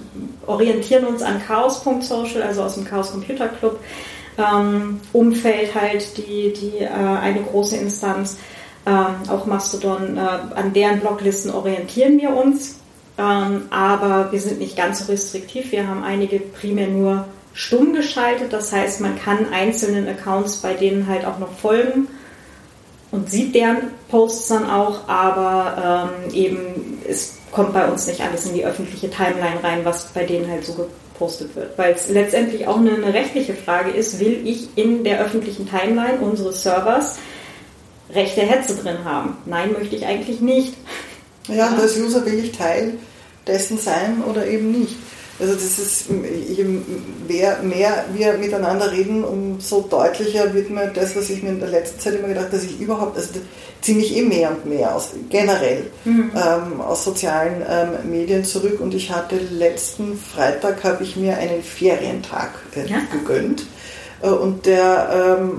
orientieren 0.47 1.07
uns 1.07 1.23
an 1.23 1.41
chaos.social, 1.47 2.43
also 2.43 2.63
aus 2.63 2.75
dem 2.75 2.85
Chaos 2.85 3.13
Computer 3.13 3.49
Club 3.49 3.79
ähm, 4.39 5.01
Umfeld 5.13 5.75
halt 5.75 6.17
die, 6.17 6.53
die 6.53 6.79
äh, 6.79 6.89
eine 6.89 7.43
große 7.43 7.77
Instanz, 7.77 8.39
äh, 8.87 9.31
auch 9.31 9.47
Mastodon, 9.47 10.17
äh, 10.17 10.21
an 10.21 10.73
deren 10.73 11.01
Blocklisten 11.01 11.53
orientieren 11.53 12.19
wir 12.19 12.35
uns. 12.35 12.82
Ähm, 13.23 13.63
aber 13.71 14.33
wir 14.33 14.41
sind 14.41 14.59
nicht 14.59 14.77
ganz 14.77 15.01
so 15.01 15.13
restriktiv. 15.13 15.71
Wir 15.71 15.87
haben 15.87 16.03
einige 16.03 16.41
primär 16.41 16.89
nur 16.89 17.27
stumm 17.55 17.93
geschaltet. 17.93 18.53
Das 18.53 18.73
heißt, 18.73 19.01
man 19.01 19.17
kann 19.19 19.53
einzelnen 19.53 20.09
Accounts 20.09 20.57
bei 20.57 20.75
denen 20.75 21.07
halt 21.07 21.25
auch 21.25 21.39
noch 21.39 21.53
folgen 21.53 22.09
und 23.13 23.31
sieht 23.31 23.55
deren 23.55 23.91
Posts 24.09 24.49
dann 24.49 24.71
auch, 24.71 25.07
aber 25.09 26.11
ähm, 26.27 26.35
eben 26.35 26.99
es 27.09 27.37
kommt 27.53 27.75
bei 27.75 27.87
uns 27.87 28.07
nicht 28.07 28.23
alles 28.23 28.47
in 28.47 28.55
die 28.55 28.65
öffentliche 28.65 29.11
Timeline 29.11 29.63
rein, 29.63 29.85
was 29.85 30.07
bei 30.07 30.25
denen 30.25 30.51
halt 30.51 30.65
so 30.65 30.73
gepostet 30.73 31.55
wird. 31.55 31.77
Weil 31.77 31.93
es 31.93 32.09
letztendlich 32.09 32.67
auch 32.67 32.79
eine, 32.79 32.95
eine 32.95 33.13
rechtliche 33.13 33.55
Frage 33.55 33.91
ist, 33.91 34.19
will 34.19 34.41
ich 34.45 34.69
in 34.77 35.05
der 35.05 35.21
öffentlichen 35.21 35.69
Timeline 35.69 36.19
unseres 36.21 36.63
Servers 36.63 37.17
rechte 38.15 38.41
Hetze 38.41 38.77
drin 38.77 39.05
haben? 39.05 39.37
Nein, 39.45 39.75
möchte 39.79 39.95
ich 39.95 40.07
eigentlich 40.07 40.41
nicht. 40.41 40.75
Ja, 41.49 41.69
und 41.69 41.81
als 41.81 41.99
User 41.99 42.25
will 42.25 42.43
ich 42.43 42.53
Teil 42.53 42.95
dessen 43.47 43.79
sein 43.79 44.23
oder 44.29 44.47
eben 44.47 44.71
nicht. 44.73 44.97
Also 45.41 45.55
das 45.55 45.79
ist, 45.79 46.05
je 46.49 46.65
mehr, 47.27 47.59
mehr 47.63 48.05
wir 48.15 48.35
miteinander 48.35 48.93
reden, 48.93 49.25
umso 49.25 49.81
deutlicher 49.81 50.55
wird 50.55 50.71
mir 50.71 50.89
das, 50.89 51.17
was 51.17 51.31
ich 51.31 51.43
mir 51.43 51.49
in 51.51 51.59
der 51.59 51.71
letzten 51.71 51.99
Zeit 51.99 52.15
immer 52.15 52.29
gedacht 52.29 52.47
habe, 52.47 52.57
dass 52.57 52.65
ich 52.65 52.79
überhaupt, 52.79 53.17
also 53.17 53.31
ziemlich 53.81 54.17
eh 54.17 54.23
mehr 54.23 54.51
und 54.51 54.67
mehr 54.67 54.95
aus, 54.95 55.11
generell 55.31 55.91
mhm. 56.05 56.31
ähm, 56.37 56.81
aus 56.81 57.05
sozialen 57.05 57.63
ähm, 57.69 58.11
Medien 58.11 58.45
zurück 58.45 58.81
und 58.81 58.95
ich 58.95 59.11
hatte 59.11 59.37
letzten 59.37 60.17
Freitag 60.17 60.85
habe 60.85 61.03
ich 61.03 61.17
mir 61.17 61.37
einen 61.39 61.63
Ferientag 61.63 62.51
äh, 62.77 62.89
ja. 62.89 62.99
gegönnt 63.11 63.67
äh, 64.23 64.29
und 64.29 64.67
der 64.67 65.39
ähm, 65.41 65.53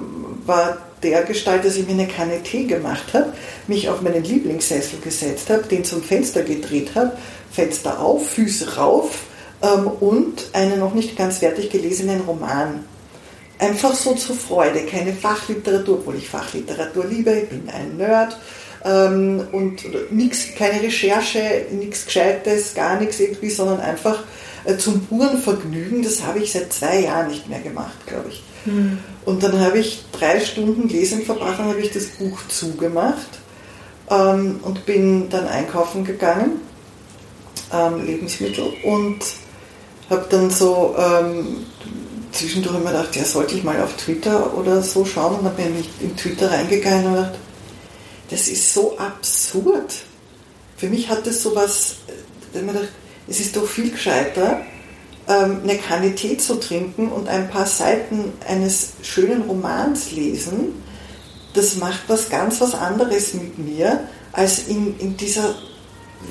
war 0.46 0.78
der 1.04 1.24
Gestalt, 1.24 1.66
dass 1.66 1.76
ich 1.76 1.86
mir 1.86 1.94
eine 1.94 2.08
Kanne 2.08 2.42
Tee 2.44 2.64
gemacht 2.66 3.14
habe, 3.14 3.34
mich 3.68 3.90
auf 3.90 4.02
meinen 4.02 4.24
Lieblingssessel 4.24 5.00
gesetzt 5.00 5.50
habe, 5.50 5.64
den 5.64 5.84
zum 5.84 6.02
Fenster 6.02 6.44
gedreht 6.44 6.92
habe, 6.96 7.12
Fenster 7.54 7.99
auf, 7.99 8.30
Füße 8.30 8.76
rauf 8.76 9.28
ähm, 9.62 9.88
und 9.88 10.49
einen 10.54 10.80
noch 10.80 10.93
nicht 10.93 11.16
ganz 11.16 11.38
fertig 11.38 11.70
gelesenen 11.70 12.22
Roman. 12.22 12.84
Einfach 13.60 13.93
so 13.93 14.16
zur 14.16 14.36
Freude, 14.36 14.82
keine 14.82 15.14
Fachliteratur, 15.14 15.99
obwohl 15.99 16.16
ich 16.16 16.28
Fachliteratur 16.28 17.06
liebe, 17.06 17.32
ich 17.32 17.49
bin 17.49 17.70
ein 17.70 17.97
Nerd. 17.97 18.38
Ähm, 18.84 19.47
und 19.51 19.84
nix, 20.12 20.56
keine 20.58 20.82
Recherche, 20.82 21.68
nichts 21.72 22.06
Gescheites, 22.06 22.74
gar 22.74 22.99
nichts 22.99 23.20
irgendwie, 23.20 23.49
sondern 23.49 23.80
einfach 23.80 24.24
äh, 24.66 24.76
zum 24.76 25.06
puren 25.06 25.38
Vergnügen. 25.38 26.04
Das 26.04 26.24
habe 26.26 26.39
ich 26.39 26.51
seit 26.51 26.74
zwei 26.74 27.01
Jahren 27.01 27.30
nicht 27.30 27.47
mehr 27.47 27.62
gemacht, 27.62 28.06
glaube 28.08 28.30
ich. 28.30 28.43
Hm. 28.66 28.97
Und 29.26 29.43
dann 29.43 29.60
habe 29.60 29.80
ich 29.80 30.04
drei 30.12 30.39
Stunden 30.39 30.89
Lesen 30.89 31.24
verbracht, 31.24 31.60
dann 31.60 31.68
habe 31.68 31.80
ich 31.80 31.91
das 31.91 32.08
Buch 32.08 32.39
zugemacht 32.49 33.39
ähm, 34.10 34.60
und 34.64 34.86
bin 34.86 35.30
dann 35.30 35.47
einkaufen 35.47 36.04
gegangen, 36.04 36.62
ähm, 37.74 38.05
Lebensmittel, 38.05 38.74
und 38.84 39.19
habe 40.09 40.26
dann 40.30 40.49
so 40.49 40.95
ähm, 40.97 41.65
zwischendurch 42.32 42.76
immer 42.76 42.91
gedacht, 42.91 43.15
ja, 43.15 43.24
sollte 43.24 43.55
ich 43.55 43.63
mal 43.63 43.82
auf 43.82 43.95
Twitter 43.95 44.55
oder 44.57 44.82
so 44.82 45.05
schauen 45.05 45.39
und 45.39 45.45
habe 45.45 45.61
mir 45.61 45.69
nicht 45.69 45.89
in 46.01 46.15
Twitter 46.15 46.51
reingegangen 46.51 47.05
und 47.05 47.15
gedacht, 47.15 47.36
das 48.30 48.47
ist 48.47 48.74
so 48.74 48.97
absurd. 48.97 49.93
Für 50.78 50.88
mich 50.88 51.09
hat 51.09 51.26
das 51.26 51.41
so 51.41 51.55
was, 51.55 51.97
äh, 52.53 52.59
es 53.28 53.39
ist 53.39 53.55
doch 53.55 53.67
viel 53.67 53.91
gescheiter, 53.91 54.61
ähm, 55.28 55.61
eine 55.63 55.78
Kanne 55.78 56.15
Tee 56.15 56.38
zu 56.38 56.55
trinken 56.55 57.09
und 57.11 57.30
ein 57.30 57.49
paar 57.49 57.65
Seiten 57.65 58.34
eines 58.47 58.93
schönen 59.03 59.43
Romans 59.43 60.11
lesen, 60.11 60.82
das 61.53 61.78
macht 61.78 62.01
was 62.07 62.30
ganz 62.30 62.59
was 62.61 62.74
anderes 62.74 63.34
mit 63.34 63.57
mir, 63.59 64.07
als 64.32 64.67
in, 64.67 64.99
in 64.99 65.15
dieser 65.15 65.55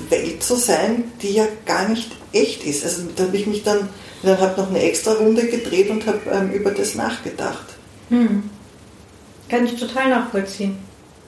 Welt 0.09 0.43
zu 0.43 0.55
sein, 0.55 1.11
die 1.21 1.33
ja 1.33 1.47
gar 1.65 1.87
nicht 1.87 2.11
echt 2.31 2.63
ist. 2.63 2.83
Also 2.83 3.03
da 3.15 3.23
habe 3.23 3.37
ich 3.37 3.47
mich 3.47 3.63
dann, 3.63 3.89
dann 4.23 4.39
habe 4.39 4.59
noch 4.59 4.69
eine 4.69 4.81
extra 4.81 5.13
Runde 5.13 5.45
gedreht 5.47 5.89
und 5.89 6.05
habe 6.05 6.19
ähm, 6.31 6.51
über 6.51 6.71
das 6.71 6.95
nachgedacht. 6.95 7.65
Hm. 8.09 8.49
Kann 9.49 9.65
ich 9.65 9.75
total 9.79 10.09
nachvollziehen. 10.09 10.77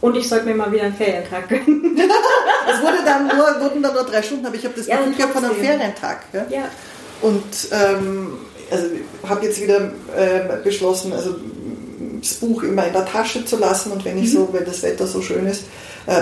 Und 0.01 0.16
ich 0.18 0.28
sollte 0.28 0.45
mir 0.45 0.55
mal 0.55 0.72
wieder 0.72 0.84
einen 0.84 0.95
Ferientag 0.95 1.47
gönnen. 1.49 1.97
es 2.70 2.82
wurde 2.82 2.97
dann 3.05 3.28
nur, 3.28 3.61
wurden 3.61 3.82
dann 3.82 3.93
nur 3.93 4.03
drei 4.03 4.22
Stunden, 4.22 4.45
aber 4.45 4.55
ich 4.55 4.66
habe 4.66 4.76
das 4.76 4.88
ja, 4.88 4.97
Gefühl 4.97 5.16
gehabt 5.16 5.34
von 5.34 5.45
einem 5.45 5.55
Ferientag. 5.55 6.32
Gell? 6.32 6.45
Ja. 6.49 6.70
Und 7.22 7.43
ähm, 7.72 8.34
also 8.70 8.88
habe 9.28 9.45
jetzt 9.45 9.61
wieder 9.61 9.91
äh, 10.16 10.63
beschlossen, 10.63 11.13
also 11.13 11.36
das 12.20 12.34
Buch 12.36 12.63
immer 12.63 12.86
in 12.88 12.93
der 12.93 13.05
Tasche 13.05 13.45
zu 13.45 13.57
lassen 13.57 13.91
und 13.91 14.03
wenn 14.05 14.18
ich 14.18 14.34
mhm. 14.34 14.38
so, 14.38 14.49
wenn 14.51 14.66
das 14.66 14.82
Wetter 14.84 15.07
so 15.07 15.22
schön 15.22 15.45
ist, 15.47 15.61
äh, 15.61 15.66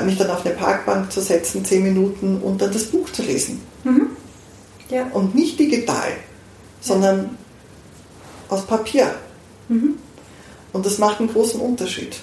mich 0.05 0.17
dann 0.17 0.29
auf 0.29 0.45
eine 0.45 0.55
Parkbank 0.55 1.11
zu 1.11 1.21
setzen, 1.21 1.65
zehn 1.65 1.83
Minuten 1.83 2.41
und 2.41 2.61
dann 2.61 2.71
das 2.71 2.85
Buch 2.85 3.09
zu 3.11 3.21
lesen. 3.21 3.61
Mhm. 3.83 4.07
Ja. 4.89 5.07
Und 5.07 5.35
nicht 5.35 5.59
digital, 5.59 6.11
sondern 6.79 7.17
ja. 7.19 7.29
aus 8.49 8.65
Papier. 8.65 9.13
Mhm. 9.67 9.95
Und 10.71 10.85
das 10.85 10.97
macht 10.97 11.19
einen 11.19 11.29
großen 11.29 11.59
Unterschied. 11.59 12.17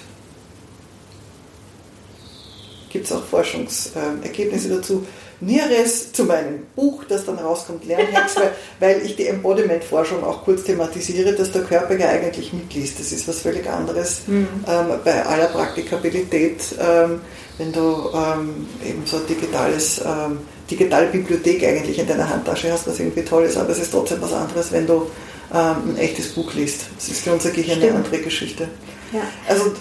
Gibt 2.89 3.05
es 3.05 3.11
auch 3.11 3.23
Forschungsergebnisse 3.23 4.69
dazu. 4.69 5.05
Näheres 5.41 6.13
zu 6.13 6.25
meinem 6.25 6.67
Buch, 6.75 7.03
das 7.09 7.25
dann 7.25 7.39
rauskommt, 7.39 7.85
Lernhacks, 7.85 8.35
weil, 8.37 8.51
weil 8.79 9.05
ich 9.05 9.15
die 9.15 9.27
Embodiment-Forschung 9.27 10.23
auch 10.23 10.43
kurz 10.43 10.63
thematisiere, 10.63 11.33
dass 11.33 11.51
der 11.51 11.63
Körper 11.63 11.97
ja 11.97 12.09
eigentlich 12.09 12.53
mitliest. 12.53 12.99
Das 12.99 13.11
ist 13.11 13.27
was 13.27 13.39
völlig 13.39 13.69
anderes 13.69 14.21
mhm. 14.27 14.47
ähm, 14.67 14.99
bei 15.03 15.25
aller 15.25 15.47
Praktikabilität, 15.47 16.61
ähm, 16.79 17.21
wenn 17.57 17.71
du 17.71 18.09
ähm, 18.13 18.67
eben 18.87 19.05
so 19.05 19.17
ein 19.17 19.27
digitales, 19.27 20.01
ähm, 20.05 20.39
digitale 20.69 21.07
Bibliothek 21.07 21.63
eigentlich 21.63 21.99
in 21.99 22.07
deiner 22.07 22.29
Handtasche 22.29 22.71
hast, 22.71 22.87
was 22.87 22.99
irgendwie 22.99 23.23
toll 23.23 23.43
ist, 23.43 23.57
aber 23.57 23.69
es 23.69 23.79
ist 23.79 23.91
trotzdem 23.91 24.21
was 24.21 24.33
anderes, 24.33 24.71
wenn 24.71 24.87
du 24.87 25.07
ähm, 25.53 25.89
ein 25.89 25.97
echtes 25.97 26.29
Buch 26.29 26.53
liest. 26.53 26.85
Das 26.95 27.09
ist 27.09 27.23
für 27.23 27.33
unser 27.33 27.49
Gehirn 27.49 27.77
Stimmt. 27.77 27.95
eine 27.95 28.03
andere 28.03 28.19
Geschichte. 28.19 28.67
Ja. 29.11 29.21
Also 29.47 29.73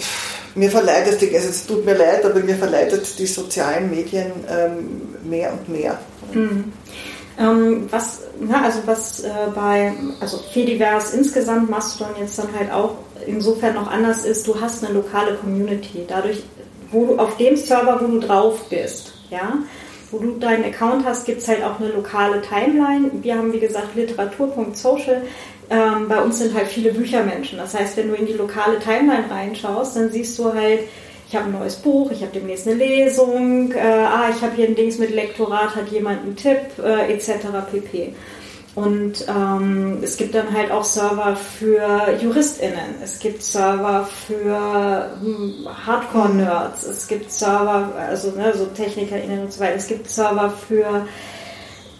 mir 0.54 0.70
verleitet, 0.70 1.22
also 1.22 1.48
es 1.48 1.66
tut 1.66 1.84
mir 1.84 1.94
leid, 1.94 2.24
aber 2.24 2.40
mir 2.40 2.56
verleitet 2.56 3.18
die 3.18 3.26
sozialen 3.26 3.90
Medien 3.90 4.32
ähm, 4.48 5.28
mehr 5.28 5.52
und 5.52 5.68
mehr. 5.68 5.98
Mhm. 6.32 6.72
Ähm, 7.38 7.86
was, 7.90 8.20
na, 8.38 8.64
also 8.64 8.80
was 8.84 9.20
äh, 9.20 9.30
bei, 9.54 9.92
also 10.20 10.38
Fediverse 10.52 11.16
insgesamt 11.16 11.70
Mastodon 11.70 12.14
jetzt 12.20 12.38
dann 12.38 12.48
halt 12.58 12.70
auch 12.70 12.96
insofern 13.26 13.74
noch 13.74 13.90
anders 13.90 14.24
ist, 14.24 14.46
du 14.46 14.60
hast 14.60 14.84
eine 14.84 14.92
lokale 14.94 15.34
Community. 15.36 16.04
Dadurch, 16.06 16.42
wo 16.90 17.06
du 17.06 17.18
auf 17.18 17.36
dem 17.36 17.56
Server, 17.56 18.00
wo 18.02 18.06
du 18.06 18.18
drauf 18.18 18.68
bist, 18.68 19.14
ja, 19.30 19.54
wo 20.10 20.18
du 20.18 20.38
deinen 20.38 20.64
Account 20.64 21.06
hast, 21.06 21.24
gibt 21.24 21.40
es 21.40 21.48
halt 21.48 21.62
auch 21.62 21.78
eine 21.78 21.90
lokale 21.90 22.42
Timeline. 22.42 23.10
Wir 23.22 23.36
haben, 23.36 23.52
wie 23.52 23.60
gesagt, 23.60 23.94
literatur.social. 23.94 25.22
Ähm, 25.70 26.08
bei 26.08 26.20
uns 26.20 26.38
sind 26.38 26.52
halt 26.54 26.66
viele 26.66 26.92
Büchermenschen. 26.92 27.58
Das 27.58 27.74
heißt, 27.74 27.96
wenn 27.96 28.08
du 28.08 28.14
in 28.14 28.26
die 28.26 28.32
lokale 28.32 28.80
Timeline 28.80 29.30
reinschaust, 29.30 29.96
dann 29.96 30.10
siehst 30.10 30.36
du 30.38 30.52
halt, 30.52 30.80
ich 31.28 31.36
habe 31.36 31.46
ein 31.46 31.52
neues 31.52 31.76
Buch, 31.76 32.10
ich 32.10 32.22
habe 32.22 32.32
demnächst 32.34 32.66
eine 32.66 32.76
Lesung, 32.76 33.70
äh, 33.70 33.78
ah, 33.78 34.30
ich 34.34 34.42
habe 34.42 34.56
hier 34.56 34.66
ein 34.66 34.74
Dings 34.74 34.98
mit 34.98 35.14
Lektorat, 35.14 35.76
hat 35.76 35.88
jemand 35.92 36.22
einen 36.22 36.34
Tipp, 36.34 36.58
äh, 36.82 37.12
etc. 37.12 37.30
pp. 37.70 38.14
Und 38.74 39.26
ähm, 39.28 39.98
es 40.02 40.16
gibt 40.16 40.34
dann 40.34 40.52
halt 40.52 40.72
auch 40.72 40.82
Server 40.82 41.36
für 41.36 42.16
JuristInnen, 42.20 42.96
es 43.02 43.20
gibt 43.20 43.42
Server 43.42 44.08
für 44.26 45.10
hm, 45.20 45.68
Hardcore-Nerds, 45.86 46.84
es 46.84 47.06
gibt 47.06 47.30
Server, 47.30 47.92
also 47.96 48.30
ne, 48.32 48.52
so 48.56 48.66
TechnikerInnen 48.66 49.40
und 49.40 49.52
so 49.52 49.60
weiter, 49.60 49.76
es 49.76 49.86
gibt 49.86 50.08
Server 50.08 50.52
für 50.68 51.06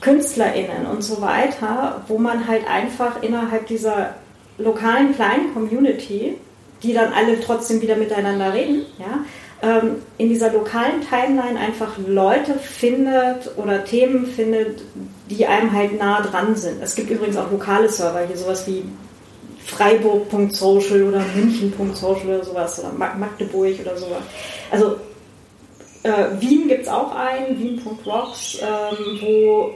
KünstlerInnen 0.01 0.87
und 0.87 1.03
so 1.03 1.21
weiter, 1.21 2.03
wo 2.09 2.19
man 2.19 2.47
halt 2.49 2.67
einfach 2.69 3.23
innerhalb 3.23 3.67
dieser 3.67 4.15
lokalen 4.59 5.15
kleinen 5.15 5.53
Community, 5.53 6.37
die 6.83 6.93
dann 6.93 7.13
alle 7.13 7.41
trotzdem 7.41 7.83
wieder 7.83 7.97
miteinander 7.97 8.53
reden, 8.53 8.87
ja, 8.99 9.25
ähm, 9.63 9.97
in 10.17 10.31
dieser 10.31 10.53
lokalen 10.53 11.03
Timeline 11.03 11.59
einfach 11.59 11.99
Leute 12.07 12.55
findet 12.55 13.51
oder 13.59 13.85
Themen 13.85 14.27
findet, 14.27 14.83
die 15.29 15.47
einem 15.47 15.73
halt 15.73 15.99
nah 15.99 16.23
dran 16.23 16.57
sind. 16.57 16.83
Es 16.83 16.95
gibt 16.95 17.11
übrigens 17.11 17.37
auch 17.37 17.51
lokale 17.51 17.89
Server, 17.89 18.27
hier 18.27 18.39
sowas 18.39 18.67
wie 18.67 18.85
Freiburg.social 19.67 21.03
oder 21.05 21.23
München.social 21.35 22.27
oder 22.27 22.45
sowas 22.45 22.81
oder 22.81 22.93
Magdeburg 22.93 23.79
oder 23.81 23.97
sowas. 23.97 24.23
Also 24.71 24.97
äh, 26.03 26.41
Wien 26.41 26.67
gibt 26.69 26.83
es 26.83 26.89
auch 26.89 27.15
einen, 27.15 27.59
Wien.rocks, 27.59 28.59
ähm, 28.63 29.19
wo, 29.21 29.73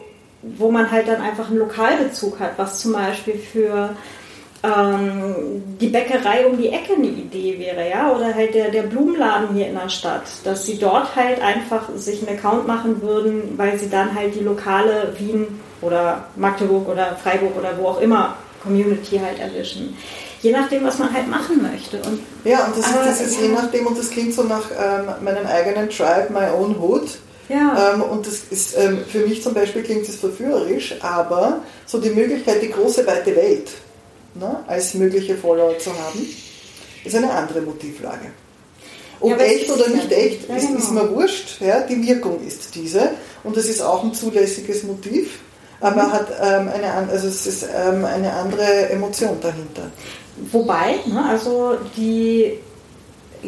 wo 0.59 0.71
man 0.71 0.91
halt 0.91 1.09
dann 1.09 1.21
einfach 1.21 1.49
einen 1.49 1.59
Lokalbezug 1.59 2.41
hat, 2.41 2.53
was 2.57 2.81
zum 2.81 2.93
Beispiel 2.93 3.39
für 3.39 3.97
ähm, 4.65 5.63
die 5.81 5.89
Bäckerei 5.89 6.47
um 6.47 6.57
die 6.57 6.71
Ecke 6.71 6.95
eine 6.95 7.07
Idee 7.07 7.59
wäre, 7.59 7.89
ja, 7.89 8.11
oder 8.11 8.35
halt 8.35 8.55
der, 8.55 8.71
der 8.71 8.85
Blumenladen 8.85 9.55
hier 9.55 9.69
in 9.69 9.75
der 9.75 9.91
Stadt, 9.91 10.23
dass 10.45 10.65
sie 10.65 10.79
dort 10.79 11.15
halt 11.17 11.41
einfach 11.43 11.89
sich 11.97 12.27
einen 12.27 12.39
Account 12.39 12.67
machen 12.67 13.03
würden, 13.03 13.59
weil 13.59 13.79
sie 13.79 13.91
dann 13.91 14.15
halt 14.15 14.35
die 14.35 14.41
lokale 14.41 15.15
Wien 15.19 15.61
oder 15.83 16.25
Magdeburg 16.37 16.89
oder 16.89 17.17
Freiburg 17.23 17.57
oder 17.59 17.77
wo 17.79 17.89
auch 17.89 18.01
immer 18.01 18.37
Community 18.63 19.19
halt 19.19 19.39
erwischen. 19.39 19.97
Je 20.41 20.51
nachdem, 20.51 20.85
was 20.85 20.99
man 20.99 21.13
halt 21.13 21.29
machen 21.29 21.63
möchte. 21.63 21.99
Und, 21.99 22.21
ja, 22.45 22.65
und 22.67 22.77
das, 22.77 22.93
das 22.93 23.21
ist 23.21 23.37
ja. 23.37 23.47
je 23.47 23.53
nachdem, 23.53 23.87
und 23.87 23.99
das 23.99 24.11
klingt 24.11 24.35
so 24.35 24.43
nach 24.43 24.65
ähm, 24.71 25.07
meinem 25.23 25.47
eigenen 25.47 25.89
Tribe, 25.91 26.29
my 26.31 26.47
own 26.55 26.79
hood. 26.79 27.09
Ja. 27.49 27.95
Ähm, 27.95 28.03
und 28.03 28.27
das 28.27 28.45
ist 28.51 28.77
ähm, 28.79 29.05
für 29.07 29.21
mich 29.21 29.43
zum 29.43 29.55
Beispiel 29.55 29.83
klingt 29.83 30.09
es 30.09 30.17
verführerisch, 30.17 30.97
aber 31.01 31.61
so 31.87 32.01
die 32.01 32.11
Möglichkeit, 32.11 32.63
die 32.63 32.71
große 32.71 33.07
weite 33.07 33.37
Welt 33.37 33.71
ne, 34.35 34.65
als 34.67 34.95
mögliche 34.95 35.37
Follower 35.37 35.79
zu 35.79 35.91
haben, 35.91 36.27
ist 37.05 37.15
eine 37.15 37.31
andere 37.31 37.61
Motivlage. 37.61 38.27
Ob 39.21 39.31
ja, 39.31 39.37
echt 39.39 39.71
oder 39.71 39.89
nicht 39.89 40.11
echt, 40.11 40.49
ja, 40.49 40.57
ist, 40.57 40.67
genau. 40.67 40.79
ist, 40.79 40.91
mir 40.91 41.11
wurscht. 41.15 41.61
Ja, 41.61 41.81
die 41.81 42.07
Wirkung 42.07 42.45
ist 42.47 42.75
diese. 42.75 43.11
Und 43.43 43.57
das 43.57 43.67
ist 43.67 43.81
auch 43.81 44.03
ein 44.03 44.13
zulässiges 44.13 44.83
Motiv, 44.83 45.39
aber 45.81 46.05
mhm. 46.05 46.13
hat 46.13 46.29
ähm, 46.43 46.69
eine, 46.69 47.11
also 47.11 47.29
es 47.29 47.47
ist 47.47 47.65
ähm, 47.65 48.05
eine 48.05 48.33
andere 48.33 48.91
Emotion 48.91 49.39
dahinter. 49.41 49.91
Wobei, 50.51 50.97
ne, 51.07 51.25
also 51.29 51.77
die 51.97 52.59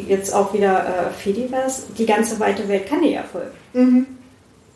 jetzt 0.07 0.33
auch 0.33 0.53
wieder 0.53 0.85
äh, 0.85 1.11
Fediverse, 1.11 1.83
die 1.97 2.05
ganze 2.05 2.39
weite 2.39 2.67
Welt 2.67 2.87
kann 2.87 3.01
dir 3.01 3.11
ja 3.11 3.23
folgen. 3.23 3.51
Mhm. 3.73 4.05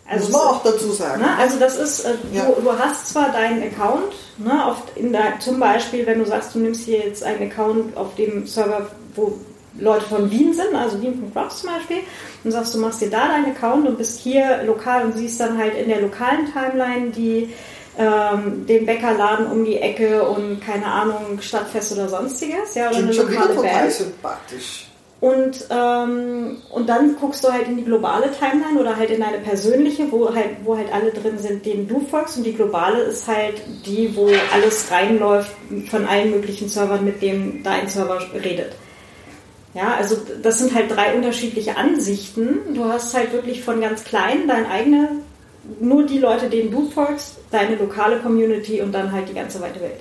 Also 0.09 0.25
Muss 0.25 0.31
man 0.33 0.41
auch 0.41 0.63
dazu 0.63 0.91
sagen. 0.91 1.21
Ne, 1.21 1.37
also 1.37 1.57
das 1.57 1.77
ist, 1.77 2.05
äh, 2.05 2.15
ja. 2.33 2.45
du, 2.45 2.61
du, 2.61 2.77
hast 2.77 3.09
zwar 3.09 3.31
deinen 3.31 3.63
Account, 3.63 4.13
ne, 4.37 4.65
auf, 4.65 4.83
in 4.95 5.13
der, 5.13 5.39
zum 5.39 5.59
Beispiel, 5.59 6.05
wenn 6.05 6.19
du 6.19 6.25
sagst, 6.25 6.53
du 6.53 6.59
nimmst 6.59 6.83
hier 6.83 6.99
jetzt 6.99 7.23
einen 7.23 7.49
Account 7.49 7.95
auf 7.95 8.15
dem 8.15 8.45
Server, 8.45 8.87
wo 9.15 9.39
Leute 9.79 10.03
von 10.05 10.29
Wien 10.29 10.53
sind, 10.53 10.75
also 10.75 11.01
Wien.rocks 11.01 11.61
zum 11.61 11.69
Beispiel, 11.69 11.99
und 12.43 12.51
sagst, 12.51 12.75
du 12.75 12.79
machst 12.79 12.99
dir 13.01 13.09
da 13.09 13.29
deinen 13.29 13.55
Account 13.55 13.87
und 13.87 13.97
bist 13.97 14.19
hier 14.19 14.63
lokal 14.65 15.05
und 15.05 15.17
siehst 15.17 15.39
dann 15.39 15.57
halt 15.57 15.75
in 15.77 15.87
der 15.87 16.01
lokalen 16.01 16.51
Timeline 16.51 17.11
die 17.11 17.53
ähm, 17.97 18.65
den 18.65 18.85
Bäckerladen 18.85 19.47
um 19.47 19.65
die 19.65 19.77
Ecke 19.77 20.23
und 20.23 20.61
keine 20.61 20.85
Ahnung, 20.85 21.41
Stadtfest 21.41 21.93
oder 21.93 22.07
sonstiges, 22.07 22.75
ja, 22.75 22.89
oder 22.89 22.97
eine 22.97 23.11
lokale 23.11 23.53
Band. 23.55 23.91
sympathisch. 23.91 24.90
Und, 25.21 25.67
ähm, 25.69 26.57
und 26.71 26.89
dann 26.89 27.15
guckst 27.15 27.43
du 27.43 27.51
halt 27.51 27.67
in 27.67 27.77
die 27.77 27.85
globale 27.85 28.31
Timeline 28.31 28.79
oder 28.79 28.97
halt 28.97 29.11
in 29.11 29.21
deine 29.21 29.37
persönliche, 29.37 30.11
wo 30.11 30.33
halt, 30.33 30.49
wo 30.63 30.75
halt 30.75 30.91
alle 30.91 31.11
drin 31.11 31.37
sind, 31.37 31.63
denen 31.63 31.87
du 31.87 31.99
folgst. 31.99 32.37
Und 32.37 32.43
die 32.43 32.55
globale 32.55 33.01
ist 33.03 33.27
halt 33.27 33.61
die, 33.85 34.15
wo 34.15 34.27
alles 34.51 34.91
reinläuft 34.91 35.51
von 35.91 36.07
allen 36.07 36.31
möglichen 36.31 36.67
Servern, 36.67 37.05
mit 37.05 37.21
dem 37.21 37.61
dein 37.61 37.87
Server 37.87 38.19
redet. 38.33 38.73
Ja, 39.75 39.93
also 39.95 40.17
das 40.41 40.57
sind 40.57 40.73
halt 40.73 40.89
drei 40.89 41.13
unterschiedliche 41.13 41.77
Ansichten. 41.77 42.73
Du 42.73 42.85
hast 42.85 43.13
halt 43.13 43.31
wirklich 43.31 43.63
von 43.63 43.79
ganz 43.79 44.03
klein 44.03 44.47
dein 44.47 44.65
eigene, 44.65 45.19
nur 45.79 46.03
die 46.03 46.17
Leute, 46.17 46.49
denen 46.49 46.71
du 46.71 46.89
folgst, 46.89 47.37
deine 47.51 47.75
lokale 47.75 48.17
Community 48.17 48.81
und 48.81 48.91
dann 48.91 49.11
halt 49.11 49.29
die 49.29 49.35
ganze 49.35 49.61
weite 49.61 49.81
Welt. 49.81 49.99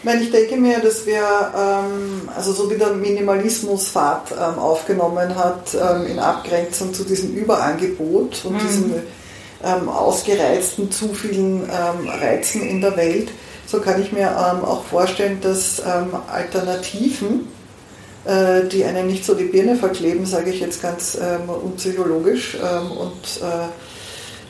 Ich 0.00 0.06
meine, 0.06 0.22
ich 0.22 0.30
denke 0.30 0.56
mir, 0.56 0.78
dass 0.78 1.04
wir, 1.04 1.20
ähm, 1.20 2.26
also 2.34 2.54
so 2.54 2.70
wie 2.70 2.78
der 2.78 2.94
Minimalismusfahrt 2.94 4.32
ähm, 4.32 4.58
aufgenommen 4.58 5.36
hat, 5.36 5.74
ähm, 5.74 6.06
in 6.06 6.18
Abgrenzung 6.18 6.94
zu 6.94 7.04
diesem 7.04 7.34
Überangebot 7.34 8.46
und 8.46 8.54
mhm. 8.54 8.58
diesem 8.58 8.94
ausgereizten, 9.62 10.90
zu 10.90 11.12
vielen 11.12 11.68
Reizen 11.68 12.62
in 12.62 12.80
der 12.80 12.96
Welt, 12.96 13.28
so 13.66 13.78
kann 13.78 14.00
ich 14.00 14.10
mir 14.10 14.34
auch 14.66 14.84
vorstellen, 14.84 15.38
dass 15.42 15.82
Alternativen, 15.82 17.46
äh, 18.24 18.66
die 18.68 18.86
einem 18.86 19.06
nicht 19.06 19.22
so 19.22 19.34
die 19.34 19.44
Birne 19.44 19.76
verkleben, 19.76 20.24
sage 20.24 20.48
ich 20.48 20.60
jetzt 20.60 20.80
ganz 20.80 21.18
unpsychologisch 21.62 22.54
und 22.54 23.42
äh, 23.42 23.68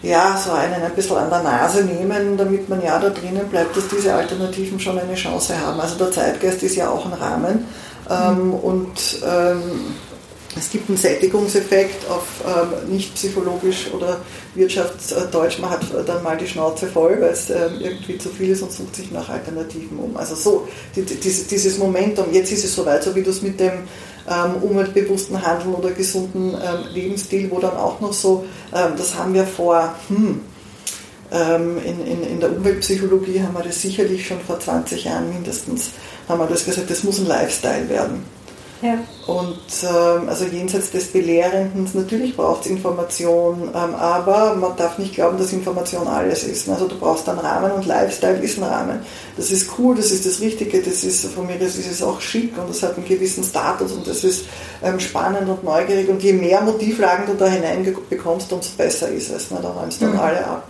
ja, 0.02 0.40
so 0.42 0.52
einen 0.52 0.82
ein 0.82 0.94
bisschen 0.94 1.16
an 1.16 1.30
der 1.30 1.42
Nase 1.42 1.84
nehmen, 1.84 2.36
damit 2.36 2.68
man 2.68 2.82
ja 2.82 2.98
da 2.98 3.10
drinnen 3.10 3.48
bleibt, 3.50 3.76
dass 3.76 3.88
diese 3.88 4.14
Alternativen 4.14 4.80
schon 4.80 4.98
eine 4.98 5.14
Chance 5.14 5.54
haben. 5.60 5.78
Also 5.78 5.96
der 5.96 6.10
Zeitgeist 6.10 6.62
ist 6.62 6.76
ja 6.76 6.88
auch 6.90 7.04
ein 7.04 7.12
Rahmen 7.12 7.66
ähm, 8.08 8.46
mhm. 8.46 8.54
und 8.54 9.18
ähm, 9.24 9.60
es 10.58 10.70
gibt 10.70 10.88
einen 10.88 10.98
Sättigungseffekt 10.98 12.10
auf 12.10 12.24
ähm, 12.44 12.92
nicht 12.92 13.14
psychologisch 13.14 13.88
oder 13.92 14.20
Wirtschaftsdeutsch, 14.54 15.60
man 15.60 15.70
hat 15.70 15.80
dann 16.06 16.22
mal 16.24 16.36
die 16.36 16.46
Schnauze 16.46 16.88
voll, 16.88 17.20
weil 17.20 17.30
es 17.30 17.50
ähm, 17.50 17.78
irgendwie 17.78 18.18
zu 18.18 18.30
viel 18.30 18.50
ist 18.50 18.62
und 18.62 18.72
sucht 18.72 18.96
sich 18.96 19.12
nach 19.12 19.28
Alternativen 19.28 19.98
um. 19.98 20.16
Also 20.16 20.34
so, 20.34 20.66
die, 20.96 21.02
die, 21.02 21.16
dieses 21.16 21.78
Momentum, 21.78 22.26
jetzt 22.32 22.50
ist 22.50 22.64
es 22.64 22.74
soweit, 22.74 23.04
so 23.04 23.14
wie 23.14 23.22
du 23.22 23.30
es 23.30 23.42
mit 23.42 23.60
dem 23.60 23.84
umweltbewussten 24.62 25.44
Handeln 25.44 25.74
oder 25.74 25.90
gesunden 25.90 26.54
ähm, 26.54 26.92
Lebensstil, 26.92 27.50
wo 27.50 27.58
dann 27.58 27.76
auch 27.76 28.00
noch 28.00 28.12
so, 28.12 28.44
ähm, 28.74 28.92
das 28.96 29.14
haben 29.14 29.34
wir 29.34 29.44
vor, 29.44 29.94
hm, 30.08 30.40
ähm, 31.32 31.78
in, 31.84 32.06
in, 32.06 32.22
in 32.24 32.40
der 32.40 32.50
Umweltpsychologie 32.50 33.40
haben 33.42 33.54
wir 33.54 33.62
das 33.62 33.80
sicherlich 33.82 34.26
schon 34.26 34.40
vor 34.40 34.58
20 34.58 35.04
Jahren 35.04 35.32
mindestens, 35.32 35.90
haben 36.28 36.40
wir 36.40 36.46
das 36.46 36.64
gesagt, 36.64 36.90
das 36.90 37.04
muss 37.04 37.18
ein 37.18 37.26
Lifestyle 37.26 37.88
werden. 37.88 38.24
Ja. 38.82 38.98
Und 39.26 39.58
ähm, 39.82 40.28
also 40.28 40.46
jenseits 40.46 40.90
des 40.90 41.12
Belehrenden, 41.12 41.86
natürlich 41.92 42.34
braucht 42.34 42.64
es 42.64 42.70
Information, 42.70 43.68
ähm, 43.74 43.94
aber 43.94 44.54
man 44.56 44.74
darf 44.76 44.96
nicht 44.98 45.14
glauben, 45.14 45.36
dass 45.36 45.52
Information 45.52 46.08
alles 46.08 46.44
ist. 46.44 46.66
Also 46.68 46.88
du 46.88 46.98
brauchst 46.98 47.28
einen 47.28 47.40
Rahmen 47.40 47.72
und 47.72 47.86
Lifestyle 47.86 48.38
ist 48.38 48.56
ein 48.56 48.64
Rahmen. 48.64 49.00
Das 49.36 49.50
ist 49.50 49.70
cool, 49.78 49.96
das 49.96 50.10
ist 50.10 50.24
das 50.24 50.40
Richtige, 50.40 50.80
das 50.80 51.04
ist 51.04 51.26
von 51.26 51.46
mir, 51.46 51.58
das 51.58 51.76
ist 51.76 52.02
auch 52.02 52.20
schick 52.22 52.56
und 52.56 52.70
das 52.70 52.82
hat 52.82 52.96
einen 52.96 53.06
gewissen 53.06 53.44
Status 53.44 53.92
und 53.92 54.06
das 54.06 54.24
ist 54.24 54.46
ähm, 54.82 54.98
spannend 54.98 55.48
und 55.48 55.62
neugierig 55.62 56.08
und 56.08 56.22
je 56.22 56.32
mehr 56.32 56.62
Motivlagen 56.62 57.26
du 57.26 57.34
da 57.34 57.48
hineinbekommst, 57.48 58.50
umso 58.50 58.70
besser 58.78 59.08
ist 59.10 59.30
es. 59.30 59.50
Ne? 59.50 59.58
Da 59.60 59.68
räumst 59.68 60.00
du 60.00 60.06
dann 60.06 60.14
mhm. 60.14 60.20
alle 60.20 60.46
ab. 60.46 60.68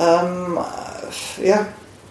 Ähm, 0.00 0.58
ja. 1.44 1.66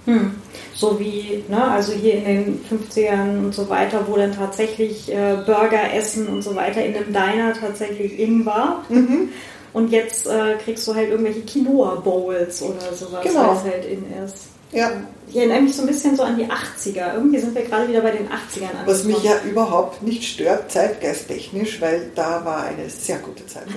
Hm 0.06 0.41
so 0.74 1.00
wie, 1.00 1.44
ne, 1.48 1.64
also 1.64 1.94
hier 1.94 2.16
in 2.16 2.24
den 2.26 2.66
50ern 2.70 3.40
und 3.46 3.54
so 3.54 3.70
weiter, 3.70 4.06
wo 4.08 4.16
dann 4.16 4.34
tatsächlich 4.34 5.12
äh, 5.12 5.38
Burger 5.46 5.94
essen 5.94 6.28
und 6.28 6.42
so 6.42 6.56
weiter 6.56 6.84
in 6.84 6.96
einem 6.96 7.14
Diner 7.14 7.54
tatsächlich 7.54 8.20
in 8.20 8.46
war. 8.46 8.86
Mhm. 8.90 9.30
Und 9.74 9.92
jetzt 9.92 10.28
äh, 10.28 10.56
kriegst 10.64 10.88
du 10.88 10.96
halt 10.96 11.10
irgendwelche 11.10 11.42
Quinoa-Bowls 11.42 12.62
oder 12.62 12.94
sowas, 12.94 13.24
genau. 13.24 13.48
weil 13.48 13.56
es 13.56 13.64
halt 13.64 13.86
in 13.86 14.04
ist. 14.26 14.36
Ja. 14.72 14.92
Ich 15.28 15.38
erinnere 15.38 15.62
mich 15.62 15.76
so 15.76 15.84
ein 15.84 15.88
bisschen 15.88 16.16
so 16.16 16.24
an 16.24 16.38
die 16.38 16.46
80er. 16.46 17.16
Irgendwie 17.16 17.40
sind 17.40 17.56
wir 17.56 17.62
gerade 17.64 17.88
wieder 17.88 18.02
bei 18.02 18.12
den 18.12 18.28
80ern 18.28 18.64
angekommen. 18.64 18.86
Was 18.86 19.04
mich 19.06 19.24
ja 19.24 19.36
überhaupt 19.50 20.04
nicht 20.04 20.24
stört, 20.24 20.72
zeitgeisttechnisch, 20.72 21.80
weil 21.80 22.12
da 22.16 22.44
war 22.44 22.64
eine 22.64 22.90
sehr 22.90 23.18
gute 23.20 23.46
Zeit. 23.46 23.68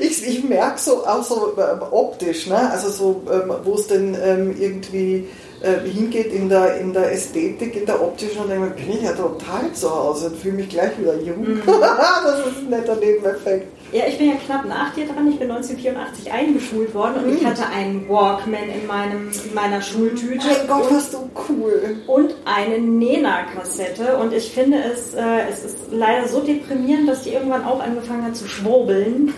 Ich, 0.00 0.26
ich 0.26 0.44
merke 0.44 0.78
so 0.78 1.06
auch 1.06 1.22
so 1.22 1.54
äh, 1.56 1.82
optisch, 1.90 2.46
ne? 2.46 2.70
also 2.70 2.90
so, 2.90 3.22
ähm, 3.30 3.52
wo 3.64 3.74
es 3.74 3.86
denn 3.86 4.16
ähm, 4.22 4.54
irgendwie 4.58 5.26
äh, 5.62 5.88
hingeht 5.88 6.32
in 6.32 6.48
der, 6.48 6.78
in 6.78 6.92
der 6.92 7.12
Ästhetik, 7.12 7.76
in 7.76 7.86
der 7.86 8.02
optischen, 8.02 8.42
und 8.42 8.50
denke 8.50 8.70
bin 8.70 8.90
ich 8.90 9.02
ja 9.02 9.12
total 9.12 9.72
zu 9.72 9.90
Hause 9.90 10.26
und 10.26 10.36
fühle 10.36 10.54
mich 10.54 10.68
gleich 10.68 10.98
wieder 10.98 11.14
jung. 11.20 11.40
Mhm. 11.40 11.62
das 11.66 12.46
ist 12.46 12.58
ein 12.58 12.70
netter 12.70 12.96
Nebeneffekt. 12.96 13.66
Ja, 13.92 14.04
ich 14.08 14.16
bin 14.16 14.28
ja 14.30 14.36
knapp 14.46 14.64
nach 14.64 14.94
dir 14.94 15.06
dran. 15.06 15.30
Ich 15.30 15.38
bin 15.38 15.50
1984 15.50 16.32
eingeschult 16.32 16.94
worden 16.94 17.16
und 17.22 17.26
mhm. 17.26 17.36
ich 17.36 17.44
hatte 17.44 17.66
einen 17.66 18.08
Walkman 18.08 18.70
in, 18.70 18.86
meinem, 18.86 19.30
in 19.30 19.54
meiner 19.54 19.82
Schultüte. 19.82 20.46
Mein 20.46 20.66
Gott, 20.66 20.86
und, 20.86 20.94
warst 20.96 21.12
du 21.12 21.30
cool. 21.48 21.96
Und 22.06 22.34
eine 22.46 22.78
Nena-Kassette. 22.78 24.16
Und 24.16 24.32
ich 24.32 24.50
finde 24.50 24.78
es, 24.82 25.12
äh, 25.14 25.48
es 25.50 25.64
ist 25.64 25.76
leider 25.90 26.26
so 26.26 26.40
deprimierend, 26.40 27.06
dass 27.06 27.22
die 27.22 27.30
irgendwann 27.30 27.64
auch 27.64 27.80
angefangen 27.80 28.24
hat 28.24 28.34
zu 28.34 28.48
schwurbeln. 28.48 29.34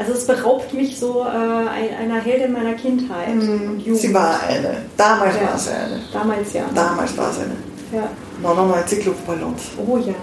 Also 0.00 0.14
es 0.14 0.26
beraubt 0.26 0.72
mich 0.72 0.98
so 0.98 1.26
äh, 1.26 1.28
einer 1.28 2.22
Heldin 2.22 2.54
meiner 2.54 2.72
Kindheit. 2.72 3.34
Mhm. 3.34 3.82
Sie 3.94 4.14
war 4.14 4.40
eine. 4.48 4.86
Damals 4.96 5.36
ja. 5.36 5.42
war 5.42 5.58
sie 5.58 5.70
eine. 5.72 6.00
Damals 6.10 6.52
ja. 6.54 6.64
Damals 6.74 7.18
war 7.18 7.30
sie 7.30 7.42
eine. 7.42 7.56
Ja. 7.92 8.08
99 8.40 9.04
Luftballons. 9.04 9.62
Oh 9.76 9.98
ja. 9.98 10.14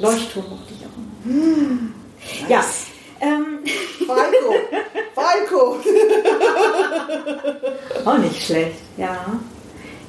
Leuchtturm 0.00 0.46
mochte 0.50 0.72
ich 0.72 0.84
auch. 0.84 0.90
Mhm. 1.24 1.94
Nice. 2.40 2.48
Ja. 2.48 2.64
Ähm. 3.20 3.60
Falco. 4.04 4.54
Falco. 5.14 5.76
Auch 8.10 8.18
nicht 8.18 8.44
schlecht, 8.44 8.80
ja. 8.96 9.16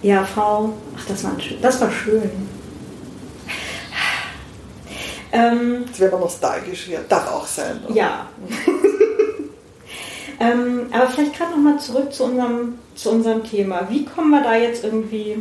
Ja, 0.02 0.24
Frau. 0.24 0.74
Ach, 0.98 1.06
das 1.08 1.24
war, 1.24 1.34
das 1.62 1.80
war 1.80 1.92
schön. 1.92 2.32
Ähm, 5.32 5.84
Jetzt 5.86 6.00
werden 6.00 6.14
wir 6.14 6.20
nostalgisch 6.20 6.86
hier. 6.86 7.06
Darf 7.08 7.32
auch 7.32 7.46
sein. 7.46 7.82
Oder? 7.86 7.96
Ja. 7.96 8.28
ähm, 10.42 10.88
aber 10.92 11.08
vielleicht 11.08 11.38
gerade 11.38 11.52
nochmal 11.52 11.80
zurück 11.80 12.12
zu 12.12 12.24
unserem, 12.24 12.80
zu 12.96 13.12
unserem 13.12 13.44
Thema. 13.44 13.88
Wie 13.90 14.06
kommen 14.06 14.32
wir 14.32 14.42
da 14.42 14.56
jetzt 14.56 14.84
irgendwie 14.84 15.38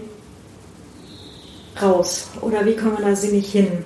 raus? 1.80 2.28
Oder 2.42 2.66
wie 2.66 2.76
kommen 2.76 2.98
wir 2.98 3.06
da 3.06 3.16
sinnig 3.16 3.50
hin? 3.50 3.82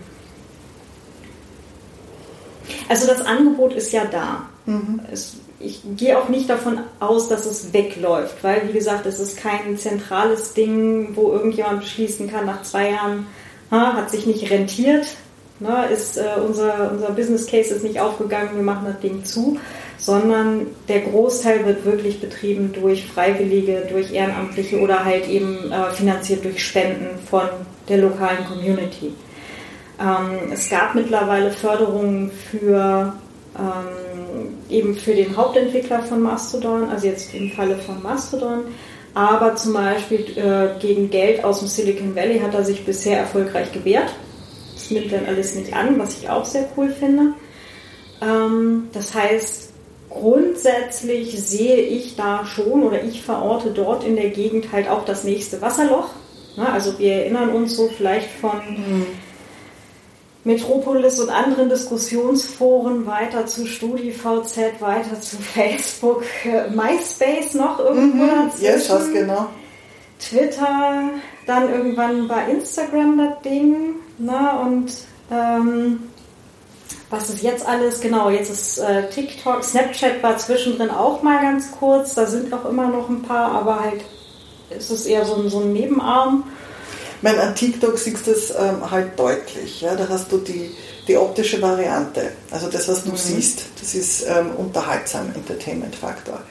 Also 2.89 3.07
das 3.07 3.23
Angebot 3.23 3.75
ist 3.75 3.93
ja 3.93 4.07
da. 4.07 4.49
Mhm. 4.67 5.01
Es, 5.13 5.37
ich 5.61 5.83
gehe 5.97 6.19
auch 6.19 6.29
nicht 6.29 6.51
davon 6.51 6.81
aus, 6.99 7.29
dass 7.29 7.47
es 7.47 7.73
wegläuft, 7.73 8.43
weil 8.43 8.69
wie 8.69 8.73
gesagt, 8.73 9.07
es 9.07 9.21
ist 9.21 9.37
kein 9.37 9.79
zentrales 9.79 10.53
Ding, 10.55 11.15
wo 11.15 11.31
irgendjemand 11.31 11.81
beschließen 11.81 12.29
kann, 12.29 12.47
nach 12.47 12.63
zwei 12.63 12.91
Jahren 12.91 13.27
ha, 13.71 13.93
hat 13.93 14.11
sich 14.11 14.27
nicht 14.27 14.51
rentiert, 14.51 15.07
na, 15.61 15.85
ist 15.85 16.17
äh, 16.17 16.41
unser, 16.45 16.91
unser 16.91 17.11
Business 17.13 17.47
Case 17.47 17.73
ist 17.73 17.85
nicht 17.85 18.01
aufgegangen, 18.01 18.57
wir 18.57 18.65
machen 18.65 18.87
das 18.87 18.99
Ding 18.99 19.25
zu, 19.25 19.59
sondern 20.05 20.67
der 20.87 21.01
Großteil 21.01 21.65
wird 21.65 21.87
wirklich 21.87 22.21
betrieben 22.21 22.75
durch 22.75 23.07
Freiwillige, 23.07 23.87
durch 23.91 24.13
Ehrenamtliche 24.13 24.79
oder 24.79 25.03
halt 25.03 25.27
eben 25.29 25.73
äh, 25.73 25.91
finanziert 25.93 26.45
durch 26.45 26.63
Spenden 26.63 27.19
von 27.31 27.49
der 27.89 27.99
lokalen 27.99 28.45
Community. 28.45 29.15
Ähm, 29.99 30.53
es 30.53 30.69
gab 30.69 30.95
mittlerweile 30.95 31.51
Förderungen 31.51 32.31
für 32.31 33.15
ähm, 33.59 34.59
eben 34.69 34.95
für 34.95 35.15
den 35.15 35.35
Hauptentwickler 35.35 36.03
von 36.03 36.21
Mastodon, 36.21 36.91
also 36.91 37.07
jetzt 37.07 37.33
im 37.35 37.51
Falle 37.53 37.77
von 37.79 38.03
Mastodon. 38.03 38.65
Aber 39.15 39.57
zum 39.57 39.73
Beispiel 39.73 40.37
äh, 40.37 40.79
gegen 40.81 41.09
Geld 41.09 41.45
aus 41.45 41.61
dem 41.61 41.69
Silicon 41.69 42.15
Valley 42.15 42.41
hat 42.41 42.53
er 42.53 42.65
sich 42.65 42.85
bisher 42.85 43.21
erfolgreich 43.21 43.73
gewehrt. 43.73 44.13
Das 44.75 44.91
nimmt 44.91 45.11
dann 45.13 45.25
alles 45.25 45.55
nicht 45.55 45.73
an, 45.73 45.99
was 45.99 46.19
ich 46.19 46.29
auch 46.29 46.45
sehr 46.45 46.69
cool 46.77 46.91
finde. 46.91 47.33
Ähm, 48.21 48.89
das 48.93 49.15
heißt, 49.15 49.74
grundsätzlich 50.15 51.43
sehe 51.45 51.77
ich 51.77 52.17
da 52.17 52.47
schon 52.47 52.83
oder 52.83 53.03
ich 53.03 53.23
verorte 53.23 53.71
dort 53.71 54.05
in 54.05 54.17
der 54.17 54.31
Gegend 54.31 54.73
halt 54.73 54.89
auch 54.89 55.05
das 55.05 55.25
nächste 55.25 55.61
Wasserloch. 55.61 56.11
Also 56.57 56.99
wir 56.99 57.15
erinnern 57.15 57.51
uns 57.51 57.77
so 57.77 57.89
vielleicht 57.89 58.31
von 58.31 58.59
mhm. 58.69 59.07
Metropolis 60.45 61.19
und 61.21 61.31
anderen 61.31 61.69
Diskussionsforen 61.69 63.07
weiter 63.07 63.47
zu 63.47 63.67
StudiVZ, 63.67 64.81
weiter 64.81 65.21
zu 65.21 65.37
Facebook, 65.37 66.23
äh, 66.45 66.71
MySpace 66.71 67.55
noch 67.55 67.81
irgendwo 67.81 68.25
mhm, 68.25 68.29
dazwischen. 68.29 68.65
Yes, 68.65 68.89
das 68.89 69.13
genau. 69.13 69.47
Twitter, 70.21 71.11
dann 71.47 71.71
irgendwann 71.71 72.29
bei 72.29 72.51
Instagram 72.51 73.19
das 73.19 73.43
Ding, 73.43 73.97
ne, 74.19 74.61
und 74.63 74.93
ähm, 75.31 76.03
was 77.17 77.31
ist 77.31 77.43
jetzt 77.43 77.67
alles? 77.67 78.01
Genau, 78.01 78.31
jetzt 78.31 78.51
ist 78.51 78.79
äh, 78.79 79.09
TikTok, 79.09 79.65
Snapchat 79.65 80.23
war 80.23 80.37
zwischendrin 80.39 80.91
auch 80.91 81.23
mal 81.23 81.41
ganz 81.41 81.71
kurz, 81.73 82.15
da 82.15 82.27
sind 82.27 82.53
auch 82.53 82.65
immer 82.65 82.89
noch 82.89 83.09
ein 83.09 83.23
paar, 83.23 83.53
aber 83.53 83.81
halt 83.81 84.03
ist 84.71 84.91
es 84.91 85.07
eher 85.07 85.25
so 85.25 85.37
ein, 85.37 85.49
so 85.49 85.61
ein 85.61 85.73
Nebenarm 85.73 86.45
meine, 87.25 87.41
an 87.41 87.55
TikTok 87.55 87.99
siehst 87.99 88.27
du 88.27 88.33
es 88.33 88.51
ähm, 88.51 88.91
halt 88.91 89.19
deutlich. 89.19 89.81
Ja? 89.81 89.97
Da 89.97 90.07
hast 90.09 90.31
du 90.31 90.37
die, 90.37 90.71
die 91.09 91.17
optische 91.17 91.61
Variante. 91.63 92.33
Also 92.51 92.69
das, 92.69 92.87
was 92.87 93.03
du 93.03 93.13
mhm. 93.13 93.17
siehst, 93.17 93.63
das 93.81 93.95
ist 93.95 94.27
ähm, 94.29 94.51
unterhaltsam, 94.59 95.33
Entertainment-Faktor. 95.35 96.43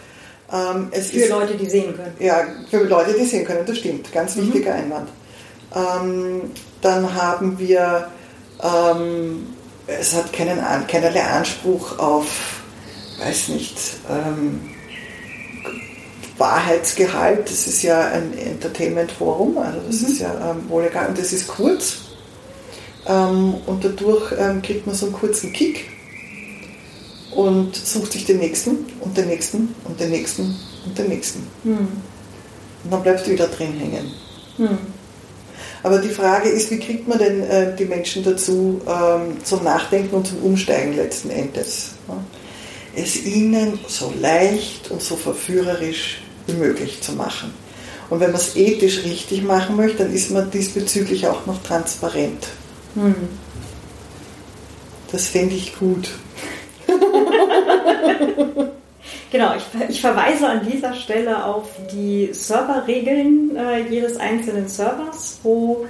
Ähm, 0.52 0.90
für 0.92 0.98
ist, 0.98 1.30
Leute, 1.30 1.54
die 1.54 1.70
sehen 1.70 1.96
können. 1.96 2.16
Ja, 2.20 2.44
für 2.72 2.84
Leute, 2.86 3.14
die 3.14 3.24
sehen 3.24 3.46
können, 3.46 3.68
das 3.68 3.78
stimmt. 3.78 4.12
Ganz 4.12 4.36
mhm. 4.36 4.48
wichtiger 4.48 4.74
Einwand. 4.74 5.10
Ähm, 5.76 6.52
dann 6.82 7.14
haben 7.14 7.60
wir, 7.60 8.08
ähm, 8.64 9.46
es 9.88 10.14
hat 10.14 10.32
keinen, 10.32 10.60
keinerlei 10.88 11.24
Anspruch 11.24 12.00
auf, 12.00 12.62
weiß 13.20 13.50
nicht, 13.50 13.78
ähm, 14.10 14.62
Wahrheitsgehalt, 16.38 17.50
das 17.50 17.68
ist 17.68 17.84
ja 17.84 18.08
ein 18.08 18.38
Entertainment-Forum, 18.38 19.58
also 19.58 19.80
das 19.88 20.02
mhm. 20.02 20.08
ist 20.08 20.20
ja 20.20 20.52
ähm, 20.52 20.70
wohl 20.70 20.86
egal 20.86 21.08
und 21.10 21.18
das 21.18 21.32
ist 21.32 21.48
kurz 21.48 21.98
ähm, 23.06 23.56
und 23.66 23.84
dadurch 23.84 24.34
ähm, 24.38 24.62
kriegt 24.62 24.88
man 24.88 24.96
so 24.96 25.08
einen 25.08 25.16
kurzen 25.16 25.54
Kick 25.54 25.90
und 27.32 27.76
sucht 27.76 28.14
sich 28.14 28.26
den 28.26 28.40
nächsten 28.40 28.86
und 29.00 29.18
den 29.18 29.28
nächsten 29.28 29.76
und 29.86 30.00
den 30.00 30.10
nächsten 30.10 30.56
und 30.86 30.98
den 30.98 31.08
nächsten. 31.08 31.48
Mhm. 31.64 31.88
Und 32.84 32.92
dann 32.92 33.04
bleibst 33.04 33.28
du 33.28 33.32
wieder 33.32 33.48
drin 33.48 33.74
hängen. 33.74 34.12
Mhm. 34.58 34.78
Aber 35.84 35.98
die 36.00 36.10
Frage 36.10 36.50
ist, 36.50 36.72
wie 36.72 36.80
kriegt 36.80 37.08
man 37.08 37.20
denn 37.20 37.44
äh, 37.44 37.76
die 37.76 37.86
Menschen 37.86 38.24
dazu 38.24 38.82
ähm, 38.88 39.44
zum 39.44 39.64
Nachdenken 39.64 40.16
und 40.16 40.26
zum 40.26 40.40
Umsteigen 40.40 40.96
letzten 40.96 41.30
Endes? 41.30 41.92
Ja? 42.08 42.18
Es 42.96 43.26
ihnen 43.26 43.80
so 43.88 44.14
leicht 44.20 44.90
und 44.92 45.02
so 45.02 45.18
verführerisch 45.18 46.22
wie 46.48 46.54
möglich 46.54 47.02
zu 47.02 47.12
machen. 47.14 47.54
Und 48.10 48.20
wenn 48.20 48.32
man 48.32 48.40
es 48.40 48.56
ethisch 48.56 49.04
richtig 49.04 49.44
machen 49.44 49.76
möchte, 49.76 50.04
dann 50.04 50.14
ist 50.14 50.32
man 50.32 50.50
diesbezüglich 50.52 51.28
auch 51.28 51.46
noch 51.46 51.62
transparent. 51.64 52.48
Hm. 52.96 53.16
Das 55.12 55.28
fände 55.28 55.56
ich 55.56 55.78
gut. 55.78 56.10
genau, 59.34 59.54
ich, 59.58 59.90
ich, 59.90 60.00
verweise 60.00 60.48
an 60.48 60.66
dieser 60.66 60.94
Stelle 60.94 61.44
auf 61.44 61.68
die 61.92 62.30
Serverregeln 62.32 63.58
äh, 63.58 63.82
jedes 63.90 64.18
einzelnen 64.18 64.70
Servers, 64.70 65.40
wo 65.44 65.86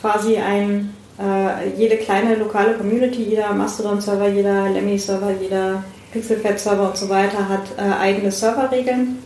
quasi 0.00 0.38
ein, 0.38 0.94
äh, 1.18 1.68
jede 1.76 1.96
kleine 1.96 2.36
lokale 2.36 2.74
Community, 2.74 3.24
jeder 3.24 3.52
Mastodon-Server, 3.52 4.28
jeder 4.28 4.70
Lemmy-Server, 4.70 5.32
jeder 5.42 5.84
Pixelfed-Server 6.12 6.88
und 6.88 6.96
so 6.96 7.08
weiter 7.08 7.48
hat 7.48 7.64
äh, 7.76 8.00
eigene 8.00 8.30
Serverregeln. 8.30 9.18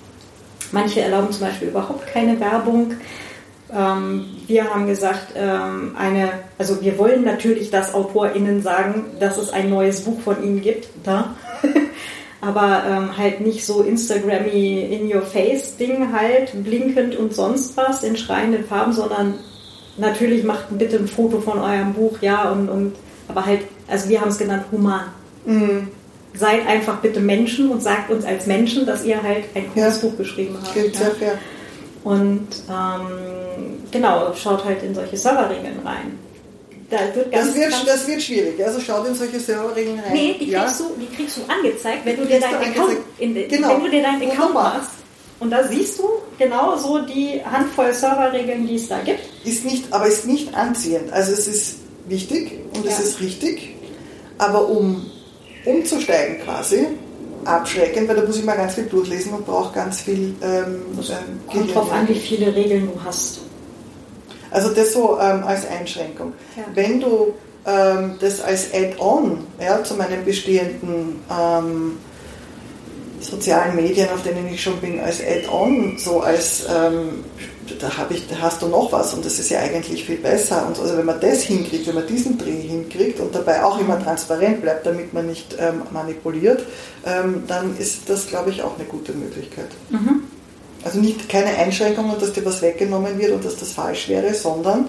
Manche 0.72 1.02
erlauben 1.02 1.30
zum 1.30 1.46
Beispiel 1.46 1.68
überhaupt 1.68 2.06
keine 2.06 2.40
Werbung. 2.40 2.94
Ähm, 3.70 4.24
wir 4.46 4.72
haben 4.72 4.86
gesagt, 4.86 5.34
ähm, 5.36 5.94
eine, 5.98 6.30
also 6.58 6.80
wir 6.80 6.98
wollen 6.98 7.24
natürlich, 7.24 7.70
dass 7.70 7.94
AutorInnen 7.94 8.62
sagen, 8.62 9.04
dass 9.20 9.36
es 9.36 9.52
ein 9.52 9.68
neues 9.68 10.00
Buch 10.00 10.20
von 10.22 10.42
ihnen 10.42 10.62
gibt, 10.62 10.88
da. 11.04 11.36
aber 12.42 12.82
ähm, 12.88 13.16
halt 13.16 13.40
nicht 13.40 13.64
so 13.64 13.82
Instagrammy 13.82 14.80
in 14.80 15.14
your 15.14 15.22
face 15.22 15.76
Ding 15.76 16.12
halt, 16.12 16.52
blinkend 16.64 17.16
und 17.16 17.32
sonst 17.32 17.76
was 17.76 18.02
in 18.02 18.16
schreienden 18.16 18.64
Farben, 18.64 18.92
sondern 18.92 19.34
natürlich 19.96 20.42
macht 20.42 20.76
bitte 20.76 20.96
ein 20.96 21.06
Foto 21.06 21.40
von 21.40 21.60
eurem 21.60 21.94
Buch, 21.94 22.18
ja, 22.20 22.50
und, 22.50 22.68
und 22.68 22.96
aber 23.28 23.46
halt, 23.46 23.60
also 23.86 24.08
wir 24.08 24.20
haben 24.20 24.30
es 24.30 24.38
genannt 24.38 24.64
human. 24.72 25.02
Mhm. 25.46 25.88
Seid 26.34 26.66
einfach 26.66 26.96
bitte 26.96 27.20
Menschen 27.20 27.70
und 27.70 27.80
sagt 27.80 28.10
uns 28.10 28.24
als 28.24 28.46
Menschen, 28.46 28.86
dass 28.86 29.04
ihr 29.04 29.22
halt 29.22 29.44
ein 29.54 29.72
cooles 29.72 30.02
ja. 30.02 30.08
Buch 30.08 30.16
geschrieben 30.18 30.56
habt. 30.60 30.74
Gilt 30.74 30.98
ja. 30.98 31.10
ja. 31.20 31.32
Und 32.02 32.48
ähm, 32.68 33.84
genau, 33.92 34.34
schaut 34.34 34.64
halt 34.64 34.82
in 34.82 34.96
solche 34.96 35.16
Serverregeln 35.16 35.78
rein. 35.84 36.18
Da 36.92 37.14
wird 37.14 37.34
das, 37.34 37.54
wird, 37.54 37.72
das 37.86 38.06
wird 38.06 38.22
schwierig. 38.22 38.62
Also 38.62 38.78
schaut 38.78 39.08
in 39.08 39.14
solche 39.14 39.40
Serverregeln 39.40 39.98
rein. 39.98 40.12
Nee, 40.12 40.36
die 40.38 40.50
kriegst, 40.50 40.80
ja. 40.80 40.86
du, 40.86 41.00
die 41.00 41.16
kriegst 41.16 41.38
du 41.38 41.40
angezeigt, 41.50 42.04
wenn 42.04 42.16
du 42.18 42.26
dir 42.26 42.38
deinen 42.38 42.56
Account, 42.56 42.98
in, 43.18 43.34
genau. 43.48 43.68
wenn 43.70 43.84
du 43.84 43.90
dir 43.90 44.02
deinen 44.02 44.30
Account 44.30 44.52
machst. 44.52 44.90
Und 45.40 45.50
da 45.50 45.66
siehst 45.66 45.98
du 45.98 46.04
genau 46.38 46.76
so 46.76 46.98
die 47.00 47.40
Handvoll 47.42 47.94
Serverregeln, 47.94 48.66
die 48.66 48.76
es 48.76 48.88
da 48.88 49.00
gibt. 49.00 49.20
Ist 49.42 49.64
nicht, 49.64 49.90
aber 49.90 50.06
ist 50.06 50.26
nicht 50.26 50.54
anziehend. 50.54 51.10
Also 51.14 51.32
es 51.32 51.48
ist 51.48 51.76
wichtig 52.06 52.60
und 52.76 52.84
ja. 52.84 52.90
es 52.90 53.00
ist 53.00 53.20
richtig, 53.20 53.74
aber 54.36 54.68
um 54.68 55.10
umzusteigen 55.64 56.44
quasi, 56.44 56.88
abschreckend, 57.46 58.06
weil 58.06 58.16
da 58.16 58.22
muss 58.22 58.36
ich 58.36 58.44
mal 58.44 58.56
ganz 58.56 58.74
viel 58.74 58.84
durchlesen 58.84 59.32
und 59.32 59.46
brauche 59.46 59.74
ganz 59.74 60.02
viel. 60.02 60.34
Ähm, 60.42 60.82
Kommt 61.46 61.74
drauf 61.74 61.90
an, 61.90 62.06
wie 62.06 62.20
viele 62.20 62.54
Regeln 62.54 62.90
du 62.92 63.02
hast. 63.02 63.40
Also 64.52 64.70
das 64.70 64.92
so 64.92 65.18
ähm, 65.20 65.44
als 65.44 65.66
Einschränkung. 65.66 66.34
Ja. 66.56 66.64
Wenn 66.74 67.00
du 67.00 67.34
ähm, 67.66 68.16
das 68.20 68.40
als 68.40 68.72
Add-on 68.72 69.46
ja, 69.60 69.82
zu 69.82 69.94
meinen 69.94 70.24
bestehenden 70.24 71.20
ähm, 71.30 71.98
sozialen 73.20 73.76
Medien, 73.76 74.08
auf 74.10 74.22
denen 74.22 74.52
ich 74.52 74.62
schon 74.62 74.78
bin, 74.78 75.00
als 75.00 75.20
Add-on, 75.20 75.96
so 75.96 76.20
als 76.20 76.66
ähm, 76.68 77.24
da, 77.78 77.88
ich, 78.10 78.26
da 78.28 78.36
hast 78.40 78.62
du 78.62 78.66
noch 78.66 78.90
was 78.92 79.14
und 79.14 79.24
das 79.24 79.38
ist 79.38 79.50
ja 79.50 79.60
eigentlich 79.60 80.04
viel 80.04 80.16
besser. 80.16 80.66
Und 80.66 80.78
also 80.78 80.96
wenn 80.96 81.06
man 81.06 81.20
das 81.20 81.42
hinkriegt, 81.42 81.86
wenn 81.86 81.94
man 81.94 82.06
diesen 82.06 82.36
Dreh 82.38 82.60
hinkriegt 82.60 83.20
und 83.20 83.34
dabei 83.34 83.64
auch 83.64 83.78
immer 83.80 84.02
transparent 84.02 84.62
bleibt, 84.62 84.84
damit 84.84 85.12
man 85.12 85.26
nicht 85.26 85.56
ähm, 85.58 85.82
manipuliert, 85.92 86.64
ähm, 87.06 87.44
dann 87.46 87.76
ist 87.78 88.08
das, 88.08 88.26
glaube 88.26 88.50
ich, 88.50 88.62
auch 88.62 88.76
eine 88.76 88.86
gute 88.86 89.12
Möglichkeit. 89.12 89.68
Mhm. 89.90 90.24
Also 90.84 90.98
nicht 90.98 91.28
keine 91.28 91.56
Einschränkungen, 91.58 92.18
dass 92.18 92.32
dir 92.32 92.44
was 92.44 92.62
weggenommen 92.62 93.18
wird 93.18 93.32
und 93.32 93.44
dass 93.44 93.56
das 93.56 93.72
falsch 93.72 94.08
wäre, 94.08 94.34
sondern 94.34 94.88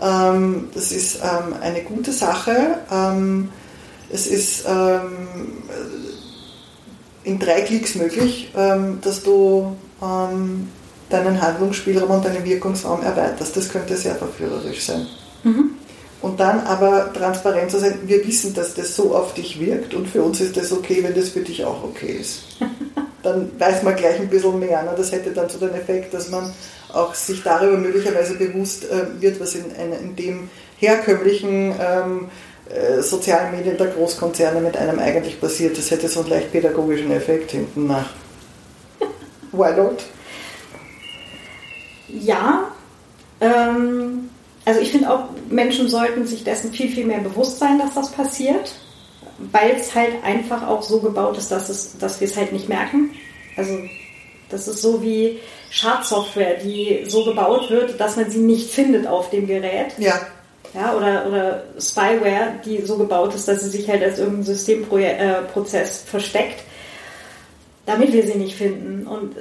ähm, 0.00 0.68
das 0.74 0.92
ist 0.92 1.16
ähm, 1.16 1.54
eine 1.60 1.82
gute 1.82 2.12
Sache. 2.12 2.78
Ähm, 2.90 3.50
es 4.10 4.26
ist 4.26 4.64
ähm, 4.66 5.62
in 7.22 7.38
drei 7.38 7.60
Klicks 7.60 7.94
möglich, 7.94 8.50
dass 8.54 9.22
du 9.22 9.76
deinen 10.00 11.42
Handlungsspielraum 11.42 12.10
und 12.10 12.24
deinen 12.24 12.44
Wirkungsraum 12.44 13.02
erweiterst. 13.02 13.56
Das 13.56 13.68
könnte 13.68 13.96
sehr 13.96 14.14
verführerisch 14.14 14.86
sein. 14.86 15.06
Mhm. 15.44 15.70
Und 16.22 16.40
dann 16.40 16.60
aber 16.60 17.12
transparent 17.12 17.70
zu 17.70 17.78
sein, 17.78 17.98
wir 18.06 18.26
wissen, 18.26 18.54
dass 18.54 18.74
das 18.74 18.96
so 18.96 19.14
auf 19.14 19.34
dich 19.34 19.60
wirkt 19.60 19.94
und 19.94 20.08
für 20.08 20.22
uns 20.22 20.40
ist 20.40 20.56
das 20.56 20.72
okay, 20.72 21.02
wenn 21.02 21.14
das 21.14 21.28
für 21.28 21.40
dich 21.40 21.64
auch 21.64 21.84
okay 21.84 22.16
ist. 22.20 22.40
Dann 23.22 23.50
weiß 23.58 23.82
man 23.82 23.96
gleich 23.96 24.18
ein 24.18 24.28
bisschen 24.28 24.58
mehr. 24.58 24.82
Ne? 24.82 24.92
Das 24.96 25.12
hätte 25.12 25.30
dann 25.30 25.48
so 25.48 25.58
den 25.58 25.74
Effekt, 25.74 26.14
dass 26.14 26.30
man 26.30 26.52
auch 26.92 27.14
sich 27.14 27.42
darüber 27.42 27.76
möglicherweise 27.76 28.34
bewusst 28.34 28.84
äh, 28.90 29.20
wird, 29.20 29.40
was 29.40 29.54
in, 29.54 29.66
in, 29.70 30.16
dem 30.16 30.50
herkömmlichen 30.78 31.74
ähm, 31.80 32.28
äh, 32.68 33.02
sozialen 33.02 33.52
Medien 33.56 33.76
der 33.76 33.88
Großkonzerne 33.88 34.60
mit 34.60 34.76
einem 34.76 34.98
eigentlich 34.98 35.40
passiert. 35.40 35.76
Das 35.76 35.90
hätte 35.90 36.08
so 36.08 36.20
einen 36.20 36.30
leicht 36.30 36.52
pädagogischen 36.52 37.12
Effekt 37.12 37.50
hinten 37.52 37.86
nach. 37.86 38.10
Why 39.52 39.72
not? 39.76 40.04
ja, 42.12 42.70
ähm, 43.40 44.30
also 44.64 44.80
ich 44.80 44.90
finde 44.92 45.10
auch, 45.10 45.24
Menschen 45.48 45.88
sollten 45.88 46.26
sich 46.26 46.44
dessen 46.44 46.72
viel, 46.72 46.88
viel 46.90 47.06
mehr 47.06 47.20
bewusst 47.20 47.58
sein, 47.58 47.78
dass 47.78 47.94
das 47.94 48.10
passiert, 48.10 48.74
weil 49.52 49.72
es 49.76 49.94
halt 49.94 50.22
einfach 50.22 50.66
auch 50.66 50.82
so 50.82 51.00
gebaut 51.00 51.38
ist, 51.38 51.50
dass, 51.50 51.68
es, 51.68 51.98
dass 51.98 52.20
wir 52.20 52.28
es 52.28 52.36
halt 52.36 52.52
nicht 52.52 52.68
merken. 52.68 53.10
Also 53.56 53.78
das 54.48 54.68
ist 54.68 54.82
so 54.82 55.02
wie 55.02 55.38
Schadsoftware, 55.70 56.56
die 56.56 57.04
so 57.08 57.24
gebaut 57.24 57.70
wird, 57.70 57.98
dass 58.00 58.16
man 58.16 58.30
sie 58.30 58.40
nicht 58.40 58.70
findet 58.70 59.06
auf 59.06 59.30
dem 59.30 59.46
Gerät. 59.46 59.94
Ja. 59.98 60.20
Ja, 60.74 60.94
oder, 60.96 61.26
oder 61.26 61.64
Spyware, 61.80 62.60
die 62.64 62.82
so 62.82 62.96
gebaut 62.96 63.34
ist, 63.34 63.48
dass 63.48 63.62
sie 63.62 63.70
sich 63.70 63.88
halt 63.88 64.04
als 64.04 64.20
irgendein 64.20 64.44
Systemprozess 64.44 66.02
äh, 66.02 66.06
versteckt, 66.06 66.62
damit 67.86 68.12
wir 68.12 68.24
sie 68.24 68.38
nicht 68.38 68.54
finden. 68.54 69.04
Und 69.04 69.34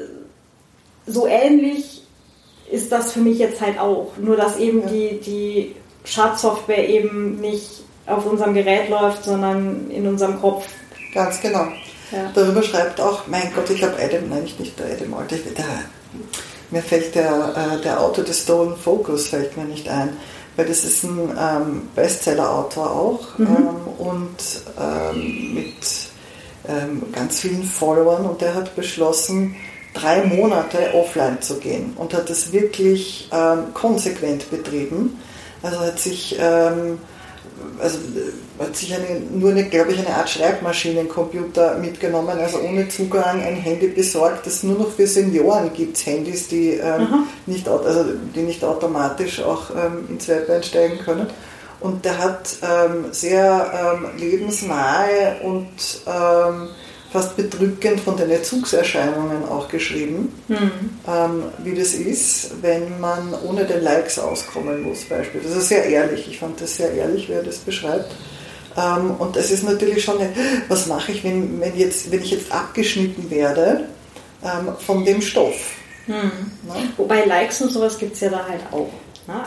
so 1.06 1.28
ähnlich 1.28 2.02
ist 2.72 2.92
das 2.92 3.14
für 3.14 3.20
mich 3.20 3.38
jetzt 3.38 3.62
halt 3.62 3.80
auch. 3.80 4.14
Nur 4.18 4.38
dass 4.38 4.58
eben 4.58 4.82
ja. 4.82 4.88
die, 4.88 5.20
die 5.20 5.76
Schadsoftware 6.04 6.90
eben 6.90 7.40
nicht 7.40 7.84
auf 8.10 8.26
unserem 8.26 8.54
Gerät 8.54 8.90
läuft, 8.90 9.24
sondern 9.24 9.90
in 9.90 10.08
unserem 10.08 10.40
Kopf. 10.40 10.66
Ganz 11.14 11.40
genau. 11.42 11.68
Ja. 12.12 12.32
Darüber 12.34 12.64
schreibt 12.64 13.00
auch, 13.00 13.28
mein 13.28 13.52
Gott, 13.54 13.70
ich 13.70 13.78
glaube 13.78 13.96
Adam, 14.02 14.30
nein, 14.30 14.44
nicht 14.58 14.80
der 14.80 14.88
Adam 14.88 15.14
Alter, 15.14 15.36
der, 15.58 15.66
mir 16.72 16.82
fällt 16.82 17.14
der, 17.16 17.78
äh, 17.78 17.82
der 17.82 18.00
Autor 18.00 18.24
des 18.24 18.42
Stolen 18.44 18.76
Focus 18.76 19.30
fällt 19.30 19.56
mir 19.58 19.66
nicht 19.66 19.88
ein, 19.88 20.18
weil 20.56 20.66
das 20.66 20.84
ist 20.84 21.04
ein 21.04 21.38
ähm, 21.40 21.82
Bestseller-Autor 21.96 22.92
auch 22.92 23.38
mhm. 23.38 23.46
ähm, 23.46 24.08
und 24.08 24.38
ähm, 24.80 25.54
mit 25.54 25.76
ähm, 26.68 27.04
ganz 27.14 27.40
vielen 27.40 27.64
Followern 27.64 28.26
und 28.26 28.42
der 28.42 28.56
hat 28.56 28.76
beschlossen, 28.76 29.56
drei 29.94 30.24
Monate 30.26 30.94
offline 30.94 31.42
zu 31.42 31.60
gehen 31.60 31.94
und 31.96 32.14
hat 32.14 32.30
das 32.30 32.52
wirklich 32.52 33.30
ähm, 33.32 33.74
konsequent 33.74 34.50
betrieben. 34.50 35.20
Also 35.62 35.80
hat 35.80 36.00
sich, 36.00 36.38
ähm, 36.40 37.00
also 37.80 37.98
hat 38.60 38.76
sich 38.76 38.94
eine, 38.94 39.20
nur 39.32 39.52
eine, 39.52 39.64
glaube 39.66 39.92
ich, 39.92 40.00
eine 40.00 40.16
Art 40.16 40.30
Schreibmaschinencomputer 40.30 41.78
mitgenommen, 41.78 42.38
also 42.40 42.60
ohne 42.60 42.88
Zugang 42.90 43.42
ein 43.42 43.56
Handy 43.56 43.88
besorgt, 43.88 44.46
das 44.46 44.64
nur 44.64 44.78
noch 44.78 44.92
für 44.92 45.08
Senioren 45.08 45.72
gibt, 45.74 46.06
Handys, 46.06 46.48
die, 46.48 46.72
ähm, 46.72 47.26
nicht, 47.46 47.68
also 47.68 48.06
die 48.36 48.42
nicht 48.42 48.64
automatisch 48.64 49.42
auch 49.42 49.72
ähm, 49.72 50.08
ins 50.10 50.28
Web 50.28 50.50
einsteigen 50.50 51.00
können. 51.00 51.28
Und 51.80 52.04
der 52.04 52.18
hat 52.18 52.58
ähm, 52.62 53.06
sehr 53.12 53.96
ähm, 53.96 54.20
lebensnahe 54.20 55.38
und 55.44 55.68
ähm, 56.06 56.70
fast 57.12 57.36
bedrückend 57.36 58.00
von 58.00 58.16
den 58.18 58.30
Entzugserscheinungen 58.30 59.48
auch 59.50 59.68
geschrieben, 59.68 60.32
mhm. 60.48 60.72
ähm, 61.08 61.44
wie 61.64 61.74
das 61.74 61.94
ist, 61.94 62.62
wenn 62.62 63.00
man 63.00 63.34
ohne 63.44 63.66
den 63.66 63.84
Likes 63.84 64.20
auskommen 64.20 64.84
muss, 64.84 65.06
beispielsweise. 65.06 65.56
Das 65.56 65.64
ist 65.64 65.70
sehr 65.70 65.86
ehrlich, 65.86 66.28
ich 66.30 66.38
fand 66.38 66.62
das 66.62 66.76
sehr 66.76 66.92
ehrlich, 66.94 67.28
wie 67.28 67.34
er 67.34 67.44
das 67.44 67.58
beschreibt. 67.58 68.12
Ähm, 68.78 69.12
und 69.18 69.36
es 69.36 69.50
ist 69.50 69.64
natürlich 69.64 70.04
schon, 70.04 70.20
eine, 70.20 70.30
was 70.68 70.86
mache 70.86 71.12
ich, 71.12 71.24
wenn, 71.24 71.60
wenn, 71.60 71.76
jetzt, 71.76 72.12
wenn 72.12 72.22
ich 72.22 72.32
jetzt 72.32 72.52
abgeschnitten 72.52 73.30
werde 73.32 73.86
ähm, 74.44 74.70
von 74.86 75.04
dem 75.04 75.22
Stoff. 75.22 75.56
Mhm. 76.06 76.32
Wobei 76.98 77.26
Likes 77.26 77.62
und 77.62 77.72
sowas 77.72 77.98
gibt 77.98 78.14
es 78.14 78.20
ja 78.22 78.30
da 78.30 78.48
halt 78.48 78.62
auch. 78.72 78.90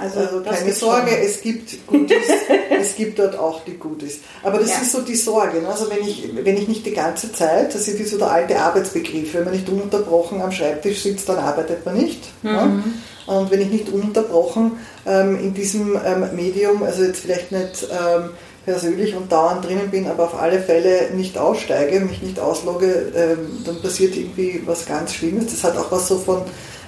Also, 0.01 0.21
also 0.21 0.41
keine 0.43 0.73
Sorge, 0.73 1.11
schon. 1.11 1.21
es 1.21 1.41
gibt 1.41 1.87
Goodies, 1.87 2.27
es 2.81 2.95
gibt 2.95 3.19
dort 3.19 3.39
auch 3.39 3.65
die 3.65 3.79
Goodies. 3.79 4.21
Aber 4.43 4.59
das 4.59 4.71
ja. 4.71 4.77
ist 4.83 4.93
so 4.93 5.01
die 5.01 5.17
Sorge. 5.17 5.61
Ne? 5.61 5.69
Also 5.69 5.91
wenn 5.91 6.07
ich, 6.07 6.29
wenn 6.35 6.57
ich 6.57 6.69
nicht 6.69 6.87
die 6.87 6.93
ganze 6.93 7.33
Zeit, 7.33 7.75
das 7.75 7.89
ist 7.89 8.11
so 8.11 8.19
der 8.19 8.31
alte 8.31 8.59
Arbeitsbegriff, 8.59 9.35
wenn 9.35 9.45
man 9.45 9.55
nicht 9.55 9.69
ununterbrochen 9.69 10.41
am 10.41 10.53
Schreibtisch 10.53 11.03
sitzt, 11.03 11.29
dann 11.29 11.39
arbeitet 11.39 11.85
man 11.85 11.97
nicht. 11.97 12.23
Ne? 12.43 12.53
Mhm. 12.53 12.77
Ne? 12.77 12.85
Und 13.27 13.51
wenn 13.51 13.61
ich 13.61 13.71
nicht 13.71 13.89
ununterbrochen 13.89 14.73
ähm, 15.07 15.39
in 15.39 15.55
diesem 15.55 15.99
ähm, 16.05 16.35
Medium, 16.35 16.83
also 16.83 17.05
jetzt 17.05 17.21
vielleicht 17.21 17.53
nicht 17.53 17.87
ähm, 17.91 18.31
persönlich 18.65 19.15
und 19.15 19.31
dauernd 19.31 19.65
drinnen 19.65 19.91
bin, 19.91 20.07
aber 20.07 20.25
auf 20.25 20.41
alle 20.41 20.61
Fälle 20.61 21.11
nicht 21.15 21.39
aussteige, 21.39 22.01
mich 22.01 22.23
nicht 22.23 22.39
auslogge, 22.39 23.13
ähm, 23.15 23.63
dann 23.65 23.81
passiert 23.81 24.17
irgendwie 24.17 24.63
was 24.67 24.87
ganz 24.87 25.15
Schlimmes. 25.15 25.47
Das 25.47 25.65
hat 25.65 25.77
auch 25.77 25.91
was 25.91 26.09
so 26.09 26.19
von 26.19 26.43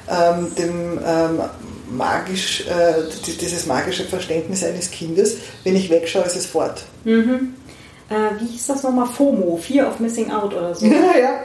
ähm, 0.08 0.54
dem 0.56 0.98
ähm, 1.04 1.40
magisch, 1.96 2.64
äh, 2.66 3.02
dieses 3.26 3.66
magische 3.66 4.04
Verständnis 4.04 4.64
eines 4.64 4.90
Kindes. 4.90 5.36
Wenn 5.62 5.76
ich 5.76 5.90
wegschaue, 5.90 6.24
ist 6.24 6.36
es 6.36 6.46
fort. 6.46 6.82
Mhm. 7.04 7.54
Äh, 8.10 8.40
wie 8.40 8.46
hieß 8.46 8.66
das 8.66 8.82
nochmal? 8.82 9.06
FOMO, 9.06 9.56
Fear 9.56 9.88
of 9.88 10.00
Missing 10.00 10.30
Out 10.30 10.54
oder 10.54 10.74
so? 10.74 10.86
Ja, 10.94 11.18
ja. 11.18 11.40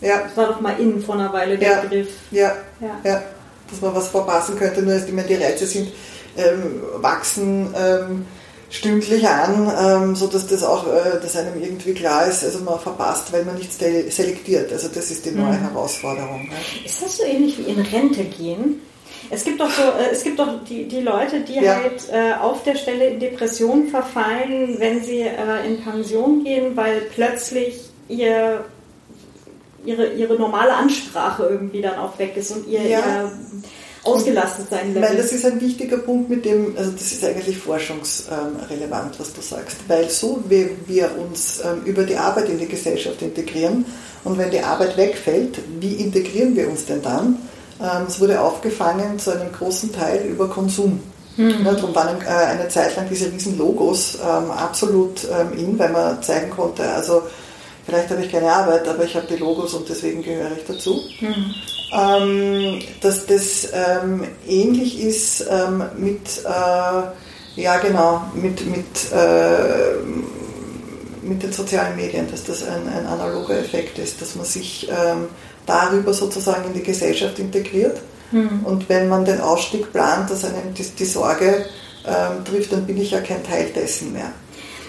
ja. 0.00 0.22
Das 0.24 0.36
war 0.36 0.46
doch 0.48 0.60
mal 0.60 0.78
innen 0.78 1.02
vor 1.02 1.14
einer 1.14 1.32
Weile 1.32 1.58
der 1.58 1.70
ja. 1.70 1.80
Begriff. 1.80 2.08
Ja. 2.30 2.52
ja. 2.80 3.00
ja, 3.04 3.22
dass 3.70 3.80
man 3.80 3.94
was 3.94 4.08
verpassen 4.08 4.56
könnte, 4.56 4.82
nur 4.82 4.94
dass 4.94 5.06
die 5.06 5.34
Reize 5.34 5.66
sind, 5.66 5.88
ähm, 6.36 6.82
wachsen, 6.96 7.74
ähm, 7.76 8.26
stündlich 8.70 9.26
an, 9.26 9.72
ähm, 9.78 10.16
so 10.16 10.26
dass 10.26 10.46
das 10.46 10.62
auch, 10.62 10.86
äh, 10.86 11.20
dass 11.20 11.36
einem 11.36 11.60
irgendwie 11.62 11.94
klar 11.94 12.26
ist, 12.26 12.44
also 12.44 12.58
man 12.60 12.78
verpasst, 12.78 13.32
weil 13.32 13.44
man 13.44 13.56
nicht 13.56 13.72
selektiert. 13.72 14.72
Also 14.72 14.88
das 14.88 15.10
ist 15.10 15.24
die 15.24 15.30
neue 15.30 15.52
mhm. 15.52 15.70
Herausforderung. 15.70 16.48
Ne? 16.48 16.54
Ist 16.84 17.02
das 17.02 17.16
so 17.16 17.24
ähnlich 17.24 17.58
wie 17.58 17.70
in 17.70 17.80
Rente 17.80 18.24
gehen? 18.24 18.80
Es 19.30 19.44
gibt 19.44 19.60
doch 19.60 19.70
so, 19.70 19.82
äh, 19.82 20.12
es 20.12 20.22
gibt 20.22 20.38
doch 20.38 20.64
die, 20.64 20.86
die 20.86 21.00
Leute, 21.00 21.40
die 21.40 21.54
ja. 21.54 21.76
halt 21.76 22.08
äh, 22.12 22.34
auf 22.40 22.62
der 22.62 22.76
Stelle 22.76 23.08
in 23.08 23.20
Depressionen 23.20 23.88
verfallen, 23.88 24.76
wenn 24.78 25.02
sie 25.02 25.20
äh, 25.20 25.66
in 25.66 25.82
Pension 25.82 26.44
gehen, 26.44 26.76
weil 26.76 27.02
plötzlich 27.14 27.80
ihr 28.08 28.64
ihre, 29.86 30.12
ihre 30.12 30.34
normale 30.34 30.74
Ansprache 30.74 31.44
irgendwie 31.44 31.80
dann 31.80 31.96
auch 31.96 32.18
weg 32.18 32.36
ist 32.36 32.50
und 32.50 32.66
ihr, 32.66 32.82
ja. 32.82 32.98
ihr 32.98 33.32
ausgelastet 34.02 34.66
sein 34.70 34.94
Level. 34.94 35.08
Weil 35.08 35.16
das 35.16 35.32
ist 35.32 35.44
ein 35.44 35.60
wichtiger 35.60 35.98
Punkt, 35.98 36.28
mit 36.28 36.44
dem, 36.44 36.76
also 36.76 36.90
das 36.92 37.12
ist 37.12 37.24
eigentlich 37.24 37.58
forschungsrelevant, 37.58 39.18
was 39.18 39.32
du 39.32 39.40
sagst, 39.40 39.76
weil 39.88 40.08
so 40.10 40.42
wie 40.48 40.70
wir 40.86 41.10
uns 41.18 41.60
ähm, 41.64 41.82
über 41.84 42.04
die 42.04 42.16
Arbeit 42.16 42.48
in 42.48 42.58
die 42.58 42.66
Gesellschaft 42.66 43.22
integrieren 43.22 43.84
und 44.24 44.38
wenn 44.38 44.50
die 44.50 44.60
Arbeit 44.60 44.96
wegfällt, 44.96 45.58
wie 45.80 45.94
integrieren 45.94 46.56
wir 46.56 46.68
uns 46.68 46.84
denn 46.86 47.02
dann? 47.02 47.36
Ähm, 47.80 48.06
es 48.08 48.20
wurde 48.20 48.40
aufgefangen 48.40 49.18
zu 49.18 49.32
einem 49.32 49.52
großen 49.52 49.92
Teil 49.92 50.26
über 50.26 50.48
Konsum. 50.48 51.00
Mhm. 51.36 51.64
Ja, 51.64 51.72
darum 51.72 51.94
waren 51.94 52.20
äh, 52.22 52.28
eine 52.28 52.68
Zeit 52.68 52.96
lang 52.96 53.06
diese 53.10 53.30
riesen 53.30 53.58
Logos 53.58 54.16
ähm, 54.16 54.50
absolut 54.50 55.20
ähm, 55.24 55.58
in, 55.58 55.78
weil 55.78 55.90
man 55.90 56.22
zeigen 56.22 56.50
konnte, 56.50 56.88
also 56.88 57.22
vielleicht 57.84 58.08
habe 58.10 58.22
ich 58.22 58.32
keine 58.32 58.50
Arbeit, 58.50 58.88
aber 58.88 59.04
ich 59.04 59.14
habe 59.14 59.26
die 59.26 59.36
Logos 59.36 59.74
und 59.74 59.88
deswegen 59.88 60.22
gehöre 60.22 60.52
ich 60.56 60.64
dazu. 60.66 61.02
Mhm. 61.20 61.54
Ähm, 61.92 62.80
dass 63.00 63.26
das 63.26 63.68
ähm, 63.72 64.24
ähnlich 64.48 65.00
ist 65.00 65.46
ähm, 65.48 65.84
mit, 65.96 66.42
äh, 66.44 67.60
ja 67.60 67.78
genau, 67.78 68.22
mit, 68.34 68.66
mit, 68.66 69.12
äh, 69.12 70.00
mit 71.22 71.42
den 71.42 71.52
sozialen 71.52 71.94
Medien, 71.96 72.28
dass 72.30 72.44
das 72.44 72.62
ein, 72.62 72.88
ein 72.88 73.06
analoger 73.06 73.58
Effekt 73.58 73.98
ist, 73.98 74.20
dass 74.20 74.34
man 74.34 74.46
sich 74.46 74.88
darüber 75.66 76.12
sozusagen 76.12 76.68
in 76.68 76.74
die 76.74 76.82
Gesellschaft 76.82 77.38
integriert. 77.38 78.00
Mhm. 78.32 78.60
Und 78.64 78.88
wenn 78.88 79.08
man 79.08 79.24
den 79.24 79.40
Ausstieg 79.40 79.92
plant, 79.92 80.30
dass 80.30 80.44
einem 80.44 80.74
die, 80.74 80.84
die 80.84 81.04
Sorge 81.04 81.66
ähm, 82.06 82.44
trifft, 82.44 82.72
dann 82.72 82.86
bin 82.86 82.96
ich 83.00 83.10
ja 83.10 83.20
kein 83.20 83.44
Teil 83.44 83.70
dessen 83.74 84.12
mehr. 84.12 84.32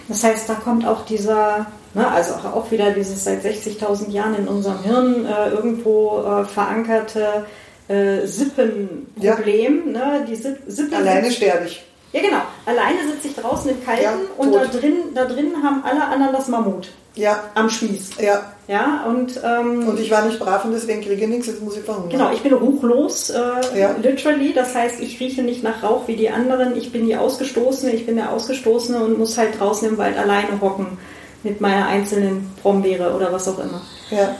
Das 0.08 0.24
heißt, 0.24 0.48
da 0.48 0.54
kommt 0.54 0.88
auch 0.88 1.06
dieser, 1.06 1.68
ne, 1.94 2.08
also 2.10 2.34
auch 2.36 2.72
wieder 2.72 2.91
dieses 2.91 3.24
seit 3.24 3.44
60.000 3.44 4.10
Jahren 4.10 4.36
in 4.36 4.48
unserem 4.48 4.82
Hirn 4.84 5.26
äh, 5.26 5.49
irgendwo 5.49 6.22
äh, 6.22 6.45
verankerte 6.45 7.45
äh, 7.88 8.26
Sippenproblem. 8.26 9.94
Ja. 9.94 10.20
Ne, 10.20 10.26
die 10.28 10.36
Sippen 10.36 10.94
Alleine 10.94 11.32
sterbe 11.32 11.66
ich. 11.66 11.84
Ja, 12.14 12.22
genau. 12.22 12.41
Alleine 12.66 12.99
sitze 13.12 13.28
ich 13.28 13.36
draußen 13.36 13.70
im 13.70 13.84
Kalten 13.84 14.04
ja, 14.04 14.14
und 14.38 14.54
da 14.54 14.66
drin, 14.66 14.94
da 15.14 15.26
drin 15.26 15.54
haben 15.62 15.84
alle 15.84 16.06
anderen 16.06 16.34
das 16.34 16.48
Mammut. 16.48 16.90
Ja. 17.18 17.44
Am 17.56 17.69
Spieß. 17.69 18.11
Ja. 18.22 18.53
Ja, 18.68 19.06
und, 19.07 19.39
ähm, 19.45 19.88
und 19.88 19.98
ich 19.98 20.11
war 20.11 20.26
nicht 20.26 20.39
brav 20.39 20.65
und 20.65 20.73
deswegen 20.73 21.02
kriege 21.02 21.22
ich 21.22 21.27
nichts, 21.27 21.48
jetzt 21.48 21.64
muss 21.64 21.77
ich 21.77 21.84
verhungern. 21.84 22.10
Genau, 22.10 22.31
ich 22.34 22.41
bin 22.41 22.52
ruchlos, 22.52 23.30
äh, 23.30 23.80
ja. 23.80 23.95
literally. 24.02 24.52
Das 24.53 24.76
heißt, 24.76 24.99
ich 24.99 25.22
rieche 25.22 25.41
nicht 25.41 25.64
nach 25.64 25.84
Rauch 25.84 26.07
wie 26.07 26.18
die 26.18 26.30
anderen. 26.30 26.76
Ich 26.76 26.91
bin 26.91 27.06
die 27.06 27.15
Ausgestoßene, 27.15 27.94
ich 27.94 28.06
bin 28.06 28.18
der 28.18 28.34
Ausgestoßene 28.34 29.02
und 29.02 29.18
muss 29.18 29.38
halt 29.38 29.57
draußen 29.57 29.88
im 29.88 29.98
Wald 29.98 30.18
alleine 30.18 30.60
hocken 30.60 30.98
mit 31.44 31.61
meiner 31.61 31.88
einzelnen 31.88 32.52
Brombeere 32.61 33.15
oder 33.15 33.31
was 33.31 33.48
auch 33.48 33.60
immer. 33.60 33.81
Ja. 34.11 34.35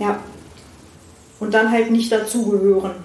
Ja. 0.00 0.18
Und 1.38 1.54
dann 1.54 1.70
halt 1.70 1.92
nicht 1.92 2.10
dazugehören 2.10 2.96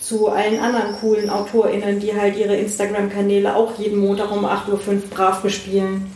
zu 0.00 0.28
allen 0.28 0.58
anderen 0.58 0.94
coolen 1.00 1.28
AutorInnen, 1.28 2.00
die 2.00 2.18
halt 2.18 2.36
ihre 2.36 2.56
Instagram-Kanäle 2.56 3.54
auch 3.54 3.78
jeden 3.78 3.98
Montag 3.98 4.32
um 4.32 4.46
8.05 4.46 4.70
Uhr 4.70 5.00
brav 5.10 5.42
bespielen. 5.42 6.10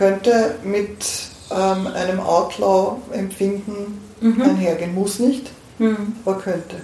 Könnte 0.00 0.54
mit 0.64 1.04
ähm, 1.50 1.86
einem 1.88 2.20
Outlaw-Empfinden 2.20 4.00
mhm. 4.22 4.40
einhergehen. 4.40 4.94
Muss 4.94 5.18
nicht, 5.18 5.50
mhm. 5.78 6.14
aber 6.24 6.38
könnte. 6.38 6.76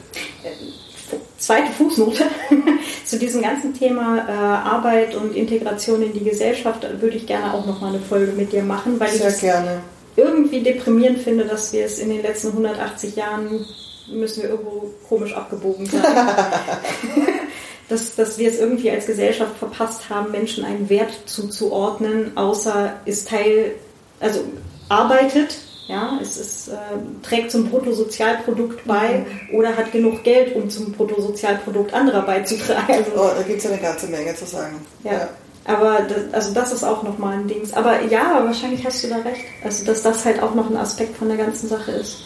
Zweite 1.38 1.72
Fußnote 1.72 2.24
zu 3.06 3.18
diesem 3.18 3.40
ganzen 3.40 3.72
Thema 3.72 4.18
äh, 4.18 4.32
Arbeit 4.32 5.14
und 5.14 5.34
Integration 5.34 6.02
in 6.02 6.12
die 6.12 6.24
Gesellschaft 6.24 6.86
würde 7.00 7.16
ich 7.16 7.26
gerne 7.26 7.54
auch 7.54 7.64
nochmal 7.64 7.94
eine 7.94 8.02
Folge 8.02 8.32
mit 8.32 8.52
dir 8.52 8.62
machen, 8.62 9.00
weil 9.00 9.08
Sehr 9.08 9.30
ich 9.30 9.40
gerne. 9.40 9.80
irgendwie 10.16 10.62
deprimierend 10.62 11.20
finde, 11.20 11.44
dass 11.44 11.72
wir 11.72 11.86
es 11.86 11.98
in 11.98 12.10
den 12.10 12.20
letzten 12.20 12.48
180 12.48 13.16
Jahren 13.16 13.64
müssen 14.12 14.42
wir 14.42 14.50
irgendwo 14.50 14.90
komisch 15.08 15.34
abgebogen 15.34 15.86
sein. 15.86 16.02
dass, 17.88 18.14
dass 18.16 18.38
wir 18.38 18.50
es 18.50 18.58
irgendwie 18.58 18.90
als 18.90 19.06
Gesellschaft 19.06 19.56
verpasst 19.58 20.10
haben, 20.10 20.32
Menschen 20.32 20.64
einen 20.64 20.88
Wert 20.88 21.12
zuzuordnen, 21.26 22.36
außer 22.36 22.94
ist 23.04 23.28
Teil 23.28 23.74
also 24.20 24.40
arbeitet, 24.88 25.58
ja, 25.88 26.18
es 26.20 26.36
ist, 26.36 26.68
äh, 26.68 26.74
trägt 27.22 27.52
zum 27.52 27.68
Bruttosozialprodukt 27.70 28.84
bei 28.86 29.18
mhm. 29.18 29.54
oder 29.54 29.76
hat 29.76 29.92
genug 29.92 30.24
Geld, 30.24 30.56
um 30.56 30.68
zum 30.68 30.92
Bruttosozialprodukt 30.92 31.94
anderer 31.94 32.22
beizutragen. 32.22 33.06
Oh, 33.16 33.30
da 33.36 33.42
gibt 33.42 33.60
es 33.60 33.66
eine 33.70 33.80
ganze 33.80 34.08
Menge 34.08 34.34
zu 34.34 34.46
sagen. 34.46 34.84
Ja. 35.04 35.12
ja. 35.12 35.28
Aber 35.64 36.00
das, 36.02 36.32
also 36.32 36.54
das 36.54 36.72
ist 36.72 36.84
auch 36.84 37.02
nochmal 37.02 37.38
ein 37.38 37.48
Ding. 37.48 37.62
Aber 37.74 38.02
ja, 38.02 38.44
wahrscheinlich 38.44 38.84
hast 38.84 39.02
du 39.04 39.08
da 39.08 39.16
recht. 39.16 39.44
Also 39.64 39.84
dass 39.84 40.02
das 40.02 40.24
halt 40.24 40.42
auch 40.42 40.54
noch 40.54 40.70
ein 40.70 40.76
Aspekt 40.76 41.16
von 41.16 41.28
der 41.28 41.36
ganzen 41.36 41.68
Sache 41.68 41.92
ist. 41.92 42.18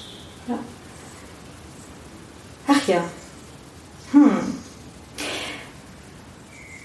Ja. 0.47 0.59
Ach 2.67 2.89
ja. 2.89 3.03
Hm. 4.13 4.60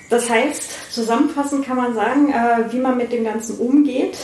Das 0.09 0.29
heißt, 0.29 0.93
zusammenfassend 0.93 1.65
kann 1.65 1.77
man 1.77 1.95
sagen, 1.95 2.31
äh, 2.31 2.71
wie 2.71 2.79
man 2.79 2.97
mit 2.97 3.11
dem 3.11 3.23
Ganzen 3.23 3.57
umgeht 3.57 4.17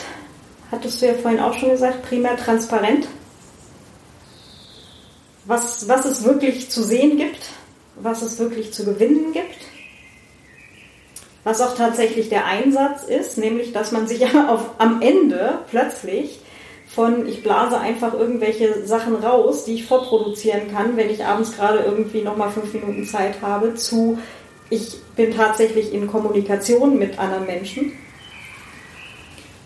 hattest 0.72 1.02
du 1.02 1.08
ja 1.08 1.14
vorhin 1.14 1.40
auch 1.40 1.54
schon 1.54 1.72
gesagt, 1.72 2.04
primär 2.04 2.38
transparent. 2.38 3.08
Was, 5.46 5.88
was 5.88 6.06
es 6.06 6.24
wirklich 6.24 6.70
zu 6.70 6.84
sehen 6.84 7.18
gibt, 7.18 7.50
was 7.96 8.22
es 8.22 8.40
wirklich 8.40 8.74
zu 8.74 8.86
gewinnen 8.86 9.34
gibt, 9.34 9.58
was 11.44 11.62
auch 11.62 11.76
tatsächlich 11.76 12.30
der 12.30 12.46
Einsatz 12.46 13.04
ist, 13.04 13.38
nämlich 13.38 13.74
dass 13.74 13.92
man 13.92 14.08
sich 14.08 14.24
auf, 14.48 14.72
am 14.78 15.02
Ende 15.02 15.60
plötzlich 15.70 16.40
von 16.88 17.26
ich 17.26 17.42
blase 17.42 17.80
einfach 17.80 18.14
irgendwelche 18.14 18.86
Sachen 18.86 19.16
raus, 19.16 19.64
die 19.64 19.76
ich 19.76 19.86
vorproduzieren 19.86 20.74
kann, 20.74 20.98
wenn 20.98 21.10
ich 21.10 21.26
abends 21.26 21.56
gerade 21.56 21.80
irgendwie 21.80 22.22
nochmal 22.22 22.52
fünf 22.52 22.74
Minuten 22.74 23.06
Zeit 23.06 23.42
habe, 23.42 23.76
zu 23.76 24.20
ich 24.72 25.00
bin 25.16 25.36
tatsächlich 25.36 25.94
in 25.94 26.08
Kommunikation 26.08 26.98
mit 26.98 27.20
anderen 27.20 27.46
Menschen 27.46 27.92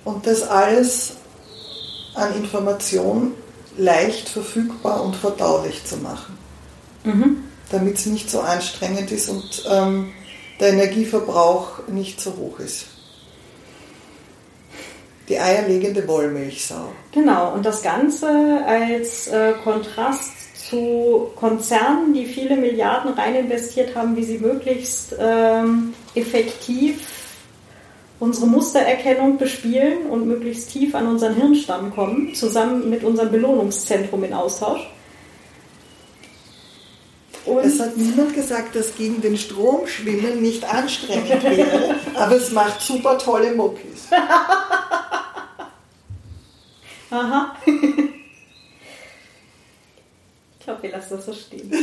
und 0.03 0.25
das 0.27 0.41
alles 0.43 1.13
an 2.15 2.35
Information 2.35 3.33
leicht 3.77 4.27
verfügbar 4.27 5.03
und 5.03 5.15
verdaulich 5.15 5.85
zu 5.85 5.97
machen, 5.97 6.37
mhm. 7.03 7.43
damit 7.69 7.97
es 7.97 8.07
nicht 8.07 8.29
so 8.29 8.41
anstrengend 8.41 9.11
ist 9.11 9.29
und 9.29 9.63
ähm, 9.69 10.11
der 10.59 10.69
Energieverbrauch 10.69 11.87
nicht 11.87 12.19
so 12.19 12.35
hoch 12.35 12.59
ist. 12.59 12.87
Die 15.29 15.39
eierlegende 15.39 16.07
Wollmilchsau. 16.07 16.91
Genau, 17.11 17.53
und 17.53 17.65
das 17.65 17.81
Ganze 17.81 18.63
als 18.65 19.27
äh, 19.27 19.53
Kontrast 19.63 20.34
zu 20.69 21.31
Konzernen, 21.35 22.13
die 22.13 22.25
viele 22.25 22.57
Milliarden 22.57 23.13
rein 23.13 23.35
investiert 23.35 23.95
haben, 23.95 24.15
wie 24.15 24.23
sie 24.23 24.39
möglichst 24.39 25.15
ähm, 25.19 25.93
effektiv 26.15 27.07
unsere 28.19 28.47
Mustererkennung 28.47 29.37
bespielen 29.37 30.07
und 30.09 30.27
möglichst 30.27 30.71
tief 30.71 30.95
an 30.95 31.07
unseren 31.07 31.35
Hirnstamm 31.35 31.93
kommen, 31.93 32.33
zusammen 32.33 32.89
mit 32.89 33.03
unserem 33.03 33.31
Belohnungszentrum 33.31 34.23
in 34.23 34.33
Austausch. 34.33 34.89
Und 37.45 37.63
es 37.63 37.79
hat 37.79 37.95
niemand 37.95 38.33
gesagt, 38.33 38.75
dass 38.75 38.95
gegen 38.95 39.21
den 39.21 39.37
Strom 39.37 39.85
schwimmen 39.85 40.41
nicht 40.41 40.63
anstrengend 40.63 41.43
wäre, 41.43 41.95
aber 42.15 42.37
es 42.37 42.51
macht 42.51 42.81
super 42.81 43.19
tolle 43.19 43.53
Muckis. 43.53 44.07
Aha. 47.11 47.55
Ich 50.65 50.67
glaube, 50.67 50.81
wir 50.81 50.93
lassen 50.93 51.17
das 51.17 51.27
so 51.27 51.33
stehen. 51.33 51.71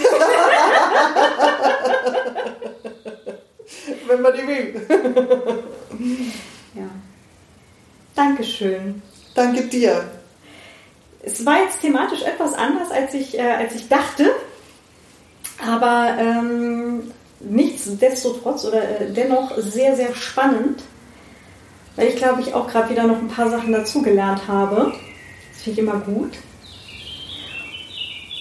Wenn 4.08 4.20
man 4.20 4.32
die 4.34 4.44
will. 4.44 4.82
ja. 6.74 6.90
Dankeschön. 8.16 9.00
Danke 9.36 9.62
dir. 9.68 10.10
Es 11.22 11.46
war 11.46 11.62
jetzt 11.62 11.80
thematisch 11.80 12.22
etwas 12.22 12.54
anders, 12.54 12.90
als 12.90 13.14
ich, 13.14 13.38
äh, 13.38 13.52
als 13.52 13.76
ich 13.76 13.88
dachte. 13.88 14.34
Aber 15.64 16.16
ähm, 16.18 17.12
nichtsdestotrotz 17.38 18.64
oder 18.64 18.82
äh, 18.82 19.12
dennoch 19.12 19.56
sehr, 19.58 19.94
sehr 19.94 20.12
spannend. 20.16 20.82
Weil 21.94 22.08
ich 22.08 22.16
glaube, 22.16 22.40
ich 22.40 22.52
auch 22.52 22.66
gerade 22.66 22.90
wieder 22.90 23.04
noch 23.04 23.18
ein 23.18 23.28
paar 23.28 23.48
Sachen 23.48 23.70
dazugelernt 23.70 24.48
habe. 24.48 24.92
Das 25.52 25.62
finde 25.62 25.80
ich 25.80 25.86
immer 25.86 26.00
gut. 26.00 26.32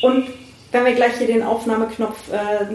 Und 0.01 0.27
wenn 0.71 0.85
wir 0.85 0.93
gleich 0.93 1.17
hier 1.17 1.27
den 1.27 1.43
Aufnahmeknopf 1.43 2.17
äh, 2.31 2.65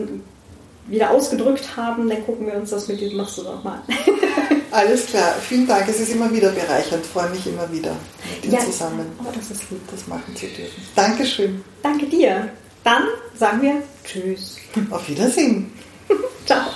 wieder 0.88 1.10
ausgedrückt 1.10 1.76
haben, 1.76 2.08
dann 2.08 2.24
gucken 2.24 2.46
wir 2.46 2.54
uns 2.54 2.70
das 2.70 2.88
mit 2.88 3.00
dem, 3.00 3.16
machst 3.16 3.38
du 3.38 3.42
doch 3.42 3.62
mal. 3.64 3.82
Alles 4.70 5.06
klar, 5.06 5.34
vielen 5.40 5.66
Dank. 5.66 5.88
Es 5.88 6.00
ist 6.00 6.12
immer 6.12 6.30
wieder 6.32 6.50
bereichernd. 6.50 7.04
Ich 7.04 7.10
freue 7.10 7.30
mich 7.30 7.46
immer 7.46 7.70
wieder, 7.72 7.96
mit 8.34 8.44
dir 8.44 8.58
ja, 8.58 8.60
zusammen 8.60 9.06
oh, 9.20 9.32
das, 9.34 9.50
ist 9.50 9.70
lieb. 9.70 9.80
das 9.90 10.06
machen 10.06 10.36
zu 10.36 10.46
dürfen. 10.46 10.82
Dankeschön. 10.94 11.64
Danke 11.82 12.06
dir. 12.06 12.50
Dann 12.84 13.04
sagen 13.34 13.62
wir 13.62 13.82
Tschüss. 14.04 14.58
Auf 14.90 15.08
Wiedersehen. 15.08 15.72
Ciao. 16.46 16.66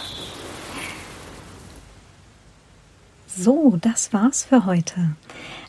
So, 3.37 3.79
das 3.81 4.13
war's 4.13 4.45
für 4.45 4.67
heute. 4.67 5.15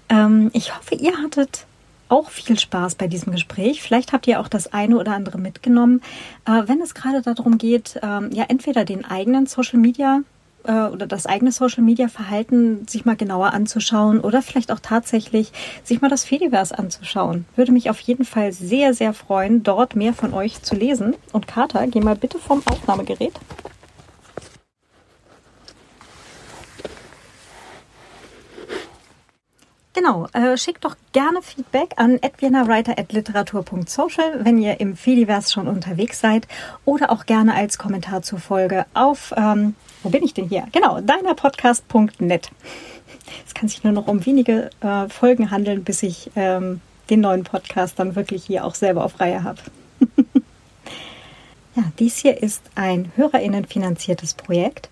Ähm, 0.10 0.50
ich 0.54 0.76
hoffe, 0.76 0.96
ihr 0.96 1.18
hattet 1.18 1.66
auch 2.12 2.30
viel 2.30 2.60
Spaß 2.60 2.96
bei 2.96 3.08
diesem 3.08 3.32
Gespräch. 3.32 3.82
Vielleicht 3.82 4.14
habt 4.14 4.28
ihr 4.28 4.40
auch 4.40 4.48
das 4.48 4.74
eine 4.74 4.98
oder 4.98 5.14
andere 5.14 5.38
mitgenommen. 5.38 6.02
Äh, 6.46 6.64
wenn 6.68 6.82
es 6.82 6.94
gerade 6.94 7.22
darum 7.22 7.58
geht, 7.58 8.00
ähm, 8.04 8.30
ja, 8.34 8.46
entweder 8.48 8.86
den 8.86 9.06
eigenen 9.06 9.46
Social 9.46 9.80
Media 9.80 10.22
äh, 10.64 10.72
oder 10.72 11.08
das 11.08 11.26
eigene 11.26 11.52
Social 11.52 11.84
Media 11.84 12.08
Verhalten 12.08 12.88
sich 12.88 13.06
mal 13.06 13.16
genauer 13.16 13.54
anzuschauen 13.54 14.20
oder 14.20 14.42
vielleicht 14.42 14.72
auch 14.72 14.80
tatsächlich 14.80 15.52
sich 15.84 16.02
mal 16.02 16.10
das 16.10 16.26
Fediverse 16.26 16.78
anzuschauen. 16.78 17.46
Würde 17.56 17.72
mich 17.72 17.90
auf 17.90 18.00
jeden 18.02 18.26
Fall 18.26 18.52
sehr, 18.52 18.94
sehr 18.94 19.14
freuen, 19.14 19.64
dort 19.64 19.96
mehr 19.96 20.14
von 20.14 20.34
euch 20.34 20.62
zu 20.62 20.76
lesen. 20.76 21.16
Und 21.32 21.48
Kater, 21.48 21.88
geh 21.88 22.02
mal 22.02 22.16
bitte 22.16 22.40
vom 22.40 22.62
Aufnahmegerät. 22.66 23.34
Genau, 29.94 30.28
äh, 30.32 30.58
schickt 30.58 30.86
doch 30.86 30.96
gerne 31.12 31.42
Feedback 31.42 31.96
an 31.98 32.18
edwienawriter.literatur.social, 32.22 34.46
wenn 34.46 34.58
ihr 34.58 34.80
im 34.80 34.96
Fediverse 34.96 35.52
schon 35.52 35.68
unterwegs 35.68 36.22
seid 36.22 36.48
oder 36.86 37.12
auch 37.12 37.26
gerne 37.26 37.56
als 37.56 37.78
Kommentar 37.78 38.22
zur 38.22 38.40
Folge 38.40 38.86
auf, 38.94 39.34
ähm, 39.36 39.76
wo 40.02 40.10
bin 40.10 40.24
ich 40.24 40.34
denn 40.34 40.48
hier? 40.48 40.66
Genau, 40.72 41.02
deinerpodcast.net. 41.02 42.52
Es 43.46 43.54
kann 43.54 43.68
sich 43.68 43.84
nur 43.84 43.92
noch 43.92 44.08
um 44.08 44.26
wenige 44.26 44.70
äh, 44.80 45.10
Folgen 45.10 45.52
handeln, 45.52 45.84
bis 45.84 46.04
ich 46.04 46.32
ähm, 46.38 46.80
den 47.10 47.20
neuen 47.20 47.44
Podcast 47.44 48.00
dann 48.00 48.16
wirklich 48.16 48.46
hier 48.46 48.64
auch 48.64 48.76
selber 48.76 49.04
auf 49.04 49.20
Reihe 49.20 49.44
habe. 49.44 49.60
ja, 51.76 51.84
dies 52.00 52.16
hier 52.18 52.42
ist 52.42 52.64
ein 52.76 53.12
HörerInnen 53.18 53.66
finanziertes 53.66 54.36
Projekt 54.36 54.90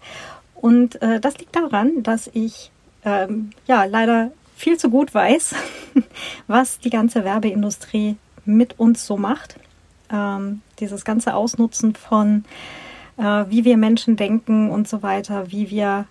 und 0.56 1.02
äh, 1.02 1.22
das 1.22 1.38
liegt 1.38 1.56
daran, 1.56 2.04
dass 2.04 2.30
ich 2.34 2.70
ähm, 3.06 3.52
ja 3.66 3.86
leider 3.86 4.32
viel 4.60 4.78
zu 4.78 4.90
gut 4.90 5.14
weiß, 5.14 5.56
was 6.48 6.80
die 6.80 6.90
ganze 6.90 7.24
Werbeindustrie 7.24 8.18
mit 8.44 8.78
uns 8.78 9.06
so 9.06 9.16
macht. 9.16 9.56
Ähm, 10.12 10.62
dieses 10.80 11.06
ganze 11.06 11.34
Ausnutzen 11.34 11.96
von, 11.96 12.44
äh, 13.18 13.46
wie 13.48 13.64
wir 13.64 13.78
Menschen 13.78 14.18
denken 14.18 14.70
und 14.70 14.88
so 14.88 15.02
weiter, 15.02 15.52
wie 15.52 15.70
wir 15.70 16.06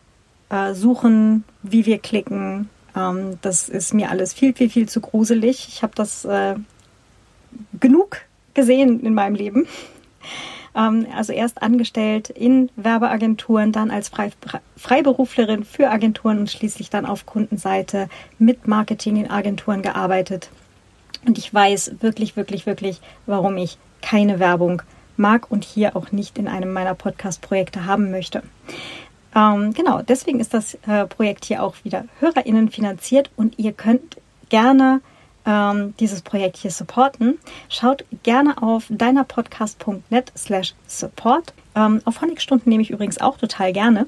äh, 0.48 0.72
suchen, 0.72 1.44
wie 1.62 1.84
wir 1.84 1.98
klicken. 1.98 2.70
Ähm, 2.96 3.38
das 3.42 3.68
ist 3.68 3.92
mir 3.92 4.10
alles 4.10 4.32
viel, 4.32 4.54
viel, 4.54 4.70
viel 4.70 4.88
zu 4.88 5.02
gruselig. 5.02 5.68
Ich 5.68 5.82
habe 5.82 5.92
das 5.94 6.24
äh, 6.24 6.54
genug 7.78 8.22
gesehen 8.54 9.00
in 9.00 9.12
meinem 9.12 9.34
Leben. 9.34 9.66
Ähm, 10.78 11.06
also 11.14 11.32
erst 11.32 11.60
angestellt 11.60 12.30
in 12.30 12.70
Werbeagenturen, 12.76 13.72
dann 13.72 13.90
als 13.90 14.10
Freiberuflerin 14.76 15.64
für 15.64 15.90
Agenturen 15.90 16.38
und 16.38 16.50
schließlich 16.50 16.88
dann 16.88 17.04
auf 17.04 17.26
Kundenseite 17.26 18.08
mit 18.38 18.68
Marketing 18.68 19.16
in 19.16 19.30
Agenturen 19.30 19.82
gearbeitet. 19.82 20.50
Und 21.26 21.36
ich 21.36 21.52
weiß 21.52 21.96
wirklich, 22.00 22.36
wirklich, 22.36 22.64
wirklich, 22.66 23.00
warum 23.26 23.56
ich 23.56 23.76
keine 24.00 24.38
Werbung 24.38 24.82
mag 25.16 25.50
und 25.50 25.64
hier 25.64 25.96
auch 25.96 26.12
nicht 26.12 26.38
in 26.38 26.46
einem 26.46 26.72
meiner 26.72 26.94
Podcast-Projekte 26.94 27.86
haben 27.86 28.12
möchte. 28.12 28.44
Ähm, 29.34 29.74
genau, 29.74 30.02
deswegen 30.02 30.38
ist 30.38 30.54
das 30.54 30.74
äh, 30.86 31.06
Projekt 31.06 31.44
hier 31.44 31.64
auch 31.64 31.74
wieder 31.82 32.04
HörerInnen 32.20 32.70
finanziert 32.70 33.30
und 33.36 33.58
ihr 33.58 33.72
könnt 33.72 34.18
gerne 34.48 35.00
ähm, 35.48 35.94
dieses 35.98 36.22
Projekt 36.22 36.58
hier 36.58 36.70
supporten, 36.70 37.38
schaut 37.68 38.04
gerne 38.22 38.62
auf 38.62 38.84
deinerpodcast.net 38.90 40.30
slash 40.36 40.74
support. 40.86 41.54
Ähm, 41.74 42.02
auf 42.04 42.20
Honigstunden 42.20 42.68
nehme 42.68 42.82
ich 42.82 42.90
übrigens 42.90 43.18
auch 43.18 43.38
total 43.38 43.72
gerne. 43.72 44.06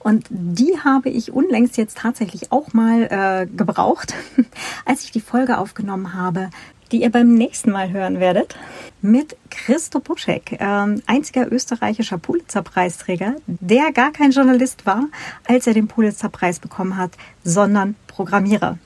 Und 0.00 0.26
die 0.30 0.78
habe 0.82 1.10
ich 1.10 1.32
unlängst 1.32 1.76
jetzt 1.76 1.98
tatsächlich 1.98 2.50
auch 2.50 2.72
mal 2.72 3.02
äh, 3.02 3.46
gebraucht, 3.46 4.14
als 4.86 5.04
ich 5.04 5.10
die 5.10 5.20
Folge 5.20 5.58
aufgenommen 5.58 6.14
habe, 6.14 6.50
die 6.92 7.02
ihr 7.02 7.10
beim 7.10 7.34
nächsten 7.34 7.70
Mal 7.70 7.90
hören 7.90 8.18
werdet, 8.18 8.56
mit 9.02 9.36
Christo 9.50 10.00
Buschek, 10.00 10.52
äh, 10.52 10.96
einziger 11.06 11.52
österreichischer 11.52 12.16
Pulitzer-Preisträger, 12.16 13.34
der 13.46 13.92
gar 13.92 14.12
kein 14.12 14.30
Journalist 14.30 14.86
war, 14.86 15.04
als 15.46 15.66
er 15.66 15.74
den 15.74 15.88
Pulitzer-Preis 15.88 16.58
bekommen 16.58 16.96
hat, 16.96 17.12
sondern 17.44 17.96
Programmierer. 18.06 18.78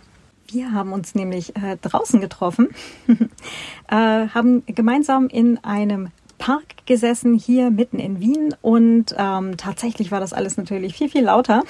Wir 0.53 0.73
haben 0.73 0.93
uns 0.93 1.15
nämlich 1.15 1.57
äh, 1.57 1.79
draußen 1.81 2.21
getroffen, 2.21 2.69
äh, 3.89 3.95
haben 3.97 4.65
gemeinsam 4.67 5.29
in 5.29 5.57
einem 5.65 6.09
Park 6.43 6.87
gesessen, 6.87 7.35
hier 7.35 7.71
mitten 7.71 8.01
in 8.01 8.19
Wien. 8.19 8.53
Und 8.63 9.15
ähm, 9.17 9.57
tatsächlich 9.57 10.11
war 10.11 10.19
das 10.19 10.33
alles 10.33 10.57
natürlich 10.57 10.93
viel, 10.93 11.09
viel 11.09 11.23
lauter, 11.23 11.63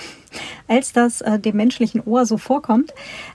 als 0.66 0.94
das 0.94 1.20
äh, 1.20 1.38
dem 1.38 1.56
menschlichen 1.56 2.02
Ohr 2.06 2.24
so 2.24 2.38
vorkommt. 2.38 2.94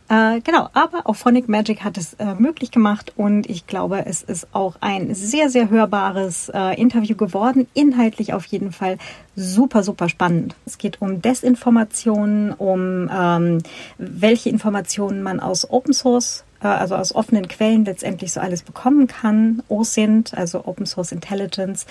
Äh, 0.09 0.41
genau, 0.41 0.69
aber 0.73 1.01
auch 1.03 1.15
Phonic 1.15 1.47
Magic 1.47 1.83
hat 1.83 1.95
es 1.99 2.15
äh, 2.15 2.33
möglich 2.33 2.71
gemacht 2.71 3.13
und 3.17 3.47
ich 3.47 3.67
glaube, 3.67 4.07
es 4.07 4.23
ist 4.23 4.47
auch 4.51 4.77
ein 4.81 5.13
sehr, 5.13 5.51
sehr 5.51 5.69
hörbares 5.69 6.49
äh, 6.51 6.81
Interview 6.81 7.15
geworden. 7.15 7.67
Inhaltlich 7.75 8.33
auf 8.33 8.45
jeden 8.45 8.71
Fall 8.71 8.97
super, 9.35 9.83
super 9.83 10.09
spannend. 10.09 10.55
Es 10.65 10.79
geht 10.79 11.03
um 11.03 11.21
Desinformationen, 11.21 12.51
um 12.51 13.11
ähm, 13.13 13.59
welche 13.99 14.49
Informationen 14.49 15.21
man 15.21 15.39
aus 15.39 15.69
Open 15.69 15.93
Source 15.93 16.45
also 16.65 16.95
aus 16.95 17.13
offenen 17.13 17.47
Quellen 17.47 17.85
letztendlich 17.85 18.33
so 18.33 18.39
alles 18.39 18.63
bekommen 18.63 19.07
kann, 19.07 19.63
OSINT, 19.69 20.33
also 20.33 20.65
Open 20.65 20.85
Source 20.85 21.11
Intelligence, 21.11 21.85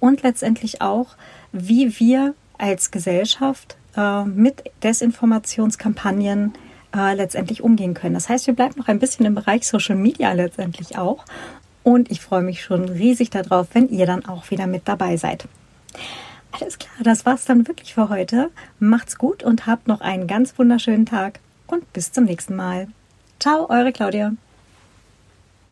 und 0.00 0.22
letztendlich 0.22 0.80
auch, 0.80 1.16
wie 1.52 1.98
wir 1.98 2.34
als 2.58 2.90
Gesellschaft 2.90 3.76
äh, 3.96 4.24
mit 4.24 4.62
Desinformationskampagnen 4.82 6.54
äh, 6.94 7.14
letztendlich 7.14 7.62
umgehen 7.62 7.94
können. 7.94 8.14
Das 8.14 8.28
heißt, 8.28 8.46
wir 8.46 8.54
bleiben 8.54 8.74
noch 8.76 8.88
ein 8.88 8.98
bisschen 8.98 9.26
im 9.26 9.34
Bereich 9.34 9.66
Social 9.66 9.96
Media 9.96 10.32
letztendlich 10.32 10.98
auch. 10.98 11.24
Und 11.82 12.10
ich 12.10 12.20
freue 12.20 12.42
mich 12.42 12.62
schon 12.62 12.88
riesig 12.88 13.30
darauf, 13.30 13.68
wenn 13.72 13.88
ihr 13.88 14.06
dann 14.06 14.24
auch 14.24 14.50
wieder 14.50 14.66
mit 14.66 14.86
dabei 14.86 15.16
seid. 15.16 15.48
Alles 16.52 16.78
klar, 16.78 16.92
das 17.02 17.26
war's 17.26 17.44
dann 17.44 17.66
wirklich 17.66 17.94
für 17.94 18.08
heute. 18.08 18.50
Macht's 18.78 19.18
gut 19.18 19.42
und 19.42 19.66
habt 19.66 19.88
noch 19.88 20.00
einen 20.00 20.26
ganz 20.26 20.58
wunderschönen 20.58 21.06
Tag 21.06 21.40
und 21.66 21.92
bis 21.92 22.12
zum 22.12 22.24
nächsten 22.24 22.54
Mal. 22.54 22.88
Ciao, 23.42 23.66
eure 23.68 23.92
Claudia. 23.92 24.36